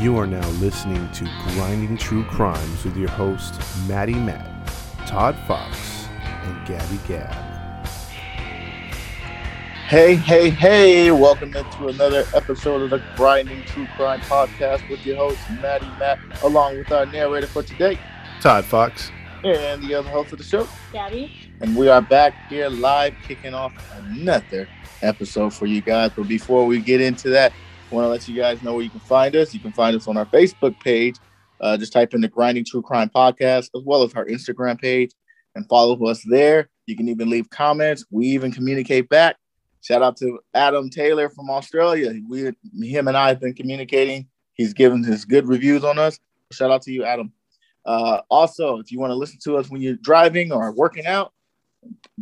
You 0.00 0.16
are 0.18 0.28
now 0.28 0.48
listening 0.60 1.10
to 1.10 1.24
Grinding 1.54 1.96
True 1.96 2.22
Crimes 2.22 2.84
with 2.84 2.96
your 2.96 3.08
hosts, 3.08 3.58
Maddie 3.88 4.14
Matt, 4.14 4.68
Todd 5.08 5.36
Fox, 5.48 6.06
and 6.44 6.66
Gabby 6.68 7.00
Gab. 7.08 7.34
Hey, 9.88 10.14
hey, 10.14 10.50
hey, 10.50 11.10
welcome 11.10 11.56
into 11.56 11.88
another 11.88 12.24
episode 12.32 12.82
of 12.82 12.90
the 12.90 13.02
Grinding 13.16 13.64
True 13.64 13.88
Crime 13.96 14.20
Podcast 14.20 14.88
with 14.88 15.04
your 15.04 15.16
host, 15.16 15.40
Maddie 15.60 15.90
Matt, 15.98 16.20
along 16.44 16.78
with 16.78 16.92
our 16.92 17.04
narrator 17.06 17.48
for 17.48 17.64
today, 17.64 17.98
Todd 18.40 18.64
Fox. 18.66 19.10
and 19.42 19.82
the 19.82 19.94
other 19.94 20.10
host 20.10 20.30
of 20.30 20.38
the 20.38 20.44
show. 20.44 20.68
Gabby. 20.92 21.32
And 21.60 21.74
we 21.74 21.88
are 21.88 22.02
back 22.02 22.48
here 22.48 22.68
live, 22.68 23.14
kicking 23.26 23.52
off 23.52 23.72
another 23.96 24.68
episode 25.02 25.52
for 25.52 25.66
you 25.66 25.80
guys. 25.80 26.12
But 26.14 26.28
before 26.28 26.66
we 26.66 26.80
get 26.80 27.00
into 27.00 27.30
that, 27.30 27.52
I 27.52 27.54
want 27.90 28.04
to 28.04 28.08
let 28.08 28.28
you 28.28 28.36
guys 28.36 28.62
know 28.62 28.74
where 28.74 28.82
you 28.82 28.90
can 28.90 29.00
find 29.00 29.34
us. 29.36 29.54
You 29.54 29.60
can 29.60 29.72
find 29.72 29.96
us 29.96 30.08
on 30.08 30.16
our 30.16 30.26
Facebook 30.26 30.78
page. 30.80 31.16
Uh, 31.60 31.76
just 31.76 31.92
type 31.92 32.14
in 32.14 32.20
the 32.20 32.28
Grinding 32.28 32.64
True 32.64 32.82
Crime 32.82 33.10
Podcast, 33.14 33.70
as 33.74 33.82
well 33.84 34.02
as 34.02 34.14
our 34.14 34.26
Instagram 34.26 34.80
page, 34.80 35.10
and 35.54 35.68
follow 35.68 36.02
us 36.06 36.22
there. 36.28 36.68
You 36.86 36.96
can 36.96 37.08
even 37.08 37.28
leave 37.28 37.50
comments. 37.50 38.04
We 38.10 38.26
even 38.28 38.52
communicate 38.52 39.08
back. 39.08 39.36
Shout 39.80 40.02
out 40.02 40.16
to 40.18 40.38
Adam 40.54 40.90
Taylor 40.90 41.28
from 41.28 41.50
Australia. 41.50 42.12
We, 42.28 42.52
him 42.86 43.08
and 43.08 43.16
I 43.16 43.28
have 43.28 43.40
been 43.40 43.54
communicating. 43.54 44.28
He's 44.54 44.72
given 44.72 45.04
his 45.04 45.24
good 45.24 45.46
reviews 45.46 45.84
on 45.84 45.98
us. 45.98 46.18
Shout 46.52 46.70
out 46.70 46.82
to 46.82 46.92
you, 46.92 47.04
Adam. 47.04 47.32
Uh, 47.84 48.20
also, 48.28 48.78
if 48.78 48.92
you 48.92 48.98
want 48.98 49.10
to 49.10 49.14
listen 49.14 49.38
to 49.44 49.56
us 49.56 49.70
when 49.70 49.80
you're 49.80 49.94
driving 49.94 50.52
or 50.52 50.72
working 50.72 51.06
out, 51.06 51.32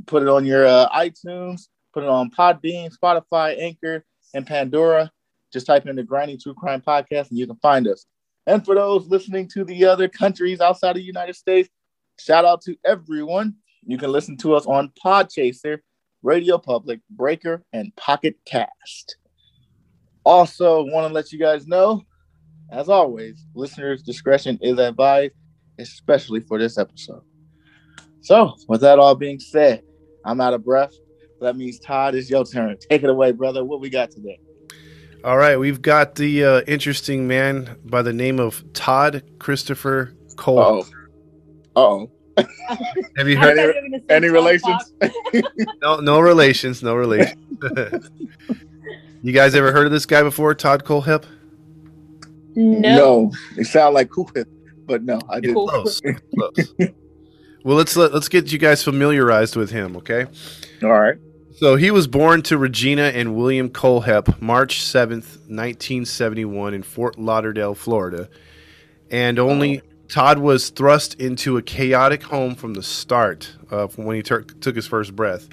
put 0.07 0.23
it 0.23 0.29
on 0.29 0.45
your 0.45 0.67
uh, 0.67 0.89
iTunes, 0.91 1.69
put 1.93 2.03
it 2.03 2.09
on 2.09 2.31
Podbean, 2.31 2.91
Spotify, 2.97 3.59
Anchor, 3.59 4.05
and 4.35 4.47
Pandora. 4.47 5.11
Just 5.57 5.67
type 5.67 5.87
in 5.87 5.97
the 5.97 6.03
Grinding 6.03 6.39
True 6.39 6.53
Crime 6.53 6.83
Podcast 6.83 7.31
and 7.31 7.39
you 7.39 7.47
can 7.47 7.57
find 7.57 7.89
us. 7.89 8.05
And 8.47 8.63
for 8.63 8.75
those 8.75 9.07
listening 9.07 9.49
to 9.55 9.65
the 9.65 9.87
other 9.87 10.07
countries 10.07 10.61
outside 10.61 10.91
of 10.91 10.97
the 10.97 11.03
United 11.03 11.35
States, 11.35 11.71
shout 12.19 12.45
out 12.45 12.61
to 12.65 12.77
everyone. 12.85 13.55
You 13.87 13.97
can 13.97 14.13
listen 14.13 14.37
to 14.37 14.55
us 14.55 14.67
on 14.67 14.93
Podchaser, 15.03 15.79
Radio 16.23 16.59
Public, 16.59 17.01
Breaker, 17.09 17.65
and 17.73 17.91
Pocket 17.97 18.37
Cast. 18.45 19.17
Also, 20.27 20.83
want 20.83 21.09
to 21.09 21.15
let 21.15 21.33
you 21.33 21.39
guys 21.39 21.67
know, 21.67 22.03
as 22.71 22.91
always, 22.91 23.43
listeners' 23.55 24.03
discretion 24.03 24.59
is 24.61 24.79
advised, 24.79 25.33
especially 25.79 26.41
for 26.41 26.59
this 26.59 26.77
episode. 26.77 27.23
So, 28.21 28.53
with 28.69 28.83
that 28.83 28.99
all 28.99 29.15
being 29.15 29.41
said, 29.41 29.81
I'm 30.23 30.43
out 30.43 30.53
of 30.53 30.67
breath. 30.67 30.93
That 31.41 31.57
means 31.57 31.79
Todd, 31.79 32.15
it's 32.15 32.29
your 32.29 32.45
turn. 32.45 32.77
Take 32.91 33.05
it 33.05 33.09
away, 33.09 33.33
brother. 33.33 33.65
What 33.65 33.81
we 33.81 33.89
got 33.89 34.11
today? 34.11 34.39
All 35.27 35.37
right, 35.39 35.59
we've 35.59 35.83
got 35.83 36.15
the 36.15 36.45
uh, 36.45 36.61
interesting 36.69 37.27
man 37.27 37.79
by 37.85 38.03
the 38.03 38.13
name 38.13 38.39
of 38.39 38.63
Todd 38.75 39.25
Christopher 39.41 40.15
Cole. 40.37 40.87
Oh, 41.75 42.09
oh. 42.09 42.11
Have 43.17 43.27
you 43.27 43.37
I 43.37 43.41
heard? 43.41 43.57
thought 43.57 43.63
you 43.63 43.67
were 43.67 43.73
gonna 43.73 43.99
say 44.09 44.15
Any 44.15 44.29
relations? 44.29 44.93
No, 45.83 45.97
no 45.97 46.21
relations, 46.21 46.81
no 46.81 46.95
relations. 46.95 47.35
you 49.25 49.33
guys 49.33 49.57
ever 49.57 49.73
heard 49.73 49.87
of 49.87 49.91
this 49.91 50.07
guy 50.07 50.23
before, 50.23 50.55
Todd 50.55 50.85
Kohlhepp? 50.85 51.25
No. 52.55 52.79
No, 52.97 53.33
they 53.57 53.65
sound 53.65 53.97
like 53.97 54.13
Cupid, 54.13 54.47
but 54.87 55.03
no, 55.03 55.19
I 55.29 55.41
didn't. 55.41 55.57
Close. 55.57 56.01
Close. 56.37 56.75
well, 57.65 57.77
let's 57.77 57.97
let, 57.97 58.15
let's 58.15 58.29
get 58.29 58.53
you 58.53 58.59
guys 58.61 58.85
familiarized 58.85 59.57
with 59.57 59.73
him, 59.73 59.97
okay? 59.97 60.27
All 60.85 60.93
right. 60.93 61.19
So 61.57 61.77
he 61.77 61.91
was 61.91 62.07
born 62.07 62.43
to 62.43 62.59
Regina 62.59 63.05
and 63.05 63.35
William 63.35 63.71
Kohlhepp 63.71 64.43
March 64.43 64.83
7th, 64.83 65.39
1971 65.49 66.75
in 66.75 66.83
Fort 66.83 67.19
Lauderdale, 67.19 67.75
Florida. 67.75 68.29
And 69.11 69.39
only 69.39 69.81
Todd 70.07 70.39
was 70.39 70.69
thrust 70.69 71.15
into 71.15 71.57
a 71.57 71.63
chaotic 71.63 72.25
home 72.25 72.57
from 72.57 72.75
the 72.75 72.83
start 72.83 73.57
uh, 73.71 73.87
from 73.87 74.05
when 74.05 74.17
he 74.17 74.23
tur- 74.23 74.43
took 74.43 74.77
his 74.77 74.87
first 74.87 75.17
breath. 75.17 75.49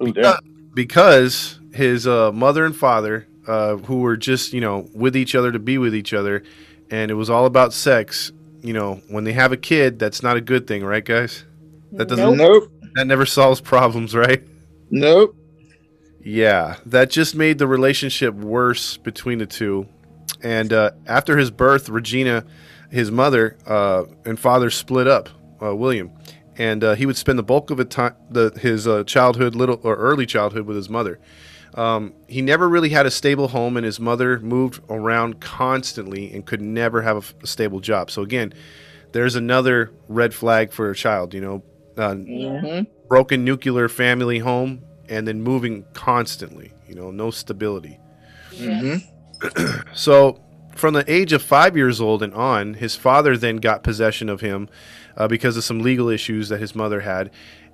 Oh, 0.00 0.10
damn. 0.10 0.36
because 0.72 1.60
his 1.74 2.06
uh, 2.06 2.32
mother 2.32 2.64
and 2.64 2.74
father, 2.74 3.26
uh, 3.46 3.76
who 3.76 4.00
were 4.00 4.16
just 4.16 4.54
you 4.54 4.62
know 4.62 4.88
with 4.94 5.14
each 5.14 5.34
other 5.34 5.52
to 5.52 5.58
be 5.58 5.76
with 5.76 5.94
each 5.94 6.14
other, 6.14 6.42
and 6.90 7.10
it 7.10 7.14
was 7.14 7.28
all 7.28 7.44
about 7.44 7.74
sex. 7.74 8.32
You 8.62 8.72
know, 8.72 9.02
when 9.08 9.24
they 9.24 9.34
have 9.34 9.52
a 9.52 9.58
kid, 9.58 9.98
that's 9.98 10.22
not 10.22 10.38
a 10.38 10.40
good 10.40 10.66
thing, 10.66 10.84
right, 10.84 11.04
guys? 11.04 11.44
That 11.92 12.08
doesn't. 12.08 12.38
Nope. 12.38 12.72
That 12.94 13.06
never 13.06 13.26
solves 13.26 13.60
problems, 13.60 14.14
right? 14.14 14.42
Nope. 14.90 15.36
Yeah, 16.20 16.76
that 16.86 17.10
just 17.10 17.34
made 17.34 17.58
the 17.58 17.66
relationship 17.66 18.34
worse 18.34 18.96
between 18.96 19.38
the 19.38 19.46
two. 19.46 19.88
And 20.42 20.72
uh, 20.72 20.92
after 21.06 21.36
his 21.36 21.50
birth, 21.50 21.88
Regina, 21.88 22.44
his 22.90 23.10
mother 23.10 23.56
uh, 23.66 24.04
and 24.24 24.38
father 24.38 24.70
split 24.70 25.06
up. 25.06 25.28
Uh, 25.60 25.74
William, 25.74 26.12
and 26.56 26.84
uh, 26.84 26.94
he 26.94 27.04
would 27.04 27.16
spend 27.16 27.36
the 27.36 27.42
bulk 27.42 27.70
of 27.70 27.80
it 27.80 27.90
time, 27.90 28.14
the, 28.30 28.56
his 28.60 28.86
uh, 28.86 29.02
childhood, 29.02 29.56
little 29.56 29.80
or 29.82 29.96
early 29.96 30.24
childhood, 30.24 30.66
with 30.66 30.76
his 30.76 30.88
mother. 30.88 31.18
Um, 31.74 32.14
he 32.28 32.42
never 32.42 32.68
really 32.68 32.90
had 32.90 33.04
a 33.04 33.10
stable 33.10 33.48
home, 33.48 33.76
and 33.76 33.84
his 33.84 33.98
mother 33.98 34.38
moved 34.38 34.80
around 34.88 35.40
constantly 35.40 36.32
and 36.32 36.46
could 36.46 36.60
never 36.60 37.02
have 37.02 37.16
a 37.16 37.18
f- 37.18 37.34
a, 37.42 37.46
stable 37.48 37.80
job. 37.80 38.08
So 38.10 38.22
again, 38.22 38.54
there's 39.10 39.34
another 39.34 39.90
red 40.06 40.32
flag 40.32 40.72
for 40.72 40.90
a 40.90 40.94
child. 40.94 41.34
You 41.34 41.40
know, 41.40 41.62
uh, 41.98 42.14
hmm 42.14 42.82
broken 43.08 43.42
nuclear 43.42 43.88
family 43.88 44.38
home 44.38 44.82
and 45.08 45.26
then 45.26 45.42
moving 45.42 45.82
constantly 45.94 46.72
you 46.86 46.94
know 46.94 47.10
no 47.10 47.30
stability. 47.30 47.98
Hmm 48.54 48.96
so 49.94 50.40
from 50.74 50.94
the 50.94 51.10
age 51.12 51.32
of 51.32 51.42
five 51.42 51.76
years 51.76 52.00
old 52.00 52.22
and 52.22 52.34
on 52.34 52.74
his 52.74 52.96
father 52.96 53.36
then 53.36 53.56
got 53.56 53.82
possession 53.82 54.28
of 54.28 54.40
him 54.40 54.68
uh, 55.16 55.26
because 55.26 55.56
of 55.56 55.64
some 55.64 55.80
legal 55.80 56.08
issues 56.08 56.48
that 56.48 56.60
his 56.60 56.74
mother 56.74 57.00
had. 57.00 57.30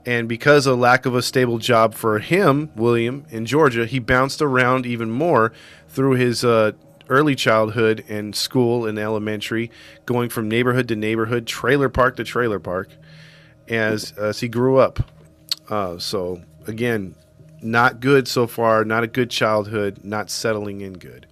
And 0.06 0.28
because 0.28 0.66
of 0.66 0.78
lack 0.78 1.06
of 1.06 1.14
a 1.14 1.22
stable 1.22 1.58
job 1.58 1.94
for 1.94 2.18
him 2.18 2.70
william 2.76 3.24
in 3.30 3.46
georgia 3.46 3.86
he 3.86 3.98
bounced 3.98 4.42
around 4.42 4.84
even 4.84 5.10
more 5.10 5.52
through 5.88 6.12
his 6.12 6.44
uh, 6.44 6.72
early 7.08 7.34
childhood 7.34 8.04
and 8.08 8.34
school 8.36 8.86
and 8.86 8.98
elementary 8.98 9.70
going 10.06 10.28
from 10.28 10.48
neighborhood 10.48 10.88
to 10.88 10.96
neighborhood 10.96 11.46
trailer 11.46 11.88
park 11.88 12.16
to 12.16 12.24
trailer 12.24 12.58
park 12.58 12.90
as 13.68 14.12
as 14.12 14.40
he 14.40 14.48
grew 14.48 14.78
up 14.78 15.00
uh, 15.68 15.98
so 15.98 16.42
again, 16.66 17.14
not 17.62 18.00
good 18.00 18.28
so 18.28 18.46
far. 18.46 18.84
Not 18.84 19.04
a 19.04 19.06
good 19.06 19.30
childhood. 19.30 20.00
Not 20.02 20.30
settling 20.30 20.80
in 20.80 20.94
good. 20.94 21.26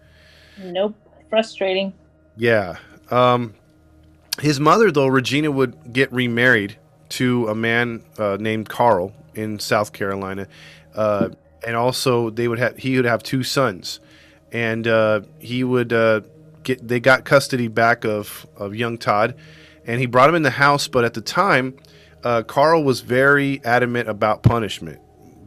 Nope. 0.59 0.95
Frustrating. 1.29 1.93
Yeah. 2.37 2.77
Um, 3.11 3.55
his 4.41 4.59
mother, 4.61 4.91
though, 4.91 5.07
Regina, 5.07 5.51
would 5.51 5.93
get 5.93 6.13
remarried 6.13 6.77
to 7.11 7.49
a 7.49 7.55
man 7.55 8.03
uh, 8.19 8.39
named 8.41 8.69
Carl 8.69 9.13
in 9.35 9.59
South 9.59 9.93
Carolina, 9.93 10.47
uh, 10.95 11.29
and 11.67 11.77
also 11.77 12.31
they 12.31 12.49
would 12.49 12.59
have 12.59 12.79
he 12.79 12.97
would 12.97 13.05
have 13.05 13.23
two 13.23 13.43
sons, 13.43 14.01
and 14.51 14.87
uh, 14.87 15.21
he 15.39 15.65
would 15.65 15.93
uh, 15.93 16.23
get 16.63 16.87
they 16.87 17.01
got 17.01 17.25
custody 17.25 17.69
back 17.69 18.05
of 18.05 18.47
of 18.57 18.75
young 18.75 18.97
Todd, 18.97 19.35
and 19.87 20.01
he 20.01 20.07
brought 20.07 20.31
him 20.31 20.35
in 20.35 20.43
the 20.43 20.51
house. 20.51 20.89
But 20.89 21.05
at 21.05 21.13
the 21.13 21.21
time, 21.21 21.77
uh, 22.25 22.43
Carl 22.43 22.85
was 22.85 23.01
very 23.01 23.61
adamant 23.65 24.09
about 24.09 24.43
punishment, 24.43 25.01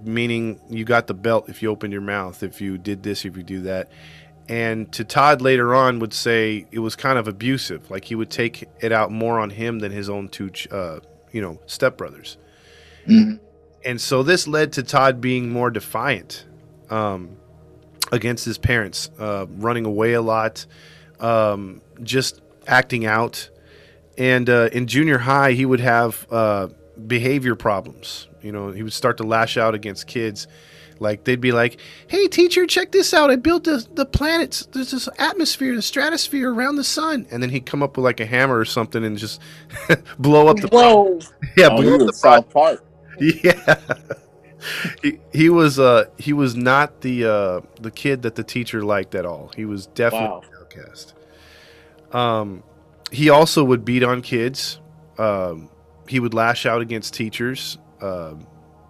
meaning 0.03 0.59
you 0.69 0.85
got 0.85 1.07
the 1.07 1.13
belt 1.13 1.49
if 1.49 1.61
you 1.61 1.69
opened 1.69 1.93
your 1.93 2.01
mouth, 2.01 2.43
if 2.43 2.61
you 2.61 2.77
did 2.77 3.03
this, 3.03 3.25
if 3.25 3.37
you 3.37 3.43
do 3.43 3.61
that. 3.61 3.89
And 4.47 4.91
to 4.93 5.03
Todd 5.03 5.41
later 5.41 5.73
on 5.73 5.99
would 5.99 6.13
say 6.13 6.67
it 6.71 6.79
was 6.79 6.95
kind 6.95 7.17
of 7.17 7.27
abusive, 7.27 7.89
like 7.89 8.05
he 8.05 8.15
would 8.15 8.29
take 8.29 8.67
it 8.79 8.91
out 8.91 9.11
more 9.11 9.39
on 9.39 9.49
him 9.49 9.79
than 9.79 9.91
his 9.91 10.09
own 10.09 10.29
two, 10.29 10.51
uh, 10.71 10.99
you 11.31 11.41
know, 11.41 11.59
stepbrothers. 11.65 12.37
Mhm. 13.07 13.39
And 13.83 13.99
so 14.01 14.23
this 14.23 14.47
led 14.47 14.73
to 14.73 14.83
Todd 14.83 15.21
being 15.21 15.49
more 15.49 15.69
defiant 15.69 16.45
um, 16.89 17.37
against 18.11 18.45
his 18.45 18.57
parents, 18.57 19.09
uh, 19.19 19.47
running 19.57 19.85
away 19.85 20.13
a 20.13 20.21
lot, 20.21 20.65
um, 21.19 21.81
just 22.03 22.41
acting 22.67 23.05
out. 23.05 23.49
And 24.17 24.49
uh, 24.49 24.69
in 24.71 24.87
junior 24.87 25.19
high, 25.19 25.53
he 25.53 25.65
would 25.65 25.81
have 25.81 26.25
uh, 26.31 26.69
behavior 27.07 27.55
problems. 27.55 28.27
You 28.41 28.51
know, 28.51 28.71
he 28.71 28.83
would 28.83 28.93
start 28.93 29.17
to 29.17 29.23
lash 29.23 29.57
out 29.57 29.75
against 29.75 30.07
kids 30.07 30.47
Like 30.99 31.25
they'd 31.25 31.41
be 31.41 31.51
like, 31.51 31.79
"Hey, 32.07 32.27
teacher, 32.27 32.65
check 32.67 32.91
this 32.91 33.13
out! 33.13 33.29
I 33.31 33.37
built 33.37 33.65
the 33.65 33.85
the 33.93 34.05
planets. 34.05 34.65
There's 34.71 34.91
this 34.91 35.09
atmosphere, 35.19 35.75
the 35.75 35.81
stratosphere 35.83 36.51
around 36.53 36.77
the 36.77 36.85
sun." 36.85 37.27
And 37.31 37.43
then 37.43 37.49
he'd 37.51 37.65
come 37.67 37.83
up 37.83 37.97
with 37.97 38.05
like 38.05 38.19
a 38.21 38.25
hammer 38.25 38.57
or 38.59 38.65
something 38.65 39.03
and 39.05 39.17
just 39.17 39.41
blow 40.19 40.47
up 40.47 40.61
the 40.61 40.69
Whoa. 40.69 41.27
yeah, 41.57 41.69
Oh, 41.69 41.81
blow 41.81 41.95
up 41.95 42.05
the 42.05 42.13
was 42.13 42.19
South 42.21 42.49
Park. 42.49 42.83
yeah. 43.19 43.75
he, 45.01 45.19
he 45.33 45.49
was 45.49 45.79
uh 45.79 46.05
he 46.17 46.33
was 46.33 46.55
not 46.55 47.01
the 47.01 47.25
uh 47.25 47.61
the 47.81 47.91
kid 47.91 48.21
that 48.23 48.35
the 48.35 48.43
teacher 48.43 48.83
liked 48.83 49.15
at 49.15 49.25
all. 49.25 49.51
He 49.55 49.65
was 49.65 49.87
definitely 49.87 50.29
Wow. 50.29 50.41
an 50.43 50.49
outcast. 50.61 51.13
Um 52.11 52.63
he 53.11 53.29
also 53.29 53.63
would 53.63 53.85
beat 53.85 54.03
on 54.03 54.21
kids. 54.21 54.79
Um 55.17 55.69
he 56.07 56.19
would 56.19 56.33
lash 56.33 56.65
out 56.65 56.81
against 56.81 57.13
teachers. 57.13 57.77
Um 58.01 58.47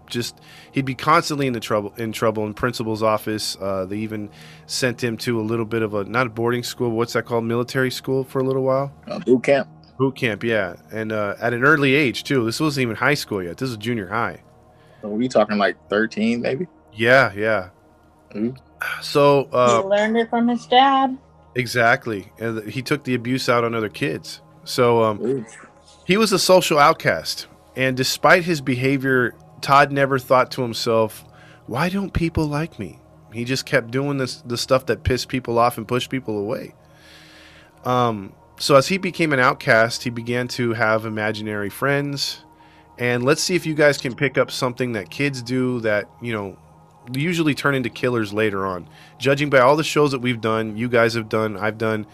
just 0.08 0.40
he'd 0.72 0.86
be 0.86 0.94
constantly 0.96 1.48
in 1.48 1.54
the 1.54 1.60
trouble 1.60 1.94
in 1.98 2.12
trouble 2.12 2.46
in 2.46 2.54
principal's 2.54 3.02
office. 3.02 3.58
Uh, 3.60 3.86
they 3.86 3.98
even 3.98 4.30
sent 4.68 5.04
him 5.04 5.18
to 5.18 5.40
a 5.40 5.42
little 5.42 5.66
bit 5.66 5.82
of 5.82 5.94
a 5.96 6.04
not 6.04 6.28
a 6.28 6.30
boarding 6.30 6.64
school, 6.64 6.92
what's 6.92 7.14
that 7.14 7.24
called? 7.24 7.44
Military 7.44 7.90
school 7.90 8.24
for 8.24 8.40
a 8.40 8.44
little 8.44 8.64
while. 8.64 8.94
Uh, 9.08 9.20
boot 9.20 9.44
camp. 9.44 9.68
Boot 9.98 10.16
camp, 10.16 10.44
yeah. 10.44 10.76
And 10.92 11.12
uh, 11.12 11.36
at 11.40 11.54
an 11.54 11.64
early 11.64 11.96
age 11.96 12.24
too. 12.24 12.46
This 12.46 12.60
wasn't 12.60 12.84
even 12.84 12.96
high 12.96 13.14
school 13.14 13.42
yet. 13.42 13.58
This 13.58 13.70
was 13.70 13.78
junior 13.78 14.08
high. 14.08 14.44
So 15.02 15.10
we 15.10 15.28
talking 15.28 15.58
like 15.58 15.78
13, 15.90 16.42
maybe? 16.42 16.68
Yeah, 16.94 17.32
yeah. 17.34 17.70
Mhm. 18.34 18.58
So 19.02 19.46
uh, 19.52 19.82
he 19.82 19.88
learned 19.88 20.18
it 20.18 20.30
from 20.30 20.48
his 20.48 20.68
dad. 20.68 21.18
Exactly, 21.56 22.32
and 22.38 22.70
he 22.70 22.82
took 22.82 23.04
the 23.04 23.16
abuse 23.16 23.50
out 23.50 23.64
on 23.64 23.74
other 23.74 23.90
kids. 23.90 24.42
So 24.64 25.04
um, 25.04 25.46
he 26.06 26.18
was 26.18 26.32
a 26.32 26.40
social 26.40 26.78
outcast, 26.78 27.48
and 27.76 27.96
despite 27.98 28.44
his 28.44 28.62
behavior, 28.62 29.34
Todd 29.62 29.92
never 29.92 30.20
thought 30.20 30.52
to 30.52 30.62
himself, 30.62 31.24
"Why 31.66 31.90
don't 31.90 32.14
people 32.14 32.46
like 32.46 32.78
me?" 32.78 33.00
He 33.34 33.44
just 33.44 33.66
kept 33.66 33.92
doing 33.92 34.18
this 34.18 34.38
the 34.46 34.58
stuff 34.58 34.86
that 34.86 35.04
pissed 35.04 35.28
people 35.28 35.58
off 35.58 35.78
and 35.78 35.88
pushed 35.88 36.10
people 36.10 36.38
away. 36.38 36.74
Um, 37.84 38.34
so 38.58 38.76
as 38.76 38.88
he 38.88 38.98
became 38.98 39.34
an 39.34 39.40
outcast, 39.40 40.04
he 40.04 40.10
began 40.10 40.48
to 40.50 40.74
have 40.74 41.06
imaginary 41.06 41.70
friends. 41.70 42.42
And 42.98 43.24
let's 43.24 43.44
see 43.44 43.56
if 43.56 43.66
you 43.66 43.74
guys 43.74 43.98
can 43.98 44.16
pick 44.16 44.38
up 44.38 44.50
something 44.50 44.94
that 44.94 45.10
kids 45.10 45.42
do 45.42 45.82
that, 45.82 46.10
you 46.22 46.32
know, 46.32 46.58
usually 47.14 47.54
turn 47.54 47.76
into 47.76 47.90
killers 47.90 48.34
later 48.34 48.66
on. 48.66 48.88
Judging 49.18 49.50
by 49.50 49.60
all 49.60 49.76
the 49.76 49.84
shows 49.84 50.12
that 50.12 50.20
we've 50.20 50.42
done, 50.42 50.78
you 50.78 50.90
guys 50.90 51.14
have 51.14 51.30
done, 51.30 51.58
I've 51.58 51.78
done, 51.78 52.06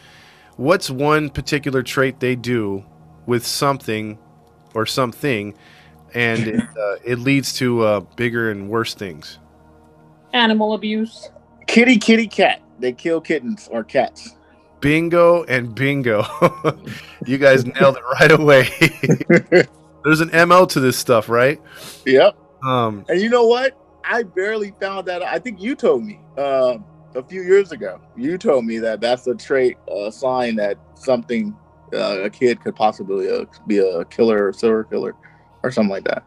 what's 0.57 0.89
one 0.89 1.29
particular 1.29 1.83
trait 1.83 2.19
they 2.19 2.35
do 2.35 2.83
with 3.25 3.45
something 3.45 4.17
or 4.73 4.85
something 4.85 5.55
and 6.13 6.47
it, 6.47 6.61
uh, 6.77 6.95
it 7.03 7.19
leads 7.19 7.53
to 7.53 7.81
uh, 7.81 7.99
bigger 8.15 8.51
and 8.51 8.69
worse 8.69 8.93
things? 8.93 9.39
Animal 10.33 10.73
abuse. 10.73 11.29
Kitty, 11.67 11.97
kitty, 11.97 12.27
cat. 12.27 12.61
They 12.79 12.93
kill 12.93 13.21
kittens 13.21 13.67
or 13.71 13.83
cats. 13.83 14.35
Bingo 14.79 15.43
and 15.43 15.75
bingo. 15.75 16.25
you 17.25 17.37
guys 17.37 17.65
nailed 17.79 17.97
it 17.97 18.03
right 18.19 18.31
away. 18.31 18.67
There's 20.03 20.21
an 20.21 20.31
MO 20.47 20.65
to 20.65 20.79
this 20.79 20.97
stuff, 20.97 21.29
right? 21.29 21.61
Yep. 22.05 22.35
Um, 22.63 23.05
And 23.07 23.21
you 23.21 23.29
know 23.29 23.45
what? 23.45 23.77
I 24.03 24.23
barely 24.23 24.73
found 24.79 25.07
that. 25.07 25.21
I 25.23 25.39
think 25.39 25.61
you 25.61 25.75
told 25.75 26.03
me 26.03 26.19
uh, 26.37 26.77
a 27.15 27.23
few 27.23 27.41
years 27.41 27.71
ago. 27.71 28.01
You 28.15 28.37
told 28.37 28.65
me 28.65 28.77
that 28.79 29.01
that's 29.01 29.27
a 29.27 29.35
trait, 29.35 29.77
a 29.87 30.11
sign 30.11 30.55
that 30.57 30.77
something 30.95 31.55
uh, 31.93 32.21
a 32.21 32.29
kid 32.29 32.61
could 32.61 32.75
possibly 32.75 33.29
uh, 33.29 33.45
be 33.67 33.79
a 33.79 34.05
killer 34.05 34.47
or 34.47 34.53
serial 34.53 34.83
killer 34.85 35.15
or 35.63 35.71
something 35.71 35.91
like 35.91 36.05
that. 36.05 36.23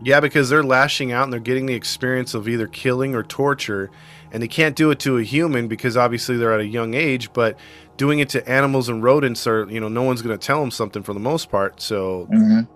yeah, 0.00 0.20
because 0.20 0.48
they're 0.48 0.64
lashing 0.64 1.12
out 1.12 1.24
and 1.24 1.32
they're 1.32 1.40
getting 1.40 1.66
the 1.66 1.74
experience 1.74 2.34
of 2.34 2.48
either 2.48 2.66
killing 2.66 3.14
or 3.14 3.22
torture, 3.22 3.90
and 4.32 4.42
they 4.42 4.48
can't 4.48 4.74
do 4.74 4.90
it 4.90 4.98
to 5.00 5.18
a 5.18 5.22
human 5.22 5.68
because 5.68 5.96
obviously 5.96 6.36
they're 6.36 6.52
at 6.52 6.60
a 6.60 6.66
young 6.66 6.94
age. 6.94 7.32
But 7.32 7.56
doing 7.96 8.18
it 8.18 8.28
to 8.30 8.48
animals 8.48 8.88
and 8.88 9.02
rodents 9.02 9.46
are, 9.46 9.68
you 9.70 9.78
know, 9.78 9.88
no 9.88 10.02
one's 10.02 10.22
going 10.22 10.36
to 10.36 10.44
tell 10.44 10.60
them 10.60 10.70
something 10.70 11.02
for 11.02 11.12
the 11.12 11.20
most 11.20 11.50
part. 11.50 11.80
So 11.80 12.26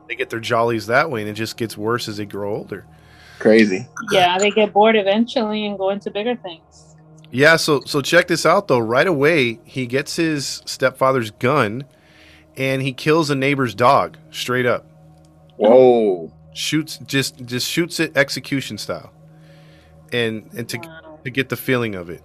they 0.09 0.15
get 0.15 0.31
their 0.31 0.41
jollies 0.41 0.87
that 0.87 1.11
way, 1.11 1.21
and 1.23 1.29
it 1.29 1.35
just 1.35 1.57
gets 1.57 1.77
worse 1.77 2.07
as 2.07 2.19
they 2.19 2.27
grow 2.27 2.55
older. 2.55 2.87
Crazy. 3.39 3.87
Yeah, 4.11 4.39
they 4.39 4.51
get 4.51 4.73
bored 4.73 4.97
eventually 4.97 5.67
and 5.67 5.77
go 5.79 5.91
into 5.91 6.11
bigger 6.11 6.37
things. 6.37 6.97
Yeah, 7.31 7.57
so 7.57 7.83
so 7.85 8.01
check 8.01 8.29
this 8.29 8.47
out 8.47 8.69
though. 8.69 8.79
Right 8.79 9.07
away, 9.07 9.61
he 9.65 9.87
gets 9.87 10.17
his 10.17 10.63
stepfather's 10.65 11.31
gun, 11.33 11.85
and 12.57 12.83
he 12.83 12.93
kills 12.93 13.31
a 13.31 13.35
neighbor's 13.35 13.75
dog 13.75 14.17
straight 14.31 14.65
up. 14.67 14.87
Whoa. 15.57 16.33
Shoots 16.55 16.99
just 17.07 17.45
just 17.45 17.69
shoots 17.69 18.01
it 18.01 18.17
execution 18.17 18.79
style, 18.79 19.13
and 20.13 20.49
and 20.57 20.69
to 20.71 20.79
Wow. 20.79 21.19
to 21.25 21.31
get 21.31 21.49
the 21.51 21.57
feeling 21.57 21.95
of 21.95 22.09
it. 22.09 22.23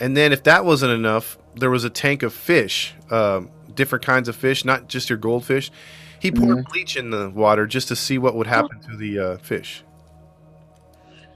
And 0.00 0.16
then 0.16 0.32
if 0.32 0.42
that 0.44 0.64
wasn't 0.64 0.92
enough, 0.92 1.38
there 1.54 1.70
was 1.70 1.84
a 1.84 1.90
tank 1.90 2.22
of 2.22 2.32
fish, 2.32 2.94
um, 3.10 3.50
different 3.74 4.04
kinds 4.04 4.28
of 4.28 4.34
fish, 4.34 4.64
not 4.64 4.88
just 4.88 5.10
your 5.10 5.18
goldfish. 5.18 5.70
He 6.18 6.30
poured 6.32 6.64
bleach 6.66 6.96
in 6.96 7.10
the 7.10 7.30
water 7.30 7.66
just 7.66 7.88
to 7.88 7.96
see 7.96 8.18
what 8.18 8.34
would 8.34 8.46
happen 8.46 8.80
to 8.90 8.96
the 8.96 9.18
uh, 9.18 9.36
fish. 9.38 9.84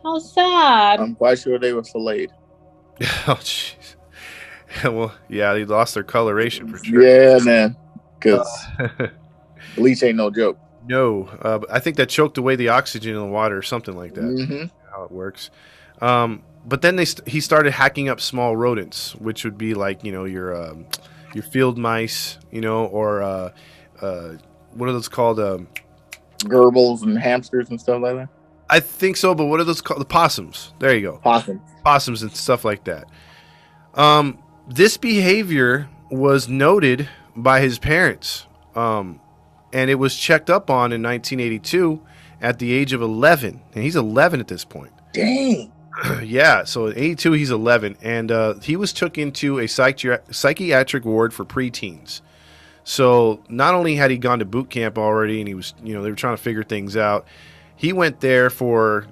How 0.05 0.19
sad. 0.19 1.01
I'm 1.01 1.15
quite 1.15 1.39
sure 1.39 1.59
they 1.59 1.73
were 1.73 1.83
filleted. 1.83 2.31
oh 3.01 3.39
jeez. 3.41 3.97
well, 4.85 5.15
yeah, 5.29 5.53
they 5.55 5.65
lost 5.65 5.95
their 5.95 6.05
coloration 6.05 6.69
for 6.69 6.85
sure. 6.85 7.03
Yeah, 7.03 7.39
man. 7.43 7.77
Because 8.19 8.49
bleach 9.77 10.03
ain't 10.03 10.17
no 10.17 10.31
joke. 10.31 10.59
No, 10.87 11.25
uh, 11.41 11.61
I 11.71 11.79
think 11.81 11.97
that 11.97 12.09
choked 12.09 12.37
away 12.37 12.57
the 12.57 12.69
oxygen 12.69 13.15
in 13.15 13.21
the 13.21 13.27
water 13.27 13.57
or 13.57 13.63
something 13.63 13.97
like 13.97 14.15
that. 14.15 14.23
hmm 14.23 14.65
How 14.93 15.05
it 15.05 15.11
works. 15.11 15.51
Um, 16.03 16.43
but 16.67 16.83
then 16.83 16.97
they 16.97 17.05
st- 17.05 17.29
he 17.29 17.41
started 17.41 17.73
hacking 17.73 18.09
up 18.09 18.21
small 18.21 18.57
rodents, 18.57 19.15
which 19.17 19.45
would 19.45 19.57
be 19.57 19.75
like 19.75 20.05
you 20.05 20.13
know 20.13 20.25
your 20.25 20.55
um, 20.55 20.87
your 21.35 21.45
field 21.45 21.79
mice, 21.79 22.39
you 22.51 22.61
know, 22.61 22.87
or 22.87 23.23
uh, 23.23 23.51
uh, 24.01 24.35
what 24.73 24.89
are 24.89 24.93
those 24.93 25.09
called? 25.09 25.41
Um, 25.41 25.69
Gerbils 26.41 27.03
and 27.03 27.19
hamsters 27.19 27.71
and 27.71 27.81
stuff 27.81 28.03
like 28.03 28.17
that. 28.17 28.29
I 28.71 28.81
think 28.81 29.17
so, 29.17 29.35
but 29.35 29.47
what 29.47 29.61
are 29.61 29.65
those 29.65 29.81
called? 29.81 30.01
The 30.01 30.05
possums. 30.07 30.73
There 30.79 30.95
you 30.95 31.03
go, 31.03 31.19
Possum. 31.19 31.61
possums 31.85 32.23
and 32.23 32.35
stuff 32.35 32.65
like 32.65 32.85
that. 32.85 33.07
Um, 33.95 34.39
this 34.69 34.97
behavior 34.97 35.89
was 36.11 36.49
noted 36.49 37.09
by 37.37 37.61
his 37.61 37.79
parents, 37.79 38.47
um, 38.75 39.21
and 39.73 39.91
it 39.91 39.97
was 39.97 40.17
checked 40.17 40.51
up 40.51 40.71
on 40.71 40.93
in 40.93 41.03
1982 41.03 42.01
at 42.41 42.59
the 42.59 42.73
age 42.73 42.93
of 42.93 43.03
11, 43.03 43.61
and 43.75 43.85
he's 43.85 43.97
11 43.97 44.41
at 44.41 44.49
this 44.49 44.65
point. 44.65 44.93
Dang. 45.13 45.71
yeah, 46.23 46.65
so 46.65 46.89
at 46.89 46.99
82 46.99 47.33
he's 47.33 47.51
11 47.53 47.97
and 48.03 48.33
uh, 48.33 48.55
he 48.55 48.75
was 48.75 48.93
took 48.93 49.17
into 49.17 49.61
a 49.61 49.65
psychi- 49.65 50.35
psychiatric 50.35 51.05
ward 51.05 51.33
for 51.33 51.45
preteens. 51.45 52.21
So 52.83 53.43
not 53.49 53.75
only 53.75 53.95
had 53.95 54.11
he 54.11 54.19
gone 54.19 54.41
to 54.41 54.45
boot 54.45 54.71
camp 54.71 54.99
already 54.99 55.39
and 55.41 55.47
he 55.47 55.55
was, 55.55 55.73
you 55.85 55.95
know, 55.95 56.03
they 56.03 56.11
were 56.11 56.17
trying 56.17 56.37
to 56.37 56.43
figure 56.43 56.65
things 56.65 56.97
out. 56.97 57.27
He 57.77 57.93
went 57.93 58.21
there 58.21 58.51
for, 58.51 59.07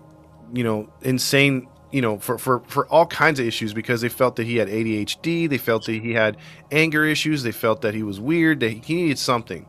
you 0.52 0.64
know, 0.64 0.88
insane, 1.02 1.68
you 1.90 2.00
know, 2.00 2.18
for 2.18 2.38
for 2.38 2.60
for 2.68 2.86
all 2.86 3.06
kinds 3.06 3.38
of 3.40 3.46
issues 3.46 3.74
because 3.74 4.00
they 4.00 4.08
felt 4.08 4.36
that 4.36 4.44
he 4.46 4.56
had 4.56 4.68
ADHD, 4.68 5.48
they 5.48 5.58
felt 5.58 5.86
that 5.86 6.00
he 6.02 6.12
had 6.12 6.36
anger 6.70 7.04
issues, 7.04 7.42
they 7.42 7.52
felt 7.52 7.82
that 7.82 7.94
he 7.94 8.02
was 8.02 8.20
weird, 8.20 8.60
that 8.60 8.70
he 8.70 8.94
needed 8.94 9.18
something. 9.18 9.66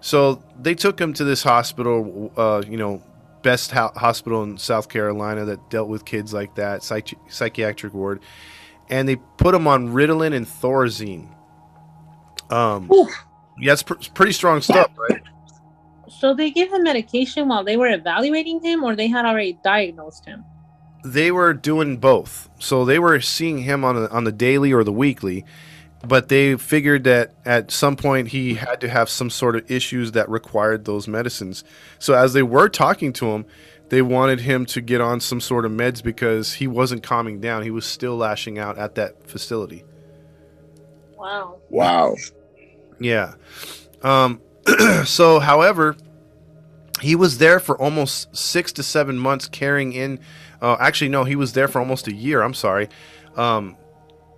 So 0.00 0.42
they 0.60 0.74
took 0.74 1.00
him 1.00 1.12
to 1.14 1.24
this 1.24 1.42
hospital, 1.42 2.30
uh, 2.36 2.62
you 2.68 2.76
know, 2.76 3.02
best 3.42 3.70
ho- 3.70 3.92
hospital 3.96 4.42
in 4.42 4.58
South 4.58 4.88
Carolina 4.88 5.44
that 5.46 5.70
dealt 5.70 5.88
with 5.88 6.04
kids 6.04 6.32
like 6.34 6.54
that, 6.56 6.82
psych- 6.82 7.18
psychiatric 7.28 7.94
ward, 7.94 8.20
and 8.90 9.08
they 9.08 9.16
put 9.16 9.54
him 9.54 9.66
on 9.66 9.88
Ritalin 9.88 10.34
and 10.34 10.46
Thorazine. 10.46 11.28
Um, 12.50 12.88
yeah, 13.58 13.72
it's 13.72 13.82
pr- 13.82 13.94
pretty 14.14 14.32
strong 14.32 14.60
stuff, 14.60 14.90
right? 14.98 15.22
So 16.18 16.34
they 16.34 16.50
give 16.50 16.72
him 16.72 16.82
medication 16.82 17.48
while 17.48 17.64
they 17.64 17.76
were 17.76 17.88
evaluating 17.88 18.62
him, 18.62 18.82
or 18.84 18.96
they 18.96 19.08
had 19.08 19.24
already 19.24 19.58
diagnosed 19.62 20.24
him. 20.24 20.44
They 21.04 21.30
were 21.30 21.52
doing 21.52 21.98
both, 21.98 22.48
so 22.58 22.84
they 22.84 22.98
were 22.98 23.20
seeing 23.20 23.58
him 23.58 23.84
on 23.84 23.96
a, 23.96 24.06
on 24.06 24.24
the 24.24 24.32
daily 24.32 24.72
or 24.72 24.84
the 24.84 24.92
weekly, 24.92 25.44
but 26.02 26.28
they 26.28 26.56
figured 26.56 27.04
that 27.04 27.34
at 27.44 27.70
some 27.70 27.96
point 27.96 28.28
he 28.28 28.54
had 28.54 28.80
to 28.80 28.88
have 28.88 29.10
some 29.10 29.28
sort 29.28 29.54
of 29.54 29.70
issues 29.70 30.12
that 30.12 30.30
required 30.30 30.86
those 30.86 31.06
medicines. 31.06 31.62
So 31.98 32.14
as 32.14 32.32
they 32.32 32.42
were 32.42 32.70
talking 32.70 33.12
to 33.14 33.26
him, 33.32 33.44
they 33.90 34.00
wanted 34.00 34.40
him 34.40 34.64
to 34.66 34.80
get 34.80 35.02
on 35.02 35.20
some 35.20 35.40
sort 35.40 35.66
of 35.66 35.72
meds 35.72 36.02
because 36.02 36.54
he 36.54 36.66
wasn't 36.66 37.02
calming 37.02 37.40
down. 37.40 37.62
He 37.62 37.70
was 37.70 37.84
still 37.84 38.16
lashing 38.16 38.58
out 38.58 38.78
at 38.78 38.94
that 38.94 39.28
facility. 39.28 39.84
Wow. 41.18 41.60
Wow. 41.68 42.16
Yeah. 42.98 43.34
Um, 44.02 44.40
so, 45.04 45.38
however, 45.40 45.96
he 47.00 47.14
was 47.14 47.38
there 47.38 47.60
for 47.60 47.76
almost 47.80 48.34
six 48.36 48.72
to 48.72 48.82
seven 48.82 49.18
months 49.18 49.48
carrying 49.48 49.92
in. 49.92 50.20
Uh, 50.62 50.76
actually, 50.80 51.08
no, 51.08 51.24
he 51.24 51.36
was 51.36 51.52
there 51.52 51.68
for 51.68 51.80
almost 51.80 52.08
a 52.08 52.14
year. 52.14 52.42
I'm 52.42 52.54
sorry. 52.54 52.88
Um, 53.36 53.76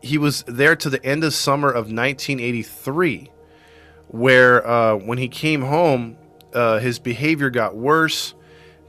he 0.02 0.18
was 0.18 0.42
there 0.46 0.76
to 0.76 0.90
the 0.90 1.04
end 1.04 1.24
of 1.24 1.34
summer 1.34 1.68
of 1.68 1.92
1983, 1.92 3.30
where 4.08 4.66
uh, 4.66 4.96
when 4.96 5.18
he 5.18 5.28
came 5.28 5.62
home, 5.62 6.16
uh, 6.54 6.78
his 6.78 6.98
behavior 6.98 7.50
got 7.50 7.76
worse 7.76 8.34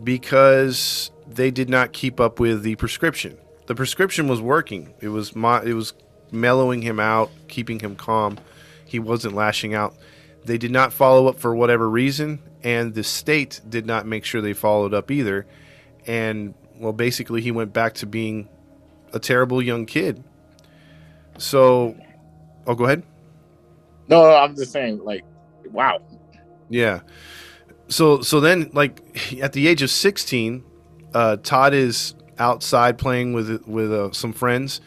because 0.03 1.11
they 1.27 1.51
did 1.51 1.69
not 1.69 1.91
keep 1.91 2.19
up 2.19 2.39
with 2.39 2.63
the 2.63 2.75
prescription. 2.75 3.37
The 3.65 3.75
prescription 3.75 4.27
was 4.27 4.39
working. 4.39 4.93
It 5.01 5.09
was 5.09 5.35
mo- 5.35 5.61
it 5.61 5.73
was 5.73 5.93
mellowing 6.31 6.81
him 6.81 6.99
out, 6.99 7.29
keeping 7.47 7.79
him 7.79 7.95
calm. 7.95 8.39
He 8.85 8.99
wasn't 8.99 9.35
lashing 9.35 9.73
out. 9.73 9.95
They 10.47 10.57
did 10.57 10.71
not 10.71 10.93
follow 10.93 11.27
up 11.27 11.39
for 11.39 11.53
whatever 11.55 11.89
reason, 11.89 12.39
and 12.63 12.93
the 12.95 13.03
state 13.03 13.59
did 13.67 13.85
not 13.85 14.05
make 14.07 14.23
sure 14.25 14.41
they 14.41 14.53
followed 14.53 14.93
up 14.93 15.11
either. 15.11 15.45
And 16.07 16.53
well, 16.79 16.93
basically, 16.93 17.41
he 17.41 17.51
went 17.51 17.73
back 17.73 17.93
to 17.95 18.05
being 18.05 18.47
a 19.13 19.19
terrible 19.19 19.61
young 19.61 19.85
kid. 19.85 20.23
So, 21.37 21.95
oh, 22.65 22.75
go 22.75 22.85
ahead. 22.85 23.03
No, 24.07 24.23
no, 24.23 24.35
I'm 24.35 24.55
just 24.55 24.71
saying, 24.71 25.03
like, 25.03 25.23
wow. 25.71 25.99
Yeah. 26.69 27.01
So 27.89 28.21
so 28.21 28.39
then 28.39 28.69
like 28.73 29.01
at 29.41 29.53
the 29.53 29.67
age 29.67 29.81
of 29.81 29.89
16, 29.89 30.63
uh, 31.13 31.37
Todd 31.37 31.73
is 31.73 32.15
outside 32.39 32.97
playing 32.97 33.33
with 33.33 33.65
with 33.67 33.91
uh, 33.91 34.11
some 34.11 34.33
friends. 34.33 34.81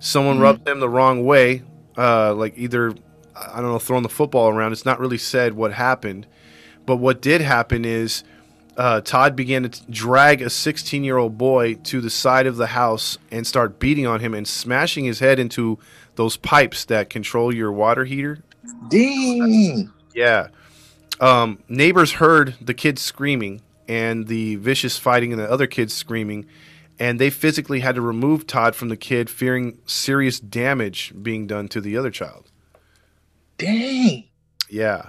Someone 0.00 0.38
Mhm. 0.38 0.42
rubbed 0.42 0.68
him 0.68 0.80
the 0.80 0.88
wrong 0.88 1.24
way, 1.24 1.62
uh, 1.96 2.34
like 2.34 2.54
either 2.56 2.94
I 3.52 3.60
don't 3.60 3.70
know, 3.70 3.78
throwing 3.78 4.02
the 4.02 4.08
football 4.08 4.48
around. 4.48 4.72
It's 4.72 4.84
not 4.84 5.00
really 5.00 5.18
said 5.18 5.54
what 5.54 5.72
happened, 5.72 6.26
but 6.86 6.96
what 6.96 7.20
did 7.20 7.40
happen 7.40 7.84
is 7.84 8.24
uh, 8.76 9.00
Todd 9.00 9.34
began 9.34 9.64
to 9.64 9.68
t- 9.68 9.84
drag 9.90 10.40
a 10.40 10.48
16 10.48 11.02
year 11.02 11.16
old 11.16 11.36
boy 11.36 11.74
to 11.74 12.00
the 12.00 12.10
side 12.10 12.46
of 12.46 12.56
the 12.56 12.68
house 12.68 13.18
and 13.30 13.46
start 13.46 13.78
beating 13.78 14.06
on 14.06 14.20
him 14.20 14.34
and 14.34 14.46
smashing 14.46 15.04
his 15.04 15.18
head 15.18 15.38
into 15.38 15.78
those 16.14 16.36
pipes 16.36 16.84
that 16.86 17.10
control 17.10 17.54
your 17.54 17.72
water 17.72 18.04
heater. 18.04 18.38
Ding! 18.88 19.92
Yeah. 20.14 20.48
Um, 21.20 21.62
neighbors 21.68 22.12
heard 22.12 22.54
the 22.60 22.74
kids 22.74 23.02
screaming 23.02 23.62
and 23.88 24.28
the 24.28 24.56
vicious 24.56 24.98
fighting 24.98 25.32
and 25.32 25.40
the 25.40 25.50
other 25.50 25.66
kids 25.66 25.94
screaming, 25.94 26.46
and 26.98 27.18
they 27.18 27.30
physically 27.30 27.80
had 27.80 27.94
to 27.94 28.00
remove 28.00 28.46
Todd 28.46 28.76
from 28.76 28.90
the 28.90 28.96
kid, 28.96 29.30
fearing 29.30 29.78
serious 29.86 30.38
damage 30.38 31.12
being 31.20 31.46
done 31.46 31.68
to 31.68 31.80
the 31.80 31.96
other 31.96 32.10
child. 32.10 32.47
Dang. 33.58 34.24
Yeah, 34.70 35.08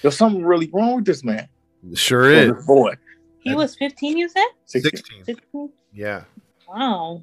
There's 0.00 0.16
something 0.16 0.44
really 0.44 0.70
wrong 0.72 0.96
with 0.96 1.04
this 1.04 1.22
man. 1.24 1.48
sure 1.94 2.30
is. 2.30 2.66
boy. 2.66 2.94
He 3.40 3.54
was 3.54 3.74
15, 3.74 4.16
you 4.16 4.28
said? 4.28 4.46
16. 4.66 4.90
16. 4.92 5.24
16? 5.24 5.72
Yeah. 5.92 6.24
Wow. 6.68 7.22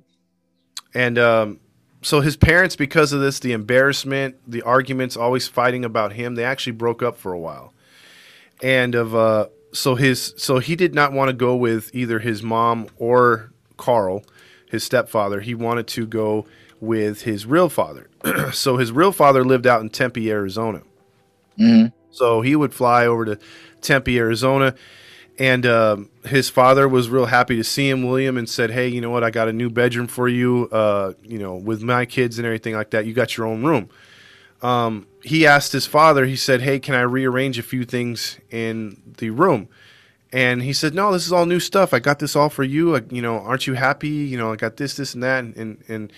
And 0.93 1.17
um, 1.17 1.59
so 2.01 2.19
his 2.19 2.35
parents, 2.35 2.75
because 2.75 3.13
of 3.13 3.21
this, 3.21 3.39
the 3.39 3.53
embarrassment, 3.53 4.35
the 4.45 4.61
arguments, 4.63 5.15
always 5.15 5.47
fighting 5.47 5.85
about 5.85 6.13
him, 6.13 6.35
they 6.35 6.43
actually 6.43 6.73
broke 6.73 7.01
up 7.01 7.17
for 7.17 7.31
a 7.31 7.39
while. 7.39 7.73
And 8.61 8.95
of 8.95 9.15
uh, 9.15 9.47
so 9.71 9.95
his 9.95 10.33
so 10.35 10.59
he 10.59 10.75
did 10.75 10.93
not 10.93 11.13
want 11.13 11.29
to 11.29 11.33
go 11.33 11.55
with 11.55 11.93
either 11.95 12.19
his 12.19 12.43
mom 12.43 12.87
or 12.97 13.53
Carl, 13.77 14.23
his 14.69 14.83
stepfather. 14.83 15.39
He 15.39 15.55
wanted 15.55 15.87
to 15.87 16.05
go 16.05 16.45
with 16.81 17.21
his 17.21 17.45
real 17.45 17.69
father. 17.69 18.08
so 18.53 18.77
his 18.77 18.91
real 18.91 19.11
father 19.11 19.43
lived 19.43 19.67
out 19.67 19.81
in 19.81 19.89
Tempe, 19.89 20.31
Arizona. 20.31 20.81
Mhm. 21.59 21.91
So 22.11 22.41
he 22.41 22.55
would 22.55 22.73
fly 22.73 23.05
over 23.05 23.25
to 23.25 23.39
Tempe, 23.81 24.17
Arizona, 24.17 24.75
and 25.37 25.65
um, 25.65 26.09
his 26.25 26.49
father 26.49 26.87
was 26.87 27.09
real 27.09 27.27
happy 27.27 27.55
to 27.55 27.63
see 27.63 27.87
him, 27.89 28.03
William, 28.05 28.37
and 28.37 28.49
said, 28.49 28.71
"Hey, 28.71 28.87
you 28.87 28.99
know 28.99 29.09
what? 29.09 29.23
I 29.23 29.29
got 29.29 29.47
a 29.47 29.53
new 29.53 29.69
bedroom 29.69 30.07
for 30.07 30.27
you. 30.27 30.67
Uh, 30.71 31.13
you 31.23 31.37
know, 31.39 31.55
with 31.55 31.81
my 31.81 32.05
kids 32.05 32.37
and 32.39 32.45
everything 32.45 32.75
like 32.75 32.89
that. 32.91 33.05
You 33.05 33.13
got 33.13 33.37
your 33.37 33.47
own 33.47 33.63
room." 33.63 33.89
Um, 34.61 35.07
he 35.23 35.47
asked 35.47 35.71
his 35.71 35.85
father. 35.85 36.25
He 36.25 36.35
said, 36.35 36.61
"Hey, 36.61 36.79
can 36.79 36.95
I 36.95 37.01
rearrange 37.01 37.57
a 37.57 37.63
few 37.63 37.85
things 37.85 38.37
in 38.49 39.01
the 39.17 39.29
room?" 39.29 39.69
And 40.31 40.61
he 40.61 40.73
said, 40.73 40.93
"No, 40.93 41.11
this 41.11 41.25
is 41.25 41.31
all 41.31 41.45
new 41.45 41.59
stuff. 41.59 41.93
I 41.93 41.99
got 41.99 42.19
this 42.19 42.35
all 42.35 42.49
for 42.49 42.63
you. 42.63 42.91
Like, 42.91 43.11
you 43.11 43.21
know, 43.21 43.39
aren't 43.39 43.65
you 43.65 43.73
happy? 43.73 44.09
You 44.09 44.37
know, 44.37 44.53
I 44.53 44.55
got 44.55 44.77
this, 44.77 44.95
this, 44.95 45.13
and 45.13 45.23
that." 45.23 45.43
And 45.43 45.55
and, 45.57 45.83
and 45.87 46.13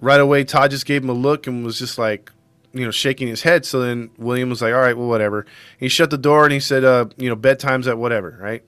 right 0.00 0.20
away, 0.20 0.44
Todd 0.44 0.70
just 0.70 0.86
gave 0.86 1.02
him 1.02 1.10
a 1.10 1.14
look 1.14 1.46
and 1.46 1.64
was 1.64 1.78
just 1.78 1.96
like, 1.96 2.32
you 2.72 2.84
know, 2.84 2.90
shaking 2.90 3.28
his 3.28 3.42
head. 3.42 3.64
So 3.64 3.80
then 3.80 4.10
William 4.18 4.50
was 4.50 4.62
like, 4.62 4.74
"All 4.74 4.80
right, 4.80 4.96
well, 4.96 5.08
whatever." 5.08 5.46
He 5.78 5.88
shut 5.88 6.10
the 6.10 6.18
door 6.18 6.44
and 6.44 6.52
he 6.52 6.60
said, 6.60 6.84
"Uh, 6.84 7.06
you 7.16 7.28
know, 7.28 7.36
bedtime's 7.36 7.86
at 7.86 7.98
whatever, 7.98 8.36
right?" 8.40 8.64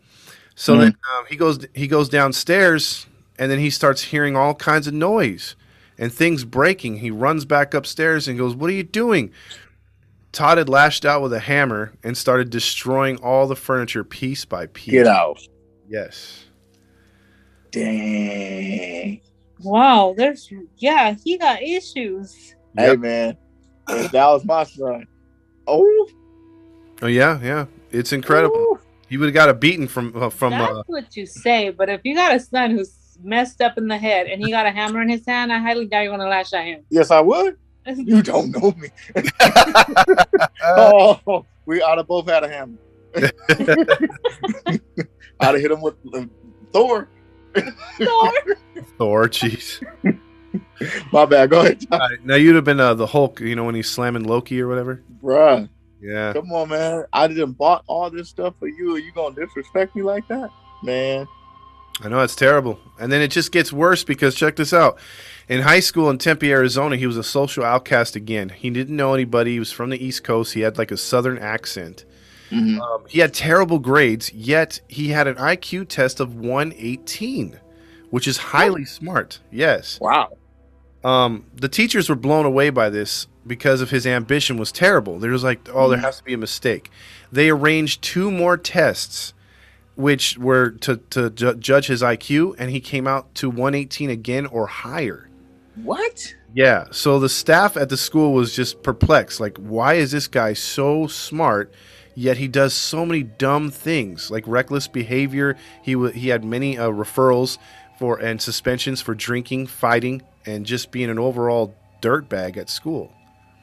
So 0.55 0.77
then 0.77 0.97
um, 1.17 1.25
he 1.29 1.37
goes 1.37 1.67
he 1.75 1.89
goes 1.89 2.09
downstairs 2.09 3.07
and 3.39 3.51
then 3.51 3.59
he 3.59 3.71
starts 3.71 4.03
hearing 4.03 4.37
all 4.37 4.55
kinds 4.55 4.87
of 4.87 4.95
noise 4.95 5.57
and 5.99 6.13
things 6.13 6.45
breaking. 6.45 6.99
He 6.99 7.11
runs 7.11 7.45
back 7.45 7.75
upstairs 7.75 8.29
and 8.29 8.39
goes, 8.39 8.55
"What 8.55 8.71
are 8.71 8.75
you 8.75 8.85
doing?" 8.85 9.33
Todd 10.35 10.59
had 10.59 10.69
lashed 10.69 11.05
out 11.05 11.23
with 11.23 11.33
a 11.33 11.39
hammer 11.39 11.93
and 12.03 12.17
started 12.17 12.51
destroying 12.51 13.17
all 13.19 13.47
the 13.47 13.57
furniture 13.57 14.03
piece 14.05 14.45
by 14.45 14.67
piece. 14.67 14.91
Get 14.93 15.07
out. 15.07 15.41
Yes. 15.89 16.45
Dang. 17.71 19.21
Wow. 19.61 20.15
There's, 20.17 20.51
yeah, 20.79 21.15
he 21.25 21.39
got 21.39 21.63
issues. 21.63 22.55
Hey, 22.77 22.89
Yep. 22.89 22.99
man. 22.99 23.37
That 23.87 24.13
was 24.27 24.45
my 24.45 24.65
son. 24.65 25.07
Oh. 25.67 26.09
Oh 27.03 27.07
yeah, 27.07 27.39
yeah. 27.43 27.67
It's 27.91 28.13
incredible. 28.13 28.57
Ooh. 28.57 28.79
He 29.09 29.17
would 29.17 29.27
have 29.27 29.35
got 29.35 29.49
a 29.49 29.55
beating 29.55 29.87
from 29.87 30.13
uh, 30.17 30.31
from 30.31 30.51
That's 30.51 30.73
uh, 30.79 30.83
what 30.87 31.15
you 31.17 31.27
say. 31.27 31.71
But 31.71 31.89
if 31.91 32.01
you 32.05 32.15
got 32.15 32.35
a 32.35 32.41
son 32.41 32.71
who's 32.73 33.19
messed 33.23 33.61
up 33.61 33.77
in 33.79 33.87
the 33.87 33.97
head 33.99 34.27
and 34.27 34.43
he 34.43 34.51
got 34.51 34.67
a 34.67 34.71
hammer 34.71 35.03
in 35.03 35.09
his 35.09 35.25
hand, 35.27 35.53
I 35.53 35.59
highly 35.59 35.87
doubt 35.87 36.01
you're 36.01 36.11
going 36.11 36.21
to 36.21 36.29
lash 36.29 36.53
at 36.55 36.65
him. 36.65 36.83
Yes, 36.91 37.11
I 37.11 37.21
would. 37.21 37.57
You 37.97 38.23
don't 38.23 38.51
know 38.51 38.73
me. 38.79 38.89
oh, 40.65 41.45
we 41.67 41.83
ought 41.83 41.99
have 41.99 42.07
both 42.07 42.27
had 42.29 42.43
a 42.45 42.49
hammer. 42.49 42.79
I'd 45.41 45.55
have 45.55 45.61
hit 45.61 45.71
him 45.71 45.81
with 45.81 45.95
uh, 46.15 46.25
Thor. 46.73 47.09
Thor. 47.99 48.33
Thor. 48.99 49.29
Jeez. 49.29 49.83
My 51.13 51.27
bad. 51.27 51.51
Go 51.51 51.61
ahead, 51.61 51.85
All 51.91 51.99
right, 51.99 52.25
now 52.25 52.37
you'd 52.37 52.55
have 52.55 52.65
been 52.65 52.81
uh, 52.81 52.95
the 52.95 53.07
Hulk. 53.07 53.41
You 53.41 53.55
know 53.55 53.65
when 53.65 53.75
he's 53.75 53.91
slamming 53.91 54.25
Loki 54.25 54.61
or 54.61 54.69
whatever. 54.69 55.03
bruh. 55.23 55.69
Yeah. 56.01 56.35
Come 56.35 56.53
on, 56.53 56.69
man. 56.69 57.05
I 57.15 57.27
didn't 57.29 57.53
bought 57.53 57.83
all 57.87 58.11
this 58.11 58.29
stuff 58.29 58.55
for 58.59 58.69
you. 58.69 58.95
Are 58.95 58.99
you 58.99 59.11
gonna 59.13 59.35
disrespect 59.35 59.97
me 59.97 60.03
like 60.03 60.27
that, 60.29 60.51
man? 60.83 61.27
I 62.03 62.09
know 62.09 62.21
it's 62.21 62.37
terrible. 62.37 62.79
And 63.01 63.11
then 63.11 63.23
it 63.23 63.29
just 63.29 63.53
gets 63.53 63.73
worse 63.73 64.05
because 64.05 64.35
check 64.35 64.57
this 64.57 64.73
out. 64.75 64.99
In 65.49 65.61
high 65.63 65.81
school 65.81 66.09
in 66.11 66.19
Tempe, 66.19 66.51
Arizona, 66.51 66.97
he 66.97 67.07
was 67.07 67.17
a 67.19 67.23
social 67.25 67.65
outcast 67.65 68.17
again. 68.17 68.49
He 68.49 68.71
didn't 68.71 68.97
know 68.97 69.13
anybody. 69.15 69.53
He 69.53 69.59
was 69.59 69.71
from 69.73 69.91
the 69.91 70.03
East 70.03 70.25
Coast. 70.25 70.55
He 70.55 70.61
had 70.61 70.79
like 70.79 70.91
a 70.91 70.97
southern 70.97 71.39
accent. 71.39 72.05
Mhm. 72.51 72.81
Um, 72.81 73.03
he 73.09 73.19
had 73.21 73.35
terrible 73.35 73.79
grades, 73.79 74.33
yet 74.33 74.81
he 74.89 75.09
had 75.09 75.27
an 75.27 75.37
IQ 75.37 75.85
test 75.89 76.21
of 76.21 76.35
118, 76.35 77.59
which 78.11 78.27
is 78.29 78.37
highly 78.39 78.85
smart. 78.85 79.41
Yes. 79.51 79.99
Wow. 80.01 80.37
Um, 81.03 81.45
the 81.55 81.69
teachers 81.69 82.09
were 82.09 82.15
blown 82.17 82.47
away 82.47 82.71
by 82.71 82.89
this 82.89 83.27
because 83.47 83.83
of 83.83 83.91
his 83.91 84.07
ambition 84.07 84.57
was 84.57 84.73
terrible. 84.73 85.19
There 85.19 85.33
was 85.33 85.45
like, 85.45 85.69
oh, 85.73 85.91
there 85.91 85.99
has 85.99 86.19
to 86.19 86.25
be 86.25 86.33
a 86.33 86.39
mistake. 86.39 86.91
They 87.31 87.51
arranged 87.51 88.01
two 88.01 88.31
more 88.31 88.57
tests, 88.57 89.35
which 89.97 90.39
were 90.39 90.71
to, 90.71 90.97
to 91.11 91.29
ju- 91.31 91.55
judge 91.57 91.89
his 91.89 92.01
IQ, 92.01 92.55
and 92.59 92.71
he 92.71 92.81
came 92.81 93.07
out 93.07 93.35
to 93.37 93.51
118 93.51 94.09
again 94.09 94.47
or 94.47 94.67
higher. 94.67 95.29
What? 95.83 96.35
Yeah. 96.53 96.85
So 96.93 97.19
the 97.19 97.29
staff 97.29 97.77
at 97.77 97.89
the 97.89 97.97
school 97.97 98.33
was 98.33 98.55
just 98.55 98.83
perplexed. 98.83 99.41
Like, 99.41 99.57
why 99.59 99.95
is 99.95 100.13
this 100.13 100.29
guy 100.29 100.53
so 100.53 101.07
smart, 101.07 101.73
yet 102.15 102.37
he 102.37 102.47
does 102.49 102.73
so 102.75 103.05
many 103.05 103.23
dumb 103.23 103.71
things, 103.71 104.31
like 104.31 104.45
reckless 104.47 104.87
behavior? 104.87 105.57
He 105.83 105.95
w- 105.95 106.13
he 106.13 106.29
had 106.29 106.45
many 106.45 106.79
uh, 106.79 106.89
referrals 106.91 107.59
for 107.99 108.19
and 108.19 108.41
suspensions 108.41 109.01
for 109.01 109.15
drinking, 109.15 109.67
fighting, 109.67 110.23
and 110.47 110.65
just 110.65 110.91
being 110.91 111.11
an 111.11 111.19
overall 111.19 111.75
dirtbag 112.03 112.57
at 112.57 112.69
school. 112.71 113.13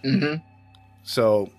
hmm 0.04 0.36
So 1.04 1.50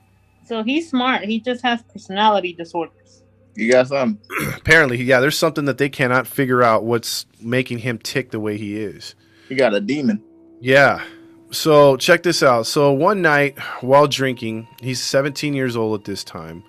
So 0.44 0.62
he's 0.62 0.90
smart. 0.90 1.24
He 1.24 1.40
just 1.40 1.62
has 1.62 1.82
personality 1.84 2.52
disorders. 2.52 3.22
You 3.54 3.70
got 3.70 3.88
some. 3.88 4.18
apparently, 4.56 5.02
yeah, 5.02 5.20
there's 5.20 5.36
something 5.38 5.66
that 5.66 5.78
they 5.78 5.88
cannot 5.88 6.26
figure 6.26 6.62
out 6.62 6.84
what's 6.84 7.26
making 7.40 7.78
him 7.78 7.98
tick 7.98 8.30
the 8.30 8.40
way 8.40 8.56
he 8.56 8.76
is. 8.78 9.14
You 9.48 9.56
got 9.56 9.74
a 9.74 9.80
demon. 9.80 10.22
Yeah. 10.62 11.02
So 11.50 11.96
check 11.96 12.22
this 12.22 12.42
out. 12.42 12.66
So 12.66 12.92
one 12.92 13.20
night 13.20 13.58
while 13.80 14.06
drinking, 14.06 14.68
he's 14.80 15.02
17 15.02 15.54
years 15.54 15.76
old 15.76 16.00
at 16.00 16.06
this 16.06 16.24
time. 16.24 16.62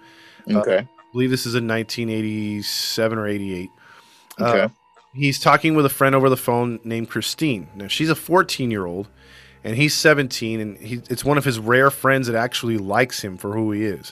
Uh, 0.50 0.60
Okay. 0.60 0.78
I 0.80 1.16
believe 1.16 1.30
this 1.30 1.46
is 1.46 1.54
in 1.54 1.68
1987 1.68 3.18
or 3.20 3.28
88. 3.28 3.70
Uh, 4.40 4.46
okay. 4.46 4.74
he's 5.14 5.40
talking 5.40 5.76
with 5.76 5.86
a 5.86 5.90
friend 5.90 6.16
over 6.16 6.28
the 6.28 6.36
phone 6.36 6.80
named 6.84 7.12
Christine. 7.12 7.68
Now 7.76 7.88
she's 7.88 8.10
a 8.10 8.16
14 8.16 8.72
year 8.72 8.88
old, 8.88 9.10
and 9.64 9.76
he's 9.76 9.94
17, 9.94 10.60
and 10.60 10.78
he, 10.80 11.04
it's 11.08 11.24
one 11.24 11.38
of 11.38 11.46
his 11.46 11.60
rare 11.60 11.92
friends 11.92 12.26
that 12.26 12.36
actually 12.36 12.80
likes 12.80 13.24
him 13.24 13.38
for 13.38 13.54
who 13.54 13.72
he 13.72 13.86
is. 13.86 14.12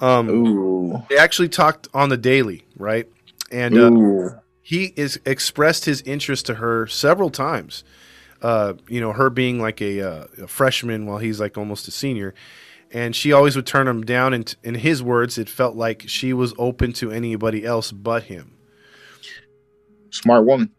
Um, 0.00 0.28
Ooh. 0.28 1.02
they 1.08 1.16
actually 1.16 1.48
talked 1.48 1.86
on 1.94 2.08
the 2.08 2.16
daily, 2.16 2.66
right? 2.76 3.08
And 3.52 3.78
uh, 3.78 4.40
he 4.62 4.92
is 4.96 5.20
expressed 5.24 5.84
his 5.84 6.02
interest 6.02 6.46
to 6.46 6.56
her 6.56 6.88
several 6.88 7.30
times. 7.30 7.84
Uh, 8.42 8.74
you 8.88 9.00
know, 9.00 9.12
her 9.12 9.30
being 9.30 9.60
like 9.60 9.80
a, 9.80 10.00
uh, 10.00 10.26
a 10.42 10.46
freshman 10.46 11.06
while 11.06 11.18
he's 11.18 11.40
like 11.40 11.56
almost 11.56 11.88
a 11.88 11.90
senior, 11.90 12.34
and 12.90 13.16
she 13.16 13.32
always 13.32 13.56
would 13.56 13.66
turn 13.66 13.88
him 13.88 14.04
down. 14.04 14.34
And 14.34 14.54
in 14.62 14.74
his 14.76 15.02
words, 15.02 15.38
it 15.38 15.48
felt 15.48 15.74
like 15.76 16.04
she 16.06 16.32
was 16.32 16.54
open 16.58 16.92
to 16.94 17.10
anybody 17.10 17.64
else 17.64 17.92
but 17.92 18.24
him. 18.24 18.52
Smart 20.10 20.44
woman. 20.44 20.70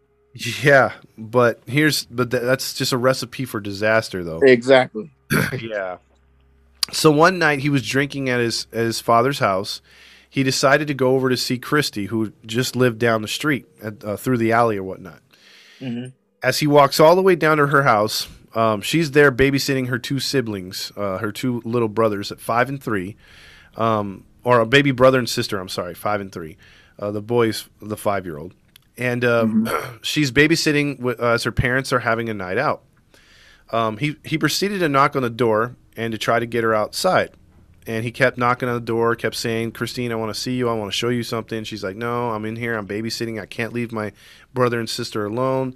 Yeah, 0.61 0.93
but 1.17 1.61
here's 1.65 2.05
but 2.05 2.29
th- 2.29 2.43
that's 2.43 2.73
just 2.75 2.91
a 2.93 2.97
recipe 2.97 3.45
for 3.45 3.59
disaster, 3.59 4.23
though. 4.23 4.39
Exactly. 4.39 5.11
yeah. 5.59 5.97
So 6.91 7.11
one 7.11 7.39
night 7.39 7.59
he 7.59 7.69
was 7.69 7.85
drinking 7.87 8.29
at 8.29 8.39
his 8.39 8.67
at 8.71 8.85
his 8.85 8.99
father's 8.99 9.39
house. 9.39 9.81
He 10.29 10.43
decided 10.43 10.87
to 10.89 10.93
go 10.93 11.15
over 11.15 11.29
to 11.29 11.37
see 11.37 11.57
Christy, 11.57 12.05
who 12.05 12.33
just 12.45 12.75
lived 12.75 12.99
down 12.99 13.21
the 13.23 13.27
street 13.27 13.65
at, 13.81 14.03
uh, 14.03 14.17
through 14.17 14.37
the 14.37 14.51
alley 14.51 14.77
or 14.77 14.83
whatnot. 14.83 15.21
Mhm. 15.81 16.13
As 16.43 16.59
he 16.59 16.67
walks 16.67 16.99
all 16.99 17.15
the 17.15 17.21
way 17.21 17.35
down 17.35 17.57
to 17.57 17.67
her 17.67 17.83
house, 17.83 18.27
um, 18.53 18.81
she's 18.81 19.11
there 19.11 19.31
babysitting 19.31 19.87
her 19.87 19.99
two 19.99 20.19
siblings, 20.19 20.91
uh, 20.95 21.17
her 21.17 21.31
two 21.31 21.61
little 21.65 21.87
brothers 21.87 22.31
at 22.31 22.39
five 22.39 22.69
and 22.69 22.81
three, 22.81 23.15
um, 23.75 24.23
or 24.43 24.59
a 24.59 24.65
baby 24.65 24.91
brother 24.91 25.19
and 25.19 25.29
sister. 25.29 25.59
I'm 25.59 25.69
sorry, 25.69 25.93
five 25.93 26.21
and 26.21 26.31
three. 26.31 26.57
Uh, 26.99 27.11
the 27.11 27.21
boy's 27.21 27.67
the 27.81 27.97
five 27.97 28.25
year 28.25 28.37
old, 28.37 28.53
and 28.97 29.23
um, 29.23 29.69
she's 30.01 30.31
babysitting 30.31 30.99
with, 30.99 31.19
uh, 31.19 31.33
as 31.33 31.43
her 31.43 31.51
parents 31.51 31.93
are 31.93 31.99
having 31.99 32.29
a 32.29 32.33
night 32.33 32.57
out. 32.57 32.83
Um, 33.71 33.97
he 33.97 34.15
he 34.23 34.37
proceeded 34.37 34.79
to 34.79 34.89
knock 34.89 35.15
on 35.15 35.21
the 35.21 35.29
door 35.29 35.75
and 35.95 36.11
to 36.11 36.17
try 36.17 36.39
to 36.39 36.45
get 36.45 36.63
her 36.63 36.73
outside. 36.73 37.31
And 37.85 38.03
he 38.03 38.11
kept 38.11 38.37
knocking 38.37 38.67
on 38.67 38.75
the 38.75 38.81
door, 38.81 39.15
kept 39.15 39.35
saying, 39.35 39.71
"Christine, 39.71 40.11
I 40.11 40.15
want 40.15 40.33
to 40.33 40.39
see 40.39 40.55
you. 40.55 40.67
I 40.69 40.73
want 40.73 40.91
to 40.91 40.97
show 40.97 41.09
you 41.09 41.23
something." 41.23 41.63
She's 41.63 41.83
like, 41.83 41.95
"No, 41.95 42.31
I'm 42.31 42.45
in 42.45 42.55
here. 42.55 42.77
I'm 42.77 42.87
babysitting. 42.87 43.39
I 43.39 43.45
can't 43.45 43.71
leave 43.71 43.91
my 43.91 44.11
brother 44.53 44.79
and 44.79 44.89
sister 44.89 45.25
alone." 45.25 45.75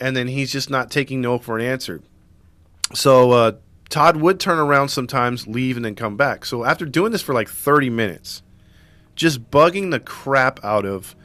And 0.00 0.16
then 0.16 0.28
he's 0.28 0.52
just 0.52 0.70
not 0.70 0.90
taking 0.90 1.20
no 1.20 1.38
for 1.38 1.58
an 1.58 1.64
answer. 1.64 2.00
So 2.94 3.32
uh, 3.32 3.52
Todd 3.90 4.16
would 4.18 4.38
turn 4.40 4.58
around 4.58 4.88
sometimes, 4.90 5.46
leave, 5.46 5.76
and 5.76 5.84
then 5.84 5.94
come 5.94 6.16
back. 6.16 6.44
So 6.44 6.64
after 6.64 6.84
doing 6.86 7.12
this 7.12 7.22
for 7.22 7.34
like 7.34 7.48
30 7.48 7.90
minutes, 7.90 8.42
just 9.16 9.50
bugging 9.50 9.90
the 9.90 10.00
crap 10.00 10.64
out 10.64 10.84
of 10.86 11.16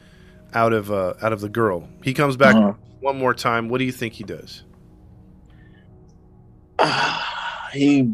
out 0.52 0.72
of 0.72 0.90
uh, 0.90 1.14
out 1.22 1.32
of 1.32 1.40
the 1.40 1.48
girl, 1.48 1.88
he 2.02 2.12
comes 2.14 2.36
back 2.36 2.54
Uh-huh. 2.56 2.72
one 3.00 3.16
more 3.18 3.34
time. 3.34 3.68
What 3.68 3.78
do 3.78 3.84
you 3.84 3.92
think 3.92 4.14
he 4.14 4.24
does? 4.24 4.64
he 7.72 8.12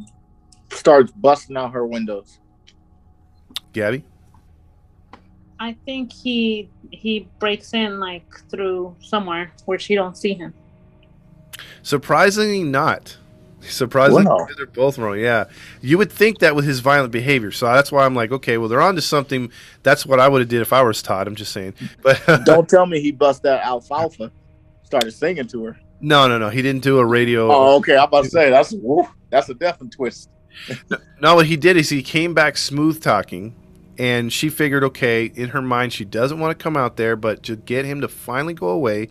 starts 0.70 1.10
busting 1.12 1.56
out 1.56 1.72
her 1.72 1.86
windows. 1.86 2.38
Gabby? 3.72 4.04
I 5.60 5.76
think 5.84 6.12
he 6.12 6.70
he 6.90 7.28
breaks 7.38 7.74
in 7.74 8.00
like 8.00 8.24
through 8.50 8.96
somewhere 9.00 9.52
where 9.66 9.78
she 9.78 9.94
don't 9.94 10.16
see 10.16 10.32
him. 10.34 10.54
Surprisingly, 11.82 12.62
not. 12.62 13.16
Surprisingly, 13.60 14.24
Wow. 14.24 14.48
they're 14.56 14.64
both 14.66 14.96
wrong. 14.96 15.18
Yeah, 15.18 15.44
you 15.82 15.98
would 15.98 16.10
think 16.10 16.38
that 16.38 16.56
with 16.56 16.64
his 16.64 16.80
violent 16.80 17.12
behavior. 17.12 17.50
So 17.50 17.66
that's 17.66 17.92
why 17.92 18.06
I'm 18.06 18.14
like, 18.14 18.32
okay, 18.32 18.56
well, 18.56 18.68
they're 18.68 18.80
on 18.80 18.94
to 18.94 19.02
something. 19.02 19.52
That's 19.82 20.06
what 20.06 20.18
I 20.18 20.28
would 20.28 20.40
have 20.40 20.48
did 20.48 20.62
if 20.62 20.72
I 20.72 20.80
was 20.82 21.02
Todd. 21.02 21.26
I'm 21.28 21.34
just 21.36 21.52
saying. 21.52 21.74
But 22.02 22.22
Don't 22.46 22.66
tell 22.68 22.86
me 22.86 23.00
he 23.00 23.12
bust 23.12 23.42
that 23.42 23.62
alfalfa. 23.62 24.32
Started 24.84 25.12
singing 25.12 25.46
to 25.48 25.64
her. 25.64 25.78
no, 26.00 26.26
no, 26.26 26.38
no. 26.38 26.48
He 26.48 26.62
didn't 26.62 26.82
do 26.82 26.98
a 26.98 27.04
radio. 27.04 27.52
Oh, 27.52 27.76
okay. 27.76 27.96
I'm 27.98 28.04
about 28.04 28.24
to 28.24 28.30
say 28.30 28.48
that's 28.48 28.72
woo, 28.72 29.06
that's 29.28 29.48
a 29.50 29.54
definite 29.54 29.92
twist. 29.92 30.30
No, 31.20 31.34
what 31.36 31.44
he 31.46 31.56
did 31.58 31.76
is 31.76 31.90
he 31.90 32.02
came 32.02 32.32
back 32.32 32.56
smooth 32.56 33.02
talking, 33.02 33.54
and 34.00 34.32
she 34.32 34.48
figured, 34.48 34.82
okay, 34.82 35.26
in 35.26 35.50
her 35.50 35.60
mind, 35.60 35.92
she 35.92 36.06
doesn't 36.06 36.40
want 36.40 36.58
to 36.58 36.62
come 36.62 36.74
out 36.74 36.96
there, 36.96 37.16
but 37.16 37.42
to 37.42 37.54
get 37.54 37.84
him 37.84 38.00
to 38.00 38.08
finally 38.08 38.54
go 38.54 38.68
away, 38.68 39.10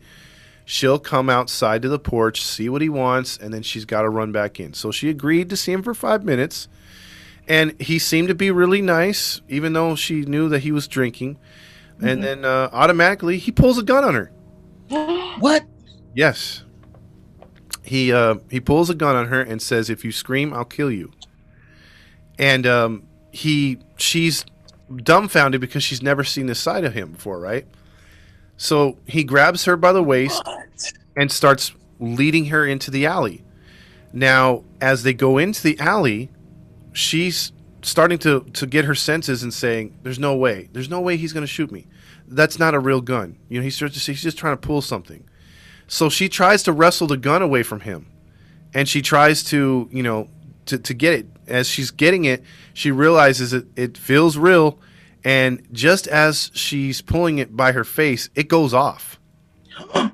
she'll 0.65 0.98
come 0.98 1.29
outside 1.29 1.84
to 1.84 1.89
the 1.89 2.00
porch, 2.00 2.41
see 2.41 2.69
what 2.69 2.81
he 2.81 2.89
wants, 2.89 3.38
and 3.38 3.53
then 3.53 3.62
she's 3.62 3.86
got 3.86 4.01
to 4.01 4.10
run 4.10 4.31
back 4.31 4.60
in. 4.60 4.74
So 4.74 4.89
she 4.89 5.08
agreed 5.08 5.48
to 5.51 5.55
see 5.55 5.72
him 5.72 5.84
for 5.84 5.93
five 5.93 6.24
minutes, 6.24 6.67
and 7.48 7.79
he 7.79 8.00
seemed 8.00 8.29
to 8.29 8.34
be 8.34 8.50
really 8.50 8.81
nice, 8.81 9.41
even 9.48 9.74
though 9.74 9.93
she 9.93 10.22
knew 10.22 10.50
that 10.50 10.62
he 10.62 10.72
was 10.72 10.88
drinking. 10.88 11.38
And 12.01 12.24
then 12.24 12.43
uh, 12.43 12.72
automatically, 12.74 13.38
he 13.38 13.51
pulls 13.51 13.77
a 13.77 13.84
gun 13.84 14.03
on 14.03 14.15
her. 14.15 14.31
What? 15.39 15.65
Yes. 16.15 16.63
He 17.84 18.12
uh, 18.12 18.38
he 18.50 18.60
pulls 18.60 18.89
a 18.89 18.96
gun 18.96 19.15
on 19.15 19.27
her 19.27 19.39
and 19.39 19.62
says, 19.62 19.89
"If 19.89 20.03
you 20.03 20.12
scream, 20.12 20.51
I'll 20.51 20.65
kill 20.65 20.91
you." 20.91 21.12
And 22.38 22.65
um, 22.65 23.08
he 23.31 23.79
she's 23.96 24.43
dumbfounded 24.96 25.62
because 25.62 25.84
she's 25.84 26.01
never 26.01 26.23
seen 26.23 26.47
this 26.47 26.60
side 26.60 26.84
of 26.84 26.93
him 26.93 27.13
before, 27.13 27.39
right? 27.39 27.67
So 28.58 28.97
he 29.06 29.23
grabs 29.23 29.65
her 29.65 29.78
by 29.78 29.93
the 29.93 30.04
waist 30.04 30.43
and 31.15 31.32
starts 31.32 31.71
leading 31.99 32.45
her 32.45 32.65
into 32.65 32.91
the 32.91 33.06
alley. 33.06 33.43
Now, 34.12 34.63
as 34.82 35.04
they 35.04 35.13
go 35.13 35.38
into 35.38 35.62
the 35.62 35.80
alley, 35.80 36.30
she's 36.93 37.52
starting 37.82 38.17
to 38.19 38.41
to 38.54 38.65
get 38.65 38.86
her 38.86 38.95
senses 38.95 39.43
and 39.43 39.54
saying, 39.54 39.97
"There's 40.04 40.19
no 40.19 40.36
way. 40.36 40.69
There's 40.73 40.89
no 40.89 40.99
way 40.99 41.17
he's 41.17 41.34
going 41.34 41.43
to 41.43 41.47
shoot 41.47 41.71
me. 41.71 41.88
That's 42.28 42.60
not 42.60 42.73
a 42.73 42.80
real 42.80 43.02
gun. 43.02 43.38
You 43.47 43.60
know, 43.60 43.63
he's 43.63 43.78
just 43.78 44.08
he's 44.08 44.21
just 44.21 44.38
trying 44.38 44.54
to 44.54 44.67
pull 44.67 44.82
something." 44.82 45.23
So 45.88 46.10
she 46.10 46.30
tries 46.30 46.63
to 46.63 46.71
wrestle 46.71 47.08
the 47.08 47.17
gun 47.17 47.41
away 47.41 47.63
from 47.63 47.82
him, 47.82 48.08
and 48.73 48.88
she 48.88 49.02
tries 49.02 49.43
to 49.45 49.89
you 49.91 50.04
know 50.04 50.30
to 50.65 50.78
to 50.78 50.93
get 50.93 51.13
it. 51.13 51.28
As 51.50 51.68
she's 51.68 51.92
getting 51.92 52.26
it, 52.26 52.44
she 52.74 52.92
realizes 52.92 53.54
it 53.54 53.68
it 53.76 53.98
feels 53.98 54.38
real, 54.38 54.80
and 55.24 55.66
just 55.72 56.08
as 56.08 56.52
she's 56.54 57.02
pulling 57.02 57.38
it 57.40 57.56
by 57.56 57.72
her 57.72 57.84
face, 57.84 58.30
it 58.36 58.48
goes 58.48 58.74
off. 58.74 59.20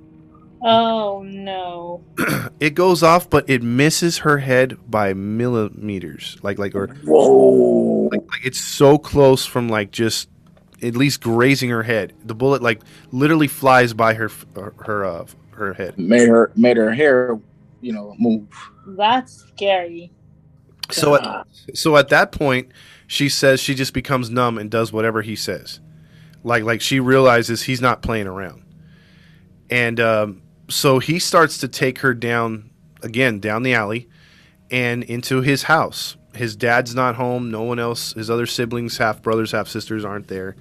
Oh 0.68 1.22
no. 1.24 2.04
It 2.60 2.74
goes 2.74 3.04
off, 3.04 3.30
but 3.30 3.48
it 3.50 3.62
misses 3.62 4.20
her 4.20 4.40
head 4.40 4.78
by 4.90 5.14
millimeters, 5.14 6.38
like 6.42 6.58
like 6.58 6.74
or 6.74 6.88
Whoa. 7.04 8.10
like, 8.12 8.22
like 8.22 8.46
it's 8.46 8.60
so 8.60 8.98
close 8.98 9.46
from 9.46 9.70
like 9.70 9.92
just 9.92 10.28
at 10.82 10.96
least 10.96 11.22
grazing 11.22 11.70
her 11.70 11.84
head. 11.84 12.14
The 12.24 12.34
bullet 12.34 12.64
like 12.64 12.82
literally 13.12 13.48
flies 13.48 13.94
by 13.94 14.16
her 14.16 14.32
her 14.56 14.74
her, 14.80 15.06
uh, 15.06 15.26
her 15.52 15.74
head. 15.74 16.00
Made 16.00 16.28
her 16.30 16.52
made 16.56 16.78
her 16.78 16.92
hair, 16.94 17.40
you 17.82 17.94
know, 17.94 18.16
move. 18.18 18.48
That's 18.88 19.46
scary. 19.50 20.12
So 20.92 21.16
at, 21.16 21.48
so 21.74 21.98
at 21.98 22.10
that 22.10 22.32
point, 22.32 22.72
she 23.08 23.30
says 23.30 23.60
she 23.60 23.76
just 23.76 23.94
becomes 23.94 24.30
numb 24.30 24.58
and 24.58 24.70
does 24.70 24.92
whatever 24.92 25.22
he 25.22 25.36
says. 25.36 25.80
Like 26.44 26.64
like 26.64 26.82
she 26.82 27.00
realizes 27.00 27.64
he's 27.64 27.82
not 27.82 28.02
playing 28.02 28.28
around. 28.28 28.64
And 29.70 30.00
um, 30.00 30.42
so 30.70 31.00
he 31.00 31.20
starts 31.20 31.58
to 31.60 31.68
take 31.68 32.00
her 32.00 32.14
down 32.14 32.70
again 33.02 33.40
down 33.40 33.64
the 33.64 33.74
alley 33.74 34.10
and 34.72 35.04
into 35.04 35.42
his 35.42 35.64
house. 35.64 36.18
His 36.36 36.56
dad's 36.56 36.94
not 36.94 37.16
home. 37.16 37.50
No 37.50 37.64
one 37.64 37.80
else. 37.80 38.14
His 38.14 38.30
other 38.30 38.46
siblings, 38.46 38.98
half 38.98 39.22
brothers, 39.22 39.52
half 39.52 39.68
sisters, 39.68 40.04
aren't 40.04 40.28
there. 40.28 40.56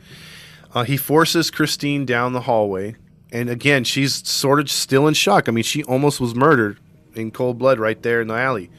Uh, 0.72 0.84
he 0.84 0.96
forces 0.96 1.50
Christine 1.50 2.04
down 2.04 2.32
the 2.32 2.42
hallway, 2.42 2.96
and 3.32 3.48
again, 3.48 3.84
she's 3.84 4.26
sort 4.28 4.60
of 4.60 4.70
still 4.70 5.06
in 5.06 5.14
shock. 5.14 5.48
I 5.48 5.52
mean, 5.52 5.64
she 5.64 5.84
almost 5.84 6.20
was 6.20 6.34
murdered 6.34 6.78
in 7.14 7.30
cold 7.30 7.58
blood 7.58 7.78
right 7.78 8.00
there 8.02 8.20
in 8.20 8.28
the 8.28 8.34
alley. 8.34 8.70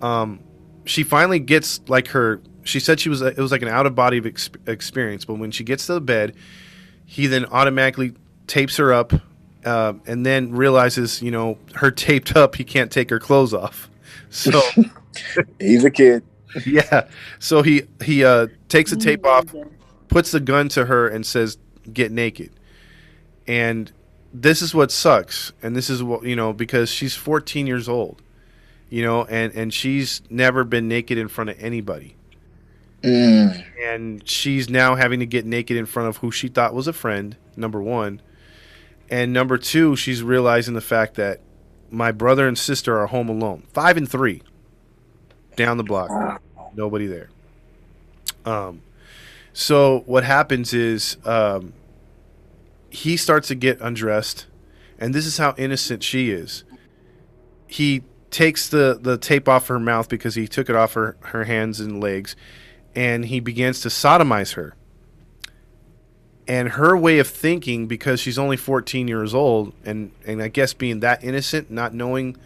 Um, 0.00 0.40
she 0.90 1.04
finally 1.04 1.38
gets 1.38 1.80
like 1.88 2.08
her. 2.08 2.40
She 2.64 2.80
said 2.80 3.00
she 3.00 3.08
was. 3.08 3.22
It 3.22 3.38
was 3.38 3.52
like 3.52 3.62
an 3.62 3.68
out 3.68 3.86
of 3.86 3.94
body 3.94 4.20
ex- 4.24 4.50
experience. 4.66 5.24
But 5.24 5.34
when 5.34 5.50
she 5.50 5.62
gets 5.64 5.86
to 5.86 5.94
the 5.94 6.00
bed, 6.00 6.34
he 7.06 7.26
then 7.26 7.46
automatically 7.46 8.12
tapes 8.46 8.76
her 8.76 8.92
up, 8.92 9.12
uh, 9.64 9.94
and 10.06 10.26
then 10.26 10.52
realizes, 10.52 11.22
you 11.22 11.30
know, 11.30 11.58
her 11.74 11.90
taped 11.90 12.36
up. 12.36 12.56
He 12.56 12.64
can't 12.64 12.90
take 12.90 13.08
her 13.10 13.20
clothes 13.20 13.54
off. 13.54 13.88
So 14.32 14.60
He's 15.60 15.82
a 15.82 15.90
kid. 15.90 16.22
yeah. 16.66 17.08
So 17.40 17.62
he 17.62 17.82
he 18.04 18.24
uh, 18.24 18.46
takes 18.68 18.92
the 18.92 18.96
tape 18.96 19.26
off, 19.26 19.44
puts 20.06 20.30
the 20.30 20.38
gun 20.38 20.68
to 20.70 20.86
her, 20.86 21.08
and 21.08 21.26
says, 21.26 21.58
"Get 21.92 22.12
naked." 22.12 22.52
And 23.48 23.90
this 24.32 24.62
is 24.62 24.72
what 24.72 24.92
sucks, 24.92 25.52
and 25.62 25.74
this 25.74 25.90
is 25.90 26.00
what 26.00 26.22
you 26.22 26.36
know 26.36 26.52
because 26.52 26.90
she's 26.90 27.16
14 27.16 27.66
years 27.66 27.88
old, 27.88 28.22
you 28.90 29.02
know, 29.02 29.24
and 29.24 29.54
and 29.54 29.72
she's 29.72 30.20
never 30.28 30.64
been 30.64 30.88
naked 30.88 31.16
in 31.16 31.28
front 31.28 31.48
of 31.50 31.56
anybody, 31.58 32.16
Mm. 33.02 33.64
and 33.82 34.28
she's 34.28 34.68
now 34.68 34.94
having 34.96 35.20
to 35.20 35.26
get 35.26 35.46
naked 35.46 35.76
in 35.78 35.86
front 35.86 36.08
of 36.10 36.18
who 36.18 36.30
she 36.30 36.48
thought 36.48 36.74
was 36.74 36.86
a 36.86 36.92
friend. 36.92 37.36
Number 37.56 37.80
one, 37.82 38.20
and 39.08 39.32
number 39.32 39.56
two, 39.56 39.96
she's 39.96 40.22
realizing 40.22 40.74
the 40.74 40.80
fact 40.82 41.14
that 41.14 41.40
my 41.90 42.12
brother 42.12 42.46
and 42.46 42.58
sister 42.58 42.98
are 42.98 43.06
home 43.06 43.28
alone, 43.28 43.64
five 43.72 43.96
and 43.96 44.08
three, 44.08 44.42
down 45.56 45.76
the 45.78 45.84
block 45.84 46.40
nobody 46.76 47.06
there. 47.06 47.28
Um, 48.44 48.82
so 49.52 50.04
what 50.06 50.22
happens 50.24 50.72
is 50.72 51.16
um, 51.24 51.72
he 52.90 53.16
starts 53.16 53.48
to 53.48 53.54
get 53.54 53.80
undressed, 53.80 54.46
and 54.98 55.14
this 55.14 55.26
is 55.26 55.38
how 55.38 55.54
innocent 55.58 56.02
she 56.02 56.30
is. 56.30 56.64
He 57.66 58.02
takes 58.30 58.68
the 58.68 58.98
the 59.00 59.18
tape 59.18 59.48
off 59.48 59.68
her 59.68 59.78
mouth 59.78 60.08
because 60.08 60.34
he 60.34 60.46
took 60.46 60.68
it 60.70 60.76
off 60.76 60.94
her 60.94 61.16
her 61.20 61.44
hands 61.44 61.80
and 61.80 62.00
legs, 62.00 62.36
and 62.94 63.26
he 63.26 63.40
begins 63.40 63.80
to 63.80 63.88
sodomize 63.88 64.54
her. 64.54 64.74
And 66.48 66.70
her 66.70 66.96
way 66.96 67.20
of 67.20 67.28
thinking, 67.28 67.86
because 67.86 68.18
she's 68.18 68.36
only 68.36 68.56
14 68.56 69.06
years 69.06 69.34
old, 69.34 69.72
and, 69.84 70.10
and 70.26 70.42
I 70.42 70.48
guess 70.48 70.74
being 70.74 70.98
that 70.98 71.22
innocent, 71.22 71.70
not 71.70 71.94
knowing 71.94 72.36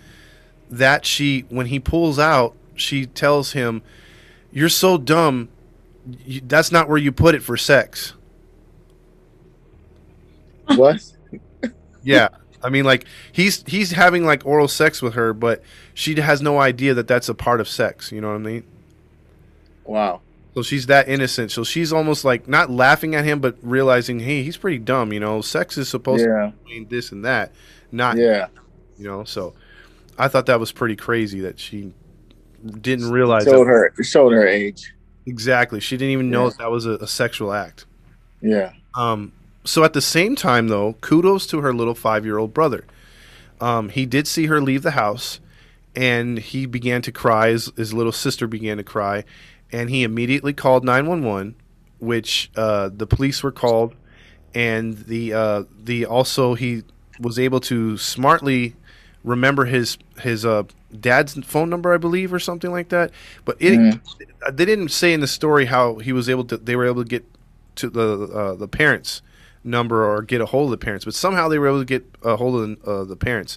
that 0.68 1.06
she, 1.06 1.46
when 1.48 1.66
he 1.66 1.80
pulls 1.80 2.18
out, 2.18 2.54
she 2.74 3.06
tells 3.06 3.52
him, 3.52 3.80
you're 4.52 4.68
so 4.68 4.98
dumb. 4.98 5.48
You, 6.26 6.42
that's 6.44 6.70
not 6.70 6.86
where 6.86 6.98
you 6.98 7.12
put 7.12 7.34
it 7.34 7.42
for 7.42 7.56
sex. 7.56 8.12
What? 10.66 11.02
Yeah. 12.02 12.28
I 12.64 12.70
mean, 12.70 12.84
like 12.84 13.04
he's 13.32 13.62
he's 13.66 13.90
having 13.92 14.24
like 14.24 14.44
oral 14.46 14.68
sex 14.68 15.02
with 15.02 15.14
her, 15.14 15.32
but 15.32 15.62
she 15.92 16.14
has 16.20 16.40
no 16.42 16.58
idea 16.58 16.94
that 16.94 17.06
that's 17.06 17.28
a 17.28 17.34
part 17.34 17.60
of 17.60 17.68
sex. 17.68 18.10
You 18.10 18.20
know 18.20 18.28
what 18.28 18.36
I 18.36 18.38
mean? 18.38 18.64
Wow. 19.84 20.20
So 20.54 20.62
she's 20.62 20.86
that 20.86 21.08
innocent. 21.08 21.50
So 21.50 21.64
she's 21.64 21.92
almost 21.92 22.24
like 22.24 22.46
not 22.48 22.70
laughing 22.70 23.14
at 23.14 23.24
him, 23.24 23.40
but 23.40 23.56
realizing, 23.62 24.20
hey, 24.20 24.42
he's 24.42 24.56
pretty 24.56 24.78
dumb. 24.78 25.12
You 25.12 25.20
know, 25.20 25.40
sex 25.40 25.76
is 25.76 25.88
supposed 25.88 26.24
Yeah. 26.24 26.52
to 26.52 26.52
mean 26.64 26.86
this 26.88 27.12
and 27.12 27.24
that, 27.24 27.52
not 27.92 28.16
Yeah. 28.16 28.46
you 28.96 29.06
know. 29.06 29.24
So 29.24 29.54
I 30.16 30.28
thought 30.28 30.46
that 30.46 30.60
was 30.60 30.70
pretty 30.72 30.94
crazy 30.96 31.40
that 31.40 31.58
she 31.58 31.92
didn't 32.80 33.10
realize 33.10 33.44
Showed 33.44 33.64
that. 33.64 33.90
her 33.96 34.04
showed 34.04 34.32
her 34.32 34.46
age. 34.46 34.94
exactly. 35.26 35.80
She 35.80 35.96
didn't 35.96 36.12
even 36.12 36.30
know 36.30 36.48
that, 36.50 36.58
that 36.58 36.70
was 36.70 36.86
a, 36.86 36.92
a 36.92 37.06
sexual 37.06 37.52
act. 37.52 37.84
Yeah. 38.40 38.72
Um, 38.94 39.32
so 39.64 39.84
at 39.84 39.92
the 39.92 40.00
same 40.00 40.36
time, 40.36 40.68
though, 40.68 40.94
kudos 41.00 41.46
to 41.48 41.60
her 41.60 41.72
little 41.74 41.94
five-year-old 41.94 42.52
brother. 42.54 42.84
Um, 43.60 43.88
he 43.88 44.04
did 44.06 44.26
see 44.26 44.46
her 44.46 44.60
leave 44.60 44.82
the 44.82 44.92
house, 44.92 45.40
and 45.94 46.38
he 46.38 46.66
began 46.66 47.02
to 47.02 47.12
cry. 47.12 47.48
His, 47.50 47.72
his 47.76 47.92
little 47.94 48.12
sister 48.12 48.46
began 48.46 48.76
to 48.78 48.82
cry, 48.84 49.24
and 49.72 49.90
he 49.90 50.02
immediately 50.02 50.52
called 50.52 50.84
nine 50.84 51.06
one 51.06 51.22
one, 51.24 51.54
which 51.98 52.50
uh, 52.56 52.90
the 52.92 53.06
police 53.06 53.42
were 53.42 53.52
called, 53.52 53.94
and 54.54 54.98
the 55.06 55.32
uh, 55.32 55.62
the 55.82 56.04
also 56.06 56.54
he 56.54 56.82
was 57.20 57.38
able 57.38 57.60
to 57.60 57.96
smartly 57.96 58.74
remember 59.22 59.64
his 59.64 59.96
his 60.20 60.44
uh, 60.44 60.64
dad's 61.00 61.34
phone 61.44 61.70
number, 61.70 61.94
I 61.94 61.96
believe, 61.96 62.32
or 62.34 62.38
something 62.40 62.70
like 62.70 62.88
that. 62.90 63.12
But 63.44 63.56
it, 63.60 63.78
Mhm. 63.78 64.00
they 64.52 64.64
didn't 64.64 64.90
say 64.90 65.12
in 65.14 65.20
the 65.20 65.26
story 65.28 65.66
how 65.66 65.96
he 65.96 66.12
was 66.12 66.28
able 66.28 66.44
to. 66.46 66.56
They 66.56 66.76
were 66.76 66.86
able 66.86 67.04
to 67.04 67.08
get 67.08 67.24
to 67.76 67.88
the 67.88 68.28
uh, 68.34 68.54
the 68.56 68.68
parents' 68.68 69.22
number 69.64 70.04
or 70.04 70.22
get 70.22 70.40
a 70.40 70.46
hold 70.46 70.66
of 70.72 70.78
the 70.78 70.84
parents, 70.84 71.04
but 71.04 71.14
somehow 71.14 71.48
they 71.48 71.58
were 71.58 71.66
able 71.68 71.80
to 71.80 71.84
get 71.84 72.04
a 72.22 72.36
hold 72.36 72.60
of 72.60 72.82
the, 72.82 72.90
uh, 72.90 73.04
the 73.04 73.16
parents. 73.16 73.56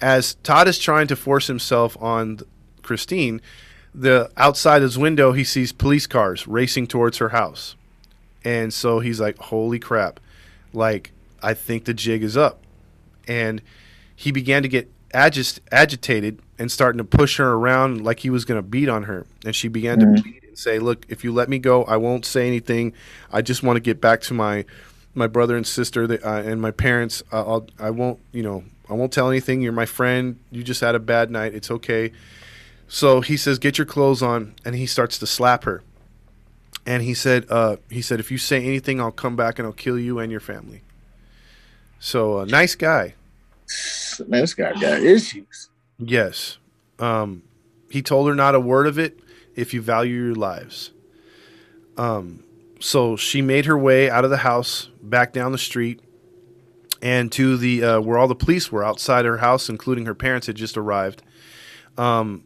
As 0.00 0.34
Todd 0.36 0.68
is 0.68 0.78
trying 0.78 1.08
to 1.08 1.16
force 1.16 1.46
himself 1.48 1.96
on 2.00 2.40
Christine, 2.82 3.40
the 3.94 4.30
outside 4.36 4.82
his 4.82 4.96
window 4.96 5.32
he 5.32 5.44
sees 5.44 5.72
police 5.72 6.06
cars 6.06 6.46
racing 6.46 6.86
towards 6.86 7.18
her 7.18 7.30
house, 7.30 7.74
and 8.44 8.72
so 8.72 9.00
he's 9.00 9.20
like, 9.20 9.36
"Holy 9.38 9.78
crap!" 9.78 10.20
Like 10.72 11.12
I 11.42 11.54
think 11.54 11.84
the 11.84 11.92
jig 11.94 12.22
is 12.22 12.36
up, 12.36 12.62
and 13.26 13.60
he 14.14 14.30
began 14.30 14.62
to 14.62 14.68
get 14.68 14.90
agis- 15.12 15.60
agitated 15.72 16.38
and 16.58 16.70
starting 16.70 16.98
to 16.98 17.04
push 17.04 17.38
her 17.38 17.52
around 17.52 18.02
like 18.04 18.20
he 18.20 18.30
was 18.30 18.44
going 18.44 18.58
to 18.58 18.66
beat 18.66 18.88
on 18.88 19.02
her, 19.04 19.26
and 19.44 19.54
she 19.56 19.66
began 19.68 19.98
to 19.98 20.06
Mhm. 20.06 20.22
plead 20.22 20.40
and 20.46 20.56
say, 20.58 20.78
"Look, 20.78 21.04
if 21.08 21.24
you 21.24 21.32
let 21.32 21.48
me 21.48 21.58
go, 21.58 21.84
I 21.84 21.96
won't 21.96 22.24
say 22.24 22.46
anything. 22.46 22.92
I 23.32 23.42
just 23.42 23.62
want 23.62 23.76
to 23.76 23.80
get 23.80 24.00
back 24.00 24.20
to 24.22 24.34
my 24.34 24.64
my 25.14 25.26
brother 25.26 25.56
and 25.56 25.66
sister 25.66 26.06
that, 26.06 26.24
uh, 26.24 26.42
and 26.42 26.60
my 26.60 26.70
parents. 26.70 27.22
Uh, 27.32 27.44
I'll 27.46 27.66
I 27.78 27.90
won't 27.90 28.20
you 28.32 28.42
know 28.42 28.64
I 28.88 28.94
won't 28.94 29.12
tell 29.12 29.28
anything. 29.28 29.60
You're 29.62 29.72
my 29.72 29.86
friend. 29.86 30.38
You 30.50 30.62
just 30.62 30.80
had 30.80 30.94
a 30.94 31.00
bad 31.00 31.30
night. 31.30 31.54
It's 31.54 31.70
okay." 31.70 32.12
So 32.88 33.20
he 33.20 33.36
says, 33.36 33.58
"Get 33.58 33.78
your 33.78 33.86
clothes 33.86 34.22
on," 34.22 34.54
and 34.64 34.74
he 34.74 34.86
starts 34.86 35.18
to 35.18 35.26
slap 35.26 35.64
her. 35.64 35.82
And 36.86 37.02
he 37.02 37.14
said, 37.14 37.46
uh, 37.50 37.76
"He 37.90 38.02
said 38.02 38.20
if 38.20 38.30
you 38.30 38.38
say 38.38 38.64
anything, 38.64 39.00
I'll 39.00 39.12
come 39.12 39.36
back 39.36 39.58
and 39.58 39.66
I'll 39.66 39.72
kill 39.72 39.98
you 39.98 40.18
and 40.18 40.30
your 40.30 40.40
family." 40.40 40.82
So, 41.98 42.38
uh, 42.40 42.44
nice 42.46 42.74
guy. 42.74 43.14
This 43.66 44.54
guy 44.54 44.72
got 44.72 45.02
issues. 45.02 45.68
Yes. 45.98 46.58
Um, 46.98 47.42
he 47.90 48.02
told 48.02 48.28
her 48.28 48.34
not 48.34 48.54
a 48.54 48.60
word 48.60 48.86
of 48.86 48.98
it 48.98 49.18
if 49.54 49.74
you 49.74 49.82
value 49.82 50.14
your 50.14 50.34
lives. 50.34 50.92
Um, 51.96 52.42
so 52.80 53.16
she 53.16 53.42
made 53.42 53.66
her 53.66 53.78
way 53.78 54.10
out 54.10 54.24
of 54.24 54.30
the 54.30 54.38
house, 54.38 54.88
back 55.02 55.32
down 55.32 55.52
the 55.52 55.58
street, 55.58 56.00
and 57.02 57.30
to 57.32 57.56
the 57.56 57.82
uh, 57.84 58.00
where 58.00 58.18
all 58.18 58.28
the 58.28 58.34
police 58.34 58.72
were 58.72 58.84
outside 58.84 59.24
her 59.24 59.38
house, 59.38 59.68
including 59.68 60.06
her 60.06 60.14
parents 60.14 60.46
had 60.46 60.56
just 60.56 60.76
arrived. 60.76 61.22
Um, 61.96 62.44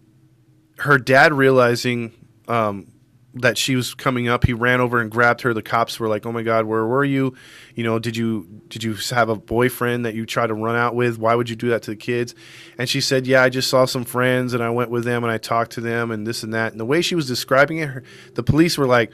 her 0.79 0.99
dad 0.99 1.33
realizing 1.33 2.13
um, 2.49 2.93
that 3.35 3.59
she 3.59 3.75
was 3.75 3.95
coming 3.95 4.29
up, 4.29 4.45
he 4.45 4.53
ran 4.53 4.81
over 4.81 5.01
and 5.01 5.11
grabbed 5.11 5.41
her. 5.43 5.53
The 5.53 5.63
cops 5.63 5.99
were 5.99 6.09
like, 6.09 6.25
"Oh 6.27 6.33
my 6.33 6.43
God, 6.43 6.67
where 6.67 6.85
were 6.85 7.05
you? 7.05 7.35
You 7.75 7.85
know, 7.85 7.99
did 7.99 8.17
you 8.17 8.63
did 8.69 8.83
you 8.83 8.95
have 9.11 9.29
a 9.29 9.37
boyfriend 9.37 10.05
that 10.05 10.15
you 10.15 10.27
tried 10.27 10.49
to 10.49 10.55
run 10.55 10.77
out 10.77 10.95
with? 10.95 11.19
Why 11.19 11.35
would 11.35 11.49
you 11.49 11.57
do 11.57 11.69
that 11.71 11.83
to 11.83 11.91
the 11.91 11.97
kids?" 11.97 12.35
And 12.79 12.89
she 12.89 13.01
said, 13.01 13.27
"Yeah, 13.27 13.43
I 13.43 13.49
just 13.49 13.69
saw 13.69 13.85
some 13.85 14.05
friends 14.05 14.55
and 14.55 14.63
I 14.63 14.71
went 14.71 14.91
with 14.91 15.05
them 15.05 15.25
and 15.25 15.33
I 15.33 15.39
talked 15.39 15.73
to 15.73 15.81
them 15.81 16.11
and 16.11 16.27
this 16.27 16.43
and 16.43 16.55
that." 16.55 16.73
And 16.73 16.81
the 16.81 16.85
way 16.85 17.03
she 17.03 17.15
was 17.15 17.27
describing 17.27 17.79
it, 17.79 17.89
her, 17.89 18.03
the 18.35 18.43
police 18.43 18.79
were 18.79 18.87
like, 18.87 19.11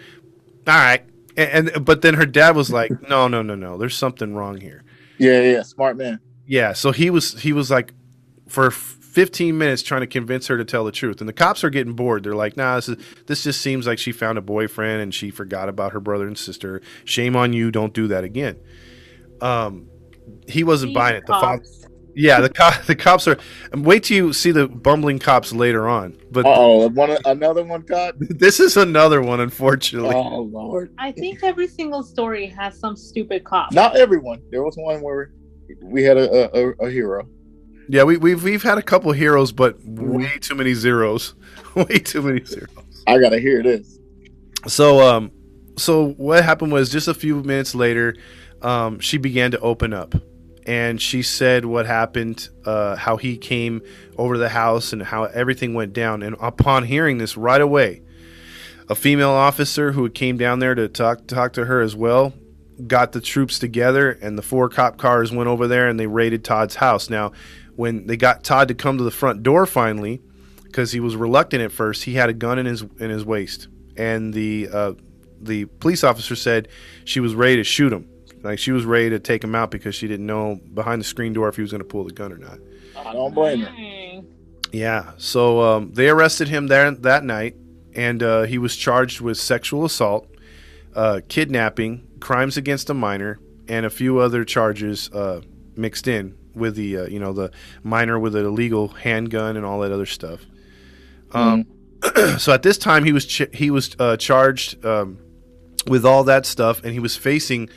"All 0.66 0.74
right," 0.74 1.04
and, 1.36 1.70
and 1.70 1.84
but 1.84 2.02
then 2.02 2.14
her 2.14 2.26
dad 2.26 2.56
was 2.56 2.70
like, 2.70 2.90
"No, 3.08 3.28
no, 3.28 3.42
no, 3.42 3.54
no. 3.54 3.78
There's 3.78 3.96
something 3.96 4.34
wrong 4.34 4.60
here." 4.60 4.82
Yeah, 5.18 5.40
yeah, 5.42 5.62
smart 5.62 5.96
man. 5.96 6.20
Yeah, 6.46 6.72
so 6.72 6.92
he 6.92 7.10
was 7.10 7.40
he 7.40 7.52
was 7.52 7.70
like 7.70 7.92
for 8.48 8.70
15 8.70 9.56
minutes 9.56 9.82
trying 9.82 10.00
to 10.00 10.06
convince 10.06 10.46
her 10.46 10.56
to 10.56 10.64
tell 10.64 10.84
the 10.84 10.92
truth. 10.92 11.20
And 11.20 11.28
the 11.28 11.32
cops 11.32 11.64
are 11.64 11.70
getting 11.70 11.94
bored. 11.94 12.24
They're 12.24 12.34
like, 12.34 12.56
"Nah, 12.56 12.76
this 12.76 12.88
is 12.88 12.96
this 13.26 13.44
just 13.44 13.60
seems 13.60 13.86
like 13.86 13.98
she 13.98 14.12
found 14.12 14.38
a 14.38 14.42
boyfriend 14.42 15.02
and 15.02 15.14
she 15.14 15.30
forgot 15.30 15.68
about 15.68 15.92
her 15.92 16.00
brother 16.00 16.26
and 16.26 16.38
sister. 16.38 16.80
Shame 17.04 17.36
on 17.36 17.52
you. 17.52 17.70
Don't 17.70 17.94
do 17.94 18.08
that 18.08 18.24
again." 18.24 18.56
Um 19.40 19.88
he 20.46 20.64
wasn't 20.64 20.94
buying 20.94 21.16
it. 21.16 21.26
The 21.26 21.32
father, 21.32 21.58
Cops. 21.58 21.79
Yeah, 22.14 22.40
the 22.40 22.48
co- 22.48 22.70
the 22.86 22.94
cops 22.96 23.26
are. 23.28 23.38
Wait 23.74 24.04
till 24.04 24.16
you 24.16 24.32
see 24.32 24.50
the 24.50 24.68
bumbling 24.68 25.18
cops 25.18 25.52
later 25.52 25.88
on. 25.88 26.16
But 26.30 26.46
Uh 26.46 26.54
oh, 26.54 26.88
one 26.88 27.16
another 27.24 27.64
one 27.64 27.82
caught. 27.82 28.14
this 28.18 28.60
is 28.60 28.76
another 28.76 29.22
one, 29.22 29.40
unfortunately. 29.40 30.14
Oh 30.14 30.42
lord. 30.42 30.94
I 30.98 31.12
think 31.12 31.42
every 31.42 31.68
single 31.68 32.02
story 32.02 32.46
has 32.46 32.78
some 32.78 32.96
stupid 32.96 33.44
cop. 33.44 33.72
Not 33.72 33.96
everyone. 33.96 34.42
There 34.50 34.62
was 34.62 34.76
one 34.76 35.00
where 35.02 35.32
we 35.82 36.02
had 36.02 36.16
a 36.16 36.56
a, 36.56 36.86
a 36.86 36.90
hero. 36.90 37.28
Yeah, 37.88 38.04
we, 38.04 38.16
we've 38.16 38.42
we've 38.42 38.62
had 38.62 38.78
a 38.78 38.82
couple 38.82 39.10
heroes, 39.12 39.50
but 39.52 39.76
way 39.84 40.38
too 40.40 40.54
many 40.54 40.74
zeros. 40.74 41.34
way 41.74 41.98
too 41.98 42.22
many 42.22 42.44
zeros. 42.44 42.68
I 43.06 43.18
gotta 43.18 43.40
hear 43.40 43.62
this. 43.62 43.98
So 44.66 45.00
um 45.00 45.32
so 45.76 46.10
what 46.12 46.44
happened 46.44 46.72
was 46.72 46.90
just 46.90 47.08
a 47.08 47.14
few 47.14 47.42
minutes 47.42 47.74
later, 47.74 48.14
um, 48.62 49.00
she 49.00 49.16
began 49.16 49.50
to 49.52 49.58
open 49.60 49.92
up. 49.94 50.14
And 50.66 51.00
she 51.00 51.22
said 51.22 51.64
what 51.64 51.86
happened, 51.86 52.48
uh, 52.64 52.96
how 52.96 53.16
he 53.16 53.36
came 53.36 53.82
over 54.16 54.36
the 54.38 54.50
house 54.50 54.92
and 54.92 55.02
how 55.02 55.24
everything 55.24 55.74
went 55.74 55.92
down. 55.92 56.22
And 56.22 56.36
upon 56.40 56.84
hearing 56.84 57.18
this 57.18 57.36
right 57.36 57.60
away, 57.60 58.02
a 58.88 58.94
female 58.94 59.30
officer 59.30 59.92
who 59.92 60.08
came 60.10 60.36
down 60.36 60.58
there 60.58 60.74
to 60.74 60.88
talk 60.88 61.26
talk 61.26 61.52
to 61.54 61.64
her 61.64 61.80
as 61.80 61.94
well 61.96 62.32
got 62.86 63.12
the 63.12 63.20
troops 63.20 63.58
together 63.58 64.10
and 64.10 64.38
the 64.38 64.42
four 64.42 64.68
cop 64.68 64.96
cars 64.96 65.32
went 65.32 65.48
over 65.48 65.66
there 65.66 65.88
and 65.88 65.98
they 65.98 66.06
raided 66.06 66.44
Todd's 66.44 66.76
house. 66.76 67.10
Now, 67.10 67.32
when 67.76 68.06
they 68.06 68.16
got 68.16 68.44
Todd 68.44 68.68
to 68.68 68.74
come 68.74 68.98
to 68.98 69.04
the 69.04 69.10
front 69.10 69.42
door 69.42 69.66
finally, 69.66 70.20
because 70.64 70.92
he 70.92 71.00
was 71.00 71.16
reluctant 71.16 71.62
at 71.62 71.72
first, 71.72 72.04
he 72.04 72.14
had 72.14 72.28
a 72.28 72.32
gun 72.32 72.58
in 72.58 72.66
his 72.66 72.82
in 72.82 73.10
his 73.10 73.24
waist, 73.24 73.68
and 73.96 74.32
the 74.34 74.68
uh, 74.72 74.92
the 75.40 75.64
police 75.64 76.04
officer 76.04 76.36
said 76.36 76.68
she 77.04 77.20
was 77.20 77.34
ready 77.34 77.56
to 77.56 77.64
shoot 77.64 77.92
him. 77.92 78.08
Like 78.42 78.58
she 78.58 78.72
was 78.72 78.84
ready 78.84 79.10
to 79.10 79.18
take 79.18 79.44
him 79.44 79.54
out 79.54 79.70
because 79.70 79.94
she 79.94 80.08
didn't 80.08 80.26
know 80.26 80.60
behind 80.72 81.00
the 81.00 81.04
screen 81.04 81.32
door 81.32 81.48
if 81.48 81.56
he 81.56 81.62
was 81.62 81.70
going 81.70 81.82
to 81.82 81.88
pull 81.88 82.04
the 82.04 82.12
gun 82.12 82.32
or 82.32 82.38
not. 82.38 82.58
I 82.96 83.12
don't 83.12 83.34
blame 83.34 83.60
her. 83.60 84.22
Yeah. 84.72 85.12
So 85.18 85.60
um, 85.60 85.92
they 85.92 86.08
arrested 86.08 86.48
him 86.48 86.68
there 86.68 86.90
that 86.90 87.24
night, 87.24 87.56
and 87.94 88.22
uh, 88.22 88.42
he 88.42 88.58
was 88.58 88.76
charged 88.76 89.20
with 89.20 89.36
sexual 89.36 89.84
assault, 89.84 90.28
uh, 90.94 91.20
kidnapping, 91.28 92.06
crimes 92.20 92.56
against 92.56 92.88
a 92.90 92.94
minor, 92.94 93.40
and 93.68 93.84
a 93.84 93.90
few 93.90 94.18
other 94.18 94.44
charges 94.44 95.10
uh, 95.12 95.42
mixed 95.76 96.08
in 96.08 96.36
with 96.54 96.76
the 96.76 96.98
uh, 96.98 97.04
you 97.06 97.18
know 97.18 97.32
the 97.32 97.50
minor 97.82 98.18
with 98.18 98.34
an 98.34 98.44
illegal 98.44 98.88
handgun 98.88 99.56
and 99.56 99.64
all 99.64 99.80
that 99.80 99.92
other 99.92 100.06
stuff. 100.06 100.46
Um, 101.32 101.66
so 102.38 102.52
at 102.52 102.62
this 102.62 102.78
time 102.78 103.04
he 103.04 103.12
was 103.12 103.26
ch- 103.26 103.52
he 103.52 103.70
was 103.70 103.94
uh, 103.98 104.16
charged 104.16 104.84
um, 104.84 105.18
with 105.86 106.04
all 106.04 106.24
that 106.24 106.46
stuff, 106.46 106.82
and 106.82 106.92
he 106.92 107.00
was 107.00 107.16
facing 107.16 107.68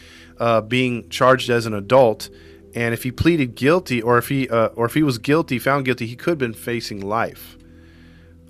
uh, 0.45 0.61
being 0.61 1.07
charged 1.09 1.49
as 1.49 1.65
an 1.65 1.73
adult. 1.73 2.29
And 2.75 2.93
if 2.93 3.03
he 3.03 3.11
pleaded 3.11 3.49
guilty, 3.55 4.01
or 4.01 4.17
if 4.17 4.27
he 4.29 4.49
uh, 4.49 4.69
or 4.79 4.85
if 4.85 4.93
he 4.93 5.03
was 5.03 5.17
guilty, 5.19 5.59
found 5.59 5.85
guilty, 5.85 6.05
he 6.07 6.15
could 6.15 6.31
have 6.31 6.43
been 6.47 6.53
facing 6.71 6.99
life. 7.19 7.57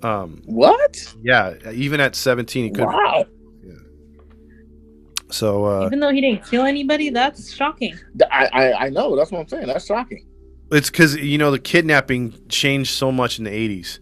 Um, 0.02 0.42
What? 0.46 0.94
yeah, 1.22 1.54
even 1.72 2.00
at 2.00 2.14
17, 2.16 2.64
he 2.64 2.70
could. 2.70 2.86
Wow. 2.86 3.26
So 5.30 5.64
uh, 5.64 5.86
Even 5.86 6.00
though 6.00 6.10
he 6.12 6.20
didn't 6.20 6.44
kill 6.48 6.64
anybody, 6.64 7.10
that's 7.10 7.52
shocking. 7.52 7.98
I, 8.30 8.46
I 8.52 8.64
I 8.86 8.88
know. 8.90 9.16
That's 9.16 9.30
what 9.32 9.40
I'm 9.40 9.48
saying. 9.48 9.66
That's 9.66 9.86
shocking. 9.86 10.24
it's 10.70 10.90
because 10.90 11.16
you 11.16 11.38
know 11.38 11.50
the 11.50 11.58
kidnapping 11.58 12.34
changed 12.48 12.90
so 12.92 13.10
much 13.10 13.38
in 13.38 13.44
the 13.44 13.50
80s, 13.50 13.98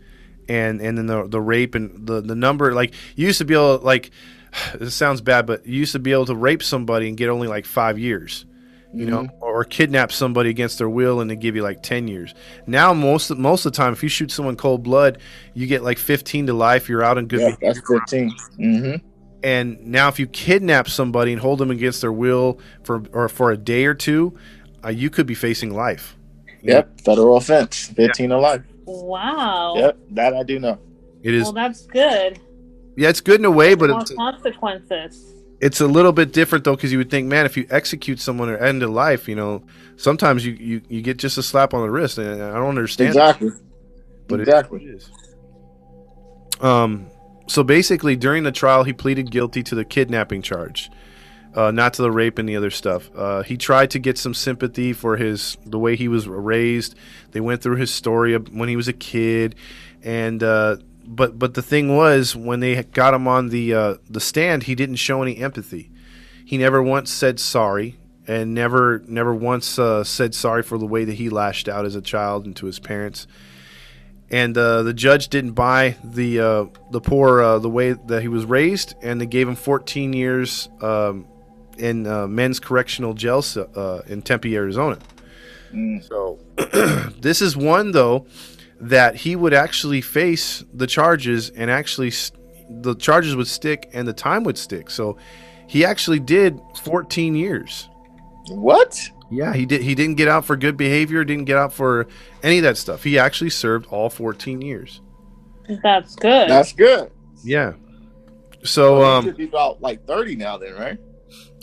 and 0.48 0.81
and 0.81 0.98
then 0.98 1.07
the 1.07 1.26
the 1.28 1.40
rape 1.40 1.74
and 1.74 2.07
the 2.07 2.20
the 2.20 2.35
number 2.35 2.74
like 2.74 2.92
you 3.16 3.26
used 3.26 3.38
to 3.38 3.44
be 3.44 3.55
able 3.55 3.78
like 3.78 4.11
this 4.74 4.94
sounds 4.94 5.20
bad, 5.20 5.46
but 5.46 5.66
you 5.66 5.80
used 5.80 5.92
to 5.92 5.98
be 5.98 6.12
able 6.12 6.26
to 6.26 6.36
rape 6.36 6.62
somebody 6.62 7.08
and 7.08 7.16
get 7.16 7.28
only 7.28 7.48
like 7.48 7.64
five 7.66 7.98
years. 7.98 8.46
you 8.94 9.06
know, 9.06 9.26
or 9.40 9.64
kidnap 9.64 10.12
somebody 10.12 10.50
against 10.50 10.76
their 10.76 10.88
will 10.88 11.22
and 11.22 11.30
they 11.30 11.36
give 11.36 11.56
you 11.56 11.62
like 11.62 11.82
10 11.82 12.08
years. 12.08 12.34
Now, 12.66 12.92
most 12.92 13.30
of, 13.30 13.38
most 13.38 13.64
of 13.64 13.72
the 13.72 13.76
time, 13.78 13.94
if 13.94 14.02
you 14.02 14.10
shoot 14.10 14.30
someone 14.30 14.54
cold 14.54 14.82
blood, 14.82 15.16
you 15.54 15.66
get 15.66 15.82
like 15.82 15.96
15 15.96 16.48
to 16.48 16.52
life. 16.52 16.90
You're 16.90 17.02
out 17.02 17.16
in 17.16 17.26
good 17.26 17.40
Yeah, 17.40 17.56
that's 17.62 17.80
15. 17.88 18.30
Mm-hmm. 18.58 19.06
And 19.42 19.80
now, 19.86 20.08
if 20.08 20.18
you 20.18 20.26
kidnap 20.26 20.90
somebody 20.90 21.32
and 21.32 21.40
hold 21.40 21.58
them 21.58 21.70
against 21.70 22.02
their 22.02 22.12
will 22.12 22.60
for 22.84 23.02
or 23.12 23.30
for 23.30 23.50
a 23.50 23.56
day 23.56 23.86
or 23.86 23.94
two, 23.94 24.36
uh, 24.84 24.90
you 24.90 25.08
could 25.08 25.26
be 25.26 25.34
facing 25.34 25.74
life. 25.74 26.16
Yep, 26.60 27.00
federal 27.00 27.38
offense, 27.38 27.86
15 27.86 28.28
to 28.28 28.38
life. 28.38 28.62
Wow. 28.84 29.74
Yep, 29.76 29.98
that 30.10 30.34
I 30.34 30.42
do 30.42 30.58
know. 30.60 30.78
It 31.22 31.34
is. 31.34 31.44
Well, 31.44 31.54
that's 31.54 31.86
good. 31.86 32.38
Yeah, 32.96 33.09
it's 33.09 33.20
good 33.20 33.40
in 33.40 33.44
a 33.44 33.50
way, 33.50 33.74
but 33.74 33.90
More 33.90 34.00
it's 34.00 34.14
consequences. 34.14 35.35
it's 35.61 35.81
a 35.81 35.87
little 35.87 36.12
bit 36.12 36.33
different 36.33 36.64
though, 36.64 36.74
because 36.76 36.92
you 36.92 36.98
would 36.98 37.11
think, 37.11 37.26
man, 37.28 37.46
if 37.46 37.57
you 37.57 37.66
execute 37.70 38.20
someone 38.20 38.48
or 38.48 38.57
end 38.59 38.83
a 38.83 38.88
life, 38.88 39.28
you 39.28 39.35
know, 39.35 39.62
sometimes 39.96 40.44
you, 40.46 40.52
you 40.55 40.83
you 40.88 41.02
get 41.02 41.16
just 41.18 41.38
a 41.38 41.42
slap 41.42 41.74
on 41.74 41.83
the 41.83 41.90
wrist, 41.90 42.18
and 42.18 42.42
I 42.42 42.55
don't 42.55 42.68
understand. 42.68 43.09
Exactly. 43.09 43.50
but 44.28 44.40
it- 44.40 44.48
exactly. 44.48 44.85
it 44.85 44.94
is. 44.96 45.11
Um, 46.61 47.07
so 47.48 47.64
basically, 47.64 48.16
during 48.16 48.44
the 48.44 48.52
trial, 48.52 48.85
he 48.85 48.92
pleaded 48.92 49.31
guilty 49.31 49.62
to 49.64 49.74
the 49.74 49.85
kidnapping 49.85 50.42
charge, 50.42 50.90
uh, 51.55 51.70
not 51.72 51.94
to 51.94 52.02
the 52.02 52.11
rape 52.11 52.38
and 52.38 52.48
the 52.48 52.57
other 52.57 52.70
stuff. 52.70 53.11
Uh, 53.16 53.42
he 53.42 53.57
tried 53.57 53.90
to 53.90 53.98
get 53.98 54.16
some 54.16 54.33
sympathy 54.33 54.92
for 54.92 55.16
his 55.16 55.57
the 55.66 55.78
way 55.78 55.96
he 55.96 56.09
was 56.09 56.28
raised. 56.28 56.94
They 57.33 57.40
went 57.40 57.62
through 57.62 57.76
his 57.76 57.92
story 57.92 58.35
of 58.35 58.48
when 58.55 58.68
he 58.68 58.76
was 58.76 58.87
a 58.88 58.92
kid, 58.92 59.57
and 60.02 60.40
uh, 60.42 60.76
but 61.14 61.38
but 61.38 61.55
the 61.55 61.62
thing 61.62 61.96
was, 61.96 62.35
when 62.37 62.61
they 62.61 62.83
got 62.83 63.14
him 63.14 63.27
on 63.29 63.48
the 63.48 63.75
uh, 63.75 63.94
the 64.09 64.20
stand, 64.20 64.64
he 64.64 64.75
didn't 64.75 64.96
show 64.96 65.22
any 65.22 65.38
empathy. 65.38 65.90
He 66.44 66.59
never 66.59 66.83
once 66.83 67.11
said 67.11 67.40
sorry, 67.40 67.98
and 68.27 68.55
never 68.55 69.03
never 69.07 69.35
once 69.35 69.79
uh, 69.79 70.05
said 70.05 70.35
sorry 70.35 70.62
for 70.62 70.79
the 70.79 70.87
way 70.87 71.05
that 71.05 71.14
he 71.14 71.31
lashed 71.31 71.68
out 71.68 71.85
as 71.85 71.94
a 71.94 72.03
child 72.03 72.46
and 72.46 72.57
to 72.57 72.66
his 72.66 72.79
parents 72.79 73.27
and 74.33 74.57
uh, 74.57 74.83
the 74.83 74.94
judge 74.94 75.29
didn't 75.29 75.53
buy 75.53 75.94
the 76.03 76.40
uh, 76.40 76.64
the 76.90 77.01
poor 77.01 77.42
uh, 77.42 77.59
the 77.59 77.68
way 77.68 77.92
that 77.92 78.22
he 78.22 78.29
was 78.29 78.46
raised, 78.46 78.94
and 79.03 79.20
they 79.20 79.27
gave 79.27 79.46
him 79.46 79.55
14 79.55 80.14
years 80.14 80.70
um, 80.81 81.27
in 81.77 82.07
uh, 82.07 82.27
men's 82.27 82.59
correctional 82.59 83.12
jail 83.12 83.44
uh, 83.77 84.01
in 84.07 84.22
Tempe, 84.22 84.57
Arizona. 84.57 84.98
Mm. 85.72 86.03
So 86.03 86.38
this 87.20 87.42
is 87.42 87.57
one 87.57 87.92
though 87.92 88.27
that 88.83 89.14
he 89.14 89.37
would 89.37 89.55
actually 89.55 90.01
face 90.01 90.64
the 90.75 90.87
charges, 90.87 91.51
and 91.51 91.71
actually 91.71 92.09
s 92.09 92.33
the 92.68 92.95
charges 92.95 93.37
would 93.37 93.47
stick, 93.47 93.88
and 93.92 94.07
the 94.07 94.12
time 94.12 94.45
would 94.45 94.59
stick. 94.59 94.90
So 94.90 95.16
he 95.66 95.85
actually 95.85 96.21
did 96.21 96.61
14 96.83 97.35
years. 97.35 97.88
What? 98.49 99.01
Yeah, 99.31 99.55
he 99.55 99.64
did. 99.64 99.83
He 99.83 99.95
didn't 99.95 100.16
get 100.16 100.29
out 100.29 100.45
for 100.45 100.57
good 100.57 100.77
behavior. 100.77 101.25
Didn't 101.25 101.45
get 101.45 101.57
out 101.57 101.73
for 101.73 102.07
any 102.42 102.59
of 102.59 102.64
that 102.64 102.77
stuff. 102.77 103.03
He 103.05 103.18
actually 103.18 103.51
served 103.51 103.87
all 103.87 104.11
14 104.11 104.61
years. 104.61 105.01
That's 105.83 106.16
good. 106.16 106.51
That's 106.51 106.73
good. 106.73 107.11
Yeah. 107.45 107.75
So 108.64 108.99
he 108.99 109.03
um 109.05 109.25
should 109.25 109.37
be 109.37 109.45
about 109.45 109.81
like 109.81 110.07
30 110.07 110.37
now, 110.37 110.59
then, 110.59 110.75
right? 110.75 110.99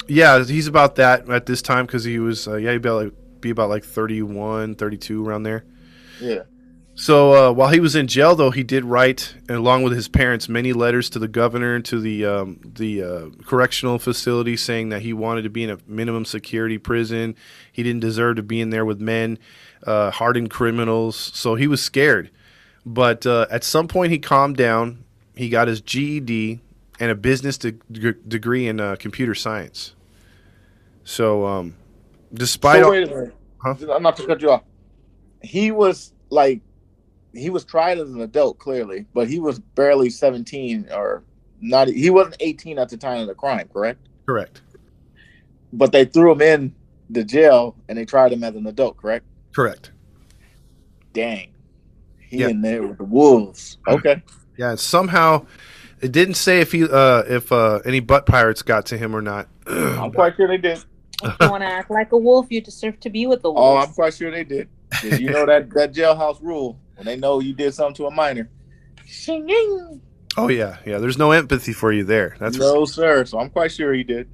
yeah, 0.08 0.44
he's 0.44 0.68
about 0.68 0.96
that 0.96 1.30
at 1.30 1.46
this 1.46 1.62
time 1.62 1.86
because 1.86 2.04
he 2.04 2.20
was 2.20 2.48
uh, 2.48 2.56
yeah 2.56 2.72
he'd 2.72 2.82
be 2.82 2.90
like 2.90 3.14
be 3.40 3.52
about 3.52 3.70
like 3.70 3.86
31, 3.86 4.76
32 4.76 5.26
around 5.26 5.44
there. 5.44 5.66
Yeah. 6.20 6.42
So 7.00 7.34
uh, 7.34 7.54
while 7.54 7.70
he 7.70 7.80
was 7.80 7.96
in 7.96 8.08
jail, 8.08 8.36
though, 8.36 8.52
he 8.52 8.62
did 8.62 8.84
write, 8.84 9.34
along 9.48 9.84
with 9.84 9.94
his 9.94 10.10
parents, 10.10 10.50
many 10.50 10.74
letters 10.74 11.10
to 11.12 11.20
the 11.20 11.30
governor 11.30 11.74
and 11.74 11.86
to 11.86 11.98
the 11.98 12.26
um, 12.26 12.60
the 12.62 13.02
uh, 13.02 13.30
correctional 13.46 14.00
facility, 14.00 14.58
saying 14.58 14.90
that 14.90 15.02
he 15.02 15.14
wanted 15.14 15.44
to 15.44 15.50
be 15.50 15.64
in 15.64 15.70
a 15.70 15.78
minimum 15.88 16.26
security 16.26 16.78
prison. 16.78 17.36
He 17.72 17.84
didn't 17.84 18.02
deserve 18.02 18.36
to 18.36 18.44
be 18.44 18.60
in 18.60 18.70
there 18.70 18.84
with 18.84 19.00
men, 19.00 19.40
uh, 19.88 20.12
hardened 20.12 20.50
criminals. 20.50 21.16
So 21.16 21.56
he 21.56 21.68
was 21.68 21.82
scared. 21.82 22.32
But 22.86 23.26
uh, 23.26 23.48
at 23.50 23.64
some 23.64 23.88
point, 23.88 24.12
he 24.12 24.20
calmed 24.20 24.58
down. 24.58 25.06
He 25.38 25.48
got 25.48 25.70
his 25.70 25.80
GED 25.80 26.60
and 27.00 27.12
a 27.12 27.16
business 27.16 27.58
de- 27.58 27.72
de- 27.90 28.12
degree 28.12 28.68
in 28.68 28.82
uh, 28.82 28.98
computer 29.00 29.36
science. 29.36 29.96
So, 31.06 31.48
um, 31.48 31.78
despite 32.34 32.84
so 32.84 32.92
wait 32.92 33.04
a 33.04 33.08
minute. 33.08 33.36
Huh? 33.64 33.76
I'm 33.90 34.04
not 34.04 34.18
to 34.18 34.28
cut 34.28 34.42
you 34.42 34.52
off. 34.52 34.64
He 35.42 35.72
was 35.72 36.12
like, 36.30 36.60
he 37.34 37.50
was 37.50 37.64
tried 37.66 37.98
as 38.00 38.10
an 38.12 38.22
adult, 38.22 38.58
clearly, 38.60 39.06
but 39.14 39.28
he 39.30 39.40
was 39.40 39.60
barely 39.60 40.10
17 40.10 40.88
or 40.94 41.24
not. 41.62 41.88
He 41.88 42.10
wasn't 42.10 42.38
18 42.40 42.80
at 42.80 42.90
the 42.90 42.98
time 42.98 43.22
of 43.22 43.28
the 43.28 43.36
crime, 43.36 43.70
correct? 43.72 44.08
correct, 44.26 44.62
But 45.74 45.92
they 45.92 46.06
threw 46.06 46.32
him 46.32 46.42
in 46.42 46.76
the 47.10 47.24
jail 47.24 47.76
and 47.88 47.98
they 47.98 48.06
tried 48.06 48.32
him 48.32 48.44
as 48.44 48.56
an 48.56 48.68
adult, 48.68 48.98
correct? 48.98 49.26
correct. 49.56 49.92
Dang. 51.14 51.50
He 52.20 52.38
Yeah. 52.38 52.50
in 52.50 52.62
there 52.62 52.84
with 52.86 52.98
the 53.00 53.04
wolves. 53.04 53.78
Okay. 53.88 54.22
Yeah, 54.58 54.76
somehow 54.76 55.46
it 56.02 56.12
didn't 56.12 56.36
say 56.36 56.60
if 56.62 56.72
he 56.72 56.84
uh 56.84 57.24
if 57.28 57.52
uh 57.52 57.80
any 57.86 58.00
butt 58.00 58.26
pirates 58.28 58.62
got 58.62 58.86
to 58.88 58.98
him 58.98 59.16
or 59.16 59.22
not. 59.22 59.48
I'm 59.68 60.12
quite 60.12 60.36
sure 60.36 60.48
they 60.48 60.58
did. 60.58 60.78
if 61.24 61.36
you 61.42 61.50
want 61.50 61.64
to 61.64 61.68
act 61.68 61.90
like 61.90 62.12
a 62.12 62.18
wolf, 62.18 62.48
you 62.50 62.62
deserve 62.62 63.00
to 63.02 63.10
be 63.10 63.26
with 63.26 63.42
the 63.42 63.52
wolves. 63.52 63.86
Oh. 63.86 63.88
I'm 63.88 63.94
quite 63.94 64.14
sure 64.14 64.30
they 64.32 64.44
did. 64.44 64.70
you 65.04 65.32
know 65.32 65.46
that 65.48 65.70
that 65.72 65.94
jailhouse 65.94 66.42
rule 66.42 66.80
when 67.00 67.06
they 67.06 67.16
know 67.16 67.40
you 67.40 67.54
did 67.54 67.74
something 67.74 67.96
to 67.96 68.08
a 68.08 68.12
minor. 68.12 68.50
Oh 70.38 70.50
yeah, 70.50 70.78
yeah. 70.86 71.00
There's 71.00 71.18
no 71.18 71.32
empathy 71.32 71.72
for 71.72 71.92
you 71.94 72.04
there. 72.04 72.36
That's 72.40 72.58
no, 72.58 72.86
sir. 72.86 73.26
So 73.26 73.40
I'm 73.40 73.50
quite 73.50 73.72
sure 73.72 73.94
he 73.94 74.04
did. 74.04 74.30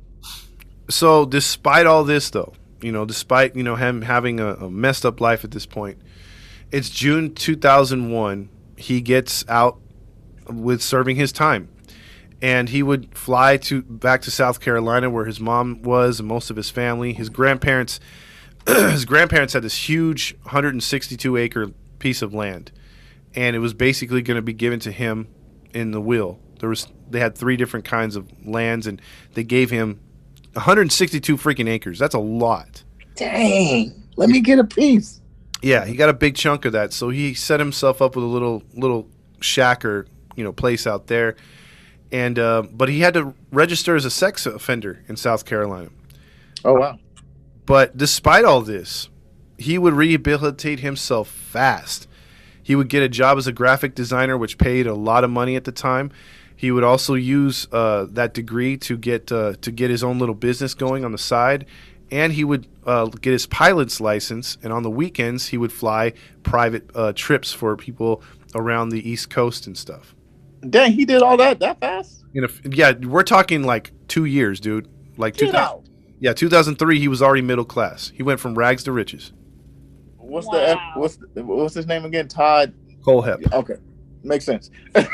so. 0.90 1.26
Despite 1.26 1.86
all 1.86 2.04
this, 2.04 2.32
though, 2.32 2.54
you 2.82 2.92
know, 2.92 3.06
despite 3.06 3.56
you 3.56 3.64
know 3.64 3.76
him 3.76 4.02
having 4.02 4.40
a, 4.40 4.56
a 4.56 4.70
messed 4.70 5.06
up 5.06 5.22
life 5.22 5.44
at 5.44 5.52
this 5.52 5.66
point, 5.66 6.00
it's 6.72 6.90
June 6.90 7.34
2001. 7.34 8.50
He 8.78 9.00
gets 9.00 9.46
out 9.48 9.80
with 10.50 10.82
serving 10.82 11.16
his 11.16 11.32
time, 11.32 11.70
and 12.42 12.70
he 12.70 12.82
would 12.84 13.16
fly 13.16 13.58
to 13.58 13.84
back 13.84 14.24
to 14.24 14.32
South 14.32 14.60
Carolina 14.60 15.10
where 15.10 15.26
his 15.26 15.40
mom 15.40 15.84
was 15.84 16.20
and 16.20 16.28
most 16.28 16.50
of 16.50 16.58
his 16.58 16.72
family. 16.72 17.14
His 17.14 17.30
grandparents, 17.30 18.00
his 18.68 19.06
grandparents 19.06 19.54
had 19.54 19.64
this 19.64 19.88
huge 19.88 20.36
162 20.44 21.38
acre 21.38 21.72
piece 22.06 22.22
of 22.22 22.36
land, 22.36 22.72
and 23.34 23.56
it 23.56 23.60
was 23.60 23.74
basically 23.74 24.22
going 24.22 24.36
to 24.36 24.42
be 24.44 24.54
given 24.54 24.80
to 24.80 24.92
him 24.92 25.28
in 25.74 25.90
the 25.90 26.00
will. 26.00 26.38
There 26.60 26.70
was 26.70 26.88
they 27.10 27.20
had 27.20 27.36
three 27.36 27.58
different 27.58 27.84
kinds 27.84 28.16
of 28.16 28.30
lands, 28.46 28.86
and 28.86 29.02
they 29.34 29.44
gave 29.44 29.72
him 29.72 30.00
162 30.54 31.36
freaking 31.36 31.68
acres. 31.68 31.98
That's 31.98 32.14
a 32.14 32.20
lot. 32.20 32.84
Dang. 33.16 34.04
Let 34.18 34.30
me 34.30 34.40
get 34.40 34.60
a 34.60 34.64
piece. 34.64 35.20
Yeah, 35.64 35.84
he 35.84 35.96
got 35.96 36.10
a 36.10 36.14
big 36.14 36.36
chunk 36.36 36.66
of 36.66 36.74
that. 36.74 36.94
So 36.94 37.10
he 37.10 37.34
set 37.34 37.60
himself 37.60 38.04
up 38.04 38.16
with 38.16 38.24
a 38.24 38.28
little 38.28 38.62
little 38.76 39.10
shack 39.40 39.84
or 39.84 40.06
you 40.36 40.44
know 40.44 40.54
place 40.54 40.86
out 40.86 41.08
there, 41.08 41.38
and 42.12 42.38
uh, 42.38 42.62
but 42.72 42.88
he 42.88 43.00
had 43.00 43.16
to 43.16 43.34
register 43.52 43.96
as 43.96 44.06
a 44.06 44.12
sex 44.12 44.46
offender 44.46 45.04
in 45.08 45.16
South 45.16 45.44
Carolina. 45.44 45.90
Oh 46.64 46.76
wow. 46.76 47.00
But 47.66 47.98
despite 47.98 48.46
all 48.46 48.62
this, 48.62 49.10
he 49.58 49.78
would 49.78 49.94
rehabilitate 49.94 50.80
himself 50.80 51.30
fast. 51.30 52.08
He 52.62 52.76
would 52.76 52.90
get 52.90 53.04
a 53.04 53.10
job 53.10 53.38
as 53.38 53.48
a 53.48 53.52
graphic 53.52 53.94
designer, 53.96 54.38
which 54.38 54.58
paid 54.58 54.88
a 54.88 54.94
lot 54.96 55.24
of 55.24 55.30
money 55.30 55.56
at 55.56 55.66
the 55.66 55.72
time. 55.72 56.12
He 56.56 56.72
would 56.72 56.84
also 56.84 57.14
use 57.14 57.68
uh, 57.72 58.08
that 58.12 58.34
degree 58.34 58.78
to 58.78 58.98
get 58.98 59.32
uh, 59.32 59.54
to 59.62 59.72
get 59.72 59.90
his 59.90 60.04
own 60.04 60.20
little 60.20 60.36
business 60.36 60.74
going 60.74 61.04
on 61.06 61.12
the 61.12 61.18
side, 61.18 61.66
and 62.12 62.34
he 62.34 62.44
would 62.44 62.66
uh, 62.86 63.06
get 63.08 63.34
his 63.34 63.46
pilot's 63.46 64.00
license. 64.02 64.58
And 64.64 64.72
on 64.72 64.82
the 64.84 64.90
weekends, 64.90 65.48
he 65.48 65.58
would 65.58 65.72
fly 65.74 66.14
private 66.44 66.90
uh, 66.96 67.14
trips 67.14 67.52
for 67.52 67.76
people 67.76 68.24
around 68.56 68.90
the 68.90 69.08
East 69.08 69.30
Coast 69.30 69.68
and 69.68 69.78
stuff. 69.78 70.16
Dang, 70.68 70.94
he 70.94 71.06
did 71.06 71.22
all 71.22 71.38
that 71.38 71.60
that 71.60 71.80
fast? 71.80 72.24
You 72.34 72.42
know, 72.42 72.48
yeah, 72.64 72.94
we're 72.94 73.24
talking 73.24 73.64
like 73.64 73.92
two 74.08 74.26
years, 74.26 74.60
dude. 74.60 74.88
Like 75.18 75.36
two 75.36 75.46
Get 75.46 75.56
thousand. 75.56 75.78
out. 75.78 75.90
Yeah, 76.20 76.34
2003. 76.34 77.00
He 77.00 77.08
was 77.08 77.22
already 77.22 77.42
middle 77.42 77.66
class. 77.66 78.12
He 78.16 78.24
went 78.24 78.40
from 78.40 78.56
rags 78.56 78.84
to 78.86 78.92
riches. 78.92 79.34
What's 80.26 80.48
the 80.50 80.70
F, 80.70 80.80
what's 80.96 81.18
the, 81.18 81.44
what's 81.44 81.74
his 81.76 81.86
name 81.88 82.06
again? 82.06 82.28
Todd. 82.28 82.74
Kohlhepp. 83.04 83.52
Okay, 83.54 83.76
makes 84.24 84.46
sense. 84.46 84.70
it's 84.96 85.08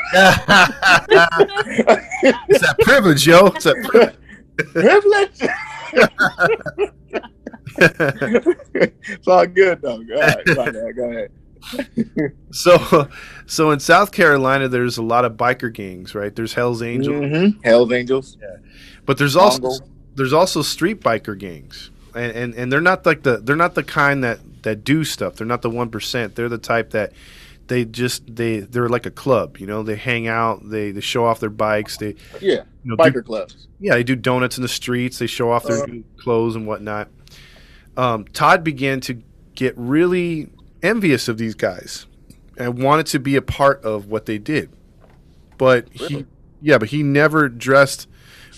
that 2.60 2.76
privilege, 2.80 3.26
yo. 3.26 3.46
It's 3.48 3.64
that 3.64 4.14
Privilege. 4.72 5.40
it's 9.12 9.28
all 9.28 9.46
good 9.46 9.82
though. 9.82 10.02
Go 10.02 10.14
ahead. 10.14 10.44
Go 10.46 10.60
ahead. 10.62 10.96
Go 10.96 11.10
ahead. 11.10 11.30
so, 12.50 13.08
so 13.46 13.70
in 13.70 13.80
South 13.80 14.12
Carolina, 14.12 14.68
there's 14.68 14.98
a 14.98 15.02
lot 15.02 15.24
of 15.24 15.34
biker 15.34 15.72
gangs, 15.72 16.14
right? 16.14 16.34
There's 16.34 16.54
Hell's 16.54 16.82
Angels, 16.82 17.24
Mhm. 17.24 17.64
Hell's 17.64 17.92
Angels. 17.92 18.36
yeah. 18.40 18.56
but 19.06 19.18
there's 19.18 19.36
also 19.36 19.60
Mongo. 19.62 19.80
there's 20.16 20.32
also 20.32 20.62
street 20.62 21.00
biker 21.00 21.38
gangs, 21.38 21.90
and, 22.14 22.32
and 22.32 22.54
and 22.54 22.72
they're 22.72 22.80
not 22.80 23.06
like 23.06 23.22
the 23.22 23.38
they're 23.38 23.56
not 23.56 23.74
the 23.74 23.84
kind 23.84 24.24
that 24.24 24.40
that 24.62 24.84
do 24.84 25.04
stuff. 25.04 25.36
They're 25.36 25.46
not 25.46 25.62
the 25.62 25.70
one 25.70 25.90
percent. 25.90 26.34
They're 26.34 26.48
the 26.48 26.58
type 26.58 26.90
that 26.90 27.12
they 27.68 27.84
just 27.84 28.34
they 28.34 28.60
they're 28.60 28.88
like 28.88 29.06
a 29.06 29.10
club. 29.10 29.58
You 29.58 29.66
know, 29.66 29.82
they 29.82 29.96
hang 29.96 30.26
out, 30.28 30.68
they 30.68 30.90
they 30.90 31.00
show 31.00 31.24
off 31.24 31.40
their 31.40 31.50
bikes, 31.50 31.96
they 31.96 32.14
Yeah, 32.40 32.62
you 32.84 32.90
know, 32.90 32.96
do 32.96 33.10
biker 33.10 33.24
clubs. 33.24 33.68
Yeah, 33.80 33.94
they 33.94 34.04
do 34.04 34.16
donuts 34.16 34.56
in 34.58 34.62
the 34.62 34.68
streets. 34.68 35.18
They 35.18 35.26
show 35.26 35.50
off 35.50 35.64
their 35.64 35.82
Uh. 35.84 35.86
clothes 36.18 36.56
and 36.56 36.66
whatnot. 36.66 37.08
Um, 37.96 38.24
Todd 38.32 38.64
began 38.64 39.00
to 39.02 39.22
get 39.54 39.74
really 39.76 40.50
envious 40.82 41.28
of 41.28 41.38
these 41.38 41.54
guys 41.54 42.06
and 42.56 42.82
wanted 42.82 43.06
to 43.06 43.18
be 43.18 43.36
a 43.36 43.42
part 43.42 43.82
of 43.84 44.06
what 44.06 44.26
they 44.26 44.38
did. 44.38 44.70
But 45.58 45.88
he, 45.92 46.26
yeah, 46.60 46.78
but 46.78 46.88
he 46.88 47.02
never 47.02 47.48
dressed 47.48 48.08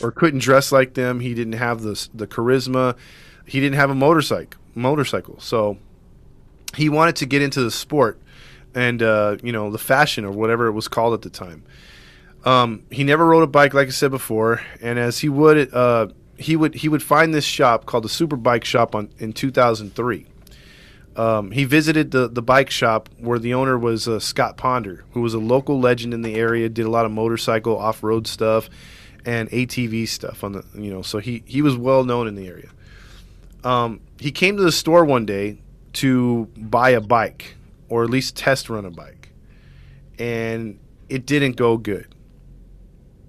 or 0.01 0.11
couldn't 0.11 0.41
dress 0.41 0.73
like 0.73 0.95
them. 0.95 1.21
He 1.21 1.35
didn't 1.35 1.55
have 1.55 1.83
the 1.83 2.09
the 2.15 2.27
charisma. 2.27 2.97
He 3.47 3.61
didn't 3.61 3.77
have 3.77 3.91
a 3.91 3.95
motorcycle. 3.95 4.61
motorcycle. 4.75 5.39
So 5.41 5.79
he 6.75 6.89
wanted 6.89 7.17
to 7.17 7.27
get 7.27 7.43
into 7.43 7.63
the 7.63 7.71
sport 7.71 8.21
and 8.75 9.03
uh, 9.03 9.37
you 9.43 9.53
know 9.53 9.71
the 9.71 9.79
fashion 9.79 10.25
or 10.25 10.31
whatever 10.31 10.67
it 10.67 10.73
was 10.73 10.89
called 10.89 11.15
at 11.15 11.23
the 11.23 11.31
time. 11.31 11.65
Um, 12.45 12.83
he 12.91 13.05
never 13.05 13.25
rode 13.25 13.43
a 13.43 13.47
bike, 13.47 13.73
like 13.73 13.89
I 13.89 13.91
said 13.91 14.11
before, 14.11 14.61
and 14.83 14.99
as 14.99 15.21
he 15.21 15.29
would, 15.29 15.73
uh, 15.73 16.09
he 16.37 16.57
would 16.57 16.75
he 16.75 16.89
would 16.89 17.03
find 17.03 17.33
this 17.33 17.45
shop 17.45 17.87
called 17.87 18.05
the 18.05 18.09
Super 18.09 18.37
Bike 18.37 18.65
Shop 18.65 18.95
on 18.95 19.11
in 19.19 19.33
2003. 19.33 20.27
Um, 21.17 21.53
he 21.53 21.65
visited 21.65 22.11
the 22.11 22.29
the 22.29 22.43
bike 22.43 22.71
shop 22.71 23.09
where 23.19 23.39
the 23.39 23.55
owner 23.55 23.79
was 23.79 24.09
uh, 24.09 24.19
Scott 24.19 24.57
Ponder, 24.57 25.05
who 25.13 25.21
was 25.21 25.33
a 25.33 25.39
local 25.39 25.81
legend 25.81 26.13
in 26.13 26.23
the 26.23 26.35
area, 26.35 26.69
did 26.69 26.87
a 26.87 26.91
lot 26.91 27.07
of 27.07 27.13
motorcycle 27.13 27.79
off 27.79 28.03
road 28.03 28.27
stuff 28.27 28.69
and 29.25 29.49
ATV 29.51 30.07
stuff 30.09 30.45
on 30.45 30.53
the 30.53 30.65
you 30.75 30.91
know, 30.91 31.03
so 31.03 31.19
he 31.19 31.43
he 31.47 31.63
was 31.63 31.77
well 31.77 32.05
known 32.05 32.27
in 32.27 32.35
the 32.35 32.47
area. 32.47 32.69
Um, 33.63 34.01
he 34.19 34.31
came 34.31 34.57
to 34.57 34.63
the 34.63 34.73
store 34.73 35.05
one 35.05 35.25
day 35.25 35.59
to 35.95 36.47
buy 36.57 36.91
a 36.91 37.01
bike 37.01 37.57
or 37.89 38.05
at 38.05 38.11
least 38.11 38.37
test 38.37 38.69
run 38.71 38.85
a 38.85 38.91
bike, 38.91 39.31
and 40.19 40.79
it 41.09 41.27
didn't 41.27 41.57
go 41.57 41.77
good. 41.77 42.15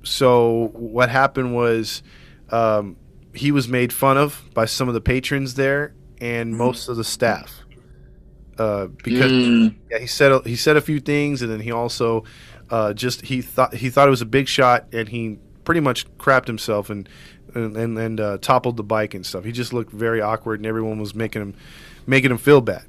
So 0.03 0.69
what 0.73 1.09
happened 1.09 1.55
was 1.55 2.03
um, 2.51 2.95
he 3.33 3.51
was 3.51 3.67
made 3.67 3.91
fun 3.91 4.17
of 4.17 4.43
by 4.53 4.65
some 4.65 4.87
of 4.87 4.93
the 4.93 5.01
patrons 5.01 5.55
there 5.55 5.93
and 6.21 6.55
most 6.55 6.87
of 6.87 6.95
the 6.97 7.03
staff 7.03 7.51
uh, 8.57 8.87
because 9.03 9.31
Mm. 9.31 9.75
yeah, 9.91 9.97
he 9.99 10.07
said 10.07 10.31
a- 10.31 10.41
he 10.47 10.55
said 10.55 10.77
a 10.77 10.81
few 10.81 10.99
things, 10.99 11.41
and 11.41 11.51
then 11.51 11.59
he 11.59 11.71
also 11.71 12.23
uh, 12.69 12.93
just 12.93 13.21
he 13.23 13.41
thought 13.41 13.73
he 13.73 13.89
thought 13.89 14.07
it 14.07 14.11
was 14.11 14.21
a 14.21 14.25
big 14.25 14.47
shot, 14.47 14.85
and 14.93 15.09
he 15.09 15.37
pretty 15.65 15.81
much 15.81 16.07
crapped 16.17 16.47
himself 16.47 16.89
and 16.89 17.09
and 17.53 17.75
and, 17.75 17.97
and 17.97 18.19
uh, 18.21 18.37
toppled 18.39 18.77
the 18.77 18.83
bike 18.83 19.13
and 19.13 19.25
stuff. 19.25 19.43
He 19.43 19.51
just 19.51 19.73
looked 19.73 19.91
very 19.91 20.21
awkward, 20.21 20.59
and 20.61 20.65
everyone 20.65 20.99
was 20.99 21.13
making 21.13 21.41
him 21.41 21.55
making 22.05 22.31
him 22.31 22.37
feel 22.37 22.61
bad. 22.61 22.85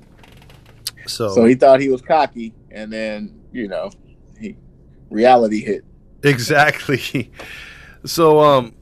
So, 1.07 1.29
So 1.29 1.45
he 1.45 1.55
thought 1.55 1.81
he 1.81 1.89
was 1.89 2.03
cocky, 2.03 2.53
and 2.71 2.93
then 2.93 3.41
you 3.53 3.69
know, 3.69 3.91
he 4.39 4.57
reality 5.11 5.63
hit. 5.63 5.85
exactly. 6.23 7.31
So 8.05 8.39
um, 8.41 8.73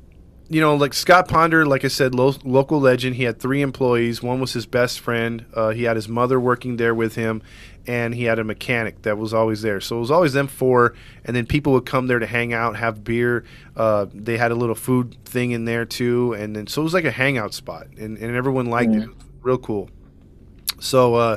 you 0.50 0.60
know, 0.60 0.74
like 0.76 0.92
Scott 0.92 1.28
Ponder, 1.28 1.64
like 1.64 1.82
I 1.82 1.88
said, 1.88 2.14
lo- 2.14 2.34
local 2.44 2.78
legend. 2.78 3.16
He 3.16 3.22
had 3.22 3.40
three 3.40 3.62
employees. 3.62 4.22
One 4.22 4.38
was 4.38 4.52
his 4.52 4.66
best 4.66 5.00
friend. 5.00 5.46
Uh, 5.54 5.70
he 5.70 5.84
had 5.84 5.96
his 5.96 6.10
mother 6.10 6.38
working 6.38 6.76
there 6.76 6.94
with 6.94 7.14
him, 7.14 7.40
and 7.86 8.14
he 8.14 8.24
had 8.24 8.38
a 8.38 8.44
mechanic 8.44 9.00
that 9.02 9.16
was 9.16 9.32
always 9.32 9.62
there. 9.62 9.80
So 9.80 9.96
it 9.96 10.00
was 10.00 10.10
always 10.10 10.34
them 10.34 10.46
four, 10.46 10.92
and 11.24 11.34
then 11.34 11.46
people 11.46 11.72
would 11.72 11.86
come 11.86 12.06
there 12.06 12.18
to 12.18 12.26
hang 12.26 12.52
out, 12.52 12.76
have 12.76 13.02
beer. 13.02 13.44
Uh, 13.74 14.06
they 14.12 14.36
had 14.36 14.50
a 14.52 14.54
little 14.54 14.74
food 14.74 15.16
thing 15.24 15.52
in 15.52 15.64
there 15.64 15.86
too, 15.86 16.34
and 16.34 16.54
then 16.54 16.66
so 16.66 16.82
it 16.82 16.84
was 16.84 16.92
like 16.94 17.06
a 17.06 17.10
hangout 17.10 17.54
spot, 17.54 17.86
and, 17.96 18.18
and 18.18 18.36
everyone 18.36 18.66
liked 18.66 18.92
it. 18.94 19.04
it. 19.04 19.08
Real 19.40 19.56
cool. 19.58 19.88
So 20.80 21.14
uh, 21.14 21.36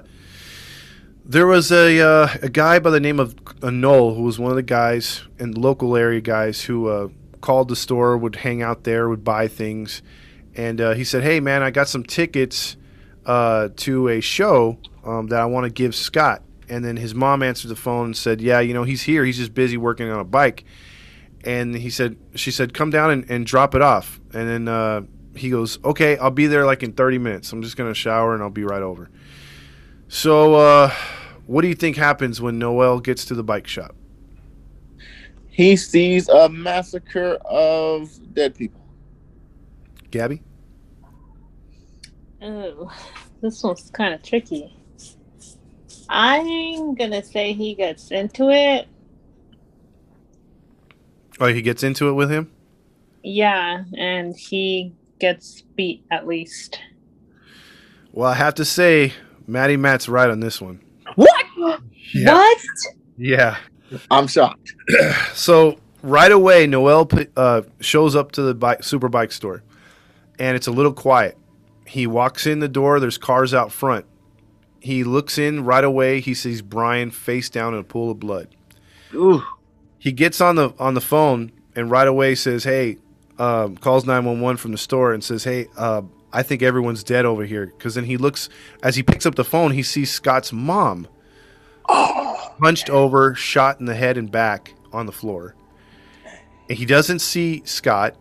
there 1.28 1.46
was 1.46 1.72
a 1.72 2.00
uh, 2.00 2.30
a 2.42 2.50
guy 2.50 2.80
by 2.80 2.90
the 2.90 3.00
name 3.00 3.20
of 3.20 3.36
Noel 3.62 4.14
who 4.14 4.24
was 4.24 4.40
one 4.40 4.50
of 4.50 4.56
the 4.56 4.64
guys 4.64 5.24
in 5.38 5.52
the 5.52 5.60
local 5.60 5.96
area 5.98 6.22
guys 6.22 6.64
who 6.64 6.88
uh, 6.88 7.10
called 7.42 7.68
the 7.68 7.76
store, 7.76 8.18
would 8.18 8.38
hang 8.38 8.62
out 8.62 8.84
there, 8.84 9.10
would 9.10 9.24
buy 9.24 9.48
things, 9.48 10.02
and 10.56 10.80
uh, 10.80 10.94
he 10.94 11.04
said, 11.04 11.24
"Hey 11.24 11.40
man, 11.40 11.64
I 11.64 11.72
got 11.72 11.90
some 11.90 12.04
tickets 12.04 12.78
uh, 13.26 13.70
to 13.78 14.08
a 14.08 14.22
show 14.22 14.78
um, 15.04 15.28
that 15.28 15.42
I 15.42 15.46
want 15.46 15.66
to 15.66 15.70
give 15.70 15.96
Scott." 15.96 16.44
And 16.70 16.84
then 16.84 16.98
his 16.98 17.16
mom 17.16 17.44
answered 17.44 17.70
the 17.70 17.76
phone 17.76 18.06
and 18.06 18.18
said, 18.18 18.42
"Yeah, 18.42 18.62
you 18.62 18.74
know 18.74 18.84
he's 18.84 19.04
here. 19.04 19.26
He's 19.26 19.38
just 19.38 19.54
busy 19.54 19.78
working 19.78 20.10
on 20.10 20.20
a 20.20 20.26
bike." 20.26 20.64
And 21.44 21.76
he 21.76 21.90
said, 21.90 22.18
"She 22.36 22.52
said, 22.52 22.74
come 22.74 22.90
down 22.90 23.12
and, 23.12 23.30
and 23.30 23.46
drop 23.46 23.76
it 23.76 23.82
off." 23.82 24.20
And 24.34 24.50
then 24.50 24.68
uh, 24.68 25.02
he 25.36 25.50
goes, 25.50 25.78
"Okay, 25.84 26.18
I'll 26.18 26.32
be 26.32 26.48
there 26.48 26.66
like 26.66 26.84
in 26.84 26.94
30 26.94 27.18
minutes. 27.18 27.52
I'm 27.52 27.62
just 27.62 27.78
gonna 27.78 27.94
shower 27.94 28.34
and 28.34 28.42
I'll 28.42 28.50
be 28.50 28.64
right 28.64 28.82
over." 28.82 29.10
So, 30.10 30.56
uh, 30.56 30.92
what 31.46 31.62
do 31.62 31.68
you 31.68 31.76
think 31.76 31.98
happens 31.98 32.42
when 32.42 32.58
Noel 32.58 33.00
gets 33.00 33.26
to 33.26 33.36
the 33.36 33.44
bike 33.44 33.68
shop? 33.68 33.96
He 35.50 35.76
sees 35.76 36.30
a 36.30 36.50
massacre 36.50 37.38
of 37.46 38.10
dead 38.34 38.56
people. 38.56 38.82
Gabby? 40.12 40.42
Oh, 42.42 42.92
this 43.42 43.64
one's 43.64 43.90
kind 43.92 44.14
of 44.14 44.24
tricky. 44.24 44.74
I'm 46.10 46.96
gonna 46.96 47.24
say 47.24 47.54
he 47.54 47.74
gets 47.74 48.12
into 48.12 48.50
it. 48.50 48.88
Oh, 51.40 51.48
he 51.48 51.62
gets 51.62 51.84
into 51.84 52.08
it 52.08 52.14
with 52.14 52.32
him? 52.32 52.52
Yeah, 53.24 53.84
and 53.98 54.36
he 54.36 54.94
gets 55.20 55.62
beat 55.76 56.06
at 56.12 56.26
least. 56.26 56.80
Well, 58.12 58.30
I 58.30 58.36
have 58.36 58.56
to 58.56 58.66
say, 58.66 59.14
Matty 59.48 59.78
Matt's 59.78 60.10
right 60.10 60.30
on 60.30 60.42
this 60.42 60.62
one. 60.62 60.82
What? 61.16 61.34
Yeah. 62.14 62.34
What? 62.34 62.58
Yeah. 63.18 63.58
I'm 64.12 64.28
shocked. 64.28 64.74
So 65.34 65.80
right 66.02 66.32
away, 66.32 66.68
Noel 66.68 67.10
uh, 67.36 67.62
shows 67.80 68.16
up 68.16 68.32
to 68.34 68.42
the 68.42 68.54
bike, 68.54 68.84
super 68.84 69.08
bike 69.10 69.32
store, 69.32 69.64
and 70.40 70.56
it's 70.56 70.68
a 70.68 70.72
little 70.72 70.94
quiet. 70.94 71.38
He 71.86 72.08
walks 72.08 72.46
in 72.46 72.60
the 72.60 72.68
door. 72.68 73.00
There's 73.00 73.18
cars 73.18 73.54
out 73.54 73.72
front. 73.72 74.06
He 74.80 75.04
looks 75.04 75.38
in 75.38 75.64
right 75.64 75.84
away. 75.84 76.20
He 76.20 76.34
sees 76.34 76.62
Brian 76.62 77.12
face 77.12 77.50
down 77.50 77.74
in 77.74 77.80
a 77.80 77.84
pool 77.84 78.12
of 78.12 78.20
blood. 78.20 78.50
Ooh. 79.14 79.44
He 80.00 80.12
gets 80.12 80.42
on 80.42 80.56
the 80.56 80.74
on 80.80 80.94
the 80.94 81.02
phone 81.02 81.52
and 81.76 81.90
right 81.90 82.08
away 82.08 82.36
says, 82.36 82.64
"Hey," 82.64 82.98
um, 83.38 83.78
calls 83.78 84.06
nine 84.06 84.26
one 84.26 84.42
one 84.42 84.58
from 84.58 84.72
the 84.72 84.78
store 84.78 85.14
and 85.14 85.24
says, 85.24 85.44
"Hey, 85.44 85.68
uh, 85.78 86.02
I 86.34 86.44
think 86.44 86.62
everyone's 86.62 87.04
dead 87.04 87.26
over 87.26 87.46
here." 87.46 87.68
Because 87.68 87.96
then 87.96 88.06
he 88.06 88.18
looks 88.18 88.50
as 88.84 88.96
he 88.96 89.04
picks 89.04 89.26
up 89.26 89.36
the 89.36 89.44
phone, 89.44 89.72
he 89.72 89.84
sees 89.84 90.12
Scott's 90.12 90.52
mom 90.52 91.08
oh. 91.90 92.54
hunched 92.62 92.90
over, 92.90 93.36
shot 93.36 93.80
in 93.80 93.86
the 93.86 93.96
head 93.96 94.18
and 94.18 94.32
back 94.32 94.74
on 94.92 95.06
the 95.06 95.12
floor. 95.12 95.56
And 96.70 96.78
he 96.78 96.86
doesn't 96.86 97.20
see 97.20 97.62
Scott, 97.66 98.16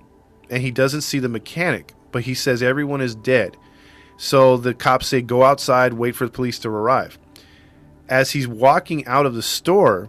and 0.51 0.63
he 0.63 0.71
doesn't 0.71 1.01
see 1.01 1.19
the 1.19 1.29
mechanic, 1.29 1.93
but 2.13 2.23
he 2.23 2.35
says 2.35 2.63
everyone 2.63 3.01
is 3.01 3.15
dead. 3.15 3.57
So 4.17 4.57
the 4.57 4.73
cops 4.73 5.09
say, 5.09 5.21
"Go 5.21 5.43
outside, 5.43 5.95
wait 5.95 6.17
for 6.17 6.27
the 6.27 6.33
police 6.33 6.59
to 6.61 6.69
arrive." 6.69 7.19
As 8.09 8.31
he's 8.31 8.47
walking 8.47 9.05
out 9.07 9.27
of 9.27 9.35
the 9.35 9.43
store, 9.43 10.09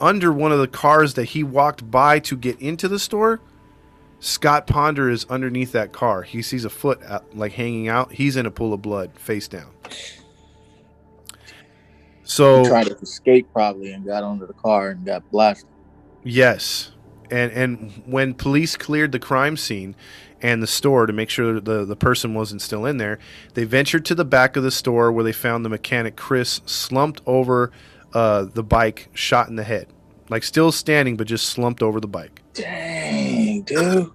under 0.00 0.32
one 0.32 0.50
of 0.50 0.58
the 0.58 0.66
cars 0.66 1.14
that 1.14 1.26
he 1.26 1.44
walked 1.44 1.90
by 1.90 2.18
to 2.18 2.36
get 2.36 2.60
into 2.60 2.88
the 2.88 2.98
store, 2.98 3.40
Scott 4.20 4.66
Ponder 4.66 5.08
is 5.10 5.24
underneath 5.30 5.72
that 5.72 5.92
car. 5.92 6.22
He 6.22 6.42
sees 6.42 6.64
a 6.64 6.70
foot 6.70 7.02
out, 7.04 7.36
like 7.36 7.52
hanging 7.52 7.88
out. 7.88 8.12
He's 8.12 8.36
in 8.36 8.46
a 8.46 8.50
pool 8.50 8.72
of 8.72 8.82
blood, 8.82 9.10
face 9.18 9.48
down. 9.48 9.70
So 12.22 12.62
He 12.62 12.68
tried 12.68 12.86
to 12.86 12.96
escape 12.98 13.48
probably 13.52 13.92
and 13.92 14.04
got 14.04 14.22
under 14.22 14.46
the 14.46 14.52
car 14.52 14.90
and 14.90 15.04
got 15.04 15.28
blasted. 15.30 15.68
Yes. 16.22 16.92
And 17.30 17.50
and 17.52 18.02
when 18.06 18.34
police 18.34 18.76
cleared 18.76 19.12
the 19.12 19.18
crime 19.18 19.56
scene 19.56 19.96
and 20.42 20.62
the 20.62 20.66
store 20.66 21.06
to 21.06 21.12
make 21.12 21.30
sure 21.30 21.60
the, 21.60 21.84
the 21.84 21.96
person 21.96 22.34
wasn't 22.34 22.62
still 22.62 22.86
in 22.86 22.98
there, 22.98 23.18
they 23.54 23.64
ventured 23.64 24.04
to 24.06 24.14
the 24.14 24.24
back 24.24 24.56
of 24.56 24.62
the 24.62 24.70
store 24.70 25.10
where 25.12 25.24
they 25.24 25.32
found 25.32 25.64
the 25.64 25.68
mechanic 25.68 26.16
Chris 26.16 26.60
slumped 26.66 27.20
over 27.26 27.72
uh, 28.12 28.44
the 28.44 28.62
bike, 28.62 29.08
shot 29.14 29.48
in 29.48 29.56
the 29.56 29.64
head. 29.64 29.86
Like 30.28 30.44
still 30.44 30.70
standing, 30.72 31.16
but 31.16 31.26
just 31.26 31.48
slumped 31.48 31.82
over 31.82 32.00
the 32.00 32.06
bike. 32.06 32.42
Dang, 32.54 33.39
dude. 33.64 34.10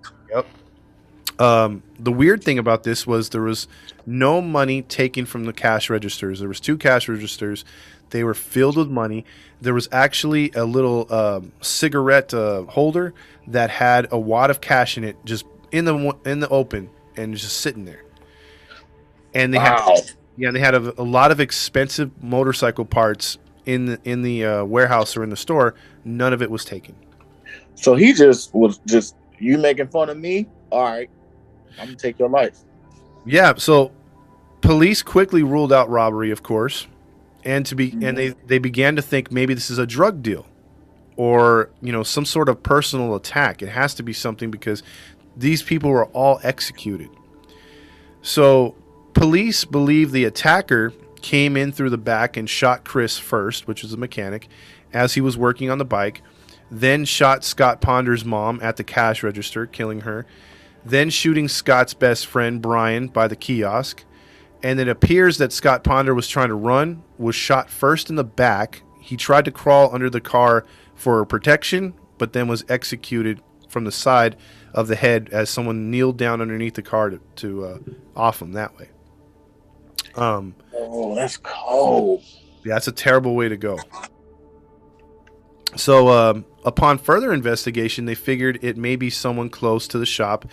Um, 1.38 1.84
the 1.99 2.12
weird 2.13 2.43
thing 2.43 2.58
about 2.58 2.84
this 2.84 3.05
was 3.05 3.29
there 3.29 3.41
was 3.41 3.67
no 4.05 4.41
money 4.41 4.81
taken 4.81 5.25
from 5.25 5.43
the 5.43 5.51
cash 5.53 5.89
registers. 5.89 6.39
There 6.39 6.47
was 6.47 6.62
two 6.62 6.77
cash 6.77 7.10
registers. 7.10 7.65
They 8.12 8.23
were 8.23 8.34
filled 8.34 8.77
with 8.77 8.89
money. 8.89 9.25
There 9.60 9.73
was 9.73 9.89
actually 9.91 10.51
a 10.51 10.63
little 10.63 11.12
um, 11.13 11.51
cigarette 11.62 12.34
uh, 12.34 12.63
holder 12.63 13.13
that 13.47 13.69
had 13.69 14.08
a 14.12 14.19
wad 14.19 14.49
of 14.49 14.62
cash 14.62 14.97
in 14.97 15.03
it, 15.03 15.17
just 15.25 15.45
in 15.71 15.86
the 15.86 16.15
in 16.25 16.39
the 16.39 16.47
open 16.49 16.89
and 17.17 17.36
just 17.36 17.58
sitting 17.58 17.84
there. 17.86 18.03
And 19.34 19.53
they 19.53 19.58
Wow. 19.58 19.93
had 19.95 20.12
yeah, 20.38 20.51
they 20.51 20.60
had 20.60 20.75
a, 20.75 21.01
a 21.01 21.03
lot 21.03 21.31
of 21.31 21.39
expensive 21.39 22.12
motorcycle 22.23 22.86
parts 22.86 23.38
in 23.65 23.86
the 23.86 23.99
in 24.05 24.22
the 24.22 24.45
uh, 24.45 24.63
warehouse 24.63 25.17
or 25.17 25.24
in 25.24 25.30
the 25.30 25.38
store. 25.38 25.76
None 26.05 26.32
of 26.32 26.41
it 26.41 26.49
was 26.51 26.63
taken. 26.63 26.95
So 27.76 27.95
he 27.95 28.13
just 28.13 28.53
was 28.53 28.78
just 28.86 29.15
you 29.39 29.57
making 29.57 29.88
fun 29.88 30.09
of 30.09 30.17
me? 30.17 30.47
All 30.71 30.83
right. 30.83 31.09
I'm 31.79 31.88
gonna 31.88 31.97
take 31.97 32.19
your 32.19 32.29
life. 32.29 32.59
Yeah, 33.25 33.53
so 33.57 33.91
police 34.61 35.01
quickly 35.01 35.43
ruled 35.43 35.73
out 35.73 35.89
robbery, 35.89 36.31
of 36.31 36.43
course, 36.43 36.88
and 37.43 37.65
to 37.65 37.75
be 37.75 37.91
and 38.01 38.17
they 38.17 38.29
they 38.45 38.59
began 38.59 38.95
to 38.95 39.01
think 39.01 39.31
maybe 39.31 39.53
this 39.53 39.69
is 39.69 39.77
a 39.77 39.86
drug 39.86 40.21
deal 40.21 40.45
or, 41.17 41.69
you 41.81 41.91
know, 41.91 42.03
some 42.03 42.25
sort 42.25 42.49
of 42.49 42.61
personal 42.61 43.15
attack. 43.15 43.61
It 43.61 43.69
has 43.69 43.93
to 43.95 44.03
be 44.03 44.13
something 44.13 44.51
because 44.51 44.83
these 45.36 45.63
people 45.63 45.89
were 45.89 46.05
all 46.07 46.39
executed. 46.43 47.09
So, 48.21 48.75
police 49.13 49.65
believe 49.65 50.11
the 50.11 50.25
attacker 50.25 50.91
came 51.21 51.55
in 51.55 51.71
through 51.71 51.91
the 51.91 51.97
back 51.97 52.38
and 52.38 52.49
shot 52.49 52.83
Chris 52.83 53.17
first, 53.17 53.67
which 53.67 53.81
was 53.81 53.93
a 53.93 53.97
mechanic, 53.97 54.47
as 54.93 55.13
he 55.13 55.21
was 55.21 55.38
working 55.38 55.69
on 55.69 55.77
the 55.77 55.86
bike, 55.86 56.21
then 56.72 57.05
shot 57.05 57.43
Scott 57.43 57.82
Ponder's 57.82 58.26
mom 58.26 58.59
at 58.61 58.78
the 58.78 58.84
cash 58.84 59.24
register, 59.24 59.66
killing 59.66 60.01
her 60.01 60.26
then 60.86 61.09
shooting 61.09 61.47
Scott's 61.47 61.95
best 61.95 62.28
friend 62.28 62.61
Brian 62.61 63.07
by 63.07 63.28
the 63.28 63.36
kiosk, 63.36 64.03
and 64.61 64.80
it 64.80 64.88
appears 64.88 65.39
that 65.39 65.51
Scott 65.51 65.84
Ponder 65.84 66.13
was 66.13 66.28
trying 66.28 66.49
to 66.49 66.53
run, 66.55 67.01
was 67.18 67.36
shot 67.36 67.72
first 67.72 68.11
in 68.11 68.16
the 68.18 68.24
back. 68.24 68.84
He 69.01 69.18
tried 69.18 69.45
to 69.45 69.51
crawl 69.51 69.93
under 69.93 70.11
the 70.11 70.22
car 70.22 70.63
for 70.93 71.26
protection, 71.26 71.95
but 72.20 72.34
then 72.34 72.47
was 72.47 72.63
executed 72.70 73.41
from 73.68 73.84
the 73.84 73.91
side 73.91 74.36
of 74.76 74.88
the 74.88 74.95
head 74.95 75.30
as 75.32 75.49
someone 75.49 75.89
kneeled 75.89 76.18
down 76.18 76.39
underneath 76.39 76.76
the 76.76 76.84
car 76.84 77.09
to, 77.09 77.20
to 77.38 77.66
uh, 77.66 77.78
off 78.16 78.41
him 78.41 78.51
that 78.53 78.78
way. 78.78 78.89
Um, 80.13 80.53
Oh, 80.72 81.16
that's 81.16 81.38
cold. 81.38 82.24
yeah, 82.63 82.76
that's 82.76 82.88
a 82.88 82.91
terrible 82.91 83.34
way 83.36 83.49
to 83.49 83.57
go. 83.57 83.80
So, 85.76 86.09
um, 86.09 86.45
upon 86.66 86.97
further 86.97 87.32
investigation, 87.32 88.05
they 88.05 88.16
figured 88.16 88.59
it 88.61 88.76
may 88.76 88.95
be 88.97 89.09
someone 89.09 89.49
close 89.49 89.88
to 89.89 89.97
the 89.97 90.05
shop 90.05 90.45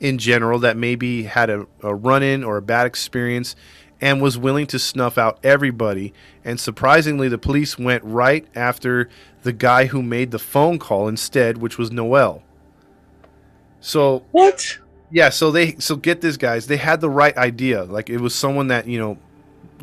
in 0.00 0.18
general 0.18 0.58
that 0.58 0.76
maybe 0.76 1.22
had 1.22 1.48
a, 1.48 1.66
a 1.82 1.94
run 1.94 2.22
in 2.22 2.42
or 2.44 2.56
a 2.56 2.62
bad 2.62 2.86
experience 2.86 3.54
and 4.00 4.20
was 4.20 4.36
willing 4.36 4.66
to 4.66 4.78
snuff 4.78 5.16
out 5.18 5.38
everybody. 5.44 6.12
And 6.44 6.58
surprisingly, 6.58 7.28
the 7.28 7.38
police 7.38 7.78
went 7.78 8.02
right 8.04 8.46
after 8.54 9.08
the 9.42 9.52
guy 9.52 9.86
who 9.86 10.02
made 10.02 10.30
the 10.30 10.38
phone 10.38 10.78
call 10.78 11.06
instead, 11.06 11.58
which 11.58 11.78
was 11.78 11.90
Noel. 11.90 12.42
So, 13.80 14.24
What? 14.32 14.78
yeah, 15.10 15.28
so 15.30 15.50
they 15.50 15.74
so 15.76 15.96
get 15.96 16.20
this 16.20 16.36
guys, 16.36 16.66
they 16.66 16.76
had 16.78 17.00
the 17.00 17.10
right 17.10 17.36
idea. 17.36 17.84
Like 17.84 18.10
it 18.10 18.18
was 18.18 18.34
someone 18.34 18.68
that, 18.68 18.86
you 18.86 18.98
know, 18.98 19.18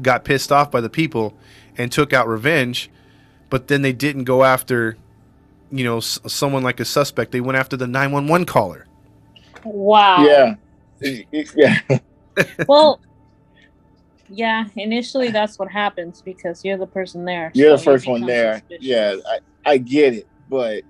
got 0.02 0.24
pissed 0.26 0.52
off 0.52 0.70
by 0.70 0.82
the 0.82 0.90
people 0.90 1.36
and 1.78 1.92
took 1.92 2.14
out 2.14 2.28
revenge, 2.28 2.90
but 3.50 3.68
then 3.68 3.82
they 3.82 3.94
didn't 3.94 4.24
go 4.26 4.44
after 4.44 4.98
you 5.72 5.84
know, 5.84 5.98
s- 5.98 6.20
someone 6.28 6.64
like 6.64 6.80
a 6.80 6.86
suspect. 6.86 7.32
They 7.32 7.42
went 7.42 7.58
after 7.58 7.76
the 7.78 7.88
911 7.88 8.46
caller. 8.46 8.86
Wow. 9.64 10.24
Yeah. 10.26 10.56
It- 11.02 11.28
it- 11.32 11.50
yeah. 11.56 11.80
Well, 12.68 13.00
yeah. 14.30 14.66
Initially, 14.76 15.30
that's 15.30 15.58
what 15.58 15.72
happens 15.72 16.22
because 16.22 16.64
you're 16.64 16.78
the 16.78 16.86
person 16.88 17.26
there. 17.26 17.52
You're 17.56 17.72
the 17.72 17.78
so 17.78 17.92
you 17.92 17.98
first 17.98 18.08
one 18.08 18.22
there. 18.22 18.60
suspicious. 18.60 18.86
Yeah, 18.86 19.16
I, 19.28 19.40
I 19.72 19.78
get 19.78 20.14
it, 20.14 20.28
but 20.50 20.84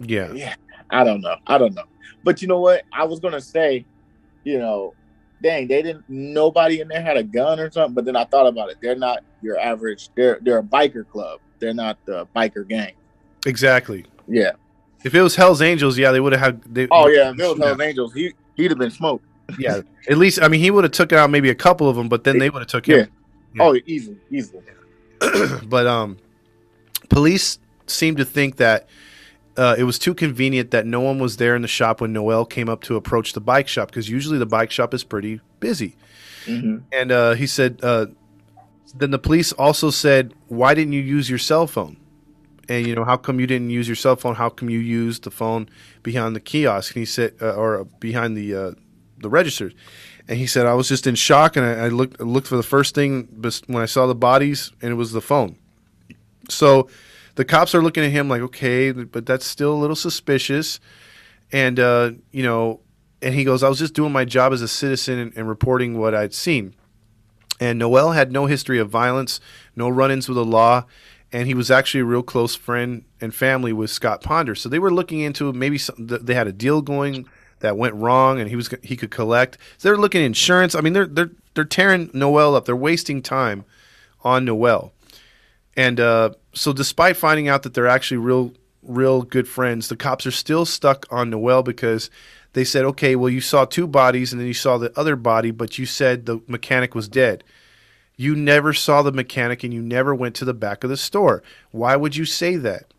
Yeah. 0.00 0.32
yeah, 0.32 0.54
I 0.90 1.04
don't 1.04 1.20
know. 1.22 1.36
I 1.46 1.58
don't 1.58 1.74
know. 1.74 1.84
But 2.24 2.42
you 2.42 2.48
know 2.48 2.60
what? 2.60 2.82
I 2.92 3.04
was 3.04 3.20
gonna 3.20 3.40
say, 3.40 3.86
you 4.44 4.58
know, 4.58 4.94
dang, 5.42 5.68
they 5.68 5.80
didn't. 5.82 6.04
Nobody 6.08 6.80
in 6.80 6.88
there 6.88 7.00
had 7.02 7.16
a 7.16 7.22
gun 7.22 7.58
or 7.60 7.70
something. 7.70 7.94
But 7.94 8.04
then 8.04 8.16
I 8.16 8.24
thought 8.24 8.46
about 8.46 8.68
it. 8.70 8.76
They're 8.82 8.96
not 8.96 9.20
your 9.40 9.58
average. 9.58 10.10
They're 10.16 10.38
they're 10.42 10.58
a 10.58 10.62
biker 10.62 11.08
club. 11.08 11.40
They're 11.58 11.72
not 11.74 11.98
the 12.04 12.26
biker 12.36 12.68
gang. 12.68 12.92
Exactly. 13.46 14.04
Yeah. 14.28 14.52
If 15.04 15.14
it 15.14 15.22
was 15.22 15.36
Hell's 15.36 15.62
Angels, 15.62 15.96
yeah, 15.96 16.10
they 16.10 16.20
would 16.20 16.32
have 16.32 16.40
had. 16.40 16.62
They, 16.74 16.88
Oh 16.90 17.06
yeah. 17.06 17.30
If 17.30 17.38
it 17.38 17.48
was 17.48 17.58
Hell's 17.58 17.80
Angels, 17.80 18.12
he 18.14 18.32
he'd 18.56 18.70
have 18.70 18.78
been 18.78 18.90
smoked. 18.90 19.24
yeah. 19.58 19.80
At 20.08 20.18
least, 20.18 20.42
I 20.42 20.48
mean, 20.48 20.60
he 20.60 20.70
would 20.70 20.84
have 20.84 20.92
took 20.92 21.12
out 21.12 21.30
maybe 21.30 21.50
a 21.50 21.54
couple 21.54 21.88
of 21.88 21.96
them, 21.96 22.08
but 22.08 22.24
then 22.24 22.38
they 22.38 22.50
would 22.50 22.60
have 22.60 22.68
took 22.68 22.86
him. 22.86 23.08
Yeah. 23.54 23.64
Oh, 23.64 23.78
easily, 23.86 24.18
easily. 24.30 24.62
but 25.64 25.86
um, 25.86 26.18
police 27.08 27.58
seem 27.86 28.16
to 28.16 28.24
think 28.24 28.56
that 28.56 28.88
uh, 29.56 29.74
it 29.78 29.84
was 29.84 29.98
too 29.98 30.14
convenient 30.14 30.70
that 30.72 30.86
no 30.86 31.00
one 31.00 31.18
was 31.18 31.36
there 31.38 31.56
in 31.56 31.62
the 31.62 31.68
shop 31.68 32.00
when 32.00 32.12
Noel 32.12 32.44
came 32.44 32.68
up 32.68 32.82
to 32.82 32.96
approach 32.96 33.32
the 33.32 33.40
bike 33.40 33.68
shop 33.68 33.88
because 33.88 34.08
usually 34.10 34.38
the 34.38 34.46
bike 34.46 34.70
shop 34.70 34.92
is 34.92 35.04
pretty 35.04 35.40
busy. 35.60 35.96
hmm 36.44 36.78
And 36.92 37.10
uh, 37.12 37.32
he 37.34 37.46
said, 37.46 37.80
uh, 37.82 38.06
then 38.94 39.10
the 39.10 39.18
police 39.18 39.52
also 39.52 39.90
said, 39.90 40.34
why 40.48 40.74
didn't 40.74 40.92
you 40.92 41.00
use 41.00 41.30
your 41.30 41.38
cell 41.38 41.66
phone? 41.66 41.96
And 42.68 42.86
you 42.86 42.94
know, 42.94 43.04
how 43.04 43.16
come 43.16 43.38
you 43.38 43.46
didn't 43.46 43.70
use 43.70 43.88
your 43.88 43.96
cell 43.96 44.16
phone? 44.16 44.34
How 44.34 44.48
come 44.48 44.68
you 44.70 44.78
used 44.78 45.24
the 45.24 45.30
phone 45.30 45.68
behind 46.02 46.34
the 46.34 46.40
kiosk? 46.40 46.94
And 46.94 47.00
he 47.00 47.06
said, 47.06 47.34
uh, 47.40 47.54
or 47.54 47.84
behind 48.00 48.36
the 48.36 48.54
uh, 48.54 48.72
the 49.18 49.30
registers. 49.30 49.72
And 50.28 50.38
he 50.38 50.46
said, 50.46 50.66
I 50.66 50.74
was 50.74 50.88
just 50.88 51.06
in 51.06 51.14
shock, 51.14 51.56
and 51.56 51.64
I, 51.64 51.84
I 51.84 51.88
looked 51.88 52.20
looked 52.20 52.48
for 52.48 52.56
the 52.56 52.62
first 52.62 52.94
thing 52.94 53.28
when 53.66 53.82
I 53.82 53.86
saw 53.86 54.06
the 54.06 54.14
bodies, 54.14 54.72
and 54.82 54.90
it 54.90 54.96
was 54.96 55.12
the 55.12 55.20
phone. 55.20 55.56
So 56.48 56.88
the 57.36 57.44
cops 57.44 57.74
are 57.74 57.82
looking 57.82 58.04
at 58.04 58.10
him 58.10 58.28
like, 58.28 58.42
okay, 58.42 58.90
but 58.90 59.26
that's 59.26 59.46
still 59.46 59.72
a 59.72 59.78
little 59.78 59.96
suspicious. 59.96 60.80
And 61.52 61.78
uh, 61.78 62.12
you 62.32 62.42
know, 62.42 62.80
and 63.22 63.34
he 63.34 63.44
goes, 63.44 63.62
I 63.62 63.68
was 63.68 63.78
just 63.78 63.94
doing 63.94 64.12
my 64.12 64.24
job 64.24 64.52
as 64.52 64.62
a 64.62 64.68
citizen 64.68 65.18
and, 65.18 65.32
and 65.36 65.48
reporting 65.48 65.98
what 65.98 66.14
I'd 66.14 66.34
seen. 66.34 66.74
And 67.58 67.78
Noel 67.78 68.12
had 68.12 68.32
no 68.32 68.46
history 68.46 68.78
of 68.78 68.90
violence, 68.90 69.40
no 69.74 69.88
run-ins 69.88 70.28
with 70.28 70.36
the 70.36 70.44
law, 70.44 70.84
and 71.32 71.46
he 71.46 71.54
was 71.54 71.70
actually 71.70 72.00
a 72.00 72.04
real 72.04 72.22
close 72.22 72.54
friend 72.54 73.04
and 73.20 73.34
family 73.34 73.72
with 73.72 73.90
Scott 73.90 74.22
Ponder. 74.22 74.54
So 74.54 74.68
they 74.68 74.78
were 74.78 74.92
looking 74.92 75.20
into 75.20 75.52
maybe 75.52 75.78
some, 75.78 75.96
they 75.98 76.34
had 76.34 76.46
a 76.46 76.52
deal 76.52 76.82
going 76.82 77.26
that 77.60 77.76
went 77.76 77.94
wrong, 77.94 78.38
and 78.38 78.48
he 78.48 78.56
was 78.56 78.70
he 78.82 78.96
could 78.96 79.10
collect. 79.10 79.58
So 79.78 79.88
they're 79.88 79.98
looking 79.98 80.22
at 80.22 80.26
insurance. 80.26 80.74
I 80.74 80.80
mean, 80.80 80.92
they're 80.92 81.06
they're 81.06 81.30
they're 81.54 81.64
tearing 81.64 82.10
Noel 82.12 82.54
up. 82.54 82.66
They're 82.66 82.76
wasting 82.76 83.22
time 83.22 83.64
on 84.22 84.44
Noel. 84.44 84.92
And 85.76 86.00
uh, 86.00 86.30
so, 86.54 86.72
despite 86.72 87.16
finding 87.16 87.48
out 87.48 87.62
that 87.64 87.74
they're 87.74 87.86
actually 87.86 88.18
real, 88.18 88.52
real 88.82 89.22
good 89.22 89.46
friends, 89.46 89.88
the 89.88 89.96
cops 89.96 90.26
are 90.26 90.30
still 90.30 90.64
stuck 90.64 91.06
on 91.10 91.30
Noel 91.30 91.62
because 91.62 92.10
they 92.54 92.64
said, 92.64 92.84
"Okay, 92.84 93.16
well, 93.16 93.28
you 93.28 93.40
saw 93.40 93.64
two 93.64 93.86
bodies, 93.86 94.32
and 94.32 94.40
then 94.40 94.48
you 94.48 94.54
saw 94.54 94.78
the 94.78 94.98
other 94.98 95.16
body, 95.16 95.50
but 95.50 95.78
you 95.78 95.86
said 95.86 96.26
the 96.26 96.40
mechanic 96.46 96.94
was 96.94 97.08
dead. 97.08 97.44
You 98.16 98.34
never 98.34 98.72
saw 98.72 99.02
the 99.02 99.12
mechanic, 99.12 99.62
and 99.62 99.72
you 99.74 99.82
never 99.82 100.14
went 100.14 100.34
to 100.36 100.44
the 100.44 100.54
back 100.54 100.84
of 100.84 100.90
the 100.90 100.96
store. 100.96 101.42
Why 101.70 101.96
would 101.96 102.16
you 102.16 102.24
say 102.24 102.56
that?" 102.56 102.92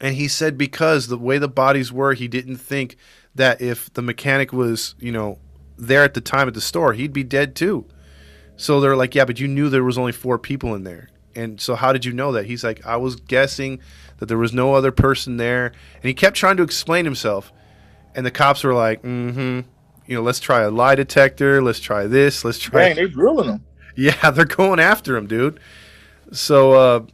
And 0.00 0.16
he 0.16 0.26
said 0.26 0.58
because 0.58 1.06
the 1.06 1.18
way 1.18 1.38
the 1.38 1.48
bodies 1.48 1.92
were, 1.92 2.14
he 2.14 2.26
didn't 2.26 2.56
think 2.56 2.96
that 3.34 3.60
if 3.62 3.92
the 3.94 4.02
mechanic 4.02 4.52
was, 4.52 4.94
you 4.98 5.12
know, 5.12 5.38
there 5.78 6.02
at 6.02 6.14
the 6.14 6.20
time 6.20 6.48
at 6.48 6.54
the 6.54 6.60
store, 6.60 6.92
he'd 6.92 7.12
be 7.12 7.22
dead 7.22 7.54
too. 7.54 7.86
So 8.56 8.80
they're 8.80 8.96
like, 8.96 9.14
yeah, 9.14 9.24
but 9.24 9.40
you 9.40 9.48
knew 9.48 9.68
there 9.68 9.84
was 9.84 9.98
only 9.98 10.12
four 10.12 10.38
people 10.38 10.74
in 10.74 10.84
there. 10.84 11.08
And 11.34 11.60
so 11.60 11.74
how 11.74 11.92
did 11.92 12.04
you 12.04 12.12
know 12.12 12.32
that? 12.32 12.46
He's 12.46 12.62
like, 12.62 12.84
I 12.84 12.96
was 12.96 13.16
guessing 13.16 13.80
that 14.18 14.26
there 14.26 14.38
was 14.38 14.52
no 14.52 14.74
other 14.74 14.92
person 14.92 15.36
there. 15.36 15.66
And 15.66 16.04
he 16.04 16.14
kept 16.14 16.36
trying 16.36 16.56
to 16.58 16.62
explain 16.62 17.04
himself. 17.04 17.52
And 18.14 18.26
the 18.26 18.30
cops 18.30 18.64
were 18.64 18.74
like, 18.74 19.02
mm-hmm. 19.02 19.60
You 20.06 20.16
know, 20.16 20.22
let's 20.22 20.40
try 20.40 20.62
a 20.62 20.70
lie 20.70 20.96
detector. 20.96 21.62
Let's 21.62 21.80
try 21.80 22.06
this. 22.06 22.44
Let's 22.44 22.58
try. 22.58 22.88
Dang, 22.88 22.96
they're 22.96 23.08
drilling 23.08 23.46
them. 23.46 23.64
Yeah, 23.96 24.30
they're 24.30 24.46
going 24.46 24.80
after 24.80 25.16
him, 25.16 25.26
dude. 25.26 25.60
So, 26.32 26.72
uh, 26.72 27.06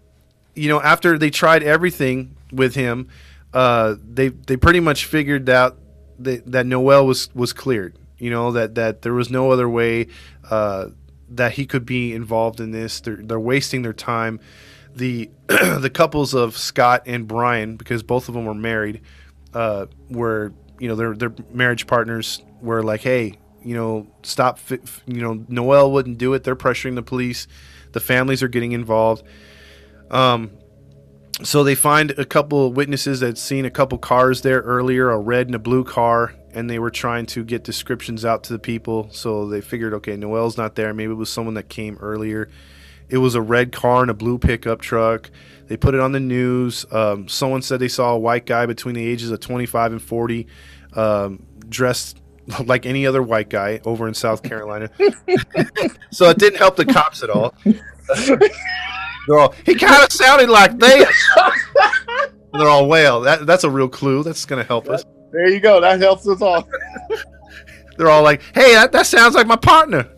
you 0.54 0.68
know, 0.68 0.80
after 0.80 1.18
they 1.18 1.30
tried 1.30 1.62
everything 1.62 2.36
with 2.52 2.74
him, 2.76 3.08
uh, 3.52 3.96
they 4.08 4.28
they 4.28 4.56
pretty 4.56 4.80
much 4.80 5.06
figured 5.06 5.48
out 5.48 5.76
that, 6.20 6.50
that 6.50 6.66
Noel 6.66 7.06
was 7.06 7.34
was 7.34 7.52
cleared. 7.52 7.96
You 8.18 8.30
know 8.30 8.52
that 8.52 8.74
that 8.74 9.02
there 9.02 9.14
was 9.14 9.30
no 9.30 9.50
other 9.50 9.68
way 9.68 10.08
uh, 10.50 10.88
that 11.30 11.52
he 11.52 11.66
could 11.66 11.86
be 11.86 12.14
involved 12.14 12.60
in 12.60 12.72
this. 12.72 13.00
They're 13.00 13.16
they're 13.16 13.40
wasting 13.40 13.82
their 13.82 13.92
time. 13.92 14.40
The 14.94 15.30
the 15.46 15.90
couples 15.92 16.34
of 16.34 16.56
Scott 16.56 17.02
and 17.06 17.26
Brian, 17.28 17.76
because 17.76 18.02
both 18.02 18.28
of 18.28 18.34
them 18.34 18.44
were 18.44 18.54
married, 18.54 19.00
uh, 19.54 19.86
were 20.10 20.52
you 20.78 20.88
know 20.88 20.96
their 20.96 21.14
their 21.14 21.32
marriage 21.52 21.86
partners 21.86 22.42
were 22.60 22.82
like, 22.82 23.00
hey, 23.00 23.38
you 23.62 23.74
know, 23.74 24.06
stop. 24.22 24.58
You 24.70 24.80
know, 25.06 25.44
Noel 25.48 25.90
wouldn't 25.92 26.18
do 26.18 26.34
it. 26.34 26.44
They're 26.44 26.56
pressuring 26.56 26.94
the 26.94 27.02
police. 27.02 27.46
The 27.92 28.00
families 28.00 28.42
are 28.42 28.48
getting 28.48 28.72
involved. 28.72 29.22
Um, 30.10 30.50
so 31.42 31.62
they 31.62 31.74
find 31.74 32.10
a 32.12 32.24
couple 32.24 32.72
witnesses 32.72 33.20
that 33.20 33.38
seen 33.38 33.64
a 33.64 33.70
couple 33.70 33.98
cars 33.98 34.42
there 34.42 34.60
earlier, 34.60 35.10
a 35.10 35.18
red 35.18 35.46
and 35.46 35.54
a 35.54 35.58
blue 35.58 35.84
car, 35.84 36.34
and 36.52 36.68
they 36.68 36.78
were 36.78 36.90
trying 36.90 37.26
to 37.26 37.44
get 37.44 37.62
descriptions 37.62 38.24
out 38.24 38.42
to 38.44 38.52
the 38.52 38.58
people. 38.58 39.08
So 39.12 39.48
they 39.48 39.60
figured, 39.60 39.94
okay, 39.94 40.16
Noel's 40.16 40.56
not 40.56 40.74
there. 40.74 40.92
Maybe 40.92 41.12
it 41.12 41.16
was 41.16 41.30
someone 41.30 41.54
that 41.54 41.68
came 41.68 41.96
earlier. 42.00 42.50
It 43.08 43.18
was 43.18 43.34
a 43.34 43.40
red 43.40 43.72
car 43.72 44.02
and 44.02 44.10
a 44.10 44.14
blue 44.14 44.38
pickup 44.38 44.80
truck. 44.80 45.30
They 45.68 45.76
put 45.76 45.94
it 45.94 46.00
on 46.00 46.12
the 46.12 46.20
news. 46.20 46.84
Um, 46.90 47.28
someone 47.28 47.62
said 47.62 47.78
they 47.78 47.88
saw 47.88 48.14
a 48.14 48.18
white 48.18 48.44
guy 48.44 48.66
between 48.66 48.94
the 48.94 49.06
ages 49.06 49.30
of 49.30 49.40
25 49.40 49.92
and 49.92 50.02
40, 50.02 50.46
um, 50.94 51.46
dressed 51.68 52.17
like 52.64 52.86
any 52.86 53.06
other 53.06 53.22
white 53.22 53.48
guy 53.48 53.80
over 53.84 54.08
in 54.08 54.14
South 54.14 54.42
Carolina. 54.42 54.90
so 56.10 56.28
it 56.30 56.38
didn't 56.38 56.58
help 56.58 56.76
the 56.76 56.84
cops 56.84 57.22
at 57.22 57.30
all. 57.30 57.54
They're 59.26 59.38
all, 59.38 59.54
he 59.66 59.74
kind 59.74 60.02
of 60.02 60.10
sounded 60.10 60.48
like 60.48 60.78
this. 60.78 61.14
They're 62.54 62.68
all, 62.68 62.88
well, 62.88 63.20
that, 63.20 63.46
that's 63.46 63.64
a 63.64 63.70
real 63.70 63.88
clue. 63.88 64.22
That's 64.22 64.46
going 64.46 64.62
to 64.62 64.66
help 64.66 64.88
us. 64.88 65.04
There 65.32 65.48
you 65.48 65.60
go. 65.60 65.80
That 65.82 66.00
helps 66.00 66.26
us 66.26 66.40
all. 66.40 66.66
They're 67.98 68.08
all 68.08 68.22
like, 68.22 68.40
hey, 68.54 68.72
that, 68.72 68.92
that 68.92 69.06
sounds 69.06 69.34
like 69.34 69.46
my 69.46 69.56
partner. 69.56 70.08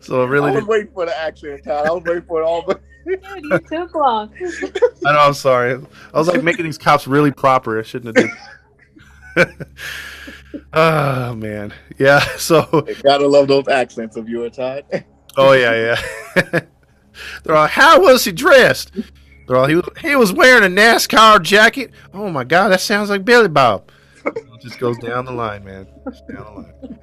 so 0.00 0.22
it 0.22 0.26
really 0.26 0.52
I 0.52 0.54
was 0.54 0.64
waiting 0.64 0.92
for 0.94 1.04
the 1.04 1.18
accent, 1.18 1.64
Todd. 1.64 1.86
I 1.86 1.90
was 1.90 2.02
waiting 2.04 2.22
for 2.22 2.40
it 2.40 2.44
all. 2.46 2.62
But 2.66 2.80
Dude, 3.04 3.20
you 3.42 3.58
took 3.58 3.94
long. 3.94 4.32
I 5.06 5.12
know, 5.12 5.18
I'm 5.18 5.34
sorry. 5.34 5.74
I 6.14 6.18
was 6.18 6.28
like 6.28 6.42
making 6.42 6.64
these 6.64 6.78
cops 6.78 7.06
really 7.06 7.30
proper. 7.30 7.78
I 7.78 7.82
shouldn't 7.82 8.16
have 8.16 8.26
did. 8.26 8.34
oh, 10.72 11.34
man. 11.34 11.74
Yeah, 11.98 12.20
so, 12.36 12.62
gotta 13.02 13.26
love 13.26 13.48
those 13.48 13.68
accents 13.68 14.16
of 14.16 14.28
yours, 14.28 14.56
Todd. 14.56 14.84
oh, 15.36 15.52
yeah, 15.52 16.00
yeah. 16.34 16.60
They're 17.42 17.56
all, 17.56 17.66
how 17.66 18.00
was 18.00 18.24
he 18.24 18.32
dressed? 18.32 18.92
They're 19.46 19.56
all, 19.56 19.66
he 19.66 19.76
was, 19.76 19.88
he 20.00 20.16
was 20.16 20.32
wearing 20.32 20.64
a 20.64 20.74
NASCAR 20.74 21.42
jacket. 21.42 21.90
Oh, 22.14 22.30
my 22.30 22.44
God, 22.44 22.68
that 22.68 22.80
sounds 22.80 23.10
like 23.10 23.24
Billy 23.24 23.48
Bob. 23.48 23.90
It 24.24 24.60
just 24.60 24.78
goes 24.78 24.98
down 24.98 25.24
the 25.24 25.32
line, 25.32 25.64
man. 25.64 25.88
Just 26.08 26.28
down 26.28 26.44
the 26.44 26.52
line. 26.52 26.98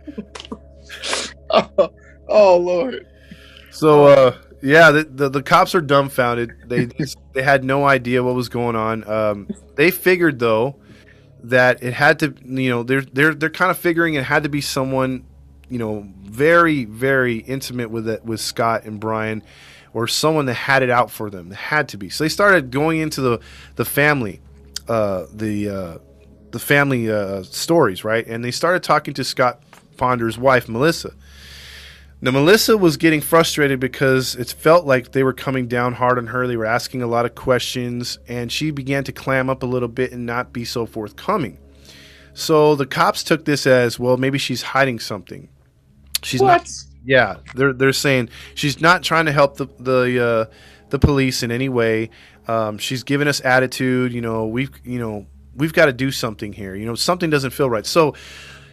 oh, 1.78 1.92
oh 2.28 2.58
Lord. 2.58 3.08
So 3.72 4.06
uh, 4.06 4.38
yeah, 4.62 4.92
the, 4.92 5.04
the 5.04 5.30
the 5.30 5.44
cops 5.44 5.76
are 5.76 5.82
dumbfounded. 5.82 6.52
They 6.68 6.90
they 7.34 7.42
had 7.42 7.64
no 7.64 7.86
idea 7.86 8.24
what 8.24 8.36
was 8.36 8.50
going 8.50 8.76
on. 8.76 9.08
Um, 9.08 9.50
they 9.76 9.92
figured 9.92 10.40
though 10.40 10.76
that 11.44 11.84
it 11.84 11.94
had 11.94 12.20
to, 12.20 12.36
you 12.44 12.70
know, 12.70 12.84
they're 12.84 13.02
they're 13.02 13.34
they're 13.34 13.50
kind 13.50 13.72
of 13.72 13.78
figuring 13.78 14.16
it 14.16 14.24
had 14.24 14.44
to 14.44 14.50
be 14.50 14.62
someone, 14.62 15.26
you 15.70 15.78
know, 15.78 16.08
very 16.24 16.86
very 16.86 17.38
intimate 17.38 17.90
with 17.90 18.08
it 18.08 18.24
with 18.26 18.40
Scott 18.40 18.86
and 18.86 19.00
Brian, 19.00 19.44
or 19.94 20.08
someone 20.08 20.46
that 20.48 20.56
had 20.56 20.84
it 20.84 20.90
out 20.90 21.12
for 21.12 21.30
them. 21.30 21.52
It 21.52 21.58
had 21.58 21.90
to 21.90 21.98
be. 21.98 22.10
So 22.10 22.24
they 22.24 22.30
started 22.30 22.72
going 22.72 23.00
into 23.00 23.22
the 23.22 23.40
the 23.76 23.86
family, 23.86 24.42
uh, 24.88 25.26
the 25.34 25.70
uh, 25.70 25.98
the 26.52 26.60
family 26.60 27.12
uh, 27.12 27.44
stories, 27.44 28.04
right? 28.04 28.26
And 28.26 28.44
they 28.44 28.52
started 28.52 28.84
talking 28.84 29.14
to 29.16 29.24
Scott 29.24 29.62
Ponder's 29.98 30.38
wife, 30.38 30.68
Melissa. 30.70 31.14
Now, 32.20 32.32
Melissa 32.32 32.76
was 32.78 32.98
getting 32.98 33.22
frustrated 33.22 33.80
because 33.80 34.36
it 34.36 34.50
felt 34.50 34.88
like 34.88 35.12
they 35.12 35.24
were 35.24 35.34
coming 35.34 35.68
down 35.68 35.94
hard 35.94 36.18
on 36.18 36.28
her. 36.28 36.48
They 36.48 36.58
were 36.58 36.66
asking 36.66 37.04
a 37.04 37.08
lot 37.08 37.26
of 37.26 37.36
questions, 37.36 38.18
and 38.28 38.52
she 38.52 38.72
began 38.72 39.04
to 39.04 39.12
clam 39.12 39.52
up 39.52 39.62
a 39.62 39.68
little 39.68 39.88
bit 39.88 40.12
and 40.12 40.26
not 40.26 40.52
be 40.52 40.66
so 40.66 40.88
forthcoming. 40.88 41.60
So 42.34 42.76
the 42.76 42.88
cops 42.88 43.24
took 43.24 43.46
this 43.46 43.68
as 43.68 44.00
well, 44.00 44.18
maybe 44.18 44.38
she's 44.38 44.62
hiding 44.62 45.00
something. 45.00 45.50
She's 46.24 46.42
what? 46.42 46.48
not. 46.48 46.72
Yeah, 47.06 47.38
they're 47.56 47.74
they're 47.74 47.94
saying 47.94 48.30
she's 48.54 48.82
not 48.82 49.02
trying 49.02 49.26
to 49.26 49.32
help 49.32 49.58
the 49.58 49.68
the 49.80 50.26
uh, 50.26 50.54
the 50.90 51.00
police 51.00 51.42
in 51.42 51.52
any 51.52 51.70
way. 51.70 52.10
Um, 52.48 52.78
she's 52.78 53.04
giving 53.04 53.28
us 53.28 53.42
attitude. 53.42 54.14
You 54.14 54.22
know, 54.22 54.46
we've 54.46 54.72
you 54.84 55.00
know 55.00 55.26
we've 55.56 55.74
got 55.74 55.86
to 55.86 55.94
do 55.94 56.12
something 56.12 56.52
here. 56.54 56.76
You 56.76 56.86
know, 56.86 56.96
something 56.96 57.30
doesn't 57.30 57.52
feel 57.52 57.70
right. 57.70 57.86
So 57.86 58.14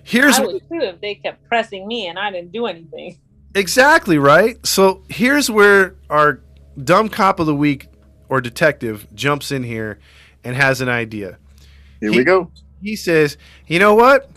here's 0.02 0.38
what 0.38 0.48
I 0.48 0.52
would 0.52 0.62
too 0.68 0.80
if 0.80 1.00
they 1.00 1.14
kept 1.14 1.46
pressing 1.48 1.86
me 1.86 2.06
and 2.06 2.18
I 2.18 2.30
didn't 2.30 2.52
do 2.52 2.66
anything. 2.66 3.18
Exactly 3.54 4.18
right. 4.18 4.64
So 4.66 5.02
here's 5.08 5.50
where 5.50 5.94
our 6.10 6.40
dumb 6.82 7.08
cop 7.08 7.38
of 7.40 7.46
the 7.46 7.54
week 7.54 7.88
or 8.28 8.40
detective 8.40 9.06
jumps 9.14 9.52
in 9.52 9.62
here 9.62 9.98
and 10.42 10.56
has 10.56 10.80
an 10.80 10.88
idea. 10.88 11.38
Here 12.00 12.10
He- 12.10 12.18
we 12.18 12.24
go. 12.24 12.50
He 12.82 12.96
says, 12.96 13.38
"You 13.66 13.78
know 13.78 13.94
what? 13.94 14.30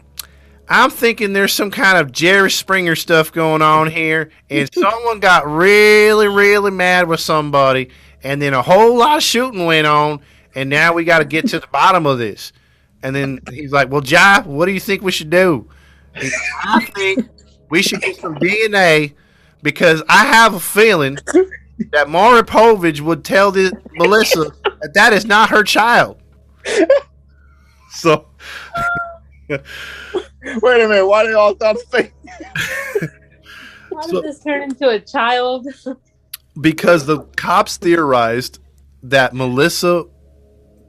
I'm 0.69 0.89
thinking 0.89 1.33
there's 1.33 1.53
some 1.53 1.71
kind 1.71 1.97
of 1.97 2.11
Jerry 2.11 2.51
Springer 2.51 2.95
stuff 2.95 3.31
going 3.31 3.61
on 3.61 3.89
here, 3.89 4.29
and 4.49 4.69
someone 4.73 5.19
got 5.19 5.47
really, 5.49 6.27
really 6.27 6.71
mad 6.71 7.07
with 7.07 7.19
somebody, 7.19 7.89
and 8.23 8.41
then 8.41 8.53
a 8.53 8.61
whole 8.61 8.97
lot 8.97 9.17
of 9.17 9.23
shooting 9.23 9.65
went 9.65 9.87
on, 9.87 10.19
and 10.55 10.69
now 10.69 10.93
we 10.93 11.03
got 11.03 11.19
to 11.19 11.25
get 11.25 11.47
to 11.49 11.59
the 11.59 11.67
bottom 11.67 12.05
of 12.05 12.17
this." 12.19 12.53
And 13.03 13.15
then 13.15 13.39
he's 13.51 13.71
like, 13.71 13.89
"Well, 13.91 14.01
Jai, 14.01 14.41
what 14.41 14.65
do 14.65 14.71
you 14.71 14.79
think 14.79 15.01
we 15.01 15.11
should 15.11 15.29
do?" 15.29 15.67
I 16.63 16.85
think 16.95 17.27
we 17.69 17.81
should 17.81 18.01
get 18.01 18.15
some 18.17 18.35
DNA 18.35 19.13
because 19.61 20.03
I 20.09 20.25
have 20.25 20.53
a 20.53 20.59
feeling 20.59 21.17
that 21.91 22.09
Maury 22.09 22.43
Povich 22.43 23.01
would 23.01 23.23
tell 23.23 23.51
this 23.51 23.71
Melissa 23.93 24.51
that 24.81 24.91
that 24.93 25.13
is 25.13 25.25
not 25.25 25.49
her 25.49 25.63
child. 25.63 26.21
So 27.89 28.27
Wait 29.49 29.59
a 30.81 30.87
minute. 30.87 31.07
Why 31.07 31.23
did 31.23 31.33
all 31.33 31.57
sound 31.57 31.79
fake? 31.89 32.13
How 33.91 34.01
So- 34.03 34.21
did 34.21 34.25
this 34.25 34.43
turn 34.43 34.63
into 34.63 34.89
a 34.89 34.99
child? 34.99 35.67
because 36.61 37.05
the 37.05 37.21
cops 37.37 37.77
theorized 37.77 38.59
that 39.03 39.33
Melissa, 39.33 40.05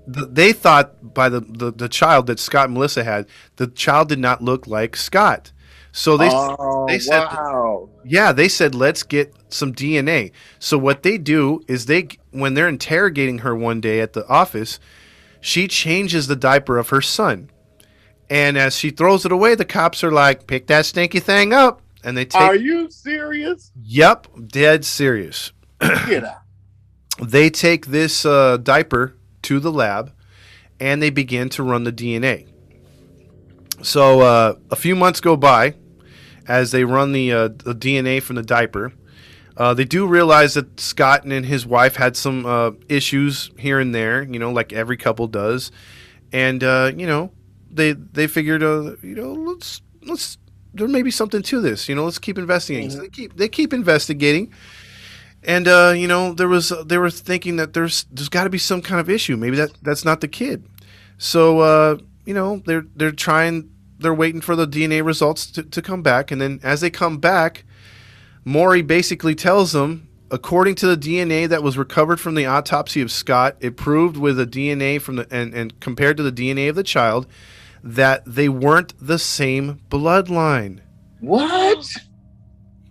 they 0.06 0.52
thought 0.52 1.14
by 1.14 1.28
the, 1.28 1.40
the, 1.40 1.72
the 1.72 1.88
child 1.88 2.26
that 2.26 2.38
Scott 2.38 2.66
and 2.66 2.74
Melissa 2.74 3.04
had, 3.04 3.26
the 3.56 3.68
child 3.68 4.08
did 4.10 4.18
not 4.18 4.42
look 4.42 4.66
like 4.66 4.96
Scott. 4.96 5.52
So 5.92 6.16
they, 6.16 6.28
oh, 6.30 6.86
they 6.86 6.98
said- 6.98 7.24
wow. 7.26 7.88
yeah, 8.04 8.32
they 8.32 8.48
said 8.48 8.74
let's 8.74 9.02
get 9.02 9.34
some 9.48 9.72
DNA. 9.72 10.32
So 10.58 10.78
what 10.78 11.02
they 11.02 11.18
do 11.18 11.62
is 11.66 11.86
they, 11.86 12.08
when 12.30 12.54
they're 12.54 12.68
interrogating 12.68 13.38
her 13.38 13.54
one 13.54 13.80
day 13.80 14.00
at 14.00 14.12
the 14.12 14.26
office, 14.28 14.78
she 15.40 15.66
changes 15.68 16.26
the 16.26 16.36
diaper 16.36 16.78
of 16.78 16.90
her 16.90 17.00
son, 17.00 17.50
and 18.28 18.58
as 18.58 18.76
she 18.76 18.90
throws 18.90 19.24
it 19.24 19.32
away, 19.32 19.54
the 19.54 19.64
cops 19.64 20.02
are 20.04 20.10
like, 20.10 20.46
"Pick 20.46 20.66
that 20.66 20.84
stinky 20.84 21.20
thing 21.20 21.52
up," 21.52 21.80
and 22.04 22.16
they 22.16 22.24
take. 22.24 22.42
Are 22.42 22.56
you 22.56 22.90
serious? 22.90 23.70
yep, 23.82 24.26
dead 24.48 24.84
serious. 24.84 25.52
Get 25.80 26.24
out. 26.24 26.42
they 27.22 27.50
take 27.50 27.86
this 27.86 28.26
uh, 28.26 28.56
diaper 28.58 29.16
to 29.42 29.60
the 29.60 29.72
lab 29.72 30.12
and 30.80 31.02
they 31.02 31.10
begin 31.10 31.48
to 31.50 31.62
run 31.62 31.84
the 31.84 31.92
DNA. 31.92 32.46
So 33.82 34.20
uh, 34.20 34.54
a 34.70 34.76
few 34.76 34.96
months 34.96 35.20
go 35.20 35.36
by 35.36 35.74
as 36.46 36.70
they 36.70 36.84
run 36.84 37.12
the, 37.12 37.32
uh, 37.32 37.48
the 37.48 37.74
DNA 37.74 38.22
from 38.22 38.36
the 38.36 38.42
diaper. 38.42 38.92
Uh, 39.56 39.74
they 39.74 39.84
do 39.84 40.06
realize 40.06 40.54
that 40.54 40.78
Scott 40.78 41.24
and 41.24 41.44
his 41.44 41.66
wife 41.66 41.96
had 41.96 42.16
some 42.16 42.46
uh, 42.46 42.70
issues 42.88 43.50
here 43.58 43.80
and 43.80 43.92
there, 43.92 44.22
you 44.22 44.38
know, 44.38 44.52
like 44.52 44.72
every 44.72 44.96
couple 44.96 45.26
does, 45.26 45.72
and 46.32 46.62
uh, 46.62 46.92
you 46.96 47.08
know, 47.08 47.32
they 47.68 47.92
they 47.92 48.28
figured, 48.28 48.62
uh, 48.62 48.94
you 49.02 49.16
know, 49.16 49.32
let's 49.32 49.82
let's 50.02 50.38
there 50.72 50.86
may 50.86 51.02
be 51.02 51.10
something 51.10 51.42
to 51.42 51.60
this, 51.60 51.88
you 51.88 51.96
know, 51.96 52.04
let's 52.04 52.20
keep 52.20 52.38
investigating. 52.38 52.90
So 52.90 53.00
they 53.00 53.08
keep 53.08 53.36
they 53.36 53.48
keep 53.48 53.72
investigating, 53.72 54.52
and 55.42 55.66
uh, 55.66 55.92
you 55.96 56.06
know, 56.06 56.34
there 56.34 56.48
was 56.48 56.72
they 56.86 56.98
were 56.98 57.10
thinking 57.10 57.56
that 57.56 57.72
there's 57.72 58.06
there's 58.12 58.28
got 58.28 58.44
to 58.44 58.50
be 58.50 58.58
some 58.58 58.80
kind 58.80 59.00
of 59.00 59.10
issue. 59.10 59.36
Maybe 59.36 59.56
that 59.56 59.72
that's 59.82 60.04
not 60.04 60.20
the 60.20 60.28
kid. 60.28 60.68
So 61.18 61.58
uh, 61.58 61.98
you 62.28 62.34
know, 62.34 62.62
they're 62.66 62.84
they're 62.94 63.10
trying, 63.10 63.70
they're 63.98 64.12
waiting 64.12 64.42
for 64.42 64.54
the 64.54 64.66
DNA 64.68 65.02
results 65.02 65.50
to, 65.52 65.62
to 65.62 65.80
come 65.80 66.02
back, 66.02 66.30
and 66.30 66.38
then 66.38 66.60
as 66.62 66.82
they 66.82 66.90
come 66.90 67.16
back, 67.16 67.64
Maury 68.44 68.82
basically 68.82 69.34
tells 69.34 69.72
them, 69.72 70.10
according 70.30 70.74
to 70.74 70.94
the 70.94 70.96
DNA 70.96 71.48
that 71.48 71.62
was 71.62 71.78
recovered 71.78 72.20
from 72.20 72.34
the 72.34 72.44
autopsy 72.44 73.00
of 73.00 73.10
Scott, 73.10 73.56
it 73.60 73.78
proved 73.78 74.18
with 74.18 74.36
the 74.36 74.46
DNA 74.46 75.00
from 75.00 75.16
the 75.16 75.26
and, 75.30 75.54
and 75.54 75.80
compared 75.80 76.18
to 76.18 76.22
the 76.22 76.30
DNA 76.30 76.68
of 76.68 76.76
the 76.76 76.82
child 76.82 77.26
that 77.82 78.22
they 78.26 78.50
weren't 78.50 78.92
the 79.00 79.18
same 79.18 79.80
bloodline. 79.88 80.80
What? 81.20 81.82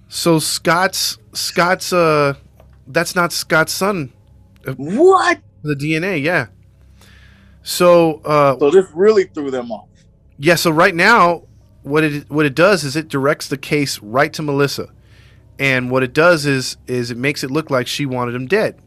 So 0.07 0.39
Scott's 0.39 1.19
Scott's 1.33 1.93
uh 1.93 2.33
that's 2.88 3.13
not 3.13 3.31
Scott's 3.31 3.73
son. 3.73 4.13
What? 4.77 5.41
The 5.61 5.75
DNA, 5.75 6.23
yeah. 6.23 6.47
So 7.68 8.22
uh 8.24 8.57
So 8.59 8.72
this 8.72 8.86
really 8.93 9.26
threw 9.26 9.51
them 9.51 9.72
off. 9.74 9.89
yeah, 10.38 10.55
so 10.55 10.72
right 10.72 10.95
now 10.95 11.43
what 11.84 12.03
it 12.05 12.30
what 12.30 12.45
it 12.45 12.55
does 12.55 12.86
is 12.86 12.95
it 12.95 13.09
directs 13.09 13.49
the 13.49 13.57
case 13.57 13.99
right 13.99 14.32
to 14.34 14.41
Melissa. 14.41 14.88
And 15.59 15.91
what 15.91 16.01
it 16.01 16.13
does 16.13 16.45
is 16.45 16.78
is 16.88 17.11
it 17.11 17.18
makes 17.18 17.43
it 17.43 17.51
look 17.51 17.70
like 17.70 17.86
she 17.88 18.05
wanted 18.05 18.36
him 18.36 18.47
dead. 18.47 18.80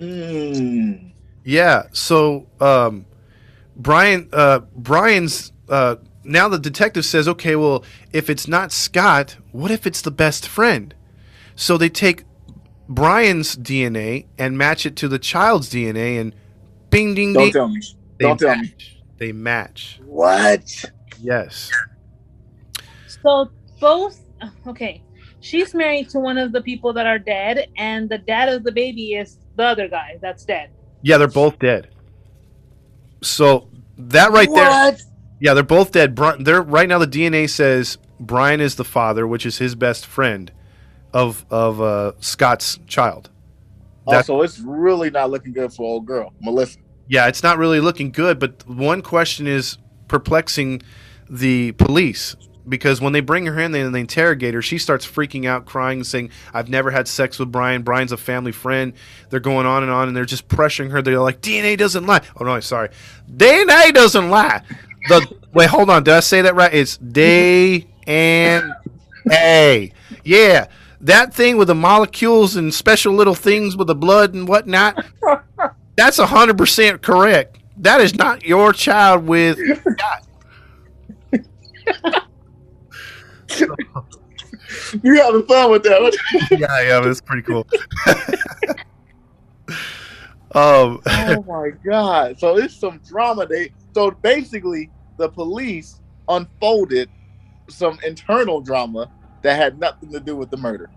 Mm. 0.00 1.12
Yeah. 1.44 1.84
So 1.92 2.48
um, 2.60 3.06
Brian, 3.76 4.28
uh, 4.32 4.60
Brian's 4.74 5.52
uh, 5.68 5.96
now 6.24 6.48
the 6.48 6.58
detective 6.58 7.04
says, 7.04 7.28
okay, 7.28 7.54
well, 7.54 7.84
if 8.12 8.28
it's 8.28 8.48
not 8.48 8.72
Scott, 8.72 9.36
what 9.52 9.70
if 9.70 9.86
it's 9.86 10.02
the 10.02 10.10
best 10.10 10.48
friend? 10.48 10.92
So 11.54 11.78
they 11.78 11.88
take 11.88 12.24
Brian's 12.88 13.56
DNA 13.56 14.26
and 14.38 14.58
match 14.58 14.86
it 14.86 14.96
to 14.96 15.08
the 15.08 15.18
child's 15.18 15.70
DNA, 15.70 16.20
and 16.20 16.34
bing, 16.90 17.14
ding, 17.14 17.32
Don't 17.32 17.44
ding. 17.44 17.52
tell 17.52 17.68
me. 17.68 17.80
they 18.18 18.24
Don't 18.24 18.38
tell 18.38 18.56
me. 18.56 18.62
match. 18.62 18.96
They 19.18 19.32
match. 19.32 20.00
What? 20.04 20.84
Yes. 21.20 21.70
So 23.22 23.50
both 23.80 24.20
okay. 24.66 25.02
She's 25.40 25.74
married 25.74 26.08
to 26.10 26.18
one 26.18 26.38
of 26.38 26.52
the 26.52 26.60
people 26.60 26.92
that 26.94 27.06
are 27.06 27.18
dead, 27.18 27.68
and 27.76 28.08
the 28.08 28.18
dad 28.18 28.48
of 28.48 28.64
the 28.64 28.72
baby 28.72 29.14
is 29.14 29.38
the 29.56 29.62
other 29.64 29.88
guy 29.88 30.18
that's 30.20 30.44
dead. 30.44 30.70
Yeah, 31.02 31.18
they're 31.18 31.28
both 31.28 31.58
dead. 31.58 31.88
So 33.22 33.68
that 33.96 34.32
right 34.32 34.48
there. 34.52 34.68
what? 34.68 35.02
Yeah, 35.40 35.54
they're 35.54 35.62
both 35.62 35.92
dead. 35.92 36.14
Bri- 36.14 36.42
they're 36.42 36.62
right 36.62 36.88
now. 36.88 36.98
The 36.98 37.06
DNA 37.06 37.48
says 37.48 37.98
Brian 38.18 38.60
is 38.60 38.74
the 38.76 38.84
father, 38.84 39.26
which 39.26 39.46
is 39.46 39.58
his 39.58 39.74
best 39.74 40.04
friend 40.06 40.50
of 41.12 41.44
of 41.50 41.80
uh, 41.80 42.12
Scott's 42.20 42.78
child. 42.86 43.30
That- 44.06 44.16
Also, 44.18 44.42
it's 44.42 44.58
really 44.60 45.10
not 45.10 45.30
looking 45.30 45.52
good 45.52 45.72
for 45.72 45.82
old 45.82 46.06
girl 46.06 46.32
Melissa. 46.40 46.78
Yeah, 47.08 47.26
it's 47.28 47.42
not 47.42 47.58
really 47.58 47.80
looking 47.80 48.10
good. 48.10 48.38
But 48.38 48.66
one 48.68 49.00
question 49.02 49.46
is 49.46 49.78
perplexing 50.08 50.82
the 51.30 51.72
police 51.72 52.34
because 52.68 53.00
when 53.00 53.12
they 53.12 53.20
bring 53.20 53.46
her 53.46 53.58
in 53.60 53.72
and 53.74 53.94
they 53.94 54.00
interrogate 54.00 54.54
her, 54.54 54.60
she 54.62 54.76
starts 54.78 55.06
freaking 55.06 55.46
out, 55.46 55.66
crying, 55.66 55.98
and 56.00 56.06
saying, 56.06 56.30
"I've 56.52 56.68
never 56.68 56.90
had 56.90 57.06
sex 57.06 57.38
with 57.38 57.52
Brian. 57.52 57.82
Brian's 57.82 58.10
a 58.12 58.16
family 58.16 58.50
friend." 58.52 58.92
They're 59.30 59.38
going 59.38 59.66
on 59.66 59.84
and 59.84 59.92
on, 59.92 60.08
and 60.08 60.16
they're 60.16 60.24
just 60.24 60.48
pressuring 60.48 60.90
her. 60.90 61.00
They're 61.00 61.20
like, 61.20 61.40
"DNA 61.40 61.76
doesn't 61.76 62.06
lie." 62.06 62.22
Oh 62.40 62.44
no, 62.44 62.58
sorry, 62.60 62.88
DNA 63.32 63.92
doesn't 63.92 64.30
lie. 64.30 64.62
The 65.08 65.24
wait, 65.52 65.68
hold 65.68 65.90
on. 65.90 66.02
Did 66.02 66.14
I 66.14 66.20
say 66.20 66.42
that 66.42 66.56
right? 66.56 66.74
It's 66.74 66.96
D 66.96 67.86
and 68.08 68.72
A. 69.30 69.92
Yeah, 70.24 70.66
that 71.06 71.32
thing 71.32 71.56
with 71.56 71.68
the 71.68 71.74
molecules 71.74 72.56
and 72.56 72.74
special 72.74 73.14
little 73.14 73.34
things 73.34 73.76
with 73.76 73.86
the 73.86 73.94
blood 73.94 74.34
and 74.34 74.48
whatnot. 74.48 75.04
That's 75.96 76.18
hundred 76.18 76.58
percent 76.58 77.00
correct. 77.02 77.58
That 77.78 78.00
is 78.00 78.14
not 78.14 78.44
your 78.44 78.72
child 78.72 79.26
with 79.26 79.58
Scott. 79.80 80.26
you 85.02 85.14
having 85.16 85.42
fun 85.44 85.70
with 85.70 85.82
that? 85.84 86.18
yeah, 86.50 86.82
yeah, 86.82 87.00
that's 87.00 87.20
pretty 87.20 87.42
cool. 87.42 87.66
um, 90.52 91.00
oh 91.06 91.44
my 91.46 91.70
god! 91.84 92.38
So 92.38 92.58
it's 92.58 92.74
some 92.74 93.00
drama. 93.06 93.46
They 93.46 93.72
so 93.94 94.10
basically 94.10 94.90
the 95.16 95.28
police 95.28 96.00
unfolded 96.28 97.08
some 97.68 97.98
internal 98.04 98.60
drama 98.60 99.10
that 99.42 99.56
had 99.56 99.78
nothing 99.78 100.10
to 100.12 100.20
do 100.20 100.36
with 100.36 100.50
the 100.50 100.56
murder. 100.56 100.90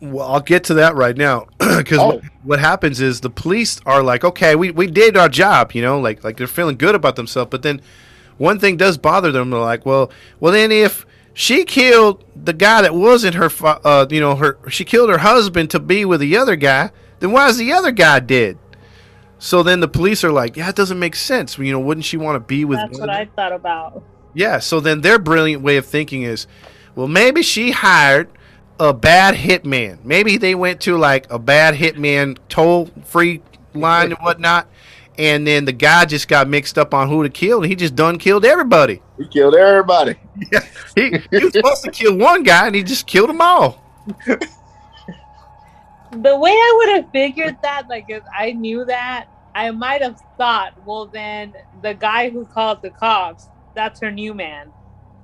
Well, 0.00 0.26
I'll 0.30 0.40
get 0.40 0.64
to 0.64 0.74
that 0.74 0.94
right 0.94 1.16
now 1.16 1.46
because 1.58 1.98
Oh. 1.98 2.06
what, 2.06 2.24
what 2.44 2.58
happens 2.58 3.00
is 3.00 3.20
the 3.20 3.30
police 3.30 3.80
are 3.86 4.02
like, 4.02 4.24
okay, 4.24 4.54
we, 4.54 4.70
we 4.70 4.86
did 4.86 5.16
our 5.16 5.28
job, 5.28 5.72
you 5.72 5.82
know, 5.82 5.98
like 6.00 6.22
like 6.24 6.36
they're 6.36 6.46
feeling 6.46 6.76
good 6.76 6.94
about 6.94 7.16
themselves, 7.16 7.50
but 7.50 7.62
then 7.62 7.80
one 8.38 8.58
thing 8.58 8.76
does 8.76 8.98
bother 8.98 9.32
them. 9.32 9.50
They're 9.50 9.60
like, 9.60 9.86
well, 9.86 10.10
well, 10.40 10.52
then 10.52 10.70
if 10.70 11.06
she 11.32 11.64
killed 11.64 12.24
the 12.36 12.52
guy 12.52 12.82
that 12.82 12.94
wasn't 12.94 13.34
her, 13.36 13.50
uh, 13.64 14.06
you 14.10 14.20
know, 14.20 14.36
her 14.36 14.58
she 14.68 14.84
killed 14.84 15.08
her 15.10 15.18
husband 15.18 15.70
to 15.70 15.80
be 15.80 16.04
with 16.04 16.20
the 16.20 16.36
other 16.36 16.56
guy, 16.56 16.90
then 17.20 17.32
why 17.32 17.48
is 17.48 17.56
the 17.56 17.72
other 17.72 17.90
guy 17.92 18.20
dead? 18.20 18.58
So 19.38 19.62
then 19.62 19.80
the 19.80 19.88
police 19.88 20.24
are 20.24 20.32
like, 20.32 20.56
yeah, 20.56 20.68
it 20.70 20.76
doesn't 20.76 20.98
make 20.98 21.14
sense. 21.14 21.58
You 21.58 21.72
know, 21.72 21.80
wouldn't 21.80 22.04
she 22.06 22.16
want 22.16 22.36
to 22.36 22.40
be 22.40 22.64
with? 22.64 22.78
That's 22.78 22.98
what 22.98 23.10
I 23.10 23.26
thought 23.36 23.52
about. 23.52 24.02
Yeah, 24.34 24.58
so 24.58 24.80
then 24.80 25.00
their 25.00 25.18
brilliant 25.18 25.62
way 25.62 25.76
of 25.78 25.86
thinking 25.86 26.22
is, 26.22 26.46
well, 26.94 27.08
maybe 27.08 27.42
she 27.42 27.70
hired 27.70 28.30
a 28.78 28.92
bad 28.92 29.34
hitman. 29.34 30.04
Maybe 30.04 30.36
they 30.36 30.54
went 30.54 30.80
to 30.82 30.96
like 30.98 31.30
a 31.30 31.38
bad 31.38 31.74
hitman 31.74 32.38
toll 32.48 32.90
free 33.04 33.42
line 33.74 34.12
and 34.12 34.20
whatnot, 34.20 34.68
and 35.18 35.46
then 35.46 35.64
the 35.64 35.72
guy 35.72 36.04
just 36.04 36.28
got 36.28 36.48
mixed 36.48 36.78
up 36.78 36.92
on 36.94 37.08
who 37.08 37.22
to 37.22 37.28
kill, 37.28 37.62
and 37.62 37.66
he 37.66 37.74
just 37.74 37.94
done 37.94 38.18
killed 38.18 38.44
everybody. 38.44 39.02
He 39.18 39.26
killed 39.28 39.54
everybody. 39.54 40.16
He, 40.94 41.10
he 41.30 41.44
was 41.44 41.52
supposed 41.52 41.84
to 41.84 41.90
kill 41.90 42.16
one 42.16 42.42
guy, 42.42 42.66
and 42.66 42.74
he 42.74 42.82
just 42.82 43.06
killed 43.06 43.30
them 43.30 43.40
all. 43.40 43.82
The 46.12 46.38
way 46.38 46.50
I 46.50 46.74
would 46.76 46.88
have 46.96 47.10
figured 47.10 47.56
that, 47.62 47.88
like, 47.88 48.06
if 48.08 48.22
I 48.38 48.52
knew 48.52 48.84
that, 48.84 49.26
I 49.54 49.70
might 49.70 50.02
have 50.02 50.20
thought, 50.36 50.72
well, 50.84 51.06
then 51.06 51.54
the 51.82 51.94
guy 51.94 52.28
who 52.30 52.44
called 52.44 52.82
the 52.82 52.90
cops, 52.90 53.48
that's 53.74 54.00
her 54.00 54.10
new 54.10 54.34
man. 54.34 54.72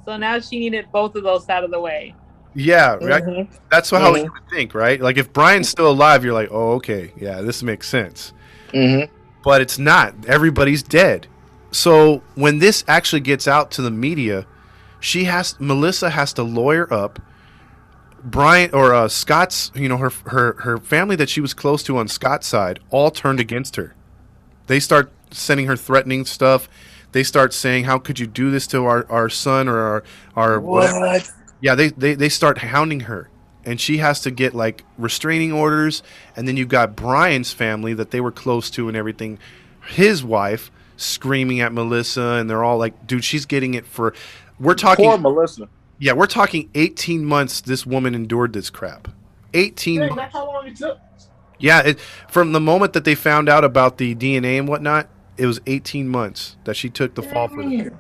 So 0.05 0.17
now 0.17 0.41
she 0.41 0.59
needed 0.59 0.91
both 0.91 1.15
of 1.15 1.23
those 1.23 1.49
out 1.49 1.65
of 1.65 1.71
the 1.71 1.81
way. 1.81 2.15
Yeah, 2.55 2.95
right? 3.01 3.23
Mhm. 3.25 3.49
that's 3.71 3.91
how 3.91 4.13
Mhm. 4.13 4.25
you 4.25 4.33
would 4.33 4.49
think, 4.51 4.75
right? 4.75 5.01
Like 5.01 5.17
if 5.17 5.33
Brian's 5.33 5.69
still 5.69 5.91
alive, 5.91 6.23
you're 6.25 6.35
like, 6.35 6.49
oh, 6.51 6.73
okay, 6.73 7.13
yeah, 7.19 7.41
this 7.41 7.63
makes 7.63 7.89
sense. 7.89 8.33
Mhm. 8.75 9.09
but 9.45 9.61
it's 9.61 9.77
not. 9.79 10.15
Everybody's 10.29 10.83
dead. 10.85 11.27
So 11.73 12.23
when 12.37 12.59
this 12.61 12.85
actually 12.87 13.21
gets 13.21 13.49
out 13.49 13.71
to 13.73 13.83
the 13.83 13.91
media, 13.91 14.47
she 15.01 15.25
has 15.25 15.57
Melissa 15.59 16.11
has 16.11 16.33
to 16.35 16.43
lawyer 16.45 16.87
up 16.93 17.19
Brian 18.25 18.71
or 18.73 18.95
uh, 18.95 19.09
Scott's, 19.09 19.73
you 19.75 19.89
know, 19.89 19.97
her 19.97 20.13
her 20.27 20.57
her 20.61 20.79
family 20.79 21.17
that 21.17 21.29
she 21.29 21.41
was 21.41 21.55
close 21.55 21.83
to 21.85 21.99
on 21.99 22.07
Scott's 22.07 22.47
side 22.47 22.79
all 22.91 23.11
turned 23.11 23.41
against 23.41 23.75
her. 23.77 23.95
They 24.69 24.79
start 24.79 25.11
sending 25.33 25.67
her 25.67 25.77
threatening 25.77 26.25
stuff. 26.25 26.69
They 27.11 27.25
start 27.25 27.53
saying, 27.53 27.85
"How 27.85 27.99
could 27.99 28.21
you 28.21 28.29
do 28.29 28.51
this 28.53 28.67
to 28.69 28.85
our, 28.87 29.05
our 29.11 29.29
son 29.29 29.67
or 29.69 29.79
our 29.81 30.05
our 30.37 30.61
whatever?" 30.61 31.21
What? 31.63 31.67
Yeah, 31.67 31.75
they, 31.75 31.89
they 31.89 32.15
they 32.15 32.29
start 32.29 32.59
hounding 32.59 33.01
her, 33.01 33.29
and 33.65 33.81
she 33.81 33.99
has 33.99 34.21
to 34.23 34.31
get 34.31 34.55
like 34.55 34.85
restraining 34.99 35.53
orders. 35.53 36.03
And 36.37 36.47
then 36.49 36.57
you've 36.57 36.69
got 36.69 36.97
Brian's 36.97 37.53
family 37.53 37.95
that 37.95 38.11
they 38.11 38.21
were 38.21 38.33
close 38.33 38.71
to 38.71 38.89
and 38.89 38.97
everything. 38.97 39.39
His 39.87 40.23
wife 40.25 40.71
screaming 40.97 41.61
at 41.61 41.73
Melissa, 41.73 42.23
and 42.41 42.49
they're 42.51 42.65
all 42.65 42.79
like, 42.79 43.07
"Dude, 43.07 43.25
she's 43.25 43.47
getting 43.47 43.75
it 43.75 43.87
for." 43.87 44.15
We're 44.61 44.75
talking, 44.75 45.05
Poor 45.07 45.19
Melissa. 45.19 45.69
yeah, 45.99 46.13
we're 46.13 46.27
talking 46.27 46.71
18 46.75 47.25
months. 47.25 47.61
This 47.61 47.85
woman 47.87 48.15
endured 48.15 48.53
this 48.53 48.71
crap. 48.71 49.09
18 49.55 50.01
Dang, 50.01 50.09
months. 50.09 50.23
that's 50.23 50.33
how 50.33 50.47
long 50.47 50.67
it 50.69 50.77
took. 50.77 50.99
Yeah, 51.59 51.81
it, 51.81 52.01
from 52.29 52.53
the 52.53 52.61
moment 52.61 52.93
that 52.93 53.05
they 53.05 53.15
found 53.15 53.49
out 53.49 53.65
about 53.65 53.99
the 53.99 54.15
DNA 54.15 54.59
and 54.59 54.69
whatnot, 54.69 55.09
it 55.37 55.47
was 55.47 55.61
18 55.67 56.09
months 56.09 56.57
that 56.65 56.77
she 56.77 56.89
took 56.91 57.15
the 57.15 57.23
fall 57.23 57.49
for 57.49 57.63
this. 57.69 57.93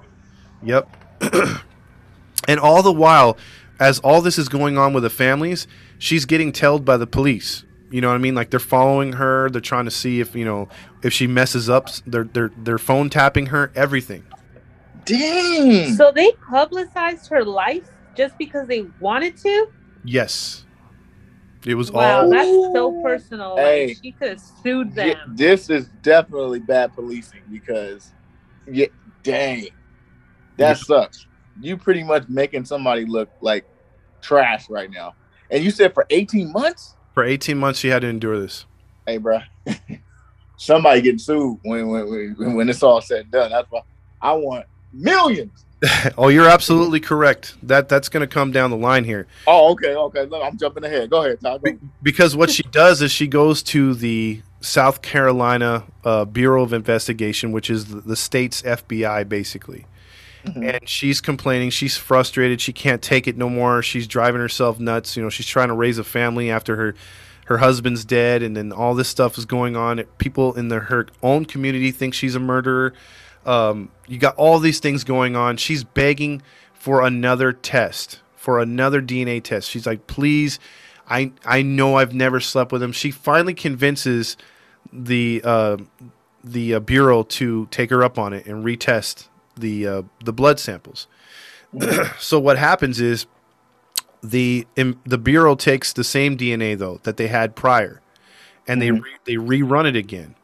Yep. 0.62 0.96
and 2.48 2.58
all 2.60 2.82
the 2.82 2.92
while, 2.92 3.36
as 3.80 3.98
all 4.00 4.20
this 4.20 4.38
is 4.38 4.48
going 4.48 4.78
on 4.78 4.92
with 4.92 5.02
the 5.02 5.10
families, 5.10 5.66
she's 5.98 6.24
getting 6.24 6.52
tailed 6.52 6.84
by 6.84 6.96
the 6.96 7.06
police. 7.06 7.64
You 7.90 8.00
know 8.00 8.08
what 8.08 8.14
I 8.14 8.18
mean? 8.18 8.34
Like 8.34 8.50
they're 8.50 8.58
following 8.60 9.14
her. 9.14 9.50
They're 9.50 9.60
trying 9.60 9.84
to 9.84 9.90
see 9.90 10.20
if 10.20 10.34
you 10.34 10.44
know 10.44 10.68
if 11.02 11.12
she 11.12 11.26
messes 11.26 11.68
up. 11.68 11.88
They're 12.06 12.24
they're 12.24 12.50
they're 12.56 12.78
phone 12.78 13.10
tapping 13.10 13.46
her. 13.46 13.70
Everything. 13.74 14.24
Dang. 15.04 15.94
So 15.94 16.12
they 16.12 16.32
publicized 16.48 17.28
her 17.28 17.44
life 17.44 17.88
just 18.16 18.38
because 18.38 18.66
they 18.68 18.82
wanted 19.00 19.36
to? 19.38 19.66
Yes. 20.04 20.64
It 21.64 21.74
was 21.74 21.92
Wow, 21.92 22.22
all. 22.22 22.30
that's 22.30 22.48
so 22.48 23.02
personal. 23.02 23.56
Hey. 23.56 23.88
Like, 23.88 23.98
she 24.02 24.12
could 24.12 24.28
have 24.30 24.40
sued 24.40 24.92
Yeah, 24.96 25.14
them. 25.14 25.34
this 25.36 25.70
is 25.70 25.88
definitely 26.02 26.58
bad 26.58 26.92
policing 26.92 27.42
because, 27.50 28.12
yeah, 28.66 28.86
dang, 29.22 29.68
that 30.56 30.78
sucks. 30.78 31.26
You 31.62 31.76
pretty 31.76 32.02
much 32.02 32.28
making 32.28 32.64
somebody 32.64 33.04
look 33.04 33.30
like 33.40 33.64
trash 34.20 34.68
right 34.68 34.90
now. 34.90 35.14
And 35.50 35.62
you 35.62 35.70
said 35.70 35.94
for 35.94 36.06
18 36.10 36.52
months? 36.52 36.96
For 37.14 37.24
18 37.24 37.56
months, 37.58 37.78
she 37.78 37.88
had 37.88 38.02
to 38.02 38.08
endure 38.08 38.38
this. 38.38 38.64
Hey, 39.06 39.18
bro, 39.18 39.40
somebody 40.56 41.02
getting 41.02 41.18
sued 41.18 41.58
when, 41.62 41.88
when 41.88 42.34
when 42.36 42.54
when 42.54 42.68
it's 42.68 42.82
all 42.82 43.00
said 43.00 43.22
and 43.22 43.30
done. 43.30 43.50
That's 43.50 43.70
why 43.70 43.80
I 44.20 44.32
want 44.32 44.66
millions. 44.92 45.64
oh, 46.18 46.28
you're 46.28 46.48
absolutely 46.48 47.00
correct. 47.00 47.56
That 47.62 47.88
that's 47.88 48.08
going 48.08 48.20
to 48.20 48.32
come 48.32 48.52
down 48.52 48.70
the 48.70 48.76
line 48.76 49.04
here. 49.04 49.26
Oh, 49.46 49.72
okay, 49.72 49.94
okay. 49.94 50.24
Look, 50.26 50.42
I'm 50.42 50.56
jumping 50.56 50.84
ahead. 50.84 51.10
Go 51.10 51.24
ahead, 51.24 51.40
Todd. 51.40 51.62
Go. 51.64 51.76
because 52.02 52.36
what 52.36 52.50
she 52.50 52.62
does 52.62 53.02
is 53.02 53.10
she 53.10 53.26
goes 53.26 53.62
to 53.64 53.94
the 53.94 54.42
South 54.60 55.02
Carolina 55.02 55.84
uh, 56.04 56.24
Bureau 56.24 56.62
of 56.62 56.72
Investigation, 56.72 57.50
which 57.50 57.68
is 57.68 57.86
the, 57.86 58.00
the 58.00 58.16
state's 58.16 58.62
FBI, 58.62 59.28
basically. 59.28 59.86
Mhm. 60.46 60.74
And 60.74 60.88
she's 60.88 61.20
complaining. 61.20 61.70
She's 61.70 61.96
frustrated. 61.96 62.60
She 62.60 62.72
can't 62.72 63.00
take 63.02 63.28
it 63.28 63.36
no 63.36 63.48
more. 63.48 63.82
She's 63.82 64.06
driving 64.06 64.40
herself 64.40 64.80
nuts. 64.80 65.16
You 65.16 65.22
know, 65.22 65.28
she's 65.30 65.46
trying 65.46 65.68
to 65.68 65.74
raise 65.74 65.98
a 65.98 66.04
family 66.04 66.50
after 66.50 66.76
her 66.76 66.94
her 67.46 67.58
husband's 67.58 68.04
dead, 68.04 68.42
and 68.42 68.56
then 68.56 68.72
all 68.72 68.94
this 68.94 69.08
stuff 69.08 69.36
is 69.36 69.44
going 69.44 69.76
on. 69.76 70.02
People 70.18 70.54
in 70.54 70.68
the, 70.68 70.78
her 70.78 71.06
own 71.22 71.44
community 71.44 71.90
think 71.90 72.14
she's 72.14 72.34
a 72.36 72.40
murderer. 72.40 72.92
Um, 73.44 73.90
you 74.06 74.16
got 74.18 74.36
all 74.36 74.60
these 74.60 74.78
things 74.78 75.02
going 75.04 75.34
on. 75.34 75.56
She's 75.56 75.82
begging 75.82 76.40
for 76.72 77.02
another 77.04 77.52
test, 77.52 78.20
for 78.36 78.60
another 78.60 79.02
DNA 79.02 79.42
test. 79.42 79.68
She's 79.68 79.86
like, 79.86 80.06
please, 80.06 80.58
I 81.08 81.32
I 81.44 81.62
know 81.62 81.96
I've 81.96 82.14
never 82.14 82.40
slept 82.40 82.72
with 82.72 82.82
him. 82.82 82.92
She 82.92 83.10
finally 83.10 83.54
convinces 83.54 84.36
the 84.92 85.40
uh, 85.44 85.76
the 86.44 86.74
uh, 86.74 86.80
bureau 86.80 87.22
to 87.24 87.66
take 87.70 87.90
her 87.90 88.02
up 88.04 88.18
on 88.18 88.32
it 88.32 88.46
and 88.46 88.64
retest 88.64 89.28
the 89.56 89.86
uh, 89.86 90.02
the 90.24 90.32
blood 90.32 90.58
samples. 90.58 91.06
so 92.18 92.38
what 92.38 92.58
happens 92.58 93.00
is 93.00 93.26
the 94.22 94.66
im, 94.76 95.00
the 95.04 95.18
bureau 95.18 95.54
takes 95.54 95.92
the 95.92 96.04
same 96.04 96.36
DNA 96.36 96.76
though 96.78 97.00
that 97.02 97.16
they 97.16 97.28
had 97.28 97.56
prior, 97.56 98.00
and 98.68 98.80
they 98.80 98.90
re, 98.90 99.10
they 99.24 99.34
rerun 99.34 99.86
it 99.86 99.96
again. 99.96 100.34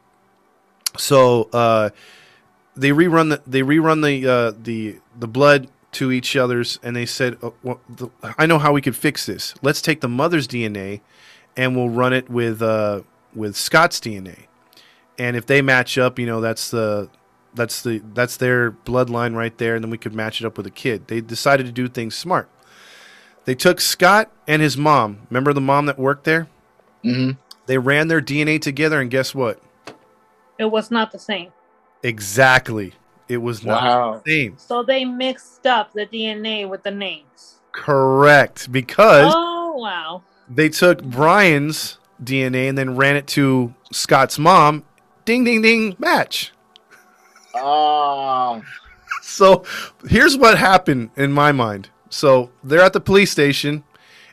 So 0.96 1.48
uh, 1.52 1.90
they 2.76 2.90
rerun 2.90 3.30
the 3.30 3.42
they 3.46 3.62
rerun 3.62 4.04
the 4.04 4.28
uh, 4.28 4.52
the 4.62 4.98
the 5.18 5.28
blood 5.28 5.68
to 5.92 6.12
each 6.12 6.36
other's, 6.36 6.78
and 6.82 6.94
they 6.94 7.06
said, 7.06 7.38
oh, 7.42 7.54
well, 7.62 7.80
the, 7.88 8.08
"I 8.22 8.46
know 8.46 8.58
how 8.58 8.72
we 8.72 8.82
could 8.82 8.96
fix 8.96 9.26
this. 9.26 9.54
Let's 9.62 9.80
take 9.80 10.00
the 10.00 10.08
mother's 10.08 10.46
DNA, 10.46 11.00
and 11.56 11.76
we'll 11.76 11.88
run 11.88 12.12
it 12.12 12.28
with 12.28 12.62
uh, 12.62 13.02
with 13.34 13.56
Scott's 13.56 14.00
DNA, 14.00 14.46
and 15.18 15.36
if 15.36 15.46
they 15.46 15.62
match 15.62 15.98
up, 15.98 16.18
you 16.18 16.26
know 16.26 16.40
that's 16.40 16.70
the 16.70 17.08
that's 17.58 17.82
the 17.82 18.00
that's 18.14 18.38
their 18.38 18.70
bloodline 18.72 19.34
right 19.34 19.56
there, 19.58 19.74
and 19.74 19.84
then 19.84 19.90
we 19.90 19.98
could 19.98 20.14
match 20.14 20.40
it 20.40 20.46
up 20.46 20.56
with 20.56 20.66
a 20.66 20.70
kid. 20.70 21.08
They 21.08 21.20
decided 21.20 21.66
to 21.66 21.72
do 21.72 21.88
things 21.88 22.14
smart. 22.14 22.48
They 23.44 23.54
took 23.54 23.80
Scott 23.80 24.30
and 24.46 24.62
his 24.62 24.76
mom. 24.76 25.26
Remember 25.30 25.52
the 25.52 25.60
mom 25.60 25.86
that 25.86 25.98
worked 25.98 26.24
there? 26.24 26.48
hmm 27.02 27.32
They 27.66 27.76
ran 27.78 28.08
their 28.08 28.20
DNA 28.22 28.60
together, 28.60 29.00
and 29.00 29.10
guess 29.10 29.34
what? 29.34 29.60
It 30.58 30.66
was 30.66 30.90
not 30.90 31.12
the 31.12 31.18
same. 31.18 31.52
Exactly. 32.02 32.94
It 33.28 33.38
was 33.38 33.64
not 33.64 33.82
Wow. 33.82 34.22
the 34.24 34.30
same. 34.30 34.54
So 34.58 34.82
they 34.82 35.04
mixed 35.04 35.66
up 35.66 35.92
the 35.92 36.06
DNA 36.06 36.68
with 36.68 36.82
the 36.82 36.90
names. 36.90 37.60
Correct. 37.72 38.72
Because 38.72 39.32
Oh, 39.36 39.74
wow. 39.76 40.22
they 40.48 40.68
took 40.68 41.02
Brian's 41.02 41.98
DNA 42.22 42.68
and 42.68 42.76
then 42.78 42.96
ran 42.96 43.16
it 43.16 43.26
to 43.28 43.74
Scott's 43.92 44.38
mom. 44.38 44.84
Ding, 45.24 45.44
ding, 45.44 45.60
ding, 45.62 45.94
match. 45.98 46.52
Ah, 47.54 48.60
So 49.22 49.64
here's 50.08 50.36
what 50.36 50.58
happened 50.58 51.10
in 51.16 51.32
my 51.32 51.52
mind. 51.52 51.90
So 52.10 52.50
they're 52.64 52.80
at 52.80 52.92
the 52.92 53.00
police 53.00 53.30
station 53.30 53.84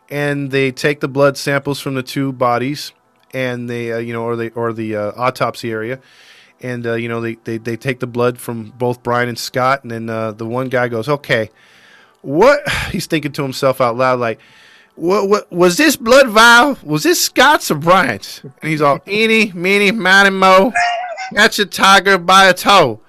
and 0.09 0.51
they 0.51 0.71
take 0.71 0.99
the 0.99 1.07
blood 1.07 1.37
samples 1.37 1.79
from 1.79 1.95
the 1.95 2.03
two 2.03 2.31
bodies 2.31 2.93
and 3.33 3.69
they, 3.69 3.91
uh, 3.91 3.97
you 3.97 4.13
know, 4.13 4.23
or 4.23 4.35
they, 4.35 4.49
or 4.51 4.71
the 4.73 4.95
uh, 4.95 5.11
autopsy 5.15 5.71
area. 5.71 5.99
And, 6.61 6.87
uh, 6.87 6.93
you 6.93 7.09
know, 7.09 7.19
they, 7.19 7.35
they, 7.35 7.57
they 7.57 7.75
take 7.75 7.99
the 7.99 8.07
blood 8.07 8.37
from 8.39 8.71
both 8.77 9.03
Brian 9.03 9.27
and 9.27 9.37
Scott. 9.37 9.83
And 9.83 9.91
then 9.91 10.09
uh, 10.09 10.31
the 10.31 10.45
one 10.45 10.69
guy 10.69 10.87
goes, 10.87 11.09
okay, 11.09 11.49
what 12.21 12.67
he's 12.91 13.07
thinking 13.07 13.31
to 13.33 13.43
himself 13.43 13.79
out 13.79 13.95
loud 13.95 14.19
like 14.19 14.39
what, 14.95 15.27
what 15.27 15.51
was 15.51 15.77
this 15.77 15.95
blood 15.97 16.29
vial 16.29 16.77
was 16.81 17.03
this 17.03 17.21
scott's 17.21 17.69
or 17.69 17.75
Brian's 17.75 18.41
and 18.43 18.71
he's 18.71 18.81
all 18.81 18.99
eeny 19.07 19.51
meeny 19.51 19.91
miny 19.91 20.29
mo 20.29 20.71
got 21.33 21.57
your 21.57 21.67
tiger 21.67 22.17
by 22.17 22.45
a 22.45 22.53
toe 22.53 23.01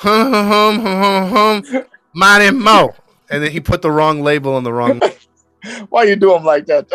hum 0.00 0.32
hum 0.32 0.80
hum 0.80 1.30
hum 1.30 1.62
hum 1.64 1.84
mighty 2.14 2.50
mo 2.50 2.94
and 3.30 3.42
then 3.42 3.50
he 3.50 3.60
put 3.60 3.82
the 3.82 3.90
wrong 3.90 4.22
label 4.22 4.54
on 4.54 4.64
the 4.64 4.72
wrong 4.72 5.00
Why 5.90 6.04
you 6.04 6.16
do 6.16 6.34
him 6.34 6.44
like 6.44 6.66
that? 6.66 6.86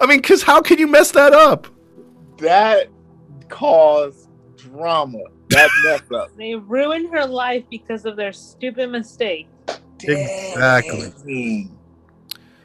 i 0.00 0.06
mean 0.06 0.18
because 0.18 0.42
how 0.42 0.62
can 0.62 0.78
you 0.78 0.86
mess 0.86 1.10
that 1.12 1.32
up 1.32 1.66
That 2.38 2.88
caused 3.48 4.28
drama. 4.56 5.18
That 5.50 5.68
mess 5.84 6.02
up. 6.18 6.36
They 6.36 6.54
ruined 6.54 7.12
her 7.12 7.26
life 7.26 7.64
because 7.70 8.04
of 8.04 8.16
their 8.16 8.32
stupid 8.32 8.90
mistake. 8.90 9.48
Exactly. 10.02 11.12
Dang. 11.24 11.78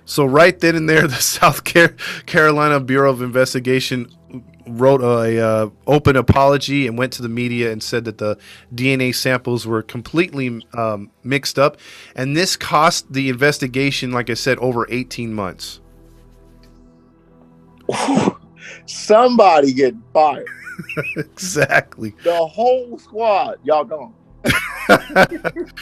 So 0.06 0.26
right 0.26 0.58
then 0.58 0.76
and 0.76 0.90
there, 0.90 1.08
the 1.08 1.16
South 1.22 1.64
Carolina 1.64 2.80
Bureau 2.80 3.12
of 3.12 3.22
Investigation 3.22 4.08
wrote 4.68 5.02
a 5.02 5.40
uh, 5.40 5.70
open 5.86 6.16
apology 6.16 6.88
and 6.88 6.98
went 6.98 7.14
to 7.14 7.22
the 7.22 7.30
media 7.30 7.72
and 7.72 7.82
said 7.82 8.06
that 8.06 8.18
the 8.18 8.38
DNA 8.74 9.14
samples 9.14 9.66
were 9.66 9.82
completely 9.82 10.66
um, 10.74 11.12
mixed 11.24 11.58
up, 11.58 11.78
and 12.16 12.36
this 12.36 12.56
cost 12.56 13.12
the 13.12 13.30
investigation, 13.30 14.12
like 14.12 14.30
I 14.30 14.36
said, 14.36 14.58
over 14.60 14.88
18 14.90 15.34
months. 15.34 15.82
Somebody 18.86 19.74
get 19.74 19.96
fired. 20.14 20.48
exactly. 21.18 22.14
The 22.24 22.46
whole 22.46 22.98
squad. 23.00 23.60
Y'all 23.64 23.86
gone. 23.86 24.14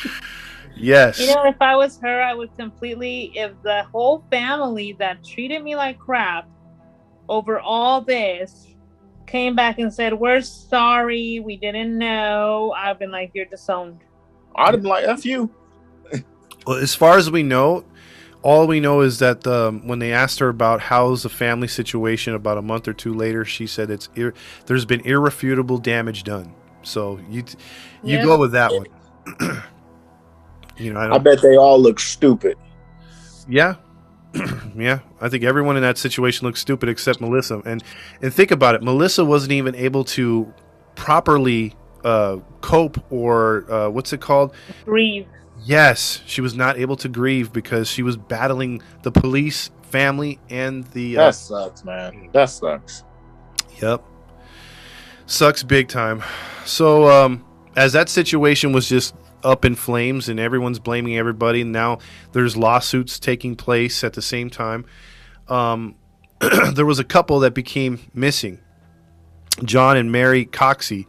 Yes. 0.77 1.19
You 1.19 1.27
know, 1.27 1.45
if 1.45 1.61
I 1.61 1.75
was 1.75 1.99
her, 2.01 2.21
I 2.21 2.33
would 2.33 2.55
completely, 2.57 3.31
if 3.35 3.51
the 3.63 3.83
whole 3.83 4.25
family 4.29 4.93
that 4.99 5.23
treated 5.23 5.63
me 5.63 5.75
like 5.75 5.97
crap 5.97 6.49
over 7.29 7.59
all 7.59 8.01
this 8.01 8.74
came 9.27 9.55
back 9.55 9.79
and 9.79 9.93
said, 9.93 10.13
We're 10.13 10.41
sorry, 10.41 11.39
we 11.39 11.57
didn't 11.57 11.97
know, 11.97 12.73
I've 12.77 12.99
been 12.99 13.11
like, 13.11 13.31
You're 13.33 13.45
disowned. 13.45 13.99
I'd 14.55 14.73
have 14.73 14.81
been 14.81 14.89
like, 14.91 15.05
F 15.05 15.25
you. 15.25 15.49
Well, 16.67 16.77
as 16.79 16.95
far 16.95 17.17
as 17.17 17.29
we 17.29 17.43
know, 17.43 17.85
all 18.41 18.65
we 18.65 18.79
know 18.79 19.01
is 19.01 19.19
that 19.19 19.45
um, 19.45 19.87
when 19.87 19.99
they 19.99 20.11
asked 20.13 20.39
her 20.39 20.49
about 20.49 20.81
how's 20.81 21.21
the 21.23 21.29
family 21.29 21.67
situation, 21.67 22.33
about 22.33 22.57
a 22.57 22.61
month 22.63 22.87
or 22.87 22.93
two 22.93 23.13
later, 23.13 23.45
she 23.45 23.67
said 23.67 23.91
it's 23.91 24.09
ir- 24.15 24.33
there's 24.65 24.85
been 24.85 25.01
irrefutable 25.01 25.77
damage 25.77 26.23
done. 26.23 26.53
So 26.81 27.19
you 27.29 27.43
t- 27.43 27.57
you 28.03 28.17
Yeah. 28.17 28.23
go 28.23 28.39
with 28.39 28.51
that 28.53 28.71
one. 28.71 28.87
you 30.77 30.91
know, 30.93 30.99
I 30.99 31.05
I 31.05 31.07
don't, 31.09 31.23
bet 31.23 31.41
they 31.41 31.55
all 31.55 31.79
look 31.79 31.99
stupid. 31.99 32.57
yeah, 33.47 33.75
yeah. 34.75 34.99
I 35.21 35.29
think 35.29 35.43
everyone 35.43 35.77
in 35.77 35.83
that 35.83 35.97
situation 35.97 36.45
looks 36.45 36.59
stupid 36.59 36.89
except 36.89 37.21
Melissa. 37.21 37.61
And 37.65 37.83
and 38.21 38.33
think 38.33 38.51
about 38.51 38.75
it, 38.75 38.83
Melissa 38.83 39.23
wasn't 39.25 39.53
even 39.53 39.75
able 39.75 40.03
to 40.05 40.53
properly 40.95 41.75
uh, 42.03 42.37
cope 42.61 43.03
or 43.11 43.71
uh, 43.71 43.89
what's 43.89 44.13
it 44.13 44.21
called? 44.21 44.53
Grieve. 44.85 45.27
Yes, 45.63 46.21
she 46.25 46.41
was 46.41 46.53
not 46.53 46.77
able 46.77 46.95
to 46.97 47.09
grieve 47.09 47.51
because 47.51 47.87
she 47.89 48.03
was 48.03 48.17
battling 48.17 48.81
the 49.03 49.11
police, 49.11 49.71
family, 49.83 50.39
and 50.49 50.83
the. 50.87 51.17
Uh, 51.17 51.25
That 51.27 51.35
sucks, 51.35 51.83
man. 51.83 52.29
That 52.33 52.45
sucks. 52.45 53.03
Yep. 53.81 54.03
Sucks 55.25 55.63
big 55.63 55.87
time. 55.87 56.23
So, 56.65 57.09
um, 57.09 57.43
as 57.75 57.93
that 57.93 58.09
situation 58.09 58.73
was 58.73 58.87
just 58.87 59.15
up 59.45 59.63
in 59.63 59.75
flames 59.75 60.27
and 60.27 60.39
everyone's 60.39 60.79
blaming 60.79 61.17
everybody, 61.17 61.63
now 61.63 61.99
there's 62.33 62.57
lawsuits 62.57 63.19
taking 63.19 63.55
place 63.55 64.03
at 64.03 64.13
the 64.13 64.21
same 64.21 64.49
time. 64.49 64.85
Um, 65.47 65.95
there 66.73 66.85
was 66.85 66.99
a 66.99 67.03
couple 67.03 67.39
that 67.39 67.53
became 67.53 67.99
missing 68.13 68.59
John 69.63 69.95
and 69.95 70.11
Mary 70.11 70.45
Coxie, 70.45 71.05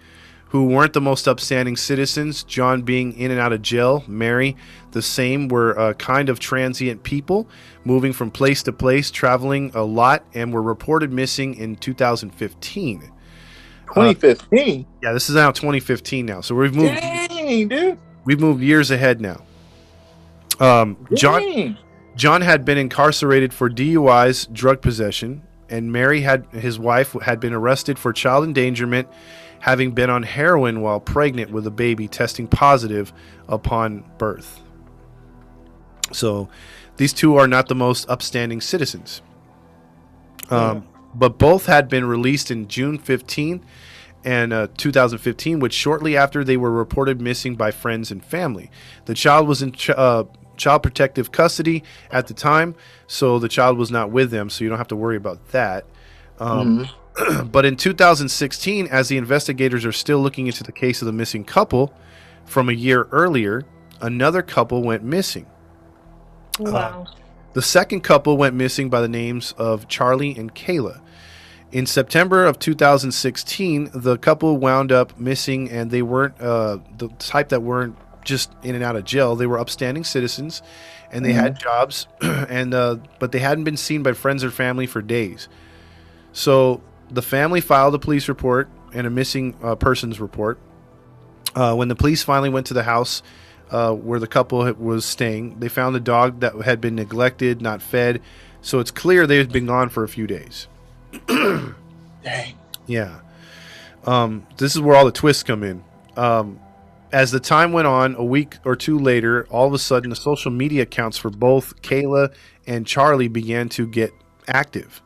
who 0.50 0.66
weren't 0.66 0.92
the 0.92 1.00
most 1.00 1.26
upstanding 1.26 1.76
citizens. 1.76 2.44
John 2.44 2.82
being 2.82 3.12
in 3.14 3.30
and 3.30 3.40
out 3.40 3.52
of 3.52 3.62
jail, 3.62 4.04
Mary 4.06 4.56
the 4.92 5.02
same, 5.02 5.48
were 5.48 5.76
uh, 5.78 5.92
kind 5.94 6.28
of 6.28 6.38
transient 6.38 7.02
people 7.02 7.48
moving 7.84 8.12
from 8.12 8.30
place 8.30 8.62
to 8.64 8.72
place, 8.72 9.10
traveling 9.10 9.72
a 9.74 9.82
lot, 9.82 10.24
and 10.34 10.52
were 10.52 10.62
reported 10.62 11.12
missing 11.12 11.54
in 11.54 11.76
2015. 11.76 13.12
2015. 13.88 14.86
Yeah, 15.02 15.12
this 15.12 15.28
is 15.28 15.34
now 15.34 15.50
2015 15.50 16.26
now, 16.26 16.40
so 16.40 16.54
we've 16.54 16.74
moved 16.74 16.94
Dang, 16.94 17.68
dude. 17.68 17.98
We've 18.26 18.40
moved 18.40 18.62
years 18.62 18.90
ahead 18.90 19.22
now. 19.22 19.42
Um, 20.60 21.06
John 21.14 21.78
John 22.14 22.42
had 22.42 22.64
been 22.64 22.76
incarcerated 22.76 23.54
for 23.54 23.70
DUIs, 23.70 24.52
drug 24.52 24.82
possession, 24.82 25.42
and 25.70 25.90
Mary 25.90 26.20
had 26.20 26.46
his 26.52 26.78
wife 26.78 27.12
had 27.22 27.40
been 27.40 27.54
arrested 27.54 27.98
for 27.98 28.12
child 28.12 28.44
endangerment, 28.44 29.08
having 29.60 29.92
been 29.92 30.10
on 30.10 30.22
heroin 30.22 30.80
while 30.82 31.00
pregnant 31.00 31.50
with 31.50 31.66
a 31.66 31.70
baby, 31.70 32.08
testing 32.08 32.46
positive 32.46 33.12
upon 33.48 34.04
birth. 34.18 34.60
So, 36.12 36.48
these 36.96 37.12
two 37.12 37.36
are 37.36 37.48
not 37.48 37.68
the 37.68 37.74
most 37.74 38.08
upstanding 38.08 38.60
citizens. 38.60 39.22
Um, 40.48 40.86
but 41.14 41.38
both 41.38 41.66
had 41.66 41.88
been 41.88 42.04
released 42.04 42.50
in 42.50 42.68
June 42.68 42.98
15 42.98 43.64
and 44.26 44.52
uh, 44.52 44.66
2015, 44.76 45.60
which 45.60 45.72
shortly 45.72 46.16
after 46.16 46.42
they 46.42 46.56
were 46.56 46.72
reported 46.72 47.20
missing 47.20 47.54
by 47.54 47.70
friends 47.70 48.10
and 48.10 48.22
family. 48.22 48.72
The 49.04 49.14
child 49.14 49.46
was 49.46 49.62
in 49.62 49.70
ch- 49.70 49.90
uh, 49.90 50.24
child 50.56 50.82
protective 50.82 51.30
custody 51.30 51.84
at 52.10 52.26
the 52.26 52.34
time, 52.34 52.74
so 53.06 53.38
the 53.38 53.48
child 53.48 53.78
was 53.78 53.92
not 53.92 54.10
with 54.10 54.32
them, 54.32 54.50
so 54.50 54.64
you 54.64 54.68
don't 54.68 54.78
have 54.78 54.88
to 54.88 54.96
worry 54.96 55.16
about 55.16 55.52
that. 55.52 55.86
Um, 56.40 56.88
but 57.44 57.64
in 57.64 57.76
2016, 57.76 58.88
as 58.88 59.08
the 59.08 59.16
investigators 59.16 59.84
are 59.84 59.92
still 59.92 60.18
looking 60.18 60.48
into 60.48 60.64
the 60.64 60.72
case 60.72 61.00
of 61.00 61.06
the 61.06 61.12
missing 61.12 61.44
couple 61.44 61.94
from 62.44 62.68
a 62.68 62.72
year 62.72 63.04
earlier, 63.12 63.62
another 64.00 64.42
couple 64.42 64.82
went 64.82 65.04
missing. 65.04 65.46
Wow. 66.58 67.06
The 67.52 67.62
second 67.62 68.00
couple 68.00 68.36
went 68.36 68.56
missing 68.56 68.90
by 68.90 69.00
the 69.00 69.08
names 69.08 69.54
of 69.56 69.86
Charlie 69.86 70.36
and 70.36 70.52
Kala. 70.52 71.00
In 71.72 71.84
September 71.84 72.44
of 72.44 72.58
2016, 72.58 73.90
the 73.92 74.16
couple 74.18 74.56
wound 74.56 74.92
up 74.92 75.18
missing, 75.18 75.70
and 75.70 75.90
they 75.90 76.02
weren't 76.02 76.40
uh, 76.40 76.78
the 76.96 77.08
type 77.18 77.48
that 77.48 77.62
weren't 77.62 77.96
just 78.24 78.52
in 78.62 78.74
and 78.74 78.84
out 78.84 78.96
of 78.96 79.04
jail. 79.04 79.34
They 79.36 79.46
were 79.46 79.58
upstanding 79.58 80.04
citizens, 80.04 80.62
and 81.10 81.24
they 81.24 81.32
had 81.32 81.58
jobs, 81.58 82.06
and 82.20 82.72
uh, 82.72 82.96
but 83.18 83.32
they 83.32 83.40
hadn't 83.40 83.64
been 83.64 83.76
seen 83.76 84.02
by 84.02 84.12
friends 84.12 84.44
or 84.44 84.50
family 84.50 84.86
for 84.86 85.02
days. 85.02 85.48
So 86.32 86.82
the 87.10 87.22
family 87.22 87.60
filed 87.60 87.94
a 87.94 87.98
police 87.98 88.28
report 88.28 88.68
and 88.92 89.06
a 89.06 89.10
missing 89.10 89.56
uh, 89.62 89.74
persons 89.74 90.20
report. 90.20 90.58
Uh, 91.54 91.74
when 91.74 91.88
the 91.88 91.96
police 91.96 92.22
finally 92.22 92.50
went 92.50 92.66
to 92.66 92.74
the 92.74 92.82
house 92.82 93.22
uh, 93.70 93.92
where 93.92 94.20
the 94.20 94.26
couple 94.26 94.72
was 94.74 95.04
staying, 95.04 95.58
they 95.58 95.68
found 95.68 95.96
a 95.96 96.00
dog 96.00 96.40
that 96.40 96.54
had 96.62 96.80
been 96.80 96.94
neglected, 96.94 97.62
not 97.62 97.80
fed. 97.82 98.20
So 98.60 98.78
it's 98.78 98.90
clear 98.90 99.26
they 99.26 99.38
had 99.38 99.52
been 99.52 99.66
gone 99.66 99.88
for 99.88 100.04
a 100.04 100.08
few 100.08 100.26
days. 100.26 100.68
Dang. 102.22 102.54
Yeah. 102.86 103.20
Um, 104.04 104.46
this 104.56 104.74
is 104.74 104.80
where 104.80 104.96
all 104.96 105.04
the 105.04 105.12
twists 105.12 105.42
come 105.42 105.62
in. 105.62 105.84
Um, 106.16 106.60
as 107.12 107.30
the 107.30 107.40
time 107.40 107.72
went 107.72 107.86
on, 107.86 108.14
a 108.16 108.24
week 108.24 108.56
or 108.64 108.76
two 108.76 108.98
later, 108.98 109.46
all 109.50 109.66
of 109.66 109.72
a 109.72 109.78
sudden, 109.78 110.10
the 110.10 110.16
social 110.16 110.50
media 110.50 110.82
accounts 110.82 111.18
for 111.18 111.30
both 111.30 111.80
Kala 111.82 112.30
and 112.66 112.86
Charlie 112.86 113.28
began 113.28 113.68
to 113.70 113.86
get 113.86 114.12
active. 114.48 115.02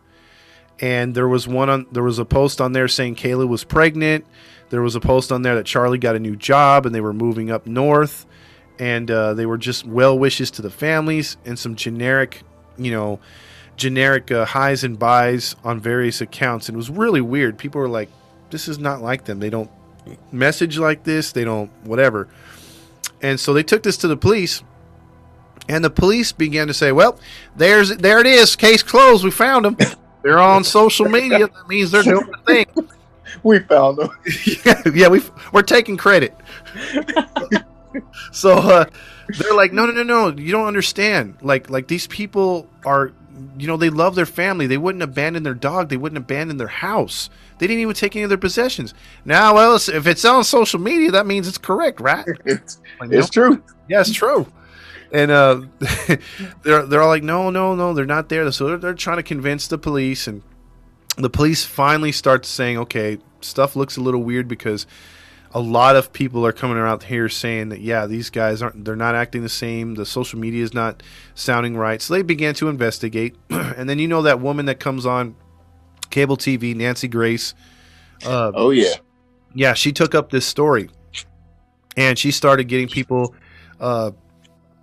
And 0.80 1.14
there 1.14 1.28
was 1.28 1.46
one 1.46 1.68
on 1.68 1.86
there 1.92 2.02
was 2.02 2.18
a 2.18 2.24
post 2.24 2.60
on 2.60 2.72
there 2.72 2.88
saying 2.88 3.16
Kala 3.16 3.46
was 3.46 3.64
pregnant. 3.64 4.24
There 4.70 4.82
was 4.82 4.94
a 4.94 5.00
post 5.00 5.30
on 5.30 5.42
there 5.42 5.54
that 5.56 5.66
Charlie 5.66 5.98
got 5.98 6.16
a 6.16 6.18
new 6.18 6.36
job 6.36 6.86
and 6.86 6.94
they 6.94 7.00
were 7.00 7.12
moving 7.12 7.50
up 7.50 7.66
north. 7.66 8.26
And 8.78 9.10
uh, 9.10 9.34
they 9.34 9.44
were 9.44 9.58
just 9.58 9.86
well 9.86 10.18
wishes 10.18 10.50
to 10.52 10.62
the 10.62 10.70
families 10.70 11.36
and 11.44 11.58
some 11.58 11.74
generic, 11.74 12.42
you 12.78 12.90
know, 12.90 13.20
generic 13.80 14.30
uh, 14.30 14.44
highs 14.44 14.84
and 14.84 14.98
buys 14.98 15.56
on 15.64 15.80
various 15.80 16.20
accounts. 16.20 16.68
And 16.68 16.76
it 16.76 16.78
was 16.78 16.90
really 16.90 17.20
weird. 17.20 17.58
People 17.58 17.80
were 17.80 17.88
like, 17.88 18.10
this 18.50 18.68
is 18.68 18.78
not 18.78 19.00
like 19.00 19.24
them. 19.24 19.40
They 19.40 19.50
don't 19.50 19.70
message 20.30 20.78
like 20.78 21.04
this. 21.04 21.32
They 21.32 21.44
don't 21.44 21.70
whatever. 21.84 22.28
And 23.22 23.40
so 23.40 23.52
they 23.52 23.62
took 23.62 23.82
this 23.82 23.96
to 23.98 24.08
the 24.08 24.16
police. 24.16 24.62
And 25.68 25.84
the 25.84 25.90
police 25.90 26.32
began 26.32 26.66
to 26.66 26.74
say, 26.74 26.92
well, 26.92 27.18
there's 27.56 27.96
there 27.96 28.18
it 28.18 28.26
is. 28.26 28.54
Case 28.56 28.82
closed. 28.82 29.24
We 29.24 29.30
found 29.30 29.64
them. 29.64 29.76
They're 30.22 30.38
on 30.38 30.64
social 30.64 31.06
media. 31.08 31.48
That 31.48 31.68
means 31.68 31.90
they're 31.90 32.02
doing 32.02 32.30
the 32.30 32.38
thing. 32.46 32.66
We 33.44 33.60
found 33.60 33.98
them. 33.98 34.10
yeah, 34.66 34.82
yeah, 34.92 35.08
we 35.08 35.22
we're 35.52 35.62
taking 35.62 35.96
credit. 35.96 36.36
so 38.32 38.54
uh, 38.54 38.84
they're 39.38 39.54
like, 39.54 39.72
no, 39.72 39.86
no, 39.86 39.92
no, 39.92 40.02
no, 40.02 40.28
you 40.36 40.50
don't 40.50 40.66
understand. 40.66 41.36
Like, 41.40 41.70
like 41.70 41.86
these 41.86 42.06
people 42.06 42.68
are, 42.84 43.12
you 43.58 43.66
know, 43.66 43.76
they 43.76 43.90
love 43.90 44.14
their 44.14 44.26
family. 44.26 44.66
They 44.66 44.78
wouldn't 44.78 45.02
abandon 45.02 45.42
their 45.42 45.54
dog. 45.54 45.88
They 45.88 45.96
wouldn't 45.96 46.18
abandon 46.18 46.56
their 46.56 46.68
house. 46.68 47.30
They 47.58 47.66
didn't 47.66 47.82
even 47.82 47.94
take 47.94 48.16
any 48.16 48.22
of 48.22 48.28
their 48.28 48.38
possessions. 48.38 48.94
Now, 49.24 49.54
well, 49.54 49.74
if 49.76 50.06
it's 50.06 50.24
on 50.24 50.44
social 50.44 50.80
media, 50.80 51.10
that 51.12 51.26
means 51.26 51.46
it's 51.48 51.58
correct, 51.58 52.00
right? 52.00 52.24
It's, 52.44 52.80
Like, 53.00 53.10
no, 53.10 53.22
true. 53.26 53.62
yeah, 53.88 54.00
it's 54.00 54.12
true. 54.12 54.46
and 55.12 55.30
uh, 55.30 55.62
they're 56.62 56.86
they're 56.86 57.02
all 57.02 57.08
like, 57.08 57.22
no, 57.22 57.50
no, 57.50 57.74
no, 57.74 57.92
they're 57.94 58.06
not 58.06 58.28
there. 58.28 58.50
So 58.52 58.66
they're, 58.66 58.78
they're 58.78 58.94
trying 58.94 59.16
to 59.18 59.22
convince 59.22 59.66
the 59.66 59.78
police, 59.78 60.26
and 60.26 60.42
the 61.16 61.30
police 61.30 61.64
finally 61.64 62.12
start 62.12 62.46
saying, 62.46 62.78
okay, 62.78 63.18
stuff 63.40 63.76
looks 63.76 63.96
a 63.96 64.00
little 64.00 64.22
weird 64.22 64.48
because 64.48 64.86
a 65.52 65.60
lot 65.60 65.96
of 65.96 66.12
people 66.12 66.46
are 66.46 66.52
coming 66.52 66.76
around 66.76 67.02
here 67.02 67.28
saying 67.28 67.70
that 67.70 67.80
yeah, 67.80 68.06
these 68.06 68.30
guys 68.30 68.62
aren't 68.62 68.84
they're 68.84 68.96
not 68.96 69.14
acting 69.14 69.42
the 69.42 69.48
same. 69.48 69.94
The 69.94 70.06
social 70.06 70.38
media 70.38 70.62
is 70.62 70.72
not 70.72 71.02
sounding 71.34 71.76
right. 71.76 72.00
So 72.00 72.14
they 72.14 72.22
began 72.22 72.54
to 72.54 72.68
investigate, 72.68 73.36
and 73.50 73.88
then 73.88 73.98
you 73.98 74.06
know 74.08 74.22
that 74.22 74.40
woman 74.40 74.66
that 74.66 74.78
comes 74.78 75.06
on 75.06 75.34
cable 76.10 76.36
TV, 76.36 76.74
Nancy 76.74 77.08
Grace. 77.08 77.54
Uh, 78.24 78.52
Oh 78.54 78.70
yeah. 78.70 78.94
yeah, 79.54 79.74
she 79.74 79.92
took 79.92 80.14
up 80.14 80.30
this 80.30 80.46
story, 80.46 80.90
and 81.96 82.18
she 82.18 82.30
started 82.30 82.64
getting 82.64 82.88
people, 82.88 83.34
uh, 83.80 84.10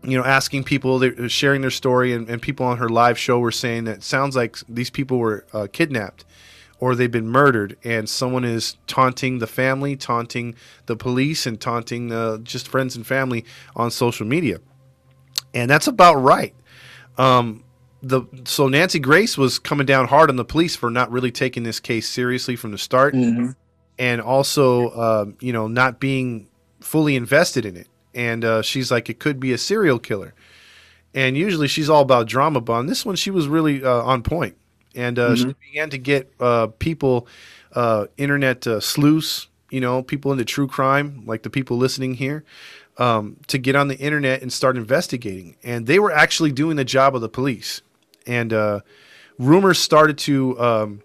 you 0.04 0.18
know, 0.18 0.24
asking 0.24 0.64
people, 0.64 1.00
they're 1.00 1.30
sharing 1.30 1.62
their 1.62 1.70
story, 1.72 2.14
and, 2.14 2.30
and 2.30 2.42
people 2.42 2.66
on 2.66 2.78
her 2.78 2.90
live 2.90 3.18
show 3.18 3.40
were 3.40 3.52
saying 3.52 3.84
that 3.86 3.98
it 3.98 4.04
sounds 4.04 4.36
like 4.36 4.58
these 4.68 4.90
people 4.90 5.18
were 5.20 5.46
uh, 5.54 5.68
kidnapped, 5.72 6.26
or 6.80 6.94
they've 6.96 7.12
been 7.12 7.28
murdered, 7.28 7.76
and 7.84 8.08
someone 8.08 8.44
is 8.44 8.78
taunting 8.88 9.40
the 9.40 9.48
family, 9.48 9.96
taunting 9.96 10.56
the 10.86 10.96
police, 10.96 11.46
and 11.46 11.60
taunting 11.60 12.12
uh, 12.12 12.38
just 12.38 12.68
friends 12.68 12.96
and 12.96 13.06
family 13.06 13.44
on 13.76 13.90
social 13.92 14.26
media, 14.28 14.60
and 15.54 15.70
that's 15.70 15.88
about 15.88 16.16
right. 16.16 16.54
Um, 17.18 17.64
the 18.04 18.22
so 18.46 18.68
Nancy 18.68 19.00
Grace 19.00 19.38
was 19.38 19.58
coming 19.58 19.88
down 19.88 20.08
hard 20.08 20.30
on 20.30 20.36
the 20.36 20.46
police 20.46 20.76
for 20.76 20.90
not 20.92 21.12
really 21.12 21.32
taking 21.32 21.64
this 21.64 21.80
case 21.80 22.08
seriously 22.08 22.56
from 22.56 22.72
the 22.72 22.78
start 22.78 23.16
Mhm. 23.16 23.56
and 23.98 24.22
also 24.22 24.92
um, 24.92 25.36
you 25.42 25.52
know 25.52 25.68
not 25.68 26.00
being 26.00 26.48
fully 26.80 27.16
invested 27.16 27.66
in 27.66 27.76
it 27.76 27.88
and 28.14 28.46
uh, 28.46 28.62
she's 28.62 28.92
like 28.92 29.10
it 29.10 29.18
could 29.18 29.40
be 29.40 29.52
a 29.52 29.58
serial 29.58 29.98
killer 29.98 30.36
and 31.16 31.36
usually 31.36 31.68
she's 31.68 31.90
all 31.90 32.04
about 32.04 32.28
drama 32.28 32.62
but 32.62 32.74
on 32.74 32.86
this 32.86 33.04
one 33.04 33.16
she 33.16 33.32
was 33.32 33.48
really 33.48 33.84
uh, 33.84 34.04
on 34.04 34.22
point 34.22 34.56
and 34.96 35.20
uh, 35.20 35.36
she 35.36 35.56
began 35.70 35.90
to 35.90 35.98
get 35.98 36.32
uh, 36.40 36.68
people 36.80 37.28
uh, 37.74 38.06
internet 38.18 38.66
uh, 38.68 38.80
sleuths 38.80 39.48
you 39.70 39.82
know 39.82 40.02
people 40.02 40.32
into 40.32 40.46
true 40.46 40.68
crime 40.68 41.24
like 41.26 41.44
the 41.44 41.50
people 41.50 41.78
listening 41.78 42.16
here 42.16 42.44
um, 42.98 43.38
to 43.48 43.58
get 43.58 43.76
on 43.76 43.88
the 43.88 43.98
internet 43.98 44.42
and 44.42 44.52
start 44.52 44.78
investigating. 44.78 45.56
And 45.64 45.88
they 45.88 46.00
were 46.00 46.12
actually 46.12 46.52
doing 46.52 46.76
the 46.76 46.86
job 46.86 47.16
of 47.16 47.22
the 47.22 47.30
police. 47.30 47.82
And 48.26 48.52
uh, 48.52 48.82
rumors 49.38 49.80
started 49.80 50.18
to 50.20 50.60
um, 50.60 51.02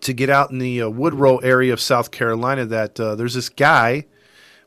to 0.00 0.12
get 0.12 0.30
out 0.30 0.50
in 0.50 0.58
the 0.58 0.82
uh, 0.82 0.88
Woodrow 0.88 1.38
area 1.38 1.72
of 1.72 1.80
South 1.80 2.10
Carolina 2.10 2.66
that 2.66 3.00
uh, 3.00 3.14
there's 3.14 3.34
this 3.34 3.48
guy 3.48 4.06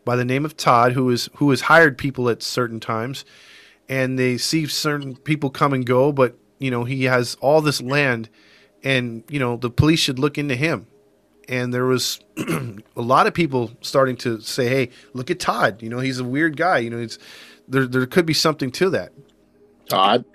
by 0.04 0.16
the 0.16 0.26
name 0.26 0.44
of 0.44 0.58
Todd 0.58 0.94
who 0.94 1.10
is 1.10 1.30
who 1.36 1.50
has 1.52 1.62
hired 1.62 1.98
people 1.98 2.30
at 2.30 2.42
certain 2.42 2.80
times, 2.80 3.26
and 3.88 4.18
they 4.18 4.38
see 4.38 4.66
certain 4.66 5.16
people 5.16 5.50
come 5.50 5.72
and 5.72 5.86
go, 5.86 6.12
but 6.12 6.36
you 6.60 6.70
know 6.72 6.84
he 6.84 7.06
has 7.06 7.36
all 7.42 7.62
this 7.62 7.82
land, 7.82 8.30
and 8.84 9.24
you 9.30 9.40
know 9.40 9.58
the 9.58 9.70
police 9.70 10.00
should 10.00 10.20
look 10.20 10.38
into 10.38 10.56
him. 10.56 10.88
And 11.48 11.74
there 11.74 11.86
was 11.86 12.20
a 12.38 13.02
lot 13.02 13.26
of 13.26 13.34
people 13.34 13.72
starting 13.82 14.16
to 14.18 14.40
say, 14.42 14.68
"Hey, 14.68 14.90
look 15.14 15.32
at 15.32 15.40
Todd. 15.40 15.82
You 15.82 15.90
know 15.90 16.00
he's 16.00 16.20
a 16.20 16.24
weird 16.24 16.58
guy. 16.58 16.78
You 16.80 16.92
know 16.92 17.00
it's 17.00 17.18
there. 17.68 17.88
There 17.88 18.06
could 18.06 18.26
be 18.26 18.34
something 18.34 18.72
to 18.72 18.90
that." 18.92 19.12
Todd. 19.88 20.26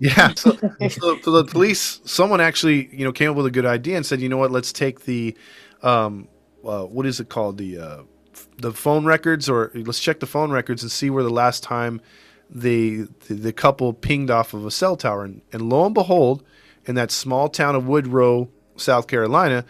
Yeah. 0.00 0.32
So, 0.36 0.56
so, 0.88 1.18
so 1.20 1.30
the 1.30 1.44
police, 1.44 2.00
someone 2.04 2.40
actually, 2.40 2.88
you 2.96 3.04
know, 3.04 3.12
came 3.12 3.30
up 3.30 3.36
with 3.36 3.46
a 3.46 3.50
good 3.50 3.66
idea 3.66 3.96
and 3.96 4.06
said, 4.06 4.20
you 4.20 4.28
know 4.30 4.38
what, 4.38 4.50
let's 4.50 4.72
take 4.72 5.04
the, 5.04 5.36
um, 5.82 6.26
uh, 6.64 6.84
what 6.84 7.04
is 7.04 7.20
it 7.20 7.28
called, 7.28 7.58
the, 7.58 7.78
uh, 7.78 8.02
the 8.56 8.72
phone 8.72 9.04
records, 9.04 9.48
or 9.48 9.70
let's 9.74 10.00
check 10.00 10.20
the 10.20 10.26
phone 10.26 10.50
records 10.50 10.82
and 10.82 10.90
see 10.90 11.10
where 11.10 11.22
the 11.22 11.30
last 11.30 11.62
time 11.62 12.00
the 12.52 13.06
the, 13.28 13.34
the 13.34 13.52
couple 13.52 13.92
pinged 13.92 14.30
off 14.30 14.54
of 14.54 14.66
a 14.66 14.70
cell 14.70 14.96
tower, 14.96 15.24
and, 15.24 15.42
and 15.52 15.62
lo 15.68 15.84
and 15.86 15.94
behold, 15.94 16.44
in 16.86 16.94
that 16.96 17.10
small 17.10 17.48
town 17.48 17.74
of 17.76 17.86
Woodrow, 17.86 18.48
South 18.76 19.06
Carolina, 19.06 19.64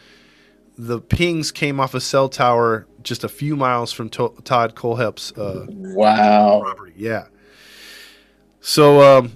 the 0.79 1.01
pings 1.01 1.53
came 1.53 1.79
off 1.81 1.95
a 1.95 2.01
cell 2.01 2.29
tower 2.29 2.87
just 3.03 3.25
a 3.25 3.29
few 3.29 3.57
miles 3.57 3.93
from 3.93 4.09
to- 4.11 4.35
Todd 4.45 4.75
Kohlhepp's 4.75 5.33
uh, 5.33 5.67
Wow. 5.69 6.61
property. 6.63 6.93
Yeah. 6.97 7.27
So 8.61 9.19
um, 9.19 9.33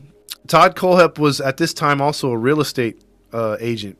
Todd 0.46 0.76
Kohlhepp 0.76 1.18
was 1.18 1.40
at 1.40 1.56
this 1.56 1.72
time 1.74 2.00
also 2.00 2.30
a 2.30 2.36
real 2.36 2.60
estate 2.60 3.00
uh, 3.32 3.56
agent, 3.60 3.98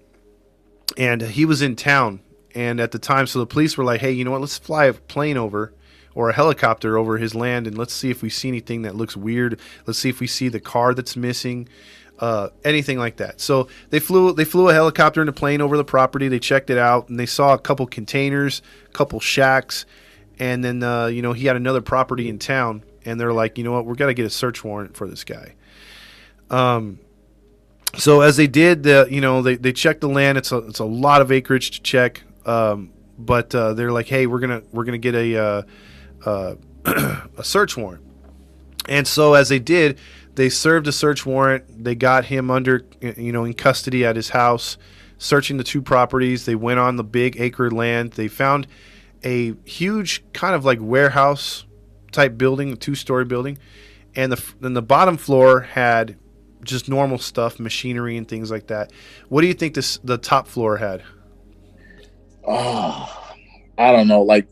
and 0.97 1.23
he 1.23 1.45
was 1.45 1.63
in 1.63 1.77
town. 1.77 2.21
And 2.57 2.79
at 2.79 2.93
the 2.93 3.01
time, 3.01 3.27
so 3.27 3.41
the 3.41 3.47
police 3.47 3.77
were 3.77 3.83
like, 3.85 4.01
"Hey, 4.01 4.13
you 4.13 4.25
know 4.25 4.31
what? 4.31 4.41
Let's 4.41 4.59
fly 4.59 4.85
a 4.85 4.93
plane 4.93 5.37
over." 5.37 5.73
Or 6.15 6.31
a 6.31 6.33
helicopter 6.33 6.97
over 6.97 7.19
his 7.19 7.35
land, 7.35 7.67
and 7.67 7.77
let's 7.77 7.93
see 7.93 8.09
if 8.09 8.23
we 8.23 8.31
see 8.31 8.47
anything 8.47 8.83
that 8.83 8.95
looks 8.95 9.17
weird. 9.17 9.59
Let's 9.85 9.99
see 9.99 10.09
if 10.09 10.21
we 10.21 10.29
see 10.29 10.49
the 10.49 10.61
car 10.61 10.95
that's 10.95 11.17
missing, 11.17 11.69
uh, 12.21 12.51
anything 12.65 12.99
like 12.99 13.17
that. 13.17 13.41
So 13.41 13.69
they 13.91 13.99
flew 13.99 14.33
they 14.33 14.45
flew 14.45 14.69
a 14.69 14.73
helicopter 14.73 15.21
and 15.21 15.29
a 15.29 15.33
plane 15.33 15.61
over 15.61 15.77
the 15.77 15.85
property. 15.85 16.29
They 16.29 16.39
checked 16.39 16.71
it 16.71 16.79
out, 16.79 17.09
and 17.09 17.19
they 17.19 17.27
saw 17.27 17.55
a 17.55 17.59
couple 17.59 17.87
containers, 17.87 18.63
a 18.87 18.93
couple 18.93 19.19
shacks, 19.19 19.87
and 20.39 20.65
then 20.65 20.83
uh, 20.83 21.07
you 21.07 21.21
know 21.21 21.33
he 21.33 21.47
had 21.47 21.57
another 21.57 21.81
property 21.81 22.29
in 22.29 22.39
town, 22.39 22.85
and 23.05 23.21
they're 23.21 23.33
like, 23.33 23.59
you 23.59 23.65
know 23.65 23.73
what, 23.73 23.85
we're 23.85 23.95
to 23.95 24.15
get 24.15 24.27
a 24.27 24.31
search 24.31 24.63
warrant 24.63 24.97
for 24.97 25.09
this 25.09 25.25
guy. 25.25 25.55
Um, 26.51 27.01
so 27.97 28.21
as 28.21 28.37
they 28.37 28.47
did, 28.47 28.83
the 28.83 29.07
you 29.11 29.21
know 29.21 29.43
they, 29.43 29.57
they 29.57 29.73
checked 29.73 30.01
the 30.01 30.09
land. 30.09 30.39
It's 30.39 30.53
a 30.53 30.59
it's 30.59 30.81
a 30.81 30.85
lot 30.85 31.21
of 31.21 31.31
acreage 31.33 31.73
to 31.73 31.83
check, 31.83 32.23
um, 32.47 32.91
but 33.19 33.55
uh, 33.55 33.75
they're 33.75 33.93
like, 33.93 34.07
hey, 34.07 34.27
we're 34.27 34.41
gonna 34.41 34.63
we're 34.73 34.85
gonna 34.85 34.99
get 34.99 35.15
a 35.15 35.67
uh, 36.25 36.55
a 36.85 37.45
search 37.45 37.77
warrant. 37.77 38.05
And 38.89 39.07
so 39.07 39.35
as 39.35 39.49
they 39.49 39.59
did, 39.59 39.99
they 40.35 40.49
served 40.49 40.87
a 40.87 40.93
search 40.93 41.25
warrant. 41.25 41.85
They 41.85 41.95
got 41.95 42.27
him 42.27 42.51
under 42.51 42.85
you 43.01 43.33
know 43.33 43.45
in 43.45 43.55
custody 43.55 44.05
at 44.05 44.17
his 44.17 44.31
house, 44.31 44.77
searching 45.19 45.57
the 45.57 45.65
two 45.65 45.81
properties. 45.81 46.45
They 46.45 46.55
went 46.55 46.81
on 46.81 46.97
the 46.97 47.05
big 47.05 47.41
acre 47.41 47.71
land. 47.71 48.13
They 48.13 48.29
found 48.29 48.67
a 49.23 49.55
huge 49.65 50.25
kind 50.33 50.55
of 50.55 50.65
like 50.65 50.79
warehouse 50.81 51.65
type 52.13 52.37
building, 52.37 52.73
a 52.73 52.77
two 52.77 52.95
story 52.95 53.25
building, 53.25 53.59
and 54.15 54.33
the 54.33 54.55
then 54.61 54.75
the 54.75 54.83
bottom 54.83 55.17
floor 55.17 55.61
had 55.61 56.17
just 56.63 56.89
normal 56.89 57.19
stuff, 57.19 57.61
machinery 57.61 58.17
and 58.17 58.27
things 58.27 58.51
like 58.51 58.69
that. 58.69 58.93
What 59.29 59.43
do 59.43 59.47
you 59.47 59.55
think 59.55 59.75
this 59.75 59.99
the 59.99 60.19
top 60.19 60.49
floor 60.49 60.77
had? 60.77 61.03
Oh, 62.47 63.35
I 63.79 63.93
don't 63.93 64.09
know, 64.09 64.23
like 64.23 64.49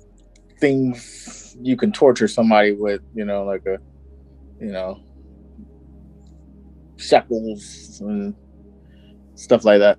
things 0.59 1.42
you 1.63 1.77
can 1.77 1.93
torture 1.93 2.29
somebody 2.29 2.73
with, 2.73 3.01
you 3.15 3.25
know, 3.25 3.45
like 3.45 3.65
a, 3.67 3.79
you 4.61 4.71
know, 4.73 5.01
shackles 6.97 8.01
and 8.05 8.35
stuff 9.35 9.65
like 9.65 9.81
that. 9.81 9.99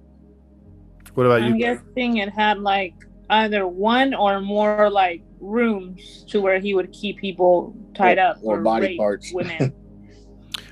What 1.16 1.26
about 1.26 1.42
you? 1.42 1.48
I'm 1.48 1.58
guessing 1.58 2.18
it 2.18 2.30
had 2.30 2.60
like 2.60 2.94
either 3.30 3.68
one 3.68 4.14
or 4.14 4.42
more 4.42 4.90
like 4.90 5.22
rooms 5.40 6.26
to 6.30 6.42
where 6.42 6.60
he 6.60 6.74
would 6.74 6.92
keep 6.92 7.20
people 7.20 7.76
tied 7.96 8.18
Or- 8.18 8.22
up 8.22 8.38
or 8.44 8.60
or 8.60 8.62
body 8.62 8.98
parts. 8.98 9.32
women. 9.34 9.74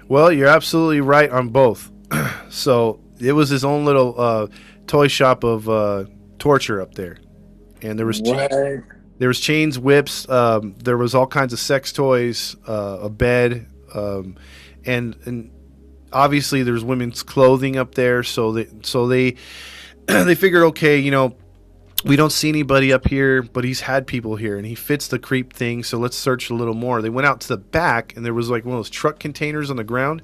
Well, 0.08 0.30
you're 0.30 0.50
absolutely 0.50 1.00
right 1.00 1.30
on 1.30 1.50
both. 1.50 1.89
so 2.50 3.00
it 3.22 3.32
was 3.32 3.48
his 3.48 3.64
own 3.64 3.86
little 3.86 4.14
uh, 4.20 4.48
toy 4.86 5.08
shop 5.08 5.46
of 5.46 5.70
uh, 5.70 6.04
torture 6.38 6.82
up 6.82 6.96
there, 6.96 7.16
and 7.82 7.98
there 7.98 8.06
was 8.06 8.20
cha- 8.20 8.34
What? 8.34 8.52
There 9.22 9.28
was 9.28 9.40
chains, 9.40 9.78
whips. 9.78 10.28
Um, 10.28 10.74
there 10.84 10.98
was 10.98 11.14
all 11.14 11.28
kinds 11.28 11.54
of 11.54 11.60
sex 11.60 11.92
toys, 11.94 12.56
uh, 12.68 12.98
a 13.04 13.10
bed, 13.10 13.68
um, 13.94 14.36
and 14.84 15.16
and 15.26 15.52
obviously 16.12 16.64
there's 16.64 16.84
women's 16.84 17.22
clothing 17.22 17.78
up 17.78 17.94
there. 17.94 18.24
So 18.24 18.52
they 18.52 18.68
so 18.82 19.08
they 19.08 19.36
they 20.08 20.34
figured, 20.34 20.64
okay, 20.64 20.98
you 20.98 21.12
know, 21.12 21.36
we 22.04 22.16
don't 22.16 22.32
see 22.32 22.50
anybody 22.50 22.92
up 22.92 23.08
here, 23.08 23.44
but 23.44 23.64
he's 23.64 23.82
had 23.82 24.08
people 24.08 24.38
here, 24.38 24.58
and 24.58 24.66
he 24.66 24.74
fits 24.74 25.08
the 25.08 25.20
creep 25.20 25.54
thing. 25.54 25.84
So 25.84 26.00
let's 26.00 26.18
search 26.18 26.50
a 26.50 26.56
little 26.56 26.74
more. 26.74 27.04
They 27.04 27.12
went 27.12 27.28
out 27.28 27.42
to 27.42 27.48
the 27.48 27.58
back, 27.58 28.16
and 28.16 28.26
there 28.26 28.34
was 28.34 28.50
like 28.50 28.66
one 28.66 28.74
of 28.76 28.80
those 28.80 28.90
truck 28.90 29.20
containers 29.20 29.70
on 29.70 29.78
the 29.78 29.84
ground, 29.84 30.24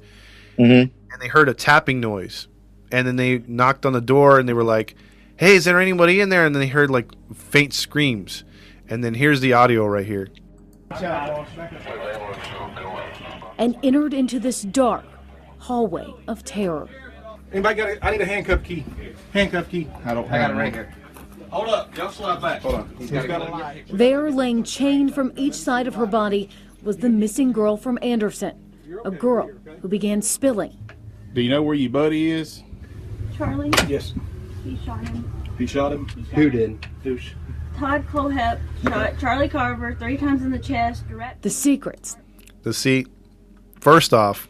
Mhm. 0.57 0.89
and 1.11 1.21
they 1.21 1.27
heard 1.27 1.49
a 1.49 1.53
tapping 1.53 1.99
noise, 1.99 2.47
and 2.91 3.05
then 3.07 3.15
they 3.15 3.43
knocked 3.47 3.85
on 3.85 3.93
the 3.93 4.01
door, 4.01 4.39
and 4.39 4.49
they 4.49 4.53
were 4.53 4.63
like, 4.63 4.95
"Hey, 5.35 5.55
is 5.55 5.65
there 5.65 5.79
anybody 5.79 6.19
in 6.19 6.29
there?" 6.29 6.47
And 6.47 6.55
then 6.55 6.61
they 6.61 6.67
heard 6.67 6.89
like 6.89 7.11
faint 7.35 7.75
screams, 7.75 8.43
and 8.89 9.03
then 9.03 9.13
here's 9.13 9.41
the 9.41 9.53
audio 9.53 9.85
right 9.85 10.05
here. 10.05 10.27
and 13.57 13.77
entered 13.83 14.13
into 14.13 14.39
this 14.39 14.61
dark 14.61 15.05
hallway 15.59 16.13
of 16.27 16.43
terror. 16.43 16.87
Anybody 17.51 17.75
got 17.75 17.89
a, 17.89 18.05
I 18.05 18.11
need 18.11 18.21
a 18.21 18.25
handcuff 18.25 18.63
key. 18.63 18.83
Handcuff 19.33 19.69
key. 19.69 19.87
I 20.05 20.13
don't 20.13 20.25
I 20.31 20.37
have 20.37 20.51
got 20.51 20.51
it 20.51 20.59
right 20.59 20.73
here. 20.73 20.93
Hold 21.49 21.69
up, 21.69 21.95
y'all 21.97 22.11
slide 22.11 22.41
back. 22.41 22.61
Hold 22.61 22.75
on. 22.75 22.95
He's 22.99 23.09
got 23.11 23.41
a 23.41 23.45
lie. 23.45 23.83
There, 23.89 24.29
laying 24.31 24.63
chained 24.63 25.15
from 25.15 25.31
each 25.37 25.53
side 25.53 25.87
of 25.87 25.95
her 25.95 26.05
body, 26.05 26.49
was 26.83 26.97
the 26.97 27.09
missing 27.09 27.51
girl 27.53 27.77
from 27.77 27.97
Anderson, 28.01 28.53
a 29.05 29.11
girl 29.11 29.49
who 29.81 29.87
began 29.87 30.21
spilling. 30.21 30.77
Do 31.33 31.41
you 31.41 31.49
know 31.49 31.63
where 31.63 31.75
your 31.75 31.89
buddy 31.89 32.31
is? 32.31 32.63
Charlie, 33.37 33.71
Yes. 33.87 34.13
he 34.63 34.77
shot 34.85 35.07
him. 35.07 35.31
He 35.57 35.65
shot 35.65 35.93
him. 35.93 36.07
Who 36.33 36.49
did? 36.49 36.85
Douche. 37.03 37.31
Todd 37.77 38.05
Kohlhepp 38.07 38.59
shot 38.83 39.19
Charlie 39.19 39.47
Carver 39.49 39.93
three 39.95 40.17
times 40.17 40.41
in 40.41 40.51
the 40.51 40.59
chest, 40.59 41.07
direct 41.07 41.43
The 41.43 41.49
secrets 41.49 42.17
The 42.63 42.73
seat. 42.73 43.07
first 43.79 44.13
off, 44.13 44.47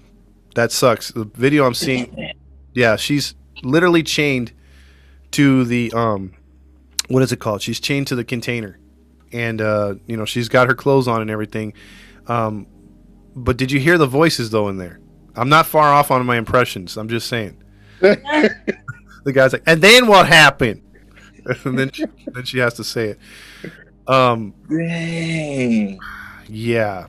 that 0.56 0.72
sucks. 0.72 1.12
The 1.12 1.26
video 1.26 1.66
I'm 1.66 1.74
seeing, 1.74 2.32
yeah, 2.74 2.96
she's 2.96 3.36
literally 3.64 4.02
chained 4.04 4.54
to 5.32 5.66
the 5.66 5.92
um, 5.94 6.34
what 7.10 7.22
is 7.22 7.32
it 7.32 7.40
called? 7.40 7.62
She's 7.62 7.80
chained 7.80 8.08
to 8.08 8.16
the 8.16 8.24
container, 8.24 8.80
and 9.32 9.62
uh, 9.62 9.96
you 10.08 10.16
know 10.18 10.26
she's 10.26 10.50
got 10.50 10.68
her 10.68 10.74
clothes 10.76 11.08
on 11.08 11.22
and 11.22 11.30
everything. 11.30 11.74
Um, 12.28 12.66
but 13.36 13.58
did 13.58 13.72
you 13.72 13.80
hear 13.80 13.98
the 13.98 14.08
voices 14.08 14.50
though 14.50 14.70
in 14.70 14.78
there? 14.78 15.00
I'm 15.36 15.50
not 15.50 15.68
far 15.68 15.94
off 15.94 16.10
on 16.12 16.26
my 16.26 16.38
impressions. 16.38 16.98
I'm 16.98 17.10
just 17.10 17.28
saying. 17.28 17.62
the 18.00 19.32
guy's 19.34 19.54
like, 19.54 19.64
and 19.68 19.82
then 19.82 20.08
what 20.08 20.28
happened? 20.28 20.82
and 21.66 21.78
then 21.78 21.92
she, 21.92 22.06
then 22.34 22.44
she 22.46 22.58
has 22.60 22.74
to 22.76 22.84
say 22.84 23.10
it. 23.10 23.20
Um, 24.08 24.54
Dang. 24.70 26.00
yeah, 26.48 27.08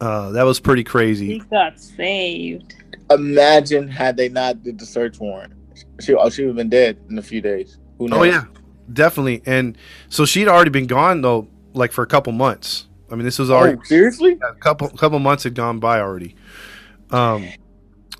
uh, 0.00 0.30
that 0.32 0.42
was 0.44 0.60
pretty 0.60 0.80
He 0.80 0.84
crazy. 0.84 1.38
got 1.50 1.78
saved. 1.80 2.74
Imagine 3.10 3.88
had 3.88 4.16
they 4.16 4.28
not 4.28 4.62
did 4.62 4.78
the 4.78 4.86
search 4.86 5.18
warrant. 5.18 5.52
She 6.00 6.14
oh, 6.14 6.28
she 6.30 6.42
would 6.42 6.48
have 6.48 6.56
been 6.56 6.68
dead 6.68 6.98
in 7.10 7.18
a 7.18 7.22
few 7.22 7.40
days. 7.40 7.78
Who 7.98 8.08
knows? 8.08 8.18
Oh 8.20 8.22
yeah, 8.24 8.44
definitely. 8.92 9.42
And 9.46 9.76
so 10.08 10.24
she'd 10.24 10.48
already 10.48 10.70
been 10.70 10.86
gone 10.86 11.20
though, 11.22 11.48
like 11.74 11.92
for 11.92 12.02
a 12.02 12.06
couple 12.06 12.32
months. 12.32 12.86
I 13.10 13.14
mean, 13.16 13.24
this 13.24 13.38
was 13.38 13.50
already 13.50 13.78
Oh, 13.78 13.82
seriously? 13.84 14.38
a 14.42 14.54
couple 14.54 14.88
couple 14.90 15.18
months 15.18 15.44
had 15.44 15.54
gone 15.54 15.78
by 15.78 16.00
already. 16.00 16.34
Um, 17.10 17.48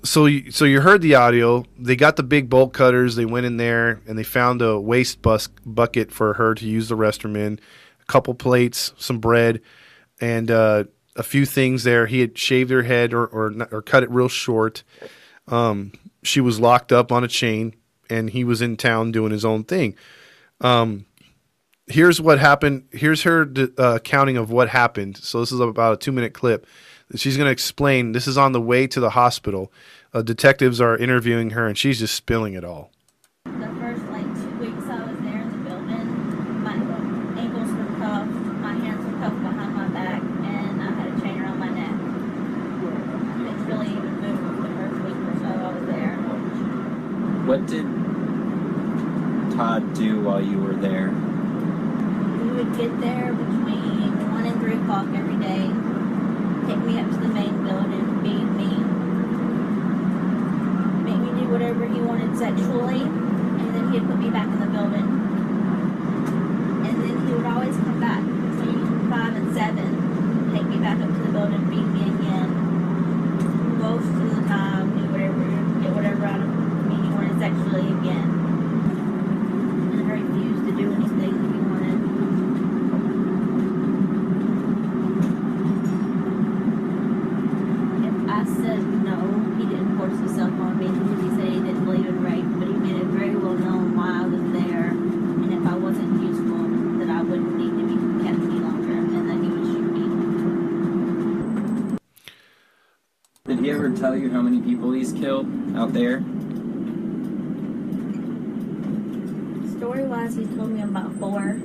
so 0.05 0.25
you, 0.27 0.51
so 0.51 0.65
you 0.65 0.81
heard 0.81 1.01
the 1.01 1.15
audio. 1.15 1.65
They 1.77 1.95
got 1.95 2.15
the 2.15 2.23
big 2.23 2.49
bolt 2.49 2.73
cutters. 2.73 3.15
They 3.15 3.25
went 3.25 3.45
in 3.45 3.57
there 3.57 4.01
and 4.07 4.17
they 4.17 4.23
found 4.23 4.61
a 4.61 4.79
waste 4.79 5.21
bus 5.21 5.47
bucket 5.65 6.11
for 6.11 6.35
her 6.35 6.55
to 6.55 6.65
use 6.65 6.89
the 6.89 6.95
restroom 6.95 7.35
in. 7.35 7.59
A 8.01 8.05
couple 8.05 8.33
plates, 8.35 8.93
some 8.97 9.19
bread, 9.19 9.61
and 10.21 10.49
uh, 10.51 10.85
a 11.15 11.23
few 11.23 11.45
things 11.45 11.83
there. 11.83 12.05
He 12.05 12.19
had 12.19 12.37
shaved 12.37 12.69
her 12.71 12.83
head 12.83 13.13
or 13.13 13.25
or, 13.25 13.67
or 13.71 13.81
cut 13.81 14.03
it 14.03 14.11
real 14.11 14.29
short. 14.29 14.83
Um, 15.47 15.93
she 16.23 16.39
was 16.39 16.59
locked 16.59 16.91
up 16.91 17.11
on 17.11 17.23
a 17.23 17.27
chain, 17.27 17.75
and 18.09 18.29
he 18.29 18.43
was 18.43 18.61
in 18.61 18.77
town 18.77 19.11
doing 19.11 19.31
his 19.31 19.45
own 19.45 19.63
thing. 19.63 19.95
Um, 20.61 21.05
here's 21.87 22.21
what 22.21 22.39
happened. 22.39 22.87
Here's 22.91 23.23
her 23.23 23.51
uh, 23.77 23.95
accounting 23.95 24.37
of 24.37 24.51
what 24.51 24.69
happened. 24.69 25.17
So 25.17 25.39
this 25.39 25.51
is 25.51 25.59
about 25.59 25.93
a 25.93 25.97
two 25.97 26.11
minute 26.11 26.33
clip. 26.33 26.65
She's 27.13 27.37
going 27.37 27.45
to 27.45 27.51
explain. 27.51 28.13
This 28.13 28.25
is 28.25 28.37
on 28.37 28.51
the 28.51 28.61
way 28.61 28.87
to 28.87 28.99
the 28.99 29.11
hospital. 29.11 29.71
Uh, 30.11 30.23
detectives 30.23 30.81
are 30.81 30.97
interviewing 30.97 31.51
her, 31.51 31.67
and 31.67 31.77
she's 31.77 31.99
just 31.99 32.15
spilling 32.15 32.55
it 32.55 32.63
all. 32.63 32.89
The 33.45 33.51
first 33.79 34.01
like 34.09 34.25
two 34.33 34.49
weeks 34.57 34.89
I 34.89 35.05
was 35.05 35.19
there 35.21 35.41
in 35.41 35.51
the 35.51 35.69
building, 35.69 36.63
my 36.63 36.73
ankles 37.39 37.69
were 37.71 37.95
cuffed, 38.01 38.31
my 38.59 38.73
hands 38.73 39.05
were 39.05 39.19
cuffed 39.19 39.41
behind 39.43 39.75
my 39.75 39.87
back, 39.89 40.21
and 40.23 40.81
I 40.81 40.89
had 40.91 41.13
a 41.13 41.21
chain 41.21 41.41
around 41.41 41.59
my 41.59 41.69
neck. 41.69 41.93
I 41.93 43.37
couldn't 43.37 43.65
really 43.67 43.87
even 43.87 44.13
move 44.21 44.41
the 44.63 44.69
first 44.75 44.97
week 45.05 45.19
or 45.29 45.35
so 45.39 45.45
I 45.45 45.71
was 45.77 45.85
there. 45.85 46.15
What 47.45 47.67
did 47.67 47.85
Todd 49.55 49.93
do 49.93 50.21
while 50.21 50.41
you 50.41 50.57
were 50.57 50.73
there? 50.73 51.11
We 51.11 52.49
would 52.51 52.75
get 52.77 52.99
there 52.99 53.31
between 53.31 54.31
one 54.33 54.45
and 54.47 54.59
three 54.59 54.73
o'clock 54.73 55.07
every 55.13 55.37
day, 55.37 55.69
take 56.67 56.79
me 56.79 56.99
up 56.99 57.09
to 57.09 57.17
the 57.17 57.27
main 57.27 57.63
building, 57.63 58.21
feed 58.21 58.49
me, 58.57 58.69
make 61.05 61.19
me 61.21 61.29
do 61.39 61.47
whatever 61.51 61.85
he 61.85 61.99
wanted 62.01 62.37
sexually, 62.37 63.01
and 63.01 63.75
then 63.75 63.91
he'd 63.91 64.05
put 64.05 64.17
me 64.17 64.29
back 64.29 64.47
in 64.47 64.59
the 64.59 64.67
building. 64.67 65.07
And 66.85 66.95
then 67.03 67.27
he 67.27 67.33
would 67.33 67.45
always 67.45 67.75
come 67.75 67.99
back 67.99 68.21
between 68.23 69.09
five 69.09 69.35
and 69.35 69.53
seven, 69.53 70.51
take 70.53 70.67
me 70.67 70.77
back 70.77 70.99
up 70.99 71.07
to 71.07 71.19
the 71.21 71.29
building, 71.29 71.63
beat 71.69 71.85
me 71.85 72.01
again. 72.13 72.49
Most 73.79 74.07
of 74.07 74.35
the 74.35 74.41
time, 74.47 74.97
do 74.97 75.05
whatever, 75.11 75.43
get 75.81 75.93
whatever 75.93 76.25
out 76.25 76.39
of 76.41 76.49
me 76.89 76.95
he 76.95 77.09
wanted 77.13 77.37
sexually 77.37 77.91
again. 78.01 78.29
And 79.93 80.01
I 80.01 80.13
refused 80.17 80.65
to 80.65 80.71
do 80.75 80.93
anything 80.93 81.33
that 81.41 81.51
he 81.53 81.59
wanted. 81.69 81.99
If 88.05 88.17
I 88.29 88.43
said 88.61 88.81
no, 89.03 89.17
he 89.57 89.63
didn't 89.69 89.97
force 89.97 90.17
himself 90.17 90.51
on 90.59 90.77
me 90.77 90.87
because 90.87 91.21
he 91.23 91.29
said 91.37 91.49
he 91.53 91.59
didn't 91.61 91.85
believe 91.85 92.05
in 92.07 92.23
rape, 92.23 92.45
but 92.59 92.67
he 92.67 92.73
made 92.73 92.97
it 93.01 93.07
very 93.07 93.35
well 93.35 93.53
known 93.53 93.95
why 93.95 94.21
I 94.21 94.25
was 94.25 94.41
there, 94.51 94.89
and 94.89 95.53
if 95.53 95.65
I 95.65 95.75
wasn't 95.75 96.21
useful, 96.21 96.67
that 96.99 97.09
I 97.09 97.21
wouldn't 97.21 97.55
need 97.57 97.73
to 97.77 97.85
be 97.85 97.95
kept 98.23 98.39
any 98.39 98.59
longer, 98.59 98.93
and 98.93 99.29
that 99.29 99.37
he 99.43 99.49
would 99.49 99.65
shoot 99.65 99.87
me. 99.93 100.05
Did 103.45 103.59
he 103.59 103.69
ever 103.71 103.89
tell 103.91 104.15
you 104.15 104.31
how 104.31 104.41
many 104.41 104.59
people 104.61 104.91
he's 104.91 105.04
killed 105.19 105.47
out 105.75 105.93
there? 105.93 106.19
Story 109.77 110.03
wise, 110.03 110.35
he 110.35 110.45
told 110.45 110.71
me 110.71 110.81
about 110.81 111.13
four. 111.15 111.59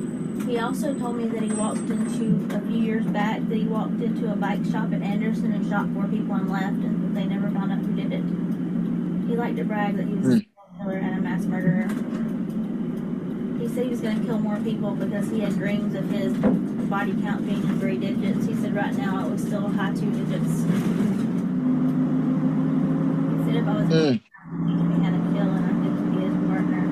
He 0.47 0.59
also 0.59 0.95
told 0.95 1.17
me 1.17 1.27
that 1.27 1.43
he 1.43 1.53
walked 1.53 1.79
into 1.79 2.57
a 2.57 2.61
few 2.61 2.79
years 2.79 3.07
back 3.07 3.41
that 3.49 3.55
he 3.57 3.65
walked 3.65 4.01
into 4.01 4.33
a 4.33 4.37
bike 4.37 4.65
shop 4.67 4.93
in 4.93 5.03
Anderson 5.03 5.53
and 5.53 5.69
shot 5.69 5.89
four 5.93 6.09
people 6.09 6.35
and 6.35 6.51
left, 6.51 6.83
and 6.83 7.17
they 7.17 7.25
never 7.25 7.51
found 7.51 7.73
out 7.73 7.79
who 7.79 7.95
did 7.95 8.13
it. 8.13 8.25
He 9.29 9.37
liked 9.37 9.57
to 9.57 9.65
brag 9.65 9.97
that 9.97 10.07
he 10.07 10.15
was 10.15 10.27
a 10.27 10.31
serial 10.31 10.47
hmm. 10.57 10.83
killer 10.83 10.97
and 10.97 11.19
a 11.19 11.23
mass 11.23 11.45
murderer. 11.45 11.89
He 13.61 13.69
said 13.69 13.85
he 13.85 13.91
was 13.91 14.01
going 14.01 14.19
to 14.21 14.27
kill 14.27 14.39
more 14.39 14.57
people 14.59 14.93
because 14.93 15.29
he 15.29 15.41
had 15.41 15.55
dreams 15.55 15.95
of 15.95 16.09
his 16.11 16.33
body 16.89 17.15
count 17.23 17.47
being 17.47 17.63
in 17.63 17.79
three 17.79 17.99
digits. 17.99 18.47
He 18.47 18.55
said 18.55 18.75
right 18.75 18.95
now 18.95 19.25
it 19.25 19.31
was 19.31 19.43
still 19.43 19.69
high 19.69 19.93
two 19.93 20.11
digits. 20.11 21.30
He 23.51 23.57
said 23.57 23.63
if 23.65 23.69
I 23.69 23.75
was 23.83 23.89
Mm. 23.91 24.21
he 24.69 24.75
could 24.77 24.89
be 24.95 25.05
had 25.05 25.15
a 25.15 25.23
kill 25.35 25.51
and 25.59 25.67
I 25.67 25.75
could 25.83 26.13
be 26.15 26.21
his 26.23 26.37
partner. 26.47 26.85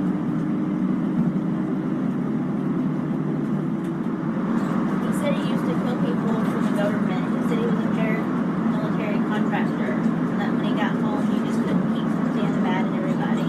He 4.88 5.12
said 5.20 5.34
he 5.34 5.44
used 5.50 5.66
to 5.66 5.74
kill 5.84 5.98
people 6.02 6.34
for 6.50 6.60
the 6.66 6.74
government. 6.76 7.24
He 7.36 7.42
said 7.48 7.58
he 7.60 7.66
was 7.66 7.80
a 7.84 7.90
paramilitary 7.98 9.20
contractor. 9.28 9.92
And 9.94 10.40
that 10.40 10.50
when 10.54 10.64
he 10.66 10.74
got 10.74 10.92
home, 10.98 11.22
he 11.30 11.38
just 11.46 11.60
couldn't 11.62 11.94
keep 11.94 12.08
from 12.10 12.26
seeing 12.34 12.52
the 12.56 12.62
bad 12.62 12.86
in 12.86 12.94
everybody. 12.98 13.48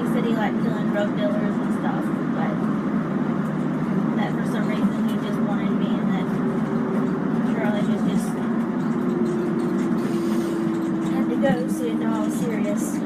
He 0.00 0.04
said 0.14 0.24
he 0.26 0.34
liked 0.34 0.62
killing 0.64 0.90
drug 0.90 1.16
dealers 1.16 1.56
and 1.56 1.72
stuff, 1.80 2.04
but 2.34 2.54
that 4.18 4.30
for 4.34 4.46
some 4.52 4.66
reason 4.68 5.08
he 5.08 5.16
just 5.26 5.40
wanted 5.46 5.72
me 5.78 5.90
and 6.00 6.08
that 6.14 6.28
Charlie 7.54 7.86
was 7.86 8.02
just 8.10 8.28
had 11.14 11.28
to 11.30 11.36
go 11.36 11.68
so 11.68 11.84
he 11.84 11.90
didn't 11.90 12.00
know 12.00 12.14
I 12.14 12.26
was 12.26 12.34
serious. 12.34 12.98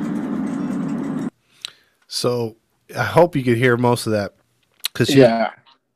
So 2.23 2.57
I 2.97 3.03
hope 3.03 3.35
you 3.35 3.43
could 3.43 3.57
hear 3.57 3.77
most 3.77 4.07
of 4.07 4.12
that 4.12 4.35
because 4.85 5.09
she, 5.09 5.18
Yeah. 5.18 5.51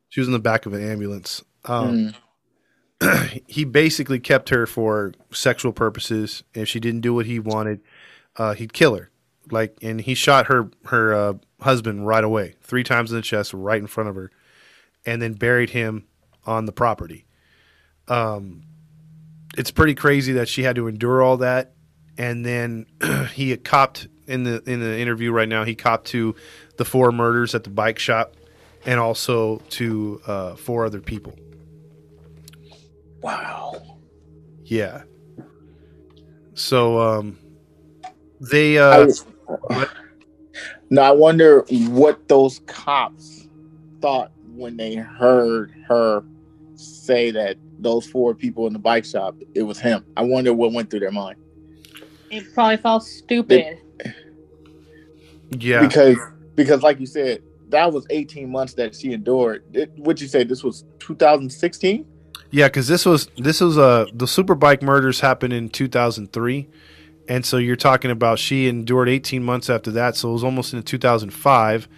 she 0.09 0.19
was 0.21 0.27
in 0.27 0.33
the 0.33 0.41
back 0.41 0.67
of 0.67 0.73
an 0.73 0.83
ambulance. 0.83 1.45
Um, 1.67 2.15
Mm. 3.01 3.43
he 3.47 3.65
basically 3.65 4.19
kept 4.19 4.49
her 4.49 4.67
for 4.67 5.13
sexual 5.31 5.73
purposes. 5.73 6.43
If 6.53 6.69
she 6.69 6.81
didn't 6.81 7.03
do 7.03 7.15
what 7.15 7.27
he 7.27 7.39
wanted, 7.39 7.81
uh, 8.35 8.55
he'd 8.55 8.73
kill 8.73 8.97
her. 8.97 9.11
Like, 9.53 9.79
and 9.83 10.01
he 10.01 10.15
shot 10.17 10.47
her 10.47 10.69
her 10.87 11.15
uh, 11.15 11.35
husband 11.61 12.09
right 12.09 12.25
away, 12.25 12.57
three 12.61 12.83
times 12.83 13.13
in 13.13 13.19
the 13.19 13.23
chest, 13.23 13.55
right 13.55 13.81
in 13.81 13.87
front 13.87 14.09
of 14.11 14.17
her, 14.17 14.33
and 15.05 15.23
then 15.23 15.35
buried 15.35 15.71
him 15.71 16.07
on 16.45 16.65
the 16.65 16.73
property. 16.73 17.25
Um, 18.09 18.65
it's 19.57 19.71
pretty 19.71 19.95
crazy 19.95 20.33
that 20.33 20.49
she 20.49 20.65
had 20.65 20.75
to 20.75 20.89
endure 20.89 21.23
all 21.23 21.37
that, 21.37 21.75
and 22.19 22.45
then 22.45 22.87
he 23.33 23.57
copped 23.59 24.09
in 24.27 24.45
the 24.45 24.63
in 24.69 24.81
the 24.81 24.99
interview 24.99 25.33
right 25.33 25.49
now. 25.49 25.65
He 25.65 25.75
copped 25.75 26.07
to 26.09 26.35
the 26.77 26.85
four 26.85 27.13
murders 27.13 27.55
at 27.55 27.65
the 27.65 27.71
bike 27.71 27.99
shop, 27.99 28.35
and 28.85 28.99
also 29.01 29.59
to 29.71 30.21
uh, 30.27 30.55
four 30.57 30.85
other 30.85 31.01
people. 31.01 31.35
Wow. 33.21 33.99
Yeah. 34.65 35.03
So 36.55 36.99
um 37.01 37.39
they 38.41 38.79
I 38.79 39.03
uh 39.03 39.07
was- 39.07 39.25
now 40.91 41.03
I 41.03 41.11
wonder 41.13 41.65
what 41.89 42.29
those 42.29 42.61
cops 42.67 43.49
thought 44.01 44.31
when 44.55 44.77
they 44.77 44.95
heard 44.97 45.73
her 45.89 46.25
say 46.77 47.31
that 47.31 47.57
those 47.79 48.07
four 48.07 48.35
people 48.35 48.67
in 48.67 48.73
the 48.73 48.79
bike 48.79 49.05
shop 49.05 49.37
it 49.55 49.63
was 49.63 49.79
him. 49.79 50.05
I 50.17 50.23
wonder 50.23 50.53
what 50.55 50.73
went 50.73 50.91
through 50.91 51.01
their 51.01 51.11
mind 51.13 51.37
He 52.31 52.41
probably 52.41 52.77
felt 52.79 53.03
stupid. 53.05 53.79
Yeah. 55.51 55.87
because 55.87 56.17
because 56.55 56.83
like 56.83 57.01
you 57.01 57.07
said 57.07 57.43
that 57.69 57.93
was 57.93 58.07
18 58.11 58.51
months 58.51 58.75
that 58.75 58.95
she 58.95 59.13
endured. 59.13 59.65
It, 59.75 59.93
would 59.97 60.21
you 60.21 60.29
say 60.29 60.45
this 60.45 60.63
was 60.63 60.85
2016? 61.01 62.07
Yeah, 62.51 62.69
cuz 62.69 62.87
this 62.87 63.05
was 63.05 63.29
this 63.37 63.61
was 63.61 63.77
uh 63.77 64.07
the 64.13 64.27
Superbike 64.27 64.83
murders 64.83 65.21
happened 65.21 65.53
in 65.53 65.69
2003 65.69 66.69
and 67.29 67.45
so 67.45 67.57
you're 67.57 67.75
talking 67.75 68.11
about 68.11 68.39
she 68.39 68.69
endured 68.69 69.09
18 69.09 69.43
months 69.43 69.69
after 69.69 69.91
that, 69.93 70.17
so 70.17 70.31
it 70.31 70.33
was 70.33 70.45
almost 70.45 70.73
into 70.73 70.85
2005 70.85 71.89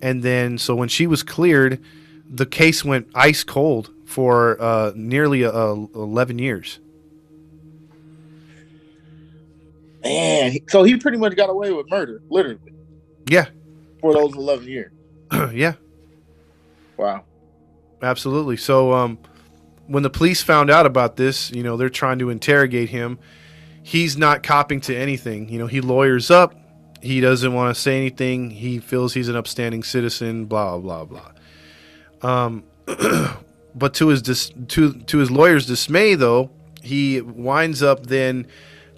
and 0.00 0.22
then 0.22 0.56
so 0.56 0.74
when 0.74 0.88
she 0.88 1.06
was 1.06 1.22
cleared, 1.22 1.82
the 2.28 2.46
case 2.46 2.84
went 2.84 3.08
ice 3.14 3.44
cold 3.44 3.90
for 4.06 4.60
uh 4.60 4.92
nearly 4.94 5.44
uh, 5.44 5.74
11 5.94 6.38
years. 6.38 6.80
Man, 10.02 10.56
so 10.68 10.82
he 10.82 10.96
pretty 10.96 11.18
much 11.18 11.36
got 11.36 11.50
away 11.50 11.72
with 11.72 11.90
murder, 11.90 12.22
literally, 12.30 12.72
Yeah, 13.26 13.46
for 14.00 14.14
those 14.14 14.34
11 14.34 14.66
years. 14.68 14.92
yeah, 15.52 15.74
Wow. 16.96 17.24
absolutely. 18.02 18.56
So, 18.56 18.92
um, 18.92 19.18
when 19.86 20.02
the 20.02 20.10
police 20.10 20.42
found 20.42 20.70
out 20.70 20.86
about 20.86 21.16
this, 21.16 21.50
you 21.50 21.62
know, 21.62 21.76
they're 21.76 21.88
trying 21.88 22.18
to 22.20 22.30
interrogate 22.30 22.90
him. 22.90 23.18
He's 23.82 24.16
not 24.16 24.42
copping 24.42 24.80
to 24.82 24.96
anything. 24.96 25.48
You 25.48 25.58
know, 25.58 25.66
he 25.66 25.80
lawyers 25.80 26.30
up. 26.30 26.54
He 27.02 27.20
doesn't 27.20 27.52
want 27.54 27.74
to 27.74 27.80
say 27.80 27.96
anything. 27.96 28.50
He 28.50 28.78
feels 28.78 29.14
he's 29.14 29.28
an 29.28 29.36
upstanding 29.36 29.82
citizen. 29.82 30.44
Blah 30.44 30.78
blah 30.78 31.04
blah. 31.06 31.32
Um, 32.22 32.64
but 33.74 33.94
to 33.94 34.08
his 34.08 34.20
dis- 34.22 34.52
to 34.68 34.92
to 34.92 35.18
his 35.18 35.30
lawyer's 35.30 35.66
dismay, 35.66 36.14
though, 36.14 36.50
he 36.82 37.20
winds 37.20 37.82
up 37.82 38.06
then 38.06 38.46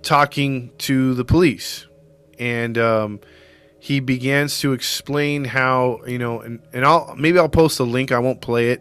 talking 0.03 0.73
to 0.79 1.15
the 1.15 1.25
police, 1.25 1.87
and 2.41 2.77
um, 2.77 3.21
he 3.83 3.99
begins 3.99 4.61
to 4.61 4.75
explain 4.75 5.45
how 5.45 5.99
you 6.07 6.17
know, 6.17 6.41
and, 6.41 6.61
and 6.73 6.85
I'll 6.85 7.17
maybe 7.17 7.41
I'll 7.41 7.49
post 7.49 7.81
a 7.81 7.83
link. 7.83 8.13
I 8.13 8.21
won't 8.21 8.41
play 8.41 8.71
it, 8.71 8.81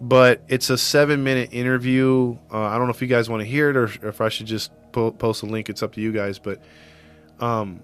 but 0.00 0.40
it's 0.46 0.70
a 0.70 0.78
seven 0.78 1.24
minute 1.24 1.52
interview. 1.52 2.38
Uh, 2.48 2.60
I 2.60 2.78
don't 2.78 2.86
know 2.86 2.92
if 2.92 3.02
you 3.02 3.08
guys 3.08 3.28
want 3.28 3.40
to 3.40 3.44
hear 3.44 3.70
it 3.70 3.76
or, 3.76 3.90
or 4.02 4.08
if 4.08 4.20
I 4.20 4.28
should 4.28 4.46
just 4.46 4.70
po- 4.92 5.10
post 5.10 5.42
a 5.42 5.46
link. 5.46 5.68
It's 5.68 5.82
up 5.82 5.94
to 5.94 6.00
you 6.00 6.12
guys, 6.12 6.38
but 6.38 6.60
um, 7.40 7.82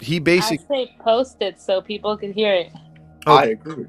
he 0.00 0.18
basically 0.18 0.66
say 0.66 0.92
post 0.98 1.36
it 1.40 1.60
so 1.60 1.80
people 1.80 2.16
can 2.16 2.32
hear 2.32 2.52
it. 2.52 2.72
Oh. 3.24 3.36
I 3.36 3.44
agree. 3.44 3.86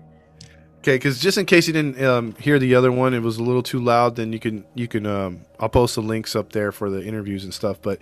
Okay, 0.81 0.97
because 0.97 1.19
just 1.19 1.39
in 1.39 1.47
case 1.47 1.65
you 1.65 1.73
didn't 1.73 1.99
um, 2.03 2.35
hear 2.35 2.59
the 2.59 2.75
other 2.75 2.91
one, 2.91 3.15
it 3.15 3.23
was 3.23 3.39
a 3.39 3.43
little 3.43 3.63
too 3.63 3.79
loud. 3.79 4.15
Then 4.15 4.31
you 4.31 4.39
can 4.39 4.63
you 4.75 4.87
can 4.87 5.07
um, 5.07 5.41
I'll 5.59 5.67
post 5.67 5.95
the 5.95 6.03
links 6.03 6.35
up 6.35 6.51
there 6.51 6.71
for 6.71 6.91
the 6.91 7.03
interviews 7.03 7.43
and 7.43 7.51
stuff. 7.51 7.81
But 7.81 7.99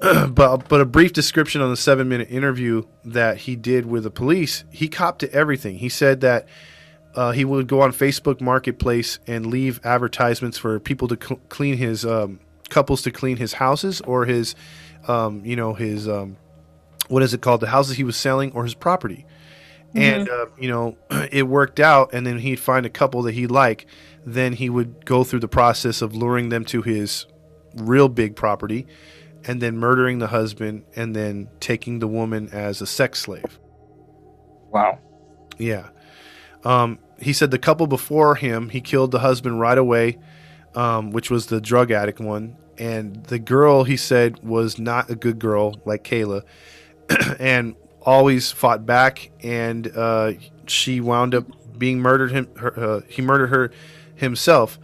but 0.28 0.68
but 0.68 0.80
a 0.80 0.84
brief 0.84 1.12
description 1.12 1.60
on 1.60 1.70
the 1.70 1.76
seven 1.76 2.08
minute 2.08 2.30
interview 2.30 2.82
that 3.04 3.38
he 3.38 3.56
did 3.56 3.86
with 3.86 4.04
the 4.04 4.10
police. 4.10 4.64
He 4.70 4.88
copped 4.88 5.20
to 5.20 5.32
everything. 5.32 5.78
He 5.78 5.88
said 5.88 6.20
that 6.20 6.46
uh, 7.14 7.32
he 7.32 7.44
would 7.44 7.66
go 7.66 7.80
on 7.80 7.92
Facebook 7.92 8.40
Marketplace 8.42 9.18
and 9.26 9.46
leave 9.46 9.80
advertisements 9.84 10.58
for 10.58 10.78
people 10.78 11.08
to 11.08 11.18
cl- 11.20 11.40
clean 11.48 11.78
his 11.78 12.04
um, 12.04 12.40
couples 12.68 13.02
to 13.02 13.10
clean 13.10 13.38
his 13.38 13.54
houses 13.54 14.02
or 14.02 14.26
his 14.26 14.54
um, 15.08 15.42
you 15.44 15.56
know 15.56 15.72
his 15.72 16.08
um, 16.08 16.36
what 17.08 17.22
is 17.22 17.32
it 17.32 17.40
called 17.40 17.60
the 17.60 17.68
houses 17.68 17.96
he 17.96 18.04
was 18.04 18.16
selling 18.16 18.52
or 18.52 18.64
his 18.64 18.74
property 18.74 19.24
and 19.94 20.28
uh, 20.28 20.46
you 20.58 20.68
know 20.68 20.96
it 21.32 21.44
worked 21.44 21.80
out 21.80 22.12
and 22.12 22.26
then 22.26 22.38
he'd 22.38 22.60
find 22.60 22.84
a 22.84 22.90
couple 22.90 23.22
that 23.22 23.32
he'd 23.32 23.50
like 23.50 23.86
then 24.26 24.52
he 24.52 24.68
would 24.68 25.06
go 25.06 25.24
through 25.24 25.40
the 25.40 25.48
process 25.48 26.02
of 26.02 26.14
luring 26.14 26.48
them 26.48 26.64
to 26.64 26.82
his 26.82 27.26
real 27.76 28.08
big 28.08 28.36
property 28.36 28.86
and 29.46 29.60
then 29.60 29.76
murdering 29.76 30.18
the 30.18 30.28
husband 30.28 30.84
and 30.94 31.14
then 31.14 31.48
taking 31.60 31.98
the 31.98 32.08
woman 32.08 32.48
as 32.52 32.80
a 32.80 32.86
sex 32.86 33.20
slave. 33.20 33.58
Wow. 34.70 34.98
yeah. 35.58 35.88
Um, 36.64 36.98
he 37.20 37.32
said 37.32 37.50
the 37.50 37.58
couple 37.58 37.86
before 37.86 38.34
him 38.34 38.70
he 38.70 38.80
killed 38.80 39.10
the 39.10 39.20
husband 39.20 39.60
right 39.60 39.78
away 39.78 40.18
um, 40.76 41.10
which 41.10 41.30
was 41.30 41.46
the 41.46 41.60
drug 41.60 41.90
addict 41.90 42.20
one. 42.20 42.56
And 42.78 43.24
the 43.24 43.38
girl 43.38 43.84
he 43.84 43.96
said 43.96 44.44
was 44.44 44.78
not 44.78 45.10
a 45.10 45.16
good 45.16 45.38
girl 45.38 45.80
like 45.84 46.04
Kala. 46.04 46.42
And 47.40 47.74
always 48.02 48.52
fought 48.52 48.86
back 48.86 49.30
and 49.42 49.90
uh, 49.96 50.32
she 50.66 51.00
wound 51.00 51.34
up 51.34 51.44
being 51.76 51.98
murdered 51.98 52.30
him 52.30 52.48
her, 52.56 52.78
uh, 52.78 53.00
he 53.08 53.20
murdered 53.20 53.48
her 53.48 53.72
himself. 54.14 54.78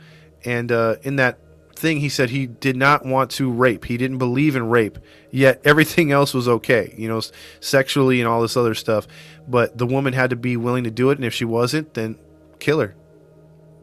And 0.45 0.73
uh, 0.73 0.97
in 1.03 1.17
that 1.17 1.39
thing 1.83 2.01
he 2.01 2.09
said 2.11 2.31
he 2.31 2.47
did 2.47 2.77
not 2.77 3.07
want 3.07 3.31
to 3.33 3.53
rape 3.53 3.87
he 3.87 3.99
didn't 3.99 4.19
believe 4.19 4.57
in 4.57 4.69
rape 4.71 4.99
yet 5.33 5.61
everything 5.65 6.13
else 6.19 6.35
was 6.35 6.49
okay 6.49 6.95
you 6.99 7.09
know 7.09 7.19
sexually 7.61 8.21
and 8.21 8.29
all 8.29 8.43
this 8.43 8.57
other 8.57 8.75
stuff 8.75 9.09
but 9.49 9.79
the 9.79 9.87
woman 9.87 10.15
had 10.15 10.31
to 10.31 10.37
be 10.37 10.57
willing 10.57 10.85
to 10.85 10.93
do 10.93 11.11
it 11.11 11.19
and 11.19 11.27
if 11.27 11.35
she 11.35 11.47
wasn't 11.47 11.95
then 11.95 12.17
kill 12.61 12.81
her 12.81 12.97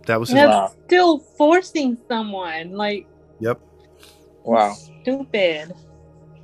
that 0.07 0.19
was 0.19 0.31
his 0.31 0.41
That's 0.43 0.55
Wow. 0.55 0.73
still 0.87 1.19
forcing 1.37 1.97
someone. 2.09 2.71
Like 2.73 3.07
yep 3.39 3.59
Wow. 4.43 4.81
stupid. 5.03 5.73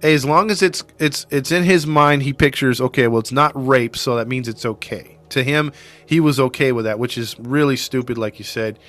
hey, 0.02 0.14
as 0.16 0.26
long 0.26 0.52
as 0.52 0.62
it's 0.62 0.84
it's 1.00 1.26
it's 1.32 1.52
in 1.52 1.64
his 1.64 1.88
mind, 1.88 2.24
he 2.24 2.34
pictures 2.34 2.82
okay. 2.82 3.08
Well, 3.08 3.20
it's 3.20 3.32
not 3.34 3.54
rape, 3.56 3.98
so 3.98 4.16
that 4.18 4.28
means 4.28 4.48
it's 4.48 4.66
okay. 4.66 5.18
To 5.32 5.44
him, 5.44 5.74
he 6.06 6.20
was 6.20 6.40
okay 6.40 6.72
with 6.72 6.86
that, 6.86 7.00
which 7.00 7.18
is 7.18 7.38
really 7.40 7.78
stupid, 7.78 8.18
like 8.18 8.40
you 8.40 8.46
said, 8.46 8.80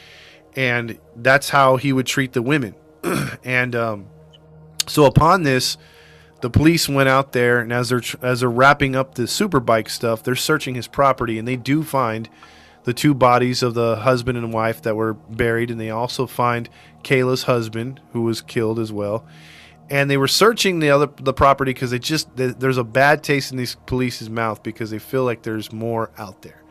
and 0.57 0.99
that's 1.15 1.51
how 1.51 1.77
he 1.77 1.93
would 1.93 2.07
treat 2.07 2.33
the 2.33 2.43
women. 2.43 2.75
and 3.45 3.77
um, 3.77 4.07
so 4.87 5.05
upon 5.05 5.43
this, 5.43 5.77
the 6.41 6.51
police 6.51 6.89
went 6.89 7.09
out 7.09 7.33
there, 7.33 7.61
and 7.61 7.73
as 7.73 7.91
they're 7.91 8.03
as 8.23 8.41
they're 8.41 8.51
wrapping 8.51 8.97
up 8.97 9.15
the 9.15 9.25
superbike 9.25 9.89
stuff, 9.89 10.23
they're 10.23 10.35
searching 10.35 10.75
his 10.75 10.89
property, 10.89 11.39
and 11.39 11.47
they 11.47 11.57
do 11.57 11.83
find 11.83 12.29
the 12.85 12.95
two 12.95 13.15
bodies 13.15 13.63
of 13.63 13.75
the 13.75 13.97
husband 13.97 14.39
and 14.39 14.53
wife 14.53 14.83
that 14.83 14.97
were 14.97 15.15
buried, 15.15 15.71
and 15.71 15.81
they 15.81 15.91
also 15.91 16.27
find 16.27 16.69
Kala's 17.03 17.45
husband, 17.45 18.01
who 18.13 18.23
was 18.23 18.41
killed 18.41 18.79
as 18.79 18.93
well 18.93 19.27
and 19.89 20.11
they 20.11 20.17
were 20.17 20.29
searching 20.29 20.81
the 20.81 20.91
other 20.91 21.09
the 21.21 21.33
property 21.33 21.73
because 21.73 21.91
they 21.91 21.99
just 21.99 22.35
th- 22.37 22.57
there's 22.59 22.79
a 22.79 22.85
bad 22.85 23.23
taste 23.23 23.53
in 23.53 23.59
these 23.59 23.77
police's 23.87 24.29
mouth 24.29 24.63
because 24.63 24.91
they 24.91 24.99
feel 24.99 25.25
like 25.25 25.43
there's 25.43 25.73
more 25.73 26.11
out 26.19 26.43
there. 26.43 26.63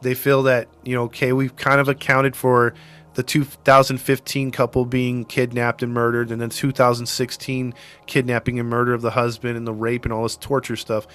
They 0.00 0.14
feel 0.14 0.44
that 0.44 0.68
you 0.84 0.94
know, 0.94 1.04
okay, 1.04 1.32
we've 1.32 1.54
kind 1.56 1.80
of 1.80 1.88
accounted 1.88 2.34
for 2.34 2.74
the 3.14 3.22
2015 3.22 4.50
couple 4.50 4.84
being 4.84 5.24
kidnapped 5.24 5.82
and 5.82 5.92
murdered, 5.92 6.30
and 6.30 6.40
then 6.40 6.50
2016 6.50 7.74
kidnapping 8.06 8.58
and 8.60 8.68
murder 8.68 8.94
of 8.94 9.02
the 9.02 9.10
husband 9.10 9.56
and 9.56 9.66
the 9.66 9.72
rape 9.72 10.04
and 10.04 10.12
all 10.12 10.22
this 10.22 10.36
torture 10.36 10.76
stuff. 10.76 11.06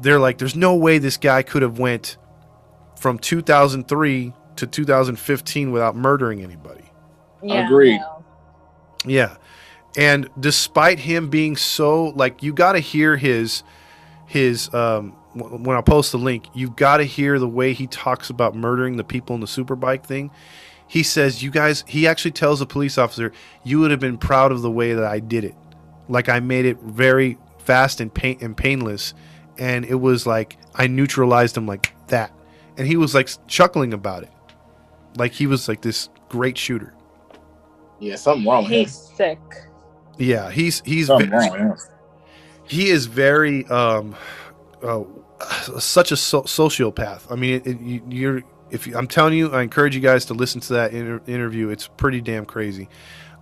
They're 0.00 0.18
like, 0.18 0.38
there's 0.38 0.56
no 0.56 0.74
way 0.74 0.98
this 0.98 1.16
guy 1.16 1.42
could 1.42 1.62
have 1.62 1.78
went 1.78 2.16
from 2.98 3.18
2003 3.18 4.32
to 4.56 4.66
2015 4.66 5.72
without 5.72 5.96
murdering 5.96 6.42
anybody. 6.42 6.90
Yeah, 7.42 7.66
Agreed. 7.66 8.00
Yeah. 9.04 9.36
And 9.96 10.28
despite 10.38 11.00
him 11.00 11.30
being 11.30 11.56
so 11.56 12.06
like 12.10 12.42
you 12.42 12.52
got 12.52 12.72
to 12.72 12.78
hear 12.78 13.16
his 13.16 13.62
his 14.26 14.72
um 14.72 15.16
w- 15.36 15.56
when 15.56 15.76
I 15.76 15.80
post 15.80 16.12
the 16.12 16.18
link, 16.18 16.46
you've 16.54 16.76
got 16.76 16.98
to 16.98 17.04
hear 17.04 17.38
the 17.38 17.48
way 17.48 17.72
he 17.72 17.86
talks 17.86 18.30
about 18.30 18.54
murdering 18.54 18.96
the 18.96 19.04
people 19.04 19.34
in 19.34 19.40
the 19.40 19.46
superbike 19.46 20.04
thing. 20.04 20.30
He 20.90 21.04
says, 21.04 21.40
"You 21.40 21.52
guys," 21.52 21.84
he 21.86 22.08
actually 22.08 22.32
tells 22.32 22.60
a 22.60 22.66
police 22.66 22.98
officer, 22.98 23.30
"You 23.62 23.78
would 23.78 23.92
have 23.92 24.00
been 24.00 24.18
proud 24.18 24.50
of 24.50 24.60
the 24.60 24.70
way 24.70 24.92
that 24.92 25.04
I 25.04 25.20
did 25.20 25.44
it. 25.44 25.54
Like 26.08 26.28
I 26.28 26.40
made 26.40 26.64
it 26.66 26.78
very 26.82 27.38
fast 27.58 28.00
and 28.00 28.12
pain 28.12 28.38
and 28.40 28.56
painless, 28.56 29.14
and 29.56 29.84
it 29.84 29.94
was 29.94 30.26
like 30.26 30.56
I 30.74 30.88
neutralized 30.88 31.56
him 31.56 31.64
like 31.68 31.94
that." 32.08 32.32
And 32.76 32.88
he 32.88 32.96
was 32.96 33.14
like 33.14 33.28
chuckling 33.46 33.94
about 33.94 34.24
it. 34.24 34.30
Like 35.16 35.30
he 35.32 35.46
was 35.46 35.68
like 35.68 35.80
this 35.80 36.08
great 36.28 36.58
shooter. 36.58 36.92
Yeah, 38.00 38.16
something 38.16 38.44
wrong 38.48 38.64
with 38.64 38.72
him. 38.72 38.78
He's 38.80 38.92
sick. 39.16 39.38
Yeah, 40.18 40.50
he's 40.50 40.82
he's 40.84 41.06
Something 41.06 41.30
very, 41.30 41.50
wrong 41.50 41.70
with 41.70 41.82
him. 41.84 41.88
he 42.66 42.88
is 42.90 43.06
very 43.06 43.64
um 43.66 44.16
uh, 44.82 45.04
such 45.78 46.10
a 46.10 46.16
so- 46.16 46.42
sociopath. 46.42 47.30
I 47.30 47.36
mean, 47.36 47.54
it, 47.54 47.66
it, 47.68 47.80
you, 47.80 48.02
you're 48.08 48.42
if 48.70 48.86
you, 48.86 48.96
I'm 48.96 49.06
telling 49.06 49.34
you, 49.34 49.50
I 49.52 49.62
encourage 49.62 49.94
you 49.94 50.00
guys 50.00 50.26
to 50.26 50.34
listen 50.34 50.60
to 50.62 50.74
that 50.74 50.92
inter- 50.92 51.22
interview. 51.26 51.68
It's 51.68 51.88
pretty 51.88 52.20
damn 52.20 52.44
crazy. 52.44 52.88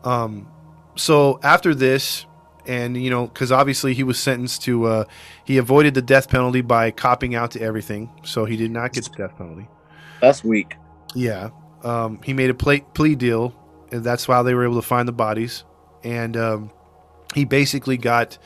Um, 0.05 0.49
so 0.97 1.39
after 1.43 1.75
this, 1.75 2.27
and 2.67 3.03
you 3.03 3.11
know, 3.11 3.27
because 3.27 3.51
obviously 3.51 3.95
he 3.95 4.03
was 4.03 4.19
sentenced 4.19 4.63
to, 4.63 4.85
uh, 4.85 5.05
he 5.45 5.59
avoided 5.59 5.95
the 5.95 6.03
death 6.03 6.29
penalty 6.29 6.61
by 6.61 6.91
copping 6.91 7.35
out 7.35 7.53
to 7.53 7.61
everything, 7.61 8.11
so 8.25 8.45
he 8.45 8.57
did 8.57 8.71
not 8.71 8.93
get 8.93 9.05
the 9.05 9.11
death 9.11 9.37
penalty. 9.37 9.69
That's 10.21 10.45
weak. 10.45 10.77
Yeah. 11.15 11.51
Um, 11.83 12.21
he 12.23 12.33
made 12.33 12.51
a 12.51 12.55
plea, 12.55 12.81
plea 12.95 13.15
deal, 13.15 13.55
and 13.93 14.05
that's 14.05 14.29
why 14.29 14.43
they 14.43 14.55
were 14.55 14.65
able 14.65 14.77
to 14.77 14.87
find 14.87 15.09
the 15.09 15.13
bodies. 15.13 15.65
And 16.05 16.37
um, 16.37 16.71
he 17.35 17.45
basically 17.45 17.97
got 17.97 18.39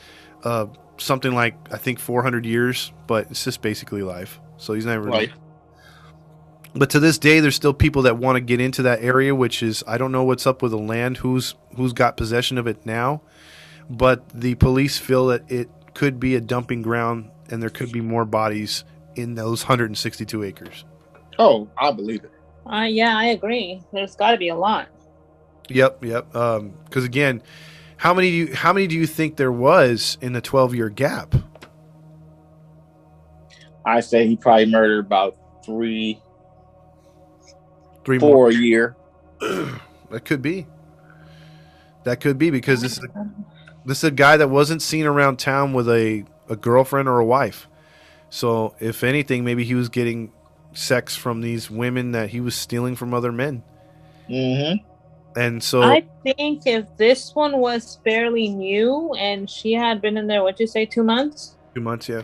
uh, 0.43 0.67
something 0.97 1.33
like, 1.33 1.55
I 1.71 1.77
think, 1.77 1.99
400 1.99 2.45
years, 2.45 2.93
but 3.07 3.29
it's 3.31 3.43
just 3.43 3.61
basically 3.61 4.01
life. 4.01 4.39
So 4.57 4.73
he's 4.73 4.85
never 4.85 5.05
really. 5.05 5.33
But 6.75 6.89
to 6.91 6.99
this 6.99 7.17
day, 7.17 7.39
there's 7.39 7.55
still 7.55 7.73
people 7.73 8.01
that 8.03 8.17
want 8.17 8.35
to 8.35 8.41
get 8.41 8.59
into 8.59 8.81
that 8.83 9.01
area, 9.03 9.35
which 9.35 9.61
is 9.61 9.83
I 9.87 9.97
don't 9.97 10.11
know 10.11 10.23
what's 10.23 10.47
up 10.47 10.61
with 10.61 10.71
the 10.71 10.77
land, 10.77 11.17
who's 11.17 11.55
who's 11.75 11.93
got 11.93 12.17
possession 12.17 12.57
of 12.57 12.67
it 12.67 12.85
now, 12.85 13.21
but 13.89 14.27
the 14.29 14.55
police 14.55 14.97
feel 14.97 15.27
that 15.27 15.49
it 15.51 15.69
could 15.93 16.19
be 16.19 16.35
a 16.35 16.41
dumping 16.41 16.81
ground, 16.81 17.29
and 17.49 17.61
there 17.61 17.69
could 17.69 17.91
be 17.91 18.01
more 18.01 18.25
bodies 18.25 18.83
in 19.15 19.35
those 19.35 19.63
162 19.63 20.43
acres. 20.43 20.85
Oh, 21.37 21.69
I 21.77 21.91
believe 21.91 22.23
it. 22.23 22.31
Uh, 22.65 22.87
yeah, 22.89 23.15
I 23.15 23.25
agree. 23.25 23.81
There's 23.91 24.15
got 24.15 24.31
to 24.31 24.37
be 24.37 24.49
a 24.49 24.55
lot. 24.55 24.87
Yep, 25.69 26.03
yep. 26.05 26.35
Um, 26.35 26.73
because 26.85 27.05
again, 27.05 27.41
how 27.97 28.13
many 28.13 28.29
do 28.29 28.35
you 28.35 28.55
how 28.55 28.73
many 28.73 28.87
do 28.87 28.95
you 28.95 29.07
think 29.07 29.37
there 29.37 29.51
was 29.51 30.17
in 30.21 30.33
the 30.33 30.41
twelve 30.41 30.73
year 30.73 30.89
gap? 30.89 31.35
I 33.85 33.99
say 33.99 34.27
he 34.27 34.37
probably 34.37 34.65
murdered 34.65 35.05
about 35.05 35.37
three, 35.65 36.21
Three 38.05 38.19
four 38.19 38.33
more. 38.35 38.49
a 38.49 38.53
year. 38.53 38.95
that 39.39 40.25
could 40.25 40.41
be. 40.41 40.67
That 42.03 42.19
could 42.19 42.37
be 42.37 42.49
because 42.49 42.81
this 42.81 42.97
is 42.97 43.07
This 43.85 43.99
is 43.99 44.03
a 44.05 44.11
guy 44.11 44.37
that 44.37 44.49
wasn't 44.49 44.81
seen 44.81 45.05
around 45.05 45.37
town 45.39 45.73
with 45.73 45.89
a, 45.89 46.25
a 46.49 46.55
girlfriend 46.55 47.09
or 47.09 47.19
a 47.19 47.25
wife. 47.25 47.67
So, 48.29 48.75
if 48.79 49.03
anything, 49.03 49.43
maybe 49.43 49.63
he 49.63 49.75
was 49.75 49.89
getting 49.89 50.31
sex 50.73 51.15
from 51.15 51.41
these 51.41 51.69
women 51.69 52.13
that 52.13 52.29
he 52.29 52.39
was 52.39 52.55
stealing 52.55 52.95
from 52.95 53.13
other 53.13 53.31
men. 53.31 53.63
Mm-hmm. 54.29 54.87
And 55.39 55.63
so, 55.63 55.81
I 55.81 56.05
think 56.23 56.65
if 56.65 56.85
this 56.97 57.35
one 57.35 57.57
was 57.57 57.99
fairly 58.03 58.49
new 58.49 59.13
and 59.15 59.49
she 59.49 59.73
had 59.73 60.01
been 60.01 60.17
in 60.17 60.27
there, 60.27 60.43
what'd 60.43 60.59
you 60.59 60.67
say, 60.67 60.85
two 60.85 61.03
months? 61.03 61.55
two 61.73 61.81
months, 61.81 62.07
yeah. 62.07 62.23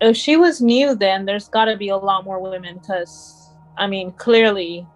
If 0.00 0.16
she 0.16 0.36
was 0.36 0.60
new, 0.60 0.94
then 0.94 1.24
there's 1.24 1.48
got 1.48 1.66
to 1.66 1.76
be 1.76 1.88
a 1.88 1.96
lot 1.96 2.24
more 2.24 2.38
women 2.40 2.78
because, 2.78 3.41
I 3.76 3.86
mean, 3.86 4.12
clearly 4.12 4.86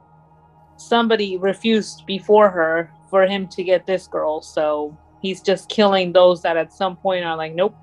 somebody 0.77 1.37
refused 1.37 2.05
before 2.07 2.51
her 2.51 2.91
for 3.11 3.27
him 3.27 3.49
to 3.49 3.65
get 3.65 3.87
this 3.87 4.07
girl. 4.07 4.43
So 4.43 4.97
he's 5.23 5.41
just 5.41 5.69
killing 5.69 6.13
those 6.13 6.43
that 6.43 6.57
at 6.57 6.73
some 6.73 6.97
point 6.97 7.25
are 7.25 7.37
like, 7.37 7.55
nope. 7.55 7.77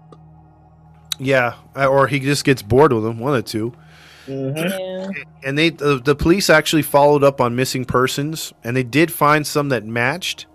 Yeah, 1.19 1.55
uh, 1.75 1.87
or 1.87 2.07
he 2.07 2.19
just 2.19 2.43
gets 2.43 2.61
bored 2.61 2.91
with 2.91 3.03
them, 3.03 3.19
one 3.19 3.35
of 3.35 3.43
the 3.43 3.49
two. 3.49 3.73
Yeah. 4.27 5.09
And 5.43 5.57
they 5.57 5.69
the, 5.69 5.99
the 5.99 6.15
police 6.15 6.49
actually 6.49 6.81
followed 6.81 7.23
up 7.23 7.41
on 7.41 7.55
missing 7.55 7.85
persons, 7.85 8.53
and 8.63 8.75
they 8.75 8.83
did 8.83 9.11
find 9.11 9.45
some 9.45 9.69
that 9.69 9.85
matched 9.85 10.47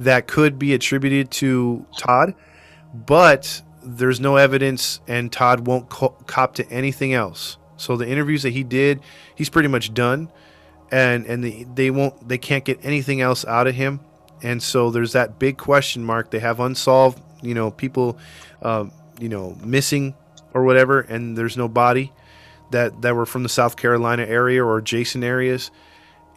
that 0.00 0.26
could 0.26 0.58
be 0.58 0.74
attributed 0.74 1.30
to 1.30 1.86
Todd, 1.96 2.34
but 2.92 3.62
there's 3.82 4.20
no 4.20 4.36
evidence, 4.36 5.00
and 5.06 5.30
Todd 5.30 5.66
won't 5.66 5.88
co- 5.88 6.16
cop 6.26 6.54
to 6.56 6.68
anything 6.70 7.14
else. 7.14 7.58
So 7.84 7.96
the 7.96 8.08
interviews 8.08 8.42
that 8.42 8.50
he 8.50 8.64
did, 8.64 9.00
he's 9.34 9.50
pretty 9.50 9.68
much 9.68 9.92
done, 9.94 10.30
and 10.90 11.26
and 11.26 11.44
they, 11.44 11.66
they 11.74 11.90
won't 11.90 12.28
they 12.28 12.38
can't 12.38 12.64
get 12.64 12.80
anything 12.82 13.20
else 13.20 13.44
out 13.44 13.66
of 13.66 13.74
him, 13.74 14.00
and 14.42 14.62
so 14.62 14.90
there's 14.90 15.12
that 15.12 15.38
big 15.38 15.58
question 15.58 16.04
mark. 16.04 16.30
They 16.30 16.40
have 16.40 16.60
unsolved, 16.60 17.22
you 17.42 17.54
know, 17.54 17.70
people, 17.70 18.18
um, 18.62 18.92
you 19.20 19.28
know, 19.28 19.56
missing 19.62 20.14
or 20.54 20.64
whatever, 20.64 21.00
and 21.00 21.36
there's 21.36 21.56
no 21.56 21.68
body 21.68 22.12
that 22.70 23.02
that 23.02 23.14
were 23.14 23.26
from 23.26 23.42
the 23.42 23.48
South 23.48 23.76
Carolina 23.76 24.24
area 24.24 24.64
or 24.64 24.78
adjacent 24.78 25.24
areas, 25.24 25.70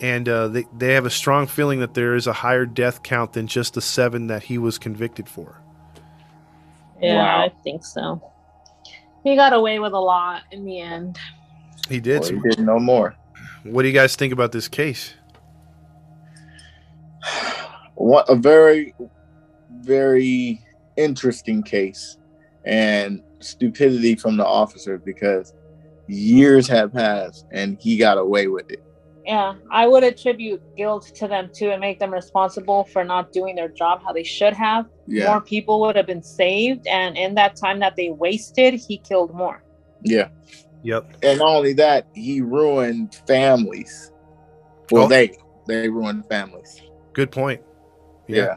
and 0.01 0.27
uh, 0.27 0.49
they 0.49 0.65
they 0.77 0.93
have 0.93 1.05
a 1.05 1.09
strong 1.09 1.47
feeling 1.47 1.79
that 1.79 1.93
there 1.93 2.15
is 2.15 2.27
a 2.27 2.33
higher 2.33 2.65
death 2.65 3.03
count 3.03 3.33
than 3.33 3.47
just 3.47 3.73
the 3.73 3.81
seven 3.81 4.27
that 4.27 4.43
he 4.43 4.57
was 4.57 4.77
convicted 4.77 5.29
for. 5.29 5.61
Yeah, 7.01 7.15
Wow. 7.15 7.45
I 7.45 7.49
think 7.63 7.85
so. 7.85 8.21
He 9.23 9.35
got 9.35 9.53
away 9.53 9.79
with 9.79 9.93
a 9.93 9.99
lot 9.99 10.43
in 10.51 10.65
the 10.65 10.79
end. 10.79 11.19
He 11.89 11.99
did. 11.99 12.21
Well, 12.21 12.31
he 12.31 12.39
did 12.49 12.59
no 12.59 12.79
more. 12.79 13.15
what 13.63 13.83
do 13.83 13.87
you 13.87 13.93
guys 13.93 14.15
think 14.15 14.33
about 14.33 14.51
this 14.51 14.67
case? 14.67 15.13
What 17.95 18.29
a 18.29 18.35
very, 18.35 18.93
very 19.81 20.61
interesting 20.97 21.63
case, 21.63 22.17
and 22.63 23.23
stupidity 23.39 24.15
from 24.15 24.37
the 24.37 24.45
officer 24.45 24.99
because 24.99 25.55
years 26.07 26.67
have 26.67 26.93
passed 26.93 27.47
and 27.51 27.77
he 27.79 27.97
got 27.97 28.19
away 28.19 28.47
with 28.47 28.69
it. 28.69 28.83
Yeah, 29.25 29.55
I 29.71 29.87
would 29.87 30.03
attribute 30.03 30.61
guilt 30.77 31.11
to 31.15 31.27
them 31.27 31.49
too 31.53 31.71
and 31.71 31.81
make 31.81 31.99
them 31.99 32.13
responsible 32.13 32.85
for 32.85 33.03
not 33.03 33.33
doing 33.33 33.55
their 33.55 33.67
job 33.67 34.01
how 34.03 34.13
they 34.13 34.23
should 34.23 34.53
have. 34.53 34.85
Yeah. 35.05 35.27
More 35.27 35.41
people 35.41 35.81
would 35.81 35.95
have 35.95 36.07
been 36.07 36.23
saved, 36.23 36.85
and 36.87 37.17
in 37.17 37.33
that 37.35 37.55
time 37.55 37.79
that 37.79 37.95
they 37.95 38.09
wasted, 38.09 38.75
he 38.75 38.99
killed 38.99 39.33
more. 39.33 39.63
Yeah. 40.03 40.29
Yep. 40.83 41.17
And 41.23 41.39
not 41.39 41.55
only 41.55 41.73
that, 41.73 42.07
he 42.13 42.41
ruined 42.41 43.15
families. 43.27 44.11
Well, 44.91 45.05
Oh. 45.05 45.07
they 45.07 45.35
they 45.67 45.89
ruined 45.89 46.25
families. 46.27 46.81
Good 47.13 47.31
point. 47.31 47.61
Yeah. 48.27 48.55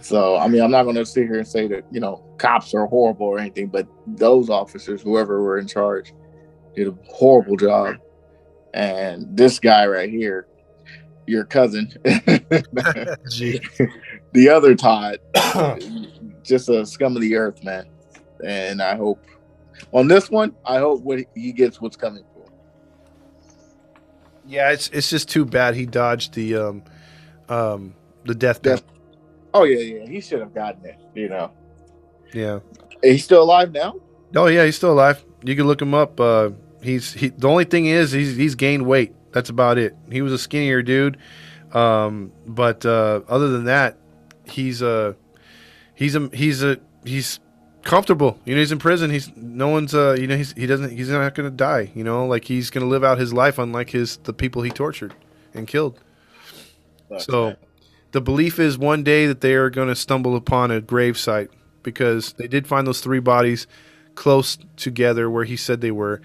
So 0.00 0.36
I 0.36 0.48
mean, 0.48 0.62
I'm 0.62 0.70
not 0.70 0.84
going 0.84 0.96
to 0.96 1.04
sit 1.06 1.24
here 1.24 1.38
and 1.38 1.46
say 1.46 1.66
that 1.68 1.84
you 1.90 2.00
know 2.00 2.24
cops 2.38 2.74
are 2.74 2.86
horrible 2.86 3.26
or 3.26 3.38
anything, 3.38 3.68
but 3.68 3.86
those 4.06 4.50
officers, 4.50 5.02
whoever 5.02 5.42
were 5.42 5.58
in 5.58 5.66
charge, 5.66 6.12
did 6.74 6.88
a 6.88 6.94
horrible 7.06 7.56
job. 7.56 7.96
And 8.72 9.36
this 9.36 9.58
guy 9.60 9.86
right 9.86 10.10
here, 10.10 10.46
your 11.26 11.44
cousin, 11.44 11.92
the 12.04 13.18
other 14.50 14.74
Todd, 14.74 15.18
just 16.42 16.68
a 16.68 16.84
scum 16.86 17.14
of 17.16 17.22
the 17.22 17.36
earth, 17.36 17.62
man. 17.62 17.86
And 18.44 18.82
I 18.82 18.96
hope 18.96 19.24
on 19.92 20.08
this 20.08 20.30
one, 20.30 20.54
I 20.64 20.78
hope 20.78 21.00
what 21.02 21.20
he 21.34 21.52
gets 21.52 21.80
what's 21.80 21.96
coming 21.96 22.24
for. 22.34 22.42
him. 22.44 22.52
Yeah, 24.46 24.72
it's 24.72 24.88
it's 24.88 25.08
just 25.10 25.28
too 25.28 25.44
bad 25.44 25.74
he 25.74 25.86
dodged 25.86 26.34
the 26.34 26.56
um 26.56 26.82
um 27.48 27.94
the 28.24 28.34
death 28.34 28.62
Death- 28.62 28.86
penalty. 28.86 29.00
Oh 29.54 29.64
yeah, 29.64 29.78
yeah, 29.78 30.06
he 30.08 30.20
should 30.20 30.40
have 30.40 30.54
gotten 30.54 30.84
it. 30.84 30.96
You 31.14 31.28
know, 31.28 31.50
Yeah. 32.32 32.58
he's 33.02 33.22
still 33.24 33.42
alive 33.42 33.72
now. 33.72 33.94
Oh 34.34 34.46
yeah, 34.46 34.64
he's 34.64 34.76
still 34.76 34.92
alive. 34.92 35.24
You 35.44 35.54
can 35.54 35.66
look 35.66 35.80
him 35.80 35.94
up. 35.94 36.18
Uh, 36.18 36.50
he's 36.82 37.12
he. 37.12 37.28
The 37.28 37.48
only 37.48 37.64
thing 37.64 37.86
is 37.86 38.10
he's 38.12 38.36
he's 38.36 38.54
gained 38.56 38.84
weight. 38.86 39.14
That's 39.32 39.50
about 39.50 39.78
it. 39.78 39.94
He 40.10 40.22
was 40.22 40.32
a 40.32 40.38
skinnier 40.38 40.82
dude, 40.82 41.16
um, 41.72 42.32
but 42.46 42.84
uh, 42.84 43.20
other 43.28 43.48
than 43.50 43.64
that, 43.64 43.96
he's 44.44 44.82
a 44.82 45.14
he's 45.94 46.16
a 46.16 46.28
he's 46.32 46.62
a 46.64 46.78
he's 47.04 47.38
comfortable. 47.84 48.38
You 48.44 48.54
know, 48.54 48.60
he's 48.60 48.72
in 48.72 48.78
prison. 48.78 49.10
He's 49.10 49.34
no 49.36 49.68
one's 49.68 49.94
uh 49.94 50.16
you 50.18 50.26
know 50.26 50.36
he's 50.36 50.52
he 50.52 50.66
doesn't 50.66 50.90
he's 50.90 51.08
not 51.08 51.34
gonna 51.34 51.50
die. 51.50 51.90
You 51.94 52.04
know, 52.04 52.26
like 52.26 52.44
he's 52.44 52.70
gonna 52.70 52.86
live 52.86 53.04
out 53.04 53.18
his 53.18 53.32
life 53.32 53.58
unlike 53.58 53.90
his 53.90 54.16
the 54.18 54.32
people 54.32 54.62
he 54.62 54.70
tortured 54.70 55.14
and 55.52 55.66
killed. 55.68 56.00
So 57.18 57.56
the 58.12 58.20
belief 58.20 58.58
is 58.58 58.78
one 58.78 59.02
day 59.04 59.26
that 59.26 59.40
they 59.40 59.54
are 59.54 59.70
going 59.70 59.88
to 59.88 59.94
stumble 59.94 60.36
upon 60.36 60.70
a 60.70 60.80
grave 60.80 61.18
site 61.18 61.50
because 61.82 62.32
they 62.34 62.46
did 62.48 62.66
find 62.66 62.86
those 62.86 63.00
three 63.00 63.20
bodies 63.20 63.66
close 64.14 64.56
together 64.76 65.28
where 65.30 65.44
he 65.44 65.56
said 65.56 65.80
they 65.80 65.90
were. 65.90 66.20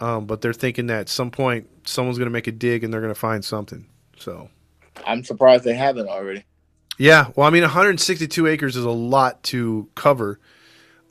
Um, 0.00 0.26
but 0.26 0.40
they're 0.42 0.52
thinking 0.52 0.86
that 0.88 1.00
at 1.00 1.08
some 1.08 1.30
point 1.30 1.68
someone's 1.84 2.18
going 2.18 2.26
to 2.26 2.32
make 2.32 2.46
a 2.46 2.52
dig 2.52 2.84
and 2.84 2.92
they're 2.92 3.00
going 3.00 3.14
to 3.14 3.18
find 3.18 3.44
something. 3.44 3.86
So, 4.16 4.48
I'm 5.06 5.24
surprised 5.24 5.64
they 5.64 5.74
haven't 5.74 6.08
already. 6.08 6.44
yeah. 6.98 7.30
Well, 7.34 7.46
I 7.46 7.50
mean, 7.50 7.62
162 7.62 8.46
acres 8.46 8.76
is 8.76 8.84
a 8.84 8.90
lot 8.90 9.42
to 9.44 9.88
cover. 9.94 10.38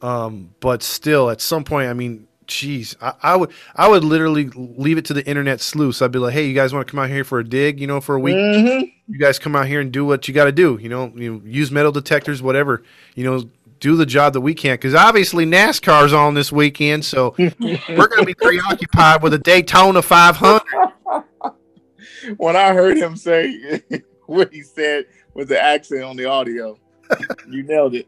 Um, 0.02 0.54
but 0.60 0.84
still, 0.84 1.30
at 1.30 1.42
some 1.42 1.64
point, 1.64 1.90
I 1.90 1.94
mean, 1.94 2.28
jeez, 2.48 2.96
I, 3.02 3.14
I 3.22 3.36
would, 3.36 3.52
I 3.76 3.88
would 3.88 4.04
literally 4.04 4.46
leave 4.56 4.98
it 4.98 5.06
to 5.06 5.14
the 5.14 5.26
internet 5.28 5.60
sleuths. 5.62 6.02
I'd 6.02 6.12
be 6.12 6.20
like, 6.20 6.34
hey, 6.34 6.46
you 6.48 6.54
guys 6.54 6.74
want 6.74 6.88
to 6.88 6.92
come 6.92 7.00
out 7.00 7.10
here 7.10 7.24
for 7.24 7.40
a 7.40 7.44
dig? 7.44 7.80
You 7.80 7.88
know, 7.88 8.00
for 8.02 8.16
a 8.16 8.20
week. 8.20 8.36
Mhm. 8.36 8.92
you 9.08 9.20
guys 9.20 9.40
come 9.40 9.56
out 9.56 9.68
here 9.68 9.82
and 9.82 9.92
do 9.92 10.06
what 10.06 10.28
you 10.28 10.34
got 10.34 10.46
to 10.46 10.52
do. 10.52 10.78
You 10.82 10.90
know, 10.90 11.12
you 11.16 11.34
know, 11.34 11.42
use 11.46 11.72
metal 11.72 11.92
detectors, 11.92 12.42
whatever. 12.42 12.84
You 13.16 13.24
know, 13.24 13.50
do 13.80 13.96
the 13.96 14.06
job 14.06 14.34
that 14.34 14.42
we 14.42 14.54
can't. 14.54 14.80
Because 14.80 14.96
obviously 14.96 15.46
NASCAR's 15.46 16.14
on 16.14 16.34
this 16.34 16.52
weekend, 16.52 17.06
so 17.06 17.36
we're 17.38 18.08
going 18.08 18.20
to 18.20 18.26
be 18.26 18.34
preoccupied 18.34 19.22
with 19.22 19.34
a 19.34 19.40
Daytona 19.40 20.02
500. 20.02 20.62
when 22.38 22.56
I 22.56 22.74
heard 22.74 22.98
him 22.98 23.16
say 23.16 23.82
what 24.26 24.52
he 24.54 24.62
said 24.62 25.06
with 25.34 25.50
the 25.50 25.62
accent 25.62 26.04
on 26.04 26.16
the 26.18 26.26
audio, 26.26 26.78
you 27.50 27.64
nailed 27.64 27.96
it. 27.96 28.08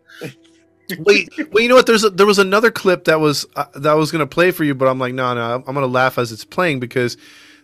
Wait, 0.98 1.30
well, 1.52 1.62
you 1.62 1.70
know 1.70 1.76
what? 1.76 1.86
There's 1.86 2.04
a, 2.04 2.10
there 2.10 2.26
was 2.26 2.40
another 2.40 2.72
clip 2.72 3.06
that 3.06 3.20
was 3.20 3.46
uh, 3.56 3.66
that 3.76 3.92
I 3.92 3.94
was 3.94 4.12
to 4.12 4.26
play 4.28 4.52
for 4.52 4.64
you, 4.64 4.74
but 4.74 4.88
I'm 4.88 5.00
like, 5.00 5.14
no, 5.14 5.34
no, 5.34 5.64
I'm 5.66 5.76
to 5.76 5.86
laugh 5.86 6.18
as 6.18 6.32
it's 6.32 6.46
playing 6.46 6.80
because 6.80 7.18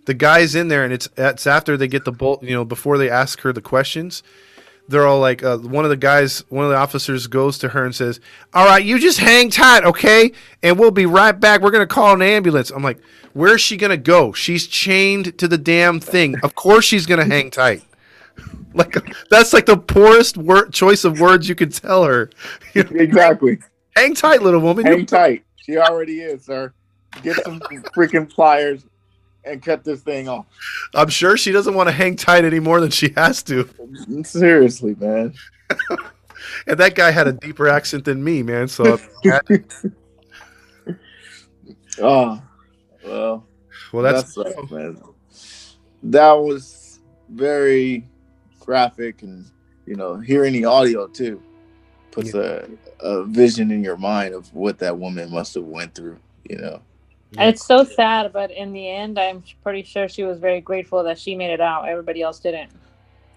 the 0.06 0.14
guy's 0.14 0.56
in 0.56 0.68
there, 0.68 0.84
and 0.84 0.93
it's 0.93 1.10
it's 1.18 1.47
after 1.47 1.77
they 1.77 1.88
get 1.88 2.06
the 2.06 2.11
bolt, 2.11 2.43
you 2.43 2.53
know, 2.53 2.65
before 2.65 2.97
they 2.97 3.10
ask 3.10 3.41
her 3.41 3.52
the 3.52 3.61
questions. 3.61 4.23
They're 4.88 5.07
all 5.07 5.19
like, 5.19 5.43
uh, 5.43 5.57
one 5.57 5.84
of 5.84 5.89
the 5.89 5.97
guys, 5.97 6.43
one 6.49 6.64
of 6.64 6.69
the 6.69 6.77
officers 6.77 7.26
goes 7.26 7.57
to 7.57 7.69
her 7.69 7.85
and 7.85 7.95
says, 7.95 8.19
"All 8.53 8.68
right, 8.68 8.85
you 8.85 8.99
just 8.99 9.18
hang 9.18 9.49
tight, 9.49 9.84
okay? 9.84 10.31
And 10.61 10.77
we'll 10.77 10.91
be 10.91 11.07
right 11.07 11.31
back. 11.31 11.61
We're 11.61 11.72
gonna 11.72 11.88
call 11.88 12.14
an 12.14 12.22
ambulance." 12.22 12.69
I'm 12.69 12.84
like, 12.84 12.99
"Where's 13.34 13.61
she 13.61 13.77
gonna 13.77 13.97
go? 13.97 14.31
She's 14.31 14.68
chained 14.68 15.39
to 15.39 15.47
the 15.47 15.57
damn 15.57 15.99
thing. 15.99 16.35
Of 16.43 16.53
course 16.53 16.85
she's 16.85 17.07
gonna 17.07 17.26
hang 17.26 17.49
tight." 17.49 17.81
Like 18.76 18.95
that's 19.30 19.53
like 19.53 19.65
the 19.65 19.77
poorest 19.77 20.38
word 20.38 20.73
choice 20.73 21.06
of 21.06 21.19
words 21.19 21.47
you 21.49 21.56
could 21.56 21.73
tell 21.73 22.03
her. 22.03 22.30
You 22.73 22.84
know, 22.91 22.99
Exactly. 22.99 23.57
hang 23.95 24.14
tight, 24.14 24.41
little 24.43 24.60
woman. 24.60 24.85
Hang 24.85 25.06
tight. 25.06 25.43
She 25.56 25.77
already 25.77 26.19
is, 26.19 26.43
sir. 26.45 26.73
Get 27.23 27.38
some 27.45 27.60
freaking 27.95 28.30
pliers 28.30 28.85
and 29.45 29.64
cut 29.64 29.84
this 29.85 30.02
thing 30.02 30.27
off. 30.27 30.45
I'm 30.93 31.07
sure 31.10 31.38
she 31.38 31.52
doesn't 31.53 31.73
want 31.73 31.88
to 31.88 31.93
hang 31.93 32.15
tight 32.18 32.43
any 32.43 32.60
more 32.60 32.81
than 32.81 32.91
she 32.91 33.14
has 33.15 33.41
to. 33.43 33.68
Seriously, 34.23 34.95
man. 34.99 35.34
And 36.68 36.77
that 36.80 36.93
guy 36.93 37.10
had 37.10 37.27
a 37.27 37.34
deeper 37.34 37.68
accent 37.68 38.06
than 38.06 38.23
me, 38.23 38.43
man. 38.43 38.68
So 38.68 38.99
Oh, 41.99 42.41
well, 43.03 43.47
well, 43.91 44.03
that's, 44.03 44.35
that 44.35 44.53
sucks, 44.56 44.72
man. 44.72 45.02
That 46.03 46.34
was 46.34 46.99
very 47.30 48.07
graphic, 48.65 49.21
and 49.21 49.45
you 49.85 49.95
know, 49.95 50.17
hearing 50.17 50.53
the 50.53 50.65
audio 50.65 51.07
too 51.07 51.41
puts 52.11 52.33
a, 52.33 52.67
a 53.01 53.23
vision 53.25 53.71
in 53.71 53.83
your 53.83 53.97
mind 53.97 54.33
of 54.33 54.53
what 54.53 54.79
that 54.79 54.97
woman 54.97 55.29
must 55.31 55.53
have 55.55 55.65
went 55.65 55.93
through. 55.93 56.17
You 56.49 56.57
know, 56.57 56.81
It's 57.37 57.65
so 57.65 57.83
sad, 57.83 58.31
but 58.31 58.51
in 58.51 58.71
the 58.71 58.89
end, 58.89 59.19
I'm 59.19 59.43
pretty 59.63 59.83
sure 59.83 60.07
she 60.07 60.23
was 60.23 60.39
very 60.39 60.61
grateful 60.61 61.03
that 61.03 61.19
she 61.19 61.35
made 61.35 61.51
it 61.51 61.61
out. 61.61 61.87
Everybody 61.87 62.21
else 62.21 62.39
didn't. 62.39 62.71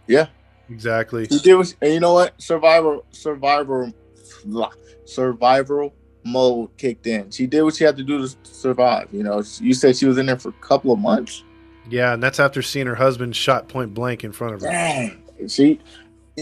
yeah, 0.06 0.26
Exactly. 0.70 1.26
She 1.26 1.38
did 1.38 1.54
what, 1.54 1.74
and 1.80 1.94
you 1.94 2.00
know 2.00 2.14
what? 2.14 2.40
Survivor, 2.40 2.98
survivor, 3.10 3.92
blah, 4.44 4.70
survival 5.04 5.94
mode 6.24 6.76
kicked 6.76 7.06
in. 7.06 7.30
She 7.30 7.46
did 7.46 7.62
what 7.62 7.74
she 7.74 7.84
had 7.84 7.96
to 7.96 8.02
do 8.02 8.26
to 8.26 8.36
survive. 8.42 9.08
You 9.12 9.22
know, 9.22 9.42
you 9.60 9.72
said 9.72 9.96
she 9.96 10.06
was 10.06 10.18
in 10.18 10.26
there 10.26 10.38
for 10.38 10.50
a 10.50 10.60
couple 10.66 10.92
of 10.92 10.98
months. 10.98 11.42
Yeah, 11.90 12.12
and 12.14 12.22
that's 12.22 12.38
after 12.40 12.62
seeing 12.62 12.86
her 12.86 12.94
husband 12.94 13.34
shot 13.34 13.68
point 13.68 13.94
blank 13.94 14.24
in 14.24 14.32
front 14.32 14.54
of 14.54 14.60
her. 14.60 14.68
Dang, 14.68 15.22
she 15.48 15.80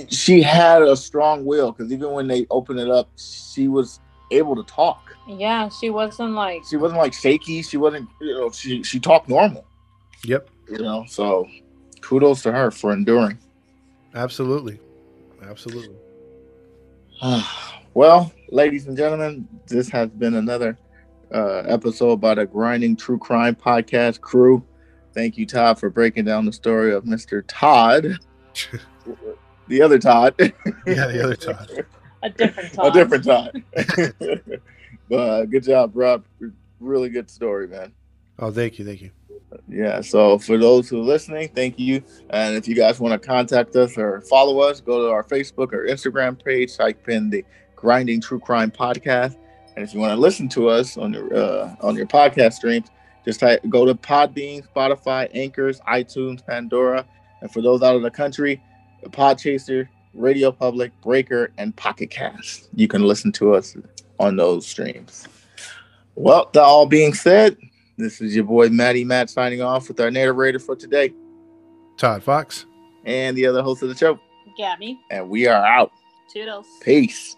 she 0.08 0.42
had 0.42 0.82
a 0.82 0.96
strong 0.96 1.44
will 1.44 1.72
because 1.72 1.92
even 1.92 2.10
when 2.12 2.26
they 2.26 2.46
opened 2.50 2.80
it 2.80 2.90
up, 2.90 3.08
she 3.16 3.68
was 3.68 4.00
able 4.30 4.56
to 4.56 4.62
talk. 4.64 5.14
Yeah, 5.28 5.68
she 5.68 5.90
wasn't 5.90 6.32
like 6.32 6.62
She 6.68 6.76
wasn't 6.76 6.98
like 7.00 7.12
shaky. 7.14 7.62
She 7.62 7.76
wasn't, 7.76 8.08
you 8.20 8.34
know, 8.34 8.50
she 8.50 8.82
she 8.82 8.98
talked 9.00 9.28
normal. 9.28 9.64
Yep, 10.24 10.48
You 10.70 10.78
know, 10.78 11.04
so 11.06 11.46
kudos 12.00 12.42
to 12.42 12.52
her 12.52 12.70
for 12.70 12.92
enduring. 12.92 13.38
absolutely, 14.14 14.80
absolutely. 15.42 15.96
well, 17.94 18.32
ladies 18.50 18.86
and 18.86 18.96
gentlemen, 18.96 19.46
this 19.66 19.88
has 19.90 20.08
been 20.10 20.34
another 20.34 20.78
uh, 21.32 21.58
episode 21.66 22.20
by 22.20 22.34
the 22.34 22.46
Grinding 22.46 22.96
True 22.96 23.18
Crime 23.18 23.54
Podcast 23.54 24.20
crew. 24.20 24.64
Thank 25.16 25.38
you, 25.38 25.46
Todd, 25.46 25.80
for 25.80 25.88
breaking 25.88 26.26
down 26.26 26.44
the 26.44 26.52
story 26.52 26.92
of 26.92 27.04
Mr. 27.04 27.42
Todd, 27.48 28.18
the 29.66 29.80
other 29.80 29.98
Todd, 29.98 30.34
Yeah, 30.38 31.06
the 31.06 31.24
other 31.24 31.34
Todd. 31.34 31.86
a 32.22 32.28
different 32.28 32.74
Todd. 32.74 32.86
a 32.86 32.92
different 32.92 33.24
Todd. 33.24 33.62
but 35.08 35.18
uh, 35.18 35.44
good 35.46 35.62
job, 35.62 35.94
bro. 35.94 36.22
Really 36.80 37.08
good 37.08 37.30
story, 37.30 37.66
man. 37.66 37.92
Oh, 38.38 38.50
thank 38.50 38.78
you, 38.78 38.84
thank 38.84 39.00
you. 39.00 39.10
Yeah. 39.66 40.02
So 40.02 40.38
for 40.38 40.58
those 40.58 40.90
who 40.90 41.00
are 41.00 41.04
listening, 41.04 41.48
thank 41.48 41.78
you. 41.78 42.02
And 42.28 42.54
if 42.54 42.68
you 42.68 42.74
guys 42.74 43.00
want 43.00 43.20
to 43.20 43.26
contact 43.26 43.74
us 43.74 43.96
or 43.96 44.20
follow 44.20 44.60
us, 44.60 44.82
go 44.82 45.06
to 45.06 45.10
our 45.10 45.24
Facebook 45.24 45.72
or 45.72 45.86
Instagram 45.86 46.44
page, 46.44 46.76
type 46.76 47.08
in 47.08 47.30
the 47.30 47.42
Grinding 47.74 48.20
True 48.20 48.38
Crime 48.38 48.70
Podcast. 48.70 49.36
And 49.76 49.82
if 49.82 49.94
you 49.94 50.00
want 50.00 50.12
to 50.12 50.20
listen 50.20 50.46
to 50.50 50.68
us 50.68 50.98
on 50.98 51.14
your 51.14 51.34
uh, 51.34 51.74
on 51.80 51.96
your 51.96 52.06
podcast 52.06 52.54
streams, 52.54 52.88
just 53.26 53.40
type, 53.40 53.60
go 53.68 53.84
to 53.84 53.94
Podbean, 53.94 54.66
Spotify, 54.74 55.28
Anchors, 55.34 55.80
iTunes, 55.88 56.44
Pandora, 56.46 57.04
and 57.42 57.52
for 57.52 57.60
those 57.60 57.82
out 57.82 57.96
of 57.96 58.02
the 58.02 58.10
country, 58.10 58.62
Podchaser, 59.04 59.88
Radio 60.14 60.50
Public, 60.50 60.92
Breaker, 61.02 61.52
and 61.58 61.74
Pocket 61.76 62.10
Cast. 62.10 62.68
You 62.74 62.88
can 62.88 63.02
listen 63.02 63.32
to 63.32 63.54
us 63.54 63.76
on 64.18 64.36
those 64.36 64.66
streams. 64.66 65.26
Well, 66.14 66.48
that 66.54 66.62
all 66.62 66.86
being 66.86 67.12
said, 67.14 67.56
this 67.98 68.20
is 68.20 68.34
your 68.34 68.44
boy 68.44 68.68
Matty 68.70 69.04
Matt 69.04 69.28
signing 69.30 69.60
off 69.60 69.88
with 69.88 70.00
our 70.00 70.10
narrator 70.10 70.58
for 70.58 70.74
today 70.76 71.12
Todd 71.98 72.22
Fox. 72.22 72.64
and 73.04 73.36
the 73.36 73.46
other 73.46 73.62
host 73.62 73.82
of 73.82 73.88
the 73.90 73.94
show. 73.94 74.18
Gabby, 74.56 74.98
And 75.10 75.28
we 75.28 75.46
are 75.46 75.64
out. 75.64 75.90
toodles. 76.32 76.66
Peace. 76.82 77.36